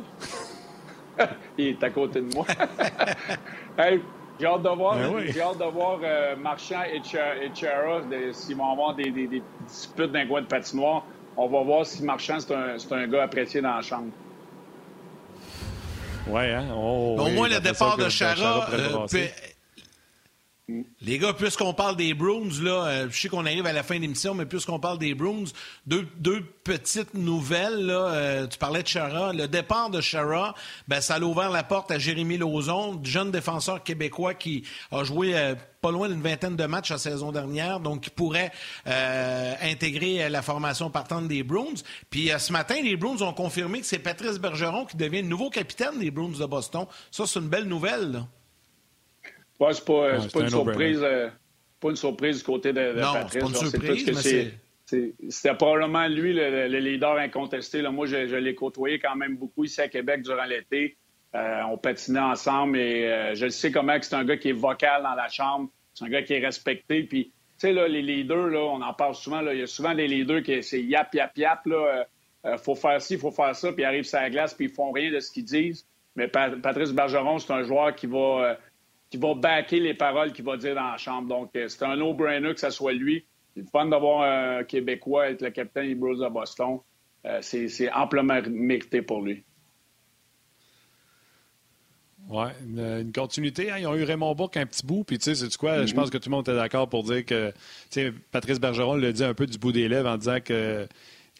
il 1.58 1.66
est 1.66 1.82
à 1.82 1.90
côté 1.90 2.20
de 2.20 2.32
moi. 2.32 2.46
j'ai 4.38 4.46
hâte 4.46 4.62
de 4.62 4.68
voir, 4.68 4.96
ben 4.96 5.26
j'ai 5.26 5.40
hâte 5.40 5.58
de 5.58 5.64
voir 5.64 5.98
euh, 6.02 6.36
Marchand 6.36 6.82
et, 6.84 7.00
Chara 7.02 8.02
s'ils 8.32 8.56
vont 8.56 8.70
avoir 8.70 8.94
des, 8.94 9.10
des, 9.10 9.26
des 9.26 9.42
disputes 9.66 10.12
d'un 10.12 10.26
coin 10.26 10.42
de 10.42 10.46
patinoire. 10.46 11.04
On 11.36 11.48
va 11.48 11.62
voir 11.62 11.84
si 11.84 12.02
Marchand, 12.04 12.38
c'est 12.38 12.54
un, 12.54 12.98
un 12.98 13.06
gars 13.08 13.24
apprécié 13.24 13.60
dans 13.60 13.74
la 13.74 13.82
chambre. 13.82 14.12
Ouais, 16.26 16.52
hein? 16.52 16.66
Oh, 16.74 17.16
Au 17.18 17.28
moins, 17.30 17.48
le 17.48 17.60
départ 17.60 17.96
de 17.96 18.08
Chara. 18.08 18.68
Euh, 18.72 19.06
Les 21.00 21.18
gars, 21.18 21.32
puisqu'on 21.32 21.72
parle 21.74 21.94
des 21.94 22.12
Bruins, 22.12 22.50
là, 22.60 22.86
euh, 22.86 23.08
je 23.08 23.20
sais 23.20 23.28
qu'on 23.28 23.46
arrive 23.46 23.66
à 23.66 23.72
la 23.72 23.84
fin 23.84 23.94
de 23.94 24.00
l'émission, 24.00 24.34
mais 24.34 24.46
puisqu'on 24.46 24.80
parle 24.80 24.98
des 24.98 25.14
Bruins, 25.14 25.44
deux, 25.86 26.04
petites 26.64 27.14
nouvelles. 27.14 27.88
Euh, 27.88 28.48
tu 28.48 28.58
parlais 28.58 28.82
de 28.82 28.88
Chara. 28.88 29.32
Le 29.32 29.46
départ 29.46 29.90
de 29.90 30.00
Chara, 30.00 30.56
ben, 30.88 31.00
ça 31.00 31.14
a 31.14 31.20
ouvert 31.20 31.50
la 31.50 31.62
porte 31.62 31.92
à 31.92 32.00
Jérémy 32.00 32.36
Lauzon, 32.36 33.00
jeune 33.04 33.30
défenseur 33.30 33.84
québécois 33.84 34.34
qui 34.34 34.64
a 34.90 35.04
joué 35.04 35.38
euh, 35.38 35.54
pas 35.80 35.92
loin 35.92 36.08
d'une 36.08 36.22
vingtaine 36.22 36.56
de 36.56 36.66
matchs 36.66 36.90
la 36.90 36.98
saison 36.98 37.30
dernière, 37.30 37.78
donc 37.78 38.00
qui 38.00 38.10
pourrait 38.10 38.50
intégrer 39.62 40.28
la 40.28 40.42
formation 40.42 40.90
partante 40.90 41.28
des 41.28 41.44
Bruins. 41.44 41.74
Puis 42.10 42.32
ce 42.36 42.52
matin, 42.52 42.74
les 42.82 42.96
Bruins 42.96 43.20
ont 43.20 43.32
confirmé 43.32 43.80
que 43.82 43.86
c'est 43.86 44.00
Patrice 44.00 44.40
Bergeron 44.40 44.86
qui 44.86 44.96
devient 44.96 45.22
le 45.22 45.28
nouveau 45.28 45.48
capitaine 45.48 46.00
des 46.00 46.10
Bruins 46.10 46.36
de 46.36 46.46
Boston. 46.46 46.86
Ça, 47.12 47.24
c'est 47.24 47.38
une 47.38 47.48
belle 47.48 47.66
nouvelle. 47.66 48.24
Ouais, 49.59 49.72
c'est 49.72 49.84
pas, 49.84 50.18
pas 50.32 50.40
une 50.40 50.48
surprise. 50.50 51.00
Euh, 51.02 51.28
pas 51.80 51.90
une 51.90 51.96
surprise 51.96 52.38
du 52.38 52.44
côté 52.44 52.72
de, 52.72 52.92
de 52.94 53.00
non, 53.00 53.12
Patrice. 53.12 53.42
Pas 53.42 53.48
une 53.48 53.54
surprise, 53.54 54.52
C'était 55.28 55.54
probablement 55.54 56.07
lui 56.09 56.32
le, 56.32 56.66
leader 56.78 57.16
incontesté. 57.16 57.82
Là. 57.82 57.90
Moi, 57.90 58.07
je, 58.07 58.36
l'ai 58.36 58.54
côtoyé 58.54 58.98
quand 58.98 59.16
même 59.16 59.36
beaucoup 59.36 59.64
ici 59.64 59.80
à 59.80 59.88
Québec 59.88 60.22
durant 60.22 60.44
l'été. 60.44 60.96
Euh, 61.34 61.62
on 61.70 61.76
patinait 61.76 62.20
ensemble 62.20 62.78
et 62.78 63.04
euh, 63.04 63.34
je 63.34 63.48
sais 63.48 63.70
comment 63.70 63.96
c'est 64.00 64.14
un 64.14 64.24
gars 64.24 64.38
qui 64.38 64.50
est 64.50 64.59
vocal 64.59 65.02
dans 65.02 65.14
la 65.14 65.28
chambre. 65.28 65.68
C'est 65.92 66.04
un 66.04 66.09
gars 66.09 66.22
qui 66.22 66.34
est 66.34 66.44
respecté. 66.44 67.02
Puis, 67.02 67.24
tu 67.24 67.32
sais, 67.59 67.72
là, 67.72 67.88
les 67.88 68.00
leaders, 68.00 68.46
là, 68.46 68.61
on 68.61 68.80
en 68.80 68.94
parle 68.94 69.14
souvent. 69.14 69.40
Là, 69.42 69.52
il 69.52 69.61
y 69.61 69.62
a 69.62 69.66
souvent 69.66 69.94
des 69.94 70.07
leaders 70.07 70.42
qui 70.42 70.62
c'est 70.62 70.82
yap, 70.82 71.14
yap, 71.14 71.36
yap. 71.36 71.66
Là, 71.66 72.07
faut 72.59 72.74
faire 72.74 73.02
ci, 73.02 73.18
faut 73.18 73.30
faire 73.30 73.54
ça. 73.54 73.72
Puis 73.72 73.82
ils 73.82 73.86
arrivent 73.86 74.04
sur 74.04 74.18
la 74.18 74.30
glace 74.30 74.54
puis 74.54 74.66
ils 74.66 74.72
font 74.72 74.92
rien 74.92 75.11
de 75.11 75.20
ce 75.20 75.30
qu'ils 75.30 75.44
disent. 75.44 75.86
Mais 76.14 76.28
Patrice 76.28 76.92
Bergeron, 76.92 77.38
c'est 77.38 77.52
un 77.52 77.62
joueur 77.64 77.94
qui 77.94 78.07
va 78.07 78.57
qui 79.11 79.16
va 79.18 79.34
backer 79.34 79.80
les 79.80 79.94
paroles 79.94 80.32
qu'il 80.32 80.44
va 80.44 80.57
dire 80.57 80.74
dans 80.74 80.90
la 80.90 80.96
chambre. 80.96 81.28
Donc, 81.28 81.50
euh, 81.57 81.68
c'est 81.68 81.84
un 81.84 81.96
no-brainer 81.96 82.54
que 82.54 82.61
ce 82.61 82.70
soit 82.70 82.92
lui. 82.92 83.24
C'est 83.54 83.61
le 83.61 83.66
fun 83.66 83.86
d'avoir 83.86 84.22
un 84.22 84.64
Québécois 84.64 85.30
être 85.30 85.42
le 85.42 85.50
capitaine 85.50 85.88
des 85.88 85.94
Bruins 85.94 86.18
de 86.18 86.28
Boston. 86.28 86.78
Euh, 87.24 87.38
c'est 87.40 87.92
amplement 87.92 88.40
mérité 88.48 89.02
pour 89.02 89.22
lui. 89.22 89.42
Oui, 92.28 92.48
une, 92.66 93.12
continuité. 93.12 93.70
Hein. 93.70 93.76
Ils 93.78 93.86
ont 93.86 93.94
eu 93.94 94.02
Raymond 94.02 94.34
Bourque 94.34 94.57
un 94.57 94.66
petit 94.66 94.84
bout. 94.84 95.04
Puis, 95.04 95.18
tu 95.18 95.24
sais, 95.24 95.34
c'est 95.34 95.57
quoi? 95.57 95.86
Je 95.86 95.92
mm-hmm. 95.92 95.94
pense 95.94 96.11
que 96.11 96.18
tout 96.18 96.28
le 96.28 96.36
monde 96.36 96.48
est 96.48 96.54
d'accord 96.54 96.88
pour 96.88 97.04
dire 97.04 97.24
que, 97.24 97.52
Patrice 98.32 98.59
Bergeron 98.59 98.96
le 98.96 99.12
dit 99.12 99.24
un 99.24 99.34
peu 99.34 99.46
du 99.46 99.59
bout 99.59 99.72
des 99.72 99.88
lèvres 99.88 100.09
en 100.09 100.16
disant 100.16 100.40
que 100.44 100.88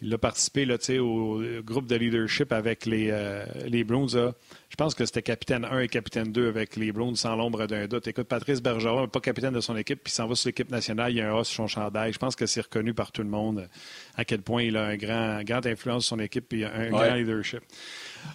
il 0.03 0.13
a 0.13 0.19
participé 0.19 0.67
là, 0.67 0.77
au 1.01 1.41
groupe 1.63 1.87
de 1.87 1.97
leadership 1.97 2.53
avec 2.53 2.85
les, 2.85 3.09
euh, 3.11 3.47
les 3.67 3.83
Bruins. 3.83 4.07
Je 4.09 4.77
pense 4.77 4.95
que 4.95 5.07
c'était 5.07 5.23
capitaine 5.23 5.65
1 5.65 5.81
et 5.81 5.89
capitaine 5.89 6.33
2 6.33 6.49
avec 6.49 6.77
les 6.77 6.93
Bruins 6.93 7.15
sans 7.15 7.35
l'ombre 7.35 7.67
d'un 7.67 7.87
doute. 7.87 8.07
Écoute, 8.07 8.29
Patrice 8.29 8.61
Bergeron 8.61 9.09
pas 9.09 9.21
capitaine 9.21 9.55
de 9.55 9.61
son 9.61 9.75
équipe, 9.77 10.05
puis 10.05 10.13
s'en 10.13 10.27
va 10.27 10.35
sur 10.35 10.49
l'équipe 10.49 10.71
nationale, 10.71 11.13
il 11.13 11.17
y 11.17 11.21
a 11.23 11.33
un 11.33 11.41
A 11.41 11.45
sur 11.45 11.57
son 11.57 11.67
chandail. 11.67 12.13
Je 12.13 12.19
pense 12.19 12.37
que 12.37 12.45
c'est 12.45 12.61
reconnu 12.61 12.93
par 12.93 13.11
tout 13.11 13.23
le 13.23 13.29
monde 13.29 13.69
à 14.17 14.25
quel 14.27 14.43
point 14.43 14.65
il 14.65 14.77
a 14.77 14.85
un 14.85 14.97
grand, 14.97 15.43
grande 15.45 15.67
influence 15.67 16.05
sur 16.05 16.17
son 16.17 16.23
équipe 16.23 16.53
et 16.53 16.67
un 16.67 16.91
grand 16.91 17.15
leadership. 17.15 17.63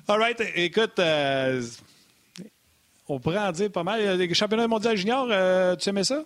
All 0.07 0.20
right, 0.20 0.41
écoute, 0.55 0.97
euh, 0.97 1.62
on 3.07 3.20
pourrait 3.20 3.38
en 3.38 3.51
dire 3.51 3.72
pas 3.72 3.84
mal. 3.84 4.18
Les 4.18 4.34
championnats 4.34 4.68
mondiaux 4.68 4.95
junior, 4.95 5.28
euh, 5.30 5.76
tu 5.76 5.89
aimais 5.89 6.05
ça? 6.05 6.26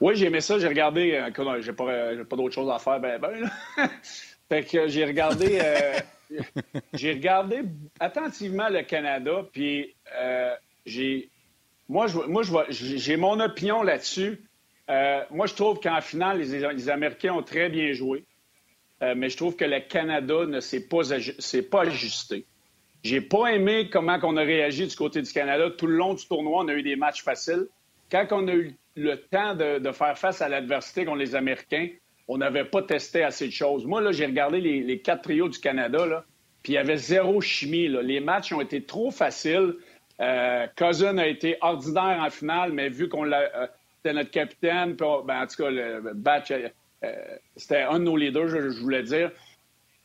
Oui, 0.00 0.16
j'ai 0.16 0.26
aimé 0.26 0.40
ça. 0.40 0.58
J'ai 0.58 0.68
regardé. 0.68 1.12
Euh, 1.12 1.60
j'ai 1.60 1.72
pas, 1.72 1.84
euh, 1.84 2.24
pas 2.24 2.36
d'autre 2.36 2.54
chose 2.54 2.70
à 2.70 2.78
faire. 2.78 3.00
Ben, 3.00 3.20
ben, 3.20 3.50
fait 4.48 4.64
que 4.64 4.88
j'ai 4.88 5.04
regardé. 5.04 5.58
Euh, 5.62 6.00
j'ai 6.94 7.12
regardé 7.12 7.62
attentivement 7.98 8.68
le 8.68 8.82
Canada. 8.82 9.44
Puis 9.52 9.94
j'ai. 10.86 11.28
Moi, 11.88 12.06
je, 12.06 12.18
moi, 12.18 12.42
j'ai 12.70 13.16
mon 13.16 13.40
opinion 13.40 13.82
là-dessus. 13.82 14.40
moi, 15.30 15.46
je 15.46 15.54
trouve 15.54 15.80
qu'en 15.80 16.00
finale, 16.00 16.38
les, 16.40 16.60
les, 16.72 16.88
Américains 16.88 17.34
ont 17.34 17.42
très 17.42 17.68
bien 17.68 17.92
joué. 17.92 18.24
mais 19.00 19.28
je 19.28 19.36
trouve 19.36 19.56
que 19.56 19.64
le 19.64 19.80
Canada 19.80 20.46
ne 20.46 20.60
s'est 20.60 20.86
pas, 20.86 21.00
pas 21.70 21.82
ajusté. 21.82 22.46
J'ai 23.02 23.20
pas 23.20 23.48
aimé 23.48 23.88
comment 23.90 24.18
on 24.22 24.36
a 24.36 24.42
réagi 24.42 24.86
du 24.86 24.94
côté 24.94 25.20
du 25.20 25.32
Canada. 25.32 25.68
Tout 25.70 25.88
le 25.88 25.96
long 25.96 26.14
du 26.14 26.24
tournoi, 26.26 26.62
on 26.62 26.68
a 26.68 26.74
eu 26.74 26.82
des 26.82 26.94
matchs 26.94 27.24
faciles. 27.24 27.66
Quand 28.10 28.26
on 28.32 28.48
a 28.48 28.52
eu 28.52 28.74
le 28.96 29.16
temps 29.16 29.54
de, 29.54 29.92
faire 29.92 30.18
face 30.18 30.42
à 30.42 30.48
l'adversité 30.48 31.04
contre 31.04 31.18
les 31.18 31.34
Américains, 31.34 31.88
on 32.28 32.38
n'avait 32.38 32.64
pas 32.64 32.82
testé 32.82 33.22
assez 33.22 33.46
de 33.46 33.52
choses. 33.52 33.86
Moi, 33.86 34.00
là, 34.00 34.12
j'ai 34.12 34.26
regardé 34.26 34.60
les, 34.60 35.00
quatre 35.00 35.22
trios 35.22 35.48
du 35.48 35.58
Canada, 35.58 36.06
là, 36.06 36.24
puis 36.62 36.72
il 36.72 36.76
y 36.76 36.78
avait 36.78 36.96
zéro 36.96 37.40
chimie. 37.40 37.88
Les 37.88 38.20
matchs 38.20 38.52
ont 38.52 38.60
été 38.60 38.82
trop 38.82 39.10
faciles. 39.10 39.74
Euh, 40.20 40.66
Cousin 40.76 41.18
a 41.18 41.26
été 41.26 41.56
ordinaire 41.60 42.22
en 42.24 42.30
finale, 42.30 42.72
mais 42.72 42.88
vu 42.88 43.08
qu'on 43.08 43.24
l'a. 43.24 43.40
Euh, 43.54 43.66
c'était 43.96 44.14
notre 44.14 44.30
capitaine, 44.30 44.94
ben, 44.94 45.42
en 45.42 45.46
tout 45.46 45.62
cas, 45.62 45.70
le 45.70 46.14
batch, 46.14 46.52
euh, 46.52 47.18
c'était 47.56 47.82
un 47.82 47.98
de 47.98 48.04
nos 48.04 48.16
leaders, 48.16 48.48
je, 48.48 48.80
voulais 48.80 49.02
dire, 49.02 49.30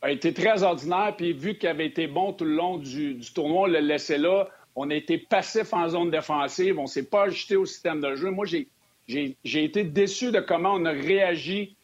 a 0.02 0.10
été 0.10 0.34
très 0.34 0.62
ordinaire, 0.62 1.14
puis 1.16 1.32
vu 1.32 1.56
qu'il 1.56 1.68
avait 1.68 1.86
été 1.86 2.06
bon 2.06 2.34
tout 2.34 2.44
le 2.44 2.54
long 2.54 2.76
du, 2.76 3.14
du 3.14 3.32
tournoi, 3.32 3.62
on 3.62 3.66
l'a 3.66 3.80
laissé 3.80 4.18
là. 4.18 4.48
On 4.76 4.90
a 4.90 4.94
été 4.94 5.16
passif 5.16 5.72
en 5.72 5.88
zone 5.88 6.10
défensive, 6.10 6.78
on 6.78 6.82
ne 6.82 6.86
s'est 6.86 7.08
pas 7.08 7.24
ajusté 7.24 7.56
au 7.56 7.64
système 7.64 8.02
de 8.02 8.14
jeu. 8.14 8.30
Moi, 8.30 8.44
j'ai 8.46 9.64
été 9.64 9.84
déçu 9.84 10.30
de 10.30 10.40
comment 10.40 10.74
on 10.74 10.84
a 10.84 10.90
réagi 10.90 11.74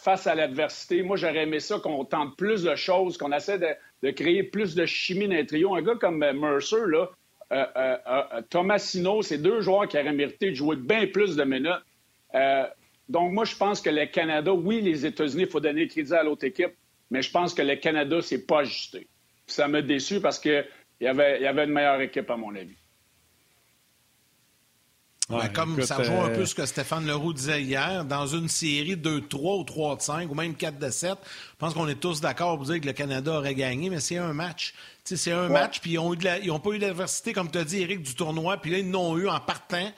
face 0.00 0.26
à 0.26 0.34
l'adversité. 0.34 1.02
Moi, 1.02 1.18
j'aurais 1.18 1.42
aimé 1.42 1.60
ça 1.60 1.78
qu'on 1.78 2.04
tente 2.06 2.36
plus 2.36 2.62
de 2.62 2.74
choses, 2.74 3.18
qu'on 3.18 3.32
essaie 3.32 3.58
de, 4.02 4.10
créer 4.10 4.42
plus 4.42 4.74
de 4.74 4.86
chimie 4.86 5.28
dans 5.28 5.34
les 5.34 5.46
trio. 5.46 5.74
Un 5.74 5.82
gars 5.82 5.96
comme 5.96 6.22
euh, 6.22 6.32
Mercer, 6.32 6.86
là, 6.86 7.10
euh, 7.52 7.64
euh, 7.76 8.42
Thomasino, 8.48 9.22
c'est 9.22 9.38
deux 9.38 9.60
joueurs 9.60 9.86
qui 9.86 9.98
auraient 9.98 10.12
mérité 10.12 10.50
de 10.50 10.54
jouer 10.54 10.76
bien 10.76 11.06
plus 11.06 11.36
de 11.36 11.44
minutes. 11.44 11.84
donc, 13.10 13.32
moi, 13.32 13.44
je 13.44 13.56
pense 13.56 13.82
que 13.82 13.90
le 13.90 14.06
Canada, 14.06 14.52
oui, 14.52 14.80
les 14.80 15.04
États-Unis, 15.04 15.42
il 15.42 15.48
faut 15.48 15.60
donner 15.60 15.82
le 15.82 15.88
crédit 15.88 16.14
à 16.14 16.22
l'autre 16.22 16.44
équipe, 16.44 16.72
mais 17.10 17.20
je 17.20 17.30
pense 17.30 17.52
que 17.52 17.62
le 17.62 17.76
Canada, 17.76 18.20
c'est 18.22 18.46
pas 18.46 18.60
ajusté. 18.60 19.06
ça 19.46 19.68
m'a 19.68 19.82
déçu 19.82 20.20
parce 20.20 20.40
qu'il 20.98 21.06
y 21.06 21.08
avait, 21.08 21.42
y 21.42 21.46
avait 21.46 21.64
une 21.64 21.72
meilleure 21.72 22.00
équipe, 22.00 22.30
à 22.30 22.36
mon 22.36 22.54
avis. 22.54 22.76
Comme 25.54 25.82
ça 25.82 25.96
rejoint 25.96 26.26
un 26.26 26.28
peu 26.28 26.42
euh, 26.42 26.46
ce 26.46 26.54
que 26.54 26.64
Stéphane 26.64 27.04
Leroux 27.04 27.32
disait 27.32 27.60
hier, 27.60 28.04
dans 28.04 28.28
une 28.28 28.48
série 28.48 28.94
2-3 28.94 29.60
ou 29.60 29.64
3-5 29.64 30.28
ou 30.28 30.34
même 30.34 30.52
4-7, 30.52 30.92
je 31.00 31.14
pense 31.58 31.74
qu'on 31.74 31.88
est 31.88 31.98
tous 31.98 32.20
d'accord 32.20 32.56
pour 32.56 32.66
dire 32.66 32.80
que 32.80 32.86
le 32.86 32.92
Canada 32.92 33.32
aurait 33.32 33.56
gagné, 33.56 33.90
mais 33.90 33.98
c'est 33.98 34.18
un 34.18 34.32
match. 34.32 34.72
C'est 35.02 35.32
un 35.32 35.48
match, 35.48 35.80
puis 35.80 35.92
ils 35.92 36.46
n'ont 36.46 36.60
pas 36.60 36.70
eu 36.70 36.78
d'adversité, 36.78 37.32
comme 37.32 37.50
tu 37.50 37.58
as 37.58 37.64
dit, 37.64 37.82
Eric, 37.82 38.02
du 38.02 38.14
tournoi, 38.14 38.56
puis 38.58 38.70
là, 38.70 38.78
ils 38.78 38.90
l'ont 38.90 39.16
eu 39.16 39.28
en 39.28 39.40
partant. 39.40 39.90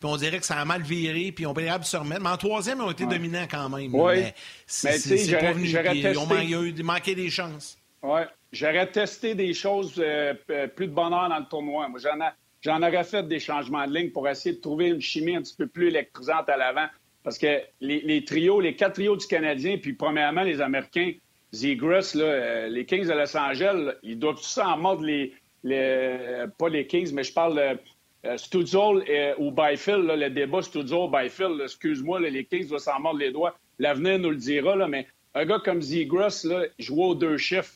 Puis 0.00 0.10
on 0.10 0.16
dirait 0.16 0.38
que 0.38 0.46
ça 0.46 0.58
a 0.58 0.64
mal 0.66 0.82
viré, 0.82 1.32
puis 1.32 1.44
ils 1.44 1.46
ont 1.46 1.54
pas 1.54 1.78
de 1.78 1.84
se 1.84 1.96
remettre. 1.96 2.22
Mais 2.22 2.28
en 2.28 2.36
troisième, 2.36 2.78
ils 2.78 2.84
ont 2.84 2.90
été 2.90 3.06
dominants 3.06 3.46
quand 3.50 3.70
même. 3.70 3.94
Oui. 3.94 4.16
Mais 4.16 4.34
c'est 4.66 5.38
pas 5.38 5.52
venu. 5.52 5.66
Ils 5.66 6.18
ont 6.18 6.84
manqué 6.84 7.14
des 7.14 7.30
chances. 7.30 7.78
Oui. 8.04 8.20
J'aurais 8.52 8.90
testé 8.90 9.34
des 9.34 9.54
choses 9.54 9.94
euh, 9.98 10.34
plus 10.76 10.86
de 10.86 10.92
bonheur 10.92 11.28
dans 11.28 11.38
le 11.38 11.46
tournoi. 11.46 11.88
Moi, 11.88 11.98
j'en 12.00 12.20
ai 12.20 12.30
J'en 12.64 12.78
aurais 12.78 13.04
fait 13.04 13.28
des 13.28 13.40
changements 13.40 13.86
de 13.86 13.92
ligne 13.92 14.10
pour 14.10 14.26
essayer 14.26 14.54
de 14.54 14.60
trouver 14.60 14.88
une 14.88 15.00
chimie 15.00 15.36
un 15.36 15.42
petit 15.42 15.54
peu 15.54 15.66
plus 15.66 15.88
électrisante 15.88 16.48
à 16.48 16.56
l'avant. 16.56 16.86
Parce 17.22 17.36
que 17.36 17.60
les, 17.82 18.24
trios, 18.24 18.58
les 18.58 18.74
quatre 18.74 18.94
trios 18.94 19.16
du 19.16 19.26
Canadien, 19.26 19.76
puis 19.76 19.92
premièrement, 19.92 20.42
les 20.42 20.62
Américains, 20.62 21.12
Zegras, 21.52 22.14
euh, 22.16 22.68
les 22.68 22.86
Kings 22.86 23.06
de 23.06 23.12
Los 23.12 23.36
Angeles, 23.36 23.92
ils 24.02 24.18
doivent 24.18 24.36
tous 24.36 24.58
en 24.58 24.78
mordre 24.78 25.04
les, 25.04 25.34
les, 25.62 26.46
Pas 26.58 26.70
les 26.70 26.86
Kings, 26.86 27.12
mais 27.12 27.22
je 27.22 27.34
parle 27.34 27.78
de 28.24 28.30
euh, 28.30 29.34
ou 29.38 29.50
Byfield, 29.50 30.06
le 30.06 30.30
débat 30.30 30.60
Studzol-Byfield, 30.60 31.62
excuse-moi, 31.62 32.20
les 32.20 32.44
Kings 32.46 32.68
doivent 32.68 32.80
s'en 32.80 32.98
mordre 32.98 33.20
les 33.20 33.30
doigts. 33.30 33.58
L'avenir 33.78 34.18
nous 34.18 34.30
le 34.30 34.36
dira, 34.36 34.74
là, 34.74 34.88
mais 34.88 35.06
un 35.34 35.44
gars 35.44 35.60
comme 35.62 35.82
Zegras 35.82 36.46
jouait 36.78 37.04
aux 37.04 37.14
deux 37.14 37.36
chiffres. 37.36 37.74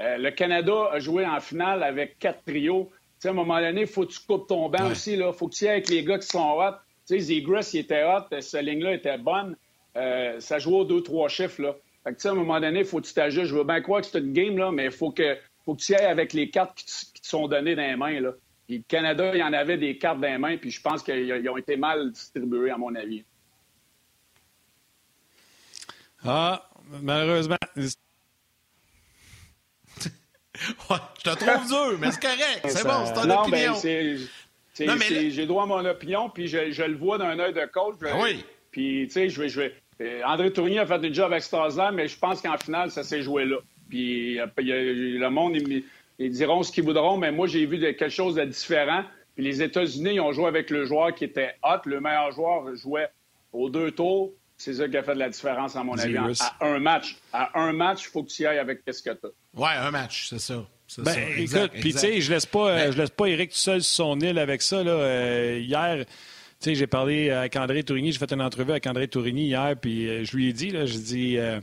Euh, 0.00 0.16
le 0.16 0.30
Canada 0.30 0.88
a 0.92 0.98
joué 0.98 1.26
en 1.26 1.40
finale 1.40 1.82
avec 1.82 2.18
quatre 2.18 2.44
trios 2.44 2.90
sais, 3.20 3.28
à 3.28 3.30
un 3.32 3.34
moment 3.34 3.60
donné, 3.60 3.82
il 3.82 3.86
faut 3.86 4.06
que 4.06 4.12
tu 4.12 4.20
coupes 4.20 4.48
ton 4.48 4.68
banc 4.68 4.90
aussi. 4.90 5.14
Il 5.14 5.32
faut 5.34 5.48
que 5.48 5.54
tu 5.54 5.64
y 5.64 5.68
ailles 5.68 5.76
avec 5.76 5.88
les 5.88 6.02
gars 6.02 6.18
qui 6.18 6.26
sont 6.26 6.58
hot. 6.58 6.72
Tu 7.06 7.18
sais, 7.18 7.20
Zegras, 7.20 7.70
il 7.74 7.80
était 7.80 8.04
hot, 8.04 8.40
cette 8.40 8.64
ligne-là 8.64 8.94
était 8.94 9.18
bonne. 9.18 9.56
Euh, 9.96 10.40
ça 10.40 10.58
jouait 10.58 10.78
aux 10.78 10.84
deux, 10.84 11.02
trois 11.02 11.28
chiffres. 11.28 11.62
Là. 11.62 11.76
Fait 12.04 12.14
que, 12.14 12.28
à 12.28 12.30
un 12.30 12.34
moment 12.34 12.60
donné, 12.60 12.80
il 12.80 12.86
faut 12.86 13.00
que 13.00 13.06
tu 13.06 13.14
t'ajustes. 13.14 13.46
Je 13.46 13.54
veux 13.54 13.64
bien 13.64 13.80
croire 13.80 14.00
que 14.00 14.06
c'est 14.06 14.18
une 14.18 14.32
game, 14.32 14.56
là, 14.56 14.70
mais 14.72 14.86
il 14.86 14.90
faut 14.90 15.10
que, 15.10 15.36
faut 15.64 15.74
que 15.74 15.82
tu 15.82 15.92
y 15.92 15.94
ailles 15.94 16.06
avec 16.06 16.32
les 16.32 16.50
cartes 16.50 16.76
qui, 16.76 16.84
te 17.20 17.26
sont 17.26 17.48
données 17.48 17.74
dans 17.74 17.82
les 17.82 17.96
mains. 17.96 18.20
Là. 18.20 18.32
Puis, 18.66 18.78
le 18.78 18.84
Canada, 18.86 19.32
il 19.34 19.40
y 19.40 19.42
en 19.42 19.52
avait 19.52 19.76
des 19.76 19.98
cartes 19.98 20.20
dans 20.20 20.28
les 20.28 20.38
mains, 20.38 20.56
puis 20.56 20.70
je 20.70 20.80
pense 20.80 21.02
qu'ils 21.02 21.48
ont 21.48 21.56
été 21.56 21.76
mal 21.76 22.12
distribués, 22.12 22.70
à 22.70 22.78
mon 22.78 22.94
avis. 22.94 23.24
Ah, 26.24 26.68
malheureusement, 27.02 27.56
je 31.24 31.30
te 31.30 31.36
trouve 31.36 31.66
dur, 31.68 31.98
mais 31.98 32.10
c'est 32.12 32.22
correct. 32.22 32.60
C'est 32.68 32.84
bon, 32.84 33.06
c'est 33.06 33.14
ton 33.14 33.26
non, 33.26 33.42
opinion. 33.42 33.74
Ben, 34.78 35.30
J'ai 35.30 35.46
droit 35.46 35.64
à 35.64 35.66
mon 35.66 35.84
opinion, 35.84 36.30
puis 36.30 36.48
je, 36.48 36.82
le 36.82 36.96
vois 36.96 37.18
d'un 37.18 37.38
œil 37.38 37.52
de 37.52 37.64
coach. 37.66 37.96
Oui. 38.20 38.44
Puis, 38.70 39.06
tu 39.06 39.12
sais, 39.12 39.28
je 39.28 39.40
vais. 39.40 39.48
Je 39.48 39.60
vais 39.60 39.74
euh, 40.00 40.22
André 40.24 40.50
Tournier 40.50 40.78
a 40.78 40.86
fait 40.86 40.98
du 40.98 41.12
job 41.12 41.32
extraordinaire, 41.32 41.92
mais 41.92 42.08
je 42.08 42.18
pense 42.18 42.40
qu'en 42.40 42.56
finale, 42.56 42.90
ça 42.90 43.02
s'est 43.02 43.22
joué 43.22 43.44
là. 43.44 43.56
Puis, 43.88 44.36
le 44.36 45.28
monde, 45.28 45.56
ils, 46.18 46.30
diront 46.30 46.62
ce 46.62 46.72
qu'ils 46.72 46.84
voudront, 46.84 47.18
mais 47.18 47.32
moi, 47.32 47.46
j'ai 47.46 47.66
vu 47.66 47.78
quelque 47.78 48.08
chose 48.08 48.36
de 48.36 48.44
différent. 48.44 49.04
Puis 49.34 49.44
les 49.44 49.62
États-Unis, 49.62 50.14
ils 50.14 50.20
ont 50.20 50.32
joué 50.32 50.46
avec 50.46 50.70
le 50.70 50.84
joueur 50.84 51.14
qui 51.14 51.24
était 51.24 51.54
hot. 51.62 51.80
Le 51.84 52.00
meilleur 52.00 52.32
joueur 52.32 52.74
jouait 52.76 53.08
aux 53.52 53.68
deux 53.68 53.90
tours. 53.90 54.32
C'est 54.56 54.74
ça 54.74 54.88
qui 54.88 54.96
a 54.96 55.02
fait 55.02 55.14
de 55.14 55.18
la 55.18 55.30
différence, 55.30 55.76
à 55.76 55.82
mon 55.82 55.98
avis. 55.98 56.16
À 56.16 56.66
un 56.66 56.78
match. 56.78 57.16
À 57.32 57.58
un 57.60 57.72
match, 57.72 58.04
il 58.04 58.08
faut 58.10 58.22
que 58.22 58.28
tu 58.28 58.42
y 58.42 58.46
ailles 58.46 58.58
avec 58.58 58.82
ce 58.90 59.02
que 59.02 59.10
tu 59.10 59.26
as. 59.26 59.30
Ouais, 59.56 59.68
un 59.68 59.90
match, 59.90 60.28
c'est 60.28 60.40
ça. 60.40 60.64
Ben, 60.98 61.16
écoute, 61.36 61.70
puis 61.74 61.92
tu 61.92 61.98
sais, 61.98 62.20
je 62.20 62.32
laisse 62.32 62.46
pas, 62.46 62.74
ben 62.74 62.92
je 62.92 62.98
laisse 62.98 63.10
pas 63.10 63.26
Eric 63.26 63.50
tout 63.50 63.56
seul 63.56 63.80
sur 63.80 64.06
son 64.06 64.20
île 64.20 64.38
avec 64.38 64.60
ça. 64.60 64.82
Là. 64.82 64.90
Euh, 64.90 65.60
hier, 65.62 66.04
sais, 66.60 66.74
j'ai 66.74 66.86
parlé 66.86 67.30
avec 67.30 67.56
André 67.56 67.82
Tourigny, 67.82 68.12
j'ai 68.12 68.18
fait 68.18 68.32
une 68.32 68.42
entrevue 68.42 68.70
avec 68.70 68.86
André 68.86 69.08
Tourigny 69.08 69.46
hier, 69.46 69.74
puis 69.80 70.08
euh, 70.08 70.24
je 70.24 70.36
lui 70.36 70.48
ai 70.48 70.52
dit, 70.52 70.70
là, 70.70 70.84
je 70.84 70.98
dis, 70.98 71.38
euh, 71.38 71.60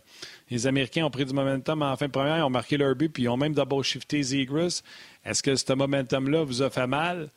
les 0.50 0.66
Américains 0.66 1.06
ont 1.06 1.12
pris 1.12 1.26
du 1.26 1.34
momentum 1.34 1.84
en 1.84 1.96
fin 1.96 2.08
de 2.08 2.12
première, 2.12 2.38
ils 2.38 2.44
ont 2.44 2.50
marqué 2.50 2.78
leur 2.78 2.96
but, 2.96 3.10
puis 3.10 3.24
ils 3.24 3.30
ont 3.30 3.38
même 3.38 3.54
double 3.54 3.84
shifté 3.84 4.24
Zegras. 4.24 4.82
Est-ce 5.24 5.44
que 5.44 5.56
ce 5.56 5.74
momentum-là 5.74 6.44
vous 6.44 6.64
a 6.64 6.70
fait 6.70 6.88
mal? 6.88 7.30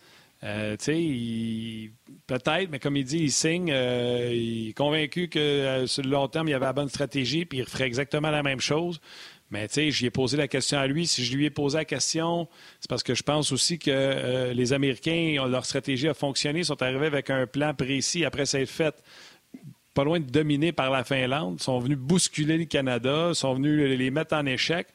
Euh, 0.43 0.75
peut-être, 0.79 2.71
mais 2.71 2.79
comme 2.79 2.97
il 2.97 3.05
dit, 3.05 3.19
il 3.19 3.31
signe. 3.31 3.69
il 3.69 4.71
est 4.71 4.73
convaincu 4.73 5.29
que 5.29 5.85
sur 5.87 6.03
le 6.03 6.09
long 6.09 6.29
terme, 6.29 6.49
il 6.49 6.53
y 6.53 6.55
avait 6.55 6.65
la 6.65 6.73
bonne 6.73 6.89
stratégie, 6.89 7.45
puis 7.45 7.59
il 7.59 7.67
ferait 7.67 7.85
exactement 7.85 8.31
la 8.31 8.43
même 8.43 8.61
chose. 8.61 9.03
Mais 9.51 9.67
tu 9.69 9.75
sais, 9.75 9.91
j'y 9.91 10.07
ai 10.07 10.11
posé 10.11 10.37
la 10.37 10.49
question 10.49 10.79
à 10.79 10.87
lui. 10.87 11.07
Si 11.07 11.25
je 11.25 11.37
lui 11.37 11.45
ai 11.45 11.51
posé 11.51 11.79
la 11.79 11.85
question, 11.85 12.49
c'est 12.81 12.89
parce 12.89 13.03
que 13.03 13.15
je 13.15 13.23
pense 13.23 13.53
aussi 13.53 13.79
que 13.79 13.91
euh, 13.91 14.53
les 14.53 14.73
Américains, 14.73 15.45
leur 15.49 15.65
stratégie 15.65 16.09
a 16.09 16.15
fonctionné, 16.15 16.63
sont 16.63 16.81
arrivés 16.83 17.07
avec 17.07 17.31
un 17.31 17.47
plan 17.47 17.75
précis 17.75 18.25
après 18.25 18.47
s'être 18.47 18.69
fait 18.69 18.95
pas 19.95 20.05
loin 20.05 20.21
de 20.21 20.31
dominer 20.31 20.73
par 20.73 20.91
la 20.91 21.03
Finlande, 21.03 21.61
sont 21.61 21.79
venus 21.81 21.99
bousculer 21.99 22.59
le 22.59 22.65
Canada, 22.65 23.33
sont 23.35 23.55
venus 23.55 23.99
les 23.99 24.11
mettre 24.11 24.35
en 24.35 24.47
échec. 24.47 24.87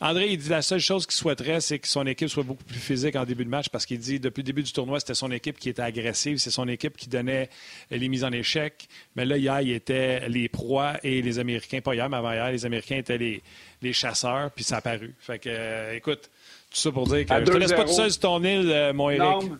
André, 0.00 0.30
il 0.30 0.38
dit 0.38 0.50
la 0.50 0.62
seule 0.62 0.80
chose 0.80 1.06
qu'il 1.06 1.14
souhaiterait, 1.14 1.60
c'est 1.60 1.78
que 1.78 1.88
son 1.88 2.06
équipe 2.06 2.28
soit 2.28 2.42
beaucoup 2.42 2.64
plus 2.64 2.78
physique 2.78 3.16
en 3.16 3.24
début 3.24 3.44
de 3.44 3.50
match 3.50 3.70
parce 3.70 3.86
qu'il 3.86 3.98
dit 3.98 4.20
depuis 4.20 4.42
le 4.42 4.46
début 4.46 4.62
du 4.62 4.72
tournoi, 4.72 5.00
c'était 5.00 5.14
son 5.14 5.30
équipe 5.30 5.58
qui 5.58 5.70
était 5.70 5.82
agressive, 5.82 6.36
c'est 6.36 6.50
son 6.50 6.68
équipe 6.68 6.96
qui 6.96 7.08
donnait 7.08 7.48
les 7.90 8.08
mises 8.08 8.24
en 8.24 8.32
échec. 8.32 8.88
Mais 9.16 9.24
là, 9.24 9.38
hier, 9.38 9.60
il 9.62 9.72
était 9.72 10.28
les 10.28 10.48
proies 10.48 10.98
et 11.02 11.22
les 11.22 11.38
Américains, 11.38 11.80
pas 11.80 11.94
hier, 11.94 12.08
mais 12.10 12.18
avant 12.18 12.32
hier, 12.32 12.50
les 12.50 12.66
Américains 12.66 12.98
étaient 12.98 13.18
les, 13.18 13.42
les 13.82 13.92
chasseurs, 13.92 14.50
puis 14.50 14.64
ça 14.64 14.78
a 14.78 14.80
paru. 14.80 15.14
Fait 15.18 15.38
que, 15.38 15.48
euh, 15.48 15.94
écoute, 15.94 16.30
tout 16.70 16.78
ça 16.78 16.90
pour 16.92 17.06
dire 17.06 17.26
que 17.26 17.34
je 17.34 17.44
te 17.44 17.56
laisse 17.56 17.72
pas 17.72 17.84
tout 17.84 17.92
seul 17.92 18.10
sur 18.10 18.20
ton 18.20 18.42
île, 18.42 18.70
euh, 18.70 18.92
mon 18.92 19.10
Eric. 19.10 19.20
Non, 19.22 19.58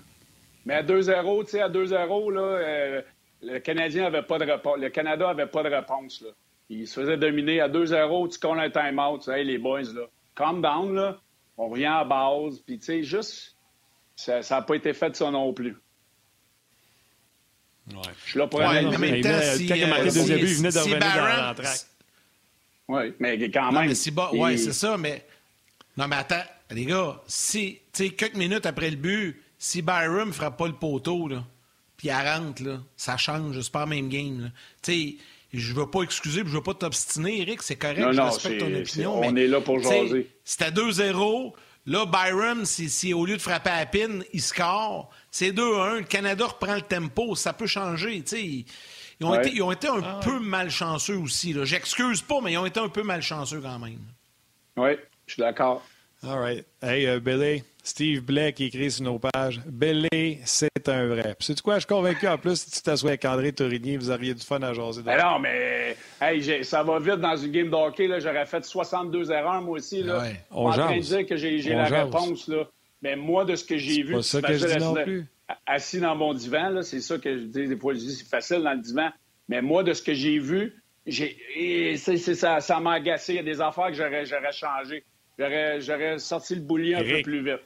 mais 0.65 0.75
à 0.75 0.83
2-0, 0.83 1.45
tu 1.45 1.51
sais, 1.51 1.61
à 1.61 1.69
2-0, 1.69 2.31
là, 2.31 2.41
euh, 2.41 3.03
le 3.43 3.59
Canadien 3.59 4.07
avait 4.07 4.23
pas 4.23 4.39
de 4.39 4.45
réponse. 4.45 4.79
Le 4.79 4.89
Canada 4.91 5.29
avait 5.29 5.47
pas 5.47 5.63
de 5.63 5.69
réponse. 5.69 6.23
Là. 6.23 6.31
Il 6.71 6.87
se 6.87 7.01
faisait 7.01 7.17
dominer 7.17 7.61
à 7.61 7.69
2-0, 7.69 8.29
tu 8.29 8.39
connais 8.39 8.63
un 8.63 8.71
time-out. 8.71 9.27
Hey, 9.29 9.45
les 9.45 9.59
boys, 9.59 9.83
là, 9.83 10.07
calm 10.35 10.63
down, 10.63 10.95
là. 10.95 11.19
On 11.59 11.69
revient 11.69 11.87
à 11.87 12.05
base. 12.05 12.61
Puis, 12.61 12.79
tu 12.79 12.85
sais, 12.85 13.03
juste, 13.03 13.57
ça 14.17 14.41
n'a 14.49 14.63
pas 14.63 14.75
été 14.75 14.93
fait 14.95 15.11
de 15.11 15.17
ça 15.17 15.31
non 15.31 15.53
plus. 15.53 15.77
Ouais. 17.91 17.97
Je 18.25 18.31
suis 18.31 18.39
là 18.39 18.47
pour 18.47 18.61
ouais, 18.61 18.83
mais 18.83 18.99
même 18.99 19.21
temps, 19.23 19.41
si, 19.57 19.67
quand 19.67 19.75
il 19.75 19.85
a 19.85 19.87
marqué 19.89 20.05
le 20.05 20.13
deuxième 20.13 20.39
but, 20.39 20.49
il 20.49 20.55
venait 20.55 20.71
de 20.71 20.79
revenir 20.79 20.99
dans 20.99 21.47
l'entraque. 21.49 21.81
Oui, 22.93 23.15
mais 23.19 23.39
quand 23.51 23.73
même. 23.73 23.83
Non, 23.83 23.89
mais 23.89 23.95
si 23.95 24.13
Oui, 24.33 24.59
c'est 24.59 24.73
ça, 24.73 24.99
mais. 24.99 25.25
Non, 25.97 26.09
mais 26.09 26.17
attends, 26.17 26.45
les 26.71 26.85
gars, 26.85 27.21
si, 27.27 27.79
tu 27.93 28.05
sais, 28.05 28.11
quelques 28.11 28.37
minutes 28.37 28.67
après 28.67 28.91
le 28.91 28.97
but, 28.97 29.43
si 29.59 29.83
Byron 29.83 30.29
ne 30.29 30.33
frappe 30.33 30.59
pas 30.59 30.67
le 30.67 30.75
poteau, 30.75 31.29
là, 31.29 31.45
puis 31.97 32.09
elle 32.09 32.27
rentre, 32.27 32.63
là, 32.63 32.81
ça 32.97 33.17
change, 33.17 33.61
c'est 33.61 33.73
pas 33.73 33.81
la 33.81 33.87
même 33.87 34.09
game. 34.09 34.51
Tu 34.83 34.93
sais, 34.93 35.17
je 35.53 35.75
veux 35.75 35.87
pas 35.87 36.03
excuser, 36.03 36.43
je 36.45 36.51
veux 36.51 36.63
pas 36.63 36.75
t'obstiner, 36.75 37.43
Eric, 37.43 37.63
c'est 37.63 37.77
correct, 37.77 38.13
je 38.13 38.21
respecte 38.21 38.61
ton 38.61 38.75
opinion. 38.75 39.21
on 39.21 39.37
est 39.37 39.47
là 39.47 39.61
pour 39.61 39.81
jaser. 39.81 40.31
C'était 40.45 40.71
2-0. 40.71 41.53
Là, 41.85 42.07
Byron, 42.07 42.65
si, 42.65 43.13
au 43.13 43.27
lieu 43.27 43.37
de 43.37 43.43
frapper 43.43 43.71
à 43.71 43.81
la 43.81 43.87
pine, 43.87 44.25
il 44.33 44.41
score, 44.41 45.11
c'est 45.31 45.51
2-1. 45.51 45.99
Le 45.99 46.03
Canada 46.05 46.47
reprend 46.47 46.77
le 46.77 46.83
tempo. 46.83 47.35
Ça 47.35 47.53
peut 47.53 47.67
changer. 47.67 48.23
sais. 48.25 48.65
Ils 49.23 49.27
ont, 49.27 49.41
été, 49.41 49.51
ils 49.53 49.63
ont 49.63 49.73
été 49.73 49.87
un 49.87 50.03
ah 50.03 50.21
peu 50.23 50.41
malchanceux 50.41 51.17
aussi. 51.17 51.55
J'excuse 51.63 52.23
pas, 52.23 52.41
mais 52.43 52.53
ils 52.53 52.59
ont 52.59 52.67
été 52.67 52.81
un 52.81 52.89
peu 52.89 53.05
malchanceux 53.05 53.61
quand 53.61 53.79
même. 53.79 54.01
Oui, 54.77 54.97
je 55.27 55.35
suis 55.35 55.41
d'accord. 55.41 55.83
All 56.25 56.39
right. 56.39 56.65
Hey, 56.83 57.07
uh, 57.07 57.21
Billy, 57.21 57.63
Steve 57.85 58.23
Blake 58.23 58.57
qui 58.57 58.65
écrit 58.65 58.91
sur 58.91 59.05
nos 59.05 59.21
pages. 59.21 59.61
Billy, 59.67 60.39
c'est 60.45 60.89
un 60.89 61.07
vrai. 61.07 61.37
Puis, 61.39 61.47
sais 61.47 61.63
quoi? 61.63 61.75
Je 61.75 61.81
suis 61.81 61.87
convaincu, 61.87 62.27
en 62.27 62.39
plus, 62.39 62.63
si 62.63 62.71
tu 62.71 62.83
t'assois 62.83 63.11
avec 63.11 63.25
André 63.25 63.53
Tourigny, 63.53 63.97
vous 63.97 64.11
auriez 64.11 64.35
du 64.35 64.43
fun 64.43 64.61
à 64.63 64.73
jaser. 64.73 65.03
Ben 65.03 65.19
non, 65.23 65.39
mais 65.39 65.97
hey, 66.21 66.65
ça 66.65 66.83
va 66.83 66.99
vite 66.99 67.21
dans 67.21 67.37
une 67.37 67.53
game 67.53 67.71
de 67.71 67.75
hockey. 67.75 68.09
J'aurais 68.21 68.47
fait 68.47 68.65
62 68.65 69.31
erreurs, 69.31 69.63
moi 69.63 69.79
aussi. 69.79 70.03
Là. 70.03 70.21
Ouais. 70.21 70.41
On 70.51 70.69
en 70.69 70.73
train 70.73 70.97
de 70.97 71.01
dire 71.01 71.27
que 71.27 71.37
j'ai 71.37 71.61
la 71.61 71.85
réponse. 71.85 72.49
Là. 72.49 72.69
Mais 73.03 73.17
moi, 73.17 73.45
de 73.45 73.57
ce 73.57 73.65
que 73.65 73.77
j'ai 73.77 74.03
vu... 74.03 74.23
C'est 74.23 74.41
pas 74.41 74.49
ça 74.49 74.53
que 74.55 74.59
je 74.59 74.67
dis 74.67 74.85
non 74.85 74.95
plus. 74.95 75.27
Assis 75.67 76.01
dans 76.01 76.17
mon 76.17 76.35
divan, 76.35 76.83
c'est 76.83 77.01
ça 77.01 77.19
que 77.19 77.37
je 77.37 77.45
dis 77.45 77.69
des 77.69 77.77
fois. 77.77 77.95
Je 77.95 78.01
dis 78.01 78.15
c'est 78.15 78.29
facile 78.29 78.63
dans 78.63 78.73
le 78.73 78.81
divan. 78.81 79.11
Mais 79.49 79.63
moi, 79.63 79.83
de 79.83 79.93
ce 79.93 80.03
que 80.03 80.15
j'ai 80.15 80.39
vu, 80.39 80.83
j'ai, 81.07 81.97
ça, 81.97 82.61
ça 82.61 82.81
m'a 82.81 82.95
agacé. 82.95 83.35
Il 83.35 83.37
y 83.37 83.41
a 83.41 83.43
des 83.43 83.61
affaires 83.61 83.89
que 83.89 83.95
j'aurais, 83.95 84.25
j'aurais 84.25 84.53
changé. 84.53 85.05
J'aurais 85.39 86.19
sorti 86.19 86.55
le 86.55 86.61
boulier 86.61 86.95
un 86.95 87.03
peu 87.03 87.23
plus 87.23 87.45
vite. 87.45 87.61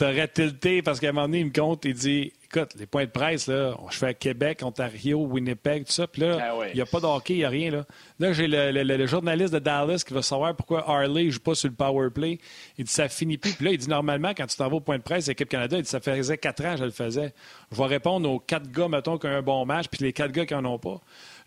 T'aurais 0.00 0.28
tilté 0.28 0.80
parce 0.80 0.98
qu'à 0.98 1.10
un 1.10 1.12
moment 1.12 1.26
donné, 1.26 1.40
il 1.40 1.46
me 1.48 1.52
compte, 1.52 1.84
il 1.84 1.92
dit 1.92 2.32
Écoute, 2.46 2.70
les 2.78 2.86
points 2.86 3.04
de 3.04 3.10
presse, 3.10 3.48
là, 3.48 3.76
je 3.90 3.98
fais 3.98 4.06
à 4.06 4.14
Québec, 4.14 4.60
Ontario, 4.62 5.18
Winnipeg, 5.18 5.84
tout 5.84 5.92
ça. 5.92 6.06
Puis 6.06 6.22
là, 6.22 6.38
ah 6.40 6.66
il 6.68 6.74
n'y 6.76 6.80
a 6.80 6.86
pas 6.86 7.00
de 7.00 7.04
hockey, 7.04 7.34
il 7.34 7.38
n'y 7.40 7.44
a 7.44 7.50
rien. 7.50 7.70
Là, 7.70 7.84
là 8.18 8.32
j'ai 8.32 8.46
le, 8.48 9.06
journaliste 9.06 9.52
de 9.52 9.58
Dallas 9.58 10.02
qui 10.06 10.14
va 10.14 10.22
savoir 10.22 10.56
pourquoi 10.56 10.88
Harley 10.88 11.24
ne 11.24 11.30
joue 11.30 11.40
pas 11.40 11.54
sur 11.54 11.68
le 11.68 11.74
power 11.74 12.08
play. 12.08 12.38
Il 12.78 12.86
dit 12.86 12.90
Ça 12.90 13.10
finit 13.10 13.36
plus. 13.36 13.52
Puis 13.52 13.66
là, 13.66 13.72
il 13.72 13.76
dit 13.76 13.90
Normalement, 13.90 14.30
quand 14.30 14.46
tu 14.46 14.56
t'en 14.56 14.70
vas 14.70 14.76
au 14.76 14.80
point 14.80 14.96
de 14.96 15.02
presse, 15.02 15.26
l'équipe 15.26 15.50
Canada, 15.50 15.76
il 15.76 15.82
dit 15.82 15.90
Ça 15.90 16.00
faisait 16.00 16.38
quatre 16.38 16.64
ans 16.64 16.72
que 16.72 16.78
je 16.78 16.84
le 16.84 16.92
faisais. 16.92 17.34
Je 17.70 17.76
vais 17.76 17.86
répondre 17.86 18.26
aux 18.26 18.38
quatre 18.38 18.72
gars, 18.72 18.88
mettons, 18.88 19.18
qui 19.18 19.26
ont 19.26 19.30
un 19.30 19.42
bon 19.42 19.66
match, 19.66 19.88
puis 19.90 20.02
les 20.02 20.14
quatre 20.14 20.32
gars 20.32 20.46
qui 20.46 20.54
n'en 20.54 20.64
ont 20.64 20.78
pas. 20.78 20.98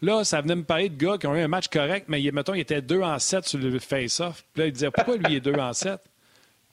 Là, 0.03 0.23
ça 0.23 0.41
venait 0.41 0.57
me 0.57 0.63
parler 0.63 0.89
de 0.89 1.03
gars 1.03 1.17
qui 1.17 1.25
ont 1.25 1.35
eu 1.35 1.41
un 1.41 1.47
match 1.47 1.69
correct, 1.69 2.05
mais 2.07 2.21
mettons, 2.31 2.53
il 2.53 2.59
était 2.59 2.83
2 2.83 3.01
en 3.01 3.17
7 3.17 3.47
sur 3.47 3.57
le 3.57 3.79
face-off. 3.79 4.45
Puis 4.53 4.61
là, 4.61 4.67
il 4.67 4.73
disait 4.73 4.91
Pourquoi 4.91 5.17
lui, 5.17 5.25
il 5.29 5.35
est 5.37 5.41
2 5.41 5.53
en 5.53 5.73
7 5.73 5.99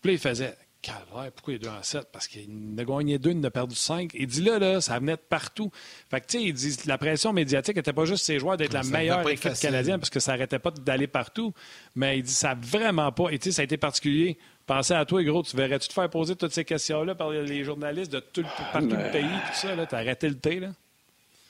Puis 0.03 0.11
là, 0.11 0.13
il 0.13 0.19
faisait 0.19 0.55
Calvaire, 0.83 1.31
pourquoi 1.33 1.55
il 1.55 1.57
est 1.57 1.59
2 1.61 1.69
en 1.69 1.83
7 1.83 2.09
Parce 2.11 2.27
qu'il 2.27 2.49
a 2.79 2.85
gagné 2.85 3.19
2, 3.19 3.31
il 3.31 3.39
en 3.39 3.45
a 3.45 3.51
perdu 3.51 3.75
5. 3.75 4.13
Il 4.15 4.27
dit 4.27 4.43
là, 4.43 4.59
là, 4.59 4.81
ça 4.81 4.99
venait 4.99 5.17
de 5.17 5.21
partout. 5.21 5.71
Fait 6.11 6.21
que, 6.21 6.27
tu 6.27 6.39
sais, 6.39 6.45
il 6.45 6.53
dit 6.55 6.77
la 6.87 6.97
pression 6.97 7.33
médiatique 7.33 7.77
n'était 7.77 7.93
pas 7.93 8.07
juste 8.07 8.25
ses 8.25 8.39
joueurs 8.39 8.57
d'être 8.57 8.73
la 8.73 8.83
meilleure 8.83 9.29
équipe 9.29 9.53
canadienne 9.61 9.99
parce 9.99 10.11
que 10.11 10.21
ça 10.21 10.33
n'arrêtait 10.33 10.59
pas 10.59 10.71
d'aller 10.71 11.07
partout. 11.07 11.53
Mais 11.95 12.19
il 12.19 12.23
dit 12.23 12.33
ça 12.33 12.55
vraiment 12.59 13.13
pas. 13.13 13.31
Et 13.31 13.39
tu 13.39 13.51
sais, 13.51 13.57
ça 13.57 13.63
a 13.63 13.65
été 13.65 13.77
particulier. 13.77 14.39
Pensez 14.67 14.95
à 14.95 15.05
toi, 15.05 15.23
gros, 15.23 15.43
tu 15.43 15.57
verrais-tu 15.57 15.89
te 15.89 15.93
faire 15.93 16.09
poser 16.09 16.37
toutes 16.37 16.53
ces 16.53 16.65
questions-là 16.65 17.15
par 17.15 17.31
les 17.31 17.65
journalistes 17.65 18.13
de 18.13 18.21
tout, 18.21 18.45
partout 18.73 18.89
le 18.89 19.11
pays, 19.11 19.25
tout 19.25 19.55
ça, 19.55 19.75
là? 19.75 19.85
T'as 19.85 19.99
arrêté 19.99 20.29
le 20.29 20.39
thé, 20.39 20.61
là? 20.61 20.69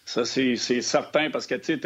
Ça, 0.06 0.24
c'est 0.24 0.56
certain 0.56 1.30
parce 1.30 1.46
que 1.46 1.54
tu 1.54 1.78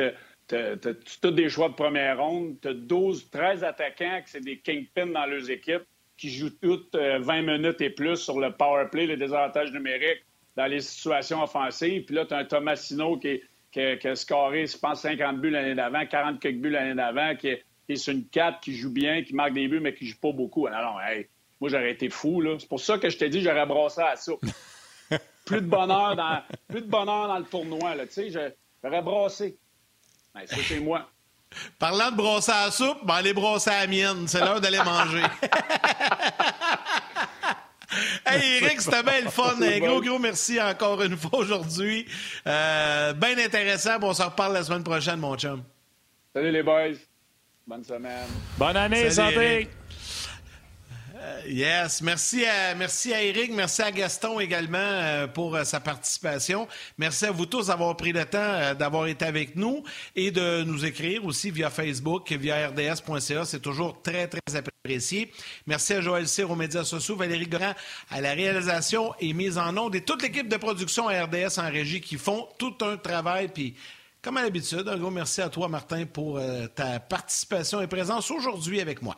as, 0.55 1.31
des 1.31 1.49
choix 1.49 1.69
de 1.69 1.75
première 1.75 2.19
ronde, 2.19 2.57
tu 2.63 2.69
as 2.69 2.75
12, 2.75 3.29
13 3.31 3.65
attaquants 3.65 4.23
qui 4.25 4.31
c'est 4.31 4.41
des 4.41 4.59
kingpins 4.59 5.09
dans 5.09 5.27
leurs 5.27 5.51
équipes 5.51 5.85
qui 6.25 6.31
jouent 6.31 6.57
toutes 6.63 6.97
20 6.97 6.99
euh, 6.99 7.59
minutes 7.59 7.83
et 7.83 7.91
plus 7.91 8.17
sur 8.17 8.41
le 8.41 8.51
power 8.51 8.87
play, 8.91 9.07
le 9.07 9.19
désavantage 9.19 9.71
numérique 9.73 10.25
dans 10.57 10.65
les 10.65 10.81
situations 10.81 11.43
offensives. 11.43 12.07
Puis 12.07 12.15
là, 12.15 12.25
tu 12.25 12.33
as 12.33 12.39
un 12.39 12.45
Tomasino 12.47 13.19
qui, 13.19 13.43
qui, 13.71 13.81
a 13.81 14.17
scoré, 14.17 14.67
je 14.67 14.79
pense, 14.79 15.03
50 15.03 15.39
buts 15.39 15.51
l'année 15.51 15.75
d'avant, 15.75 16.07
40 16.07 16.41
quelques 16.41 16.61
buts 16.61 16.71
l'année 16.71 16.95
d'avant, 16.95 17.37
qui, 17.37 17.49
est 17.49 17.97
sur 17.97 18.15
une 18.15 18.27
4, 18.27 18.61
qui 18.61 18.75
joue 18.75 18.91
bien, 18.91 19.23
qui 19.23 19.35
marque 19.35 19.53
des 19.53 19.69
buts, 19.69 19.81
mais 19.81 19.93
qui 19.93 20.07
joue 20.07 20.19
pas 20.19 20.33
beaucoup. 20.33 20.67
Alors, 20.67 20.99
moi, 21.61 21.69
j'aurais 21.69 21.91
été 21.91 22.09
fou. 22.09 22.43
C'est 22.59 22.71
pour 22.71 22.81
ça 22.81 22.97
que 22.97 23.11
je 23.11 23.19
t'ai 23.19 23.29
dit 23.29 23.43
j'aurais 23.43 23.67
brassé 23.67 24.01
à 24.01 24.17
ça. 24.17 24.33
plus 25.45 25.61
de 25.61 25.67
bonheur 25.67 26.17
dans, 26.17 26.41
plus 26.69 26.81
de 26.81 26.89
bonheur 26.89 27.29
dans 27.29 27.39
le 27.39 27.45
tournoi. 27.45 27.97
Là, 27.97 28.05
j'aurais 28.83 29.03
brassé. 29.03 29.59
Ben, 30.35 30.47
ça, 30.47 30.57
c'est 30.67 30.81
moi. 30.81 31.07
Parlant 31.79 32.11
de 32.11 32.17
brosser 32.17 32.53
à 32.53 32.67
la 32.67 32.71
soupe, 32.71 32.99
ben, 33.05 33.15
allez 33.15 33.33
brosser 33.33 33.71
à 33.71 33.81
la 33.81 33.87
mienne. 33.87 34.27
C'est 34.27 34.41
l'heure 34.41 34.61
d'aller 34.61 34.79
manger. 34.79 35.23
hey 38.27 38.63
Eric, 38.63 38.81
c'était 38.81 39.03
bien 39.03 39.21
le 39.23 39.31
fun. 39.31 39.61
Un 39.61 39.79
gros, 39.79 40.01
gros 40.01 40.19
merci 40.19 40.61
encore 40.61 41.03
une 41.03 41.17
fois 41.17 41.41
aujourd'hui. 41.41 42.07
Euh, 42.47 43.13
bien 43.13 43.39
intéressant. 43.39 43.99
on 44.03 44.15
se 44.15 44.23
reparle 44.23 44.55
la 44.55 44.65
semaine 44.65 44.85
prochaine, 44.85 45.21
mon 45.21 45.37
chum. 45.37 45.63
Salut 46.35 46.51
les 46.51 46.63
boys. 46.63 46.97
Bonne 47.67 47.85
semaine. 47.85 48.29
Bonne 48.59 48.77
année, 48.77 49.11
santé. 49.11 49.65
Euh, 49.65 49.84
yes, 51.47 52.03
merci 52.03 52.45
à, 52.45 52.75
merci 52.75 53.13
à 53.13 53.23
Eric, 53.23 53.53
merci 53.53 53.83
à 53.83 53.91
Gaston 53.91 54.41
également 54.41 54.79
euh, 54.79 55.27
pour 55.27 55.55
euh, 55.55 55.65
sa 55.65 55.81
participation. 55.81 56.67
Merci 56.99 57.27
à 57.27 57.31
vous 57.31 57.47
tous 57.47 57.69
d'avoir 57.69 57.97
pris 57.97 58.13
le 58.13 58.25
temps 58.25 58.75
d'avoir 58.75 59.07
été 59.07 59.25
avec 59.25 59.57
nous 59.57 59.85
et 60.17 60.31
de 60.31 60.63
nous 60.65 60.85
écrire 60.85 61.25
aussi 61.25 61.51
via 61.51 61.71
Facebook, 61.71 62.33
via 62.33 62.69
rds.ca. 62.69 63.45
C'est 63.45 63.61
toujours 63.61 64.01
très, 64.03 64.29
très 64.29 64.57
apprécié. 64.57 65.33
Merci 65.67 65.95
à 65.95 66.01
Joël 66.01 66.29
Cyr 66.29 66.51
aux 66.51 66.57
médias 66.57 66.85
sociaux, 66.85 67.17
Valérie 67.17 67.47
Grand 67.47 67.75
à 68.11 68.21
la 68.21 68.33
réalisation 68.33 69.15
et 69.21 69.33
mise 69.33 69.59
en 69.59 69.77
onde 69.77 69.95
et 69.95 70.01
toute 70.03 70.23
l'équipe 70.23 70.49
de 70.49 70.57
production 70.57 71.09
à 71.09 71.25
RDS 71.25 71.59
en 71.59 71.71
régie 71.71 72.01
qui 72.01 72.17
font 72.17 72.49
tout 72.59 72.75
un 72.83 72.97
travail. 72.97 73.49
Puis, 73.49 73.75
comme 74.23 74.37
à 74.37 74.43
l'habitude, 74.43 74.89
un 74.89 74.97
gros 74.97 75.11
merci 75.11 75.43
à 75.43 75.49
toi, 75.49 75.69
Martin, 75.69 76.07
pour 76.07 76.41
ta 76.75 76.99
participation 77.01 77.81
et 77.83 77.87
présence 77.87 78.31
aujourd'hui 78.31 78.81
avec 78.81 79.03
moi. 79.03 79.17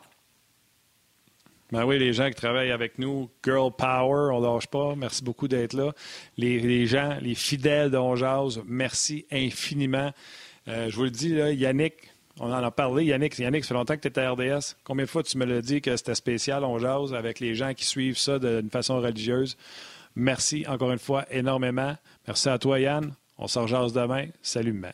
Ben 1.71 1.85
oui, 1.85 1.99
les 1.99 2.13
gens 2.13 2.29
qui 2.29 2.35
travaillent 2.35 2.71
avec 2.71 2.97
nous, 2.97 3.29
Girl 3.43 3.71
Power, 3.77 4.33
on 4.33 4.39
lâche 4.39 4.67
pas. 4.67 4.95
Merci 4.95 5.21
beaucoup 5.21 5.49
d'être 5.49 5.73
là. 5.73 5.91
Les, 6.37 6.85
gens, 6.85 7.17
les 7.21 7.35
fidèles 7.35 7.91
d'Onjaz, 7.91 8.61
merci 8.65 9.25
infiniment. 9.31 10.11
Euh, 10.69 10.89
je 10.89 10.95
vous 10.95 11.03
le 11.03 11.11
dis, 11.11 11.29
là, 11.29 11.51
Yannick, 11.51 11.95
on 12.39 12.53
en 12.53 12.63
a 12.63 12.71
parlé. 12.71 13.03
Yannick, 13.05 13.37
Yannick, 13.37 13.65
ça 13.65 13.69
fait 13.69 13.73
longtemps 13.73 13.95
que 13.95 14.01
tu 14.01 14.07
étais 14.07 14.21
à 14.21 14.31
RDS. 14.31 14.75
Combien 14.85 15.03
de 15.03 15.09
fois 15.09 15.23
tu 15.23 15.37
me 15.37 15.45
l'as 15.45 15.61
dit 15.61 15.81
que 15.81 15.97
c'était 15.97 16.15
spécial, 16.15 16.63
on 16.63 16.79
jase, 16.79 17.13
avec 17.13 17.41
les 17.41 17.53
gens 17.53 17.73
qui 17.73 17.85
suivent 17.85 18.17
ça 18.17 18.39
d'une 18.39 18.69
façon 18.69 19.01
religieuse? 19.01 19.57
Merci 20.15 20.65
encore 20.67 20.91
une 20.91 20.99
fois 20.99 21.25
énormément. 21.31 21.95
Merci 22.27 22.47
à 22.47 22.57
toi, 22.57 22.79
Yann. 22.79 23.13
On 23.37 23.47
se 23.47 23.59
rejase 23.59 23.91
demain. 23.91 24.27
Salut, 24.41 24.73
man. 24.73 24.93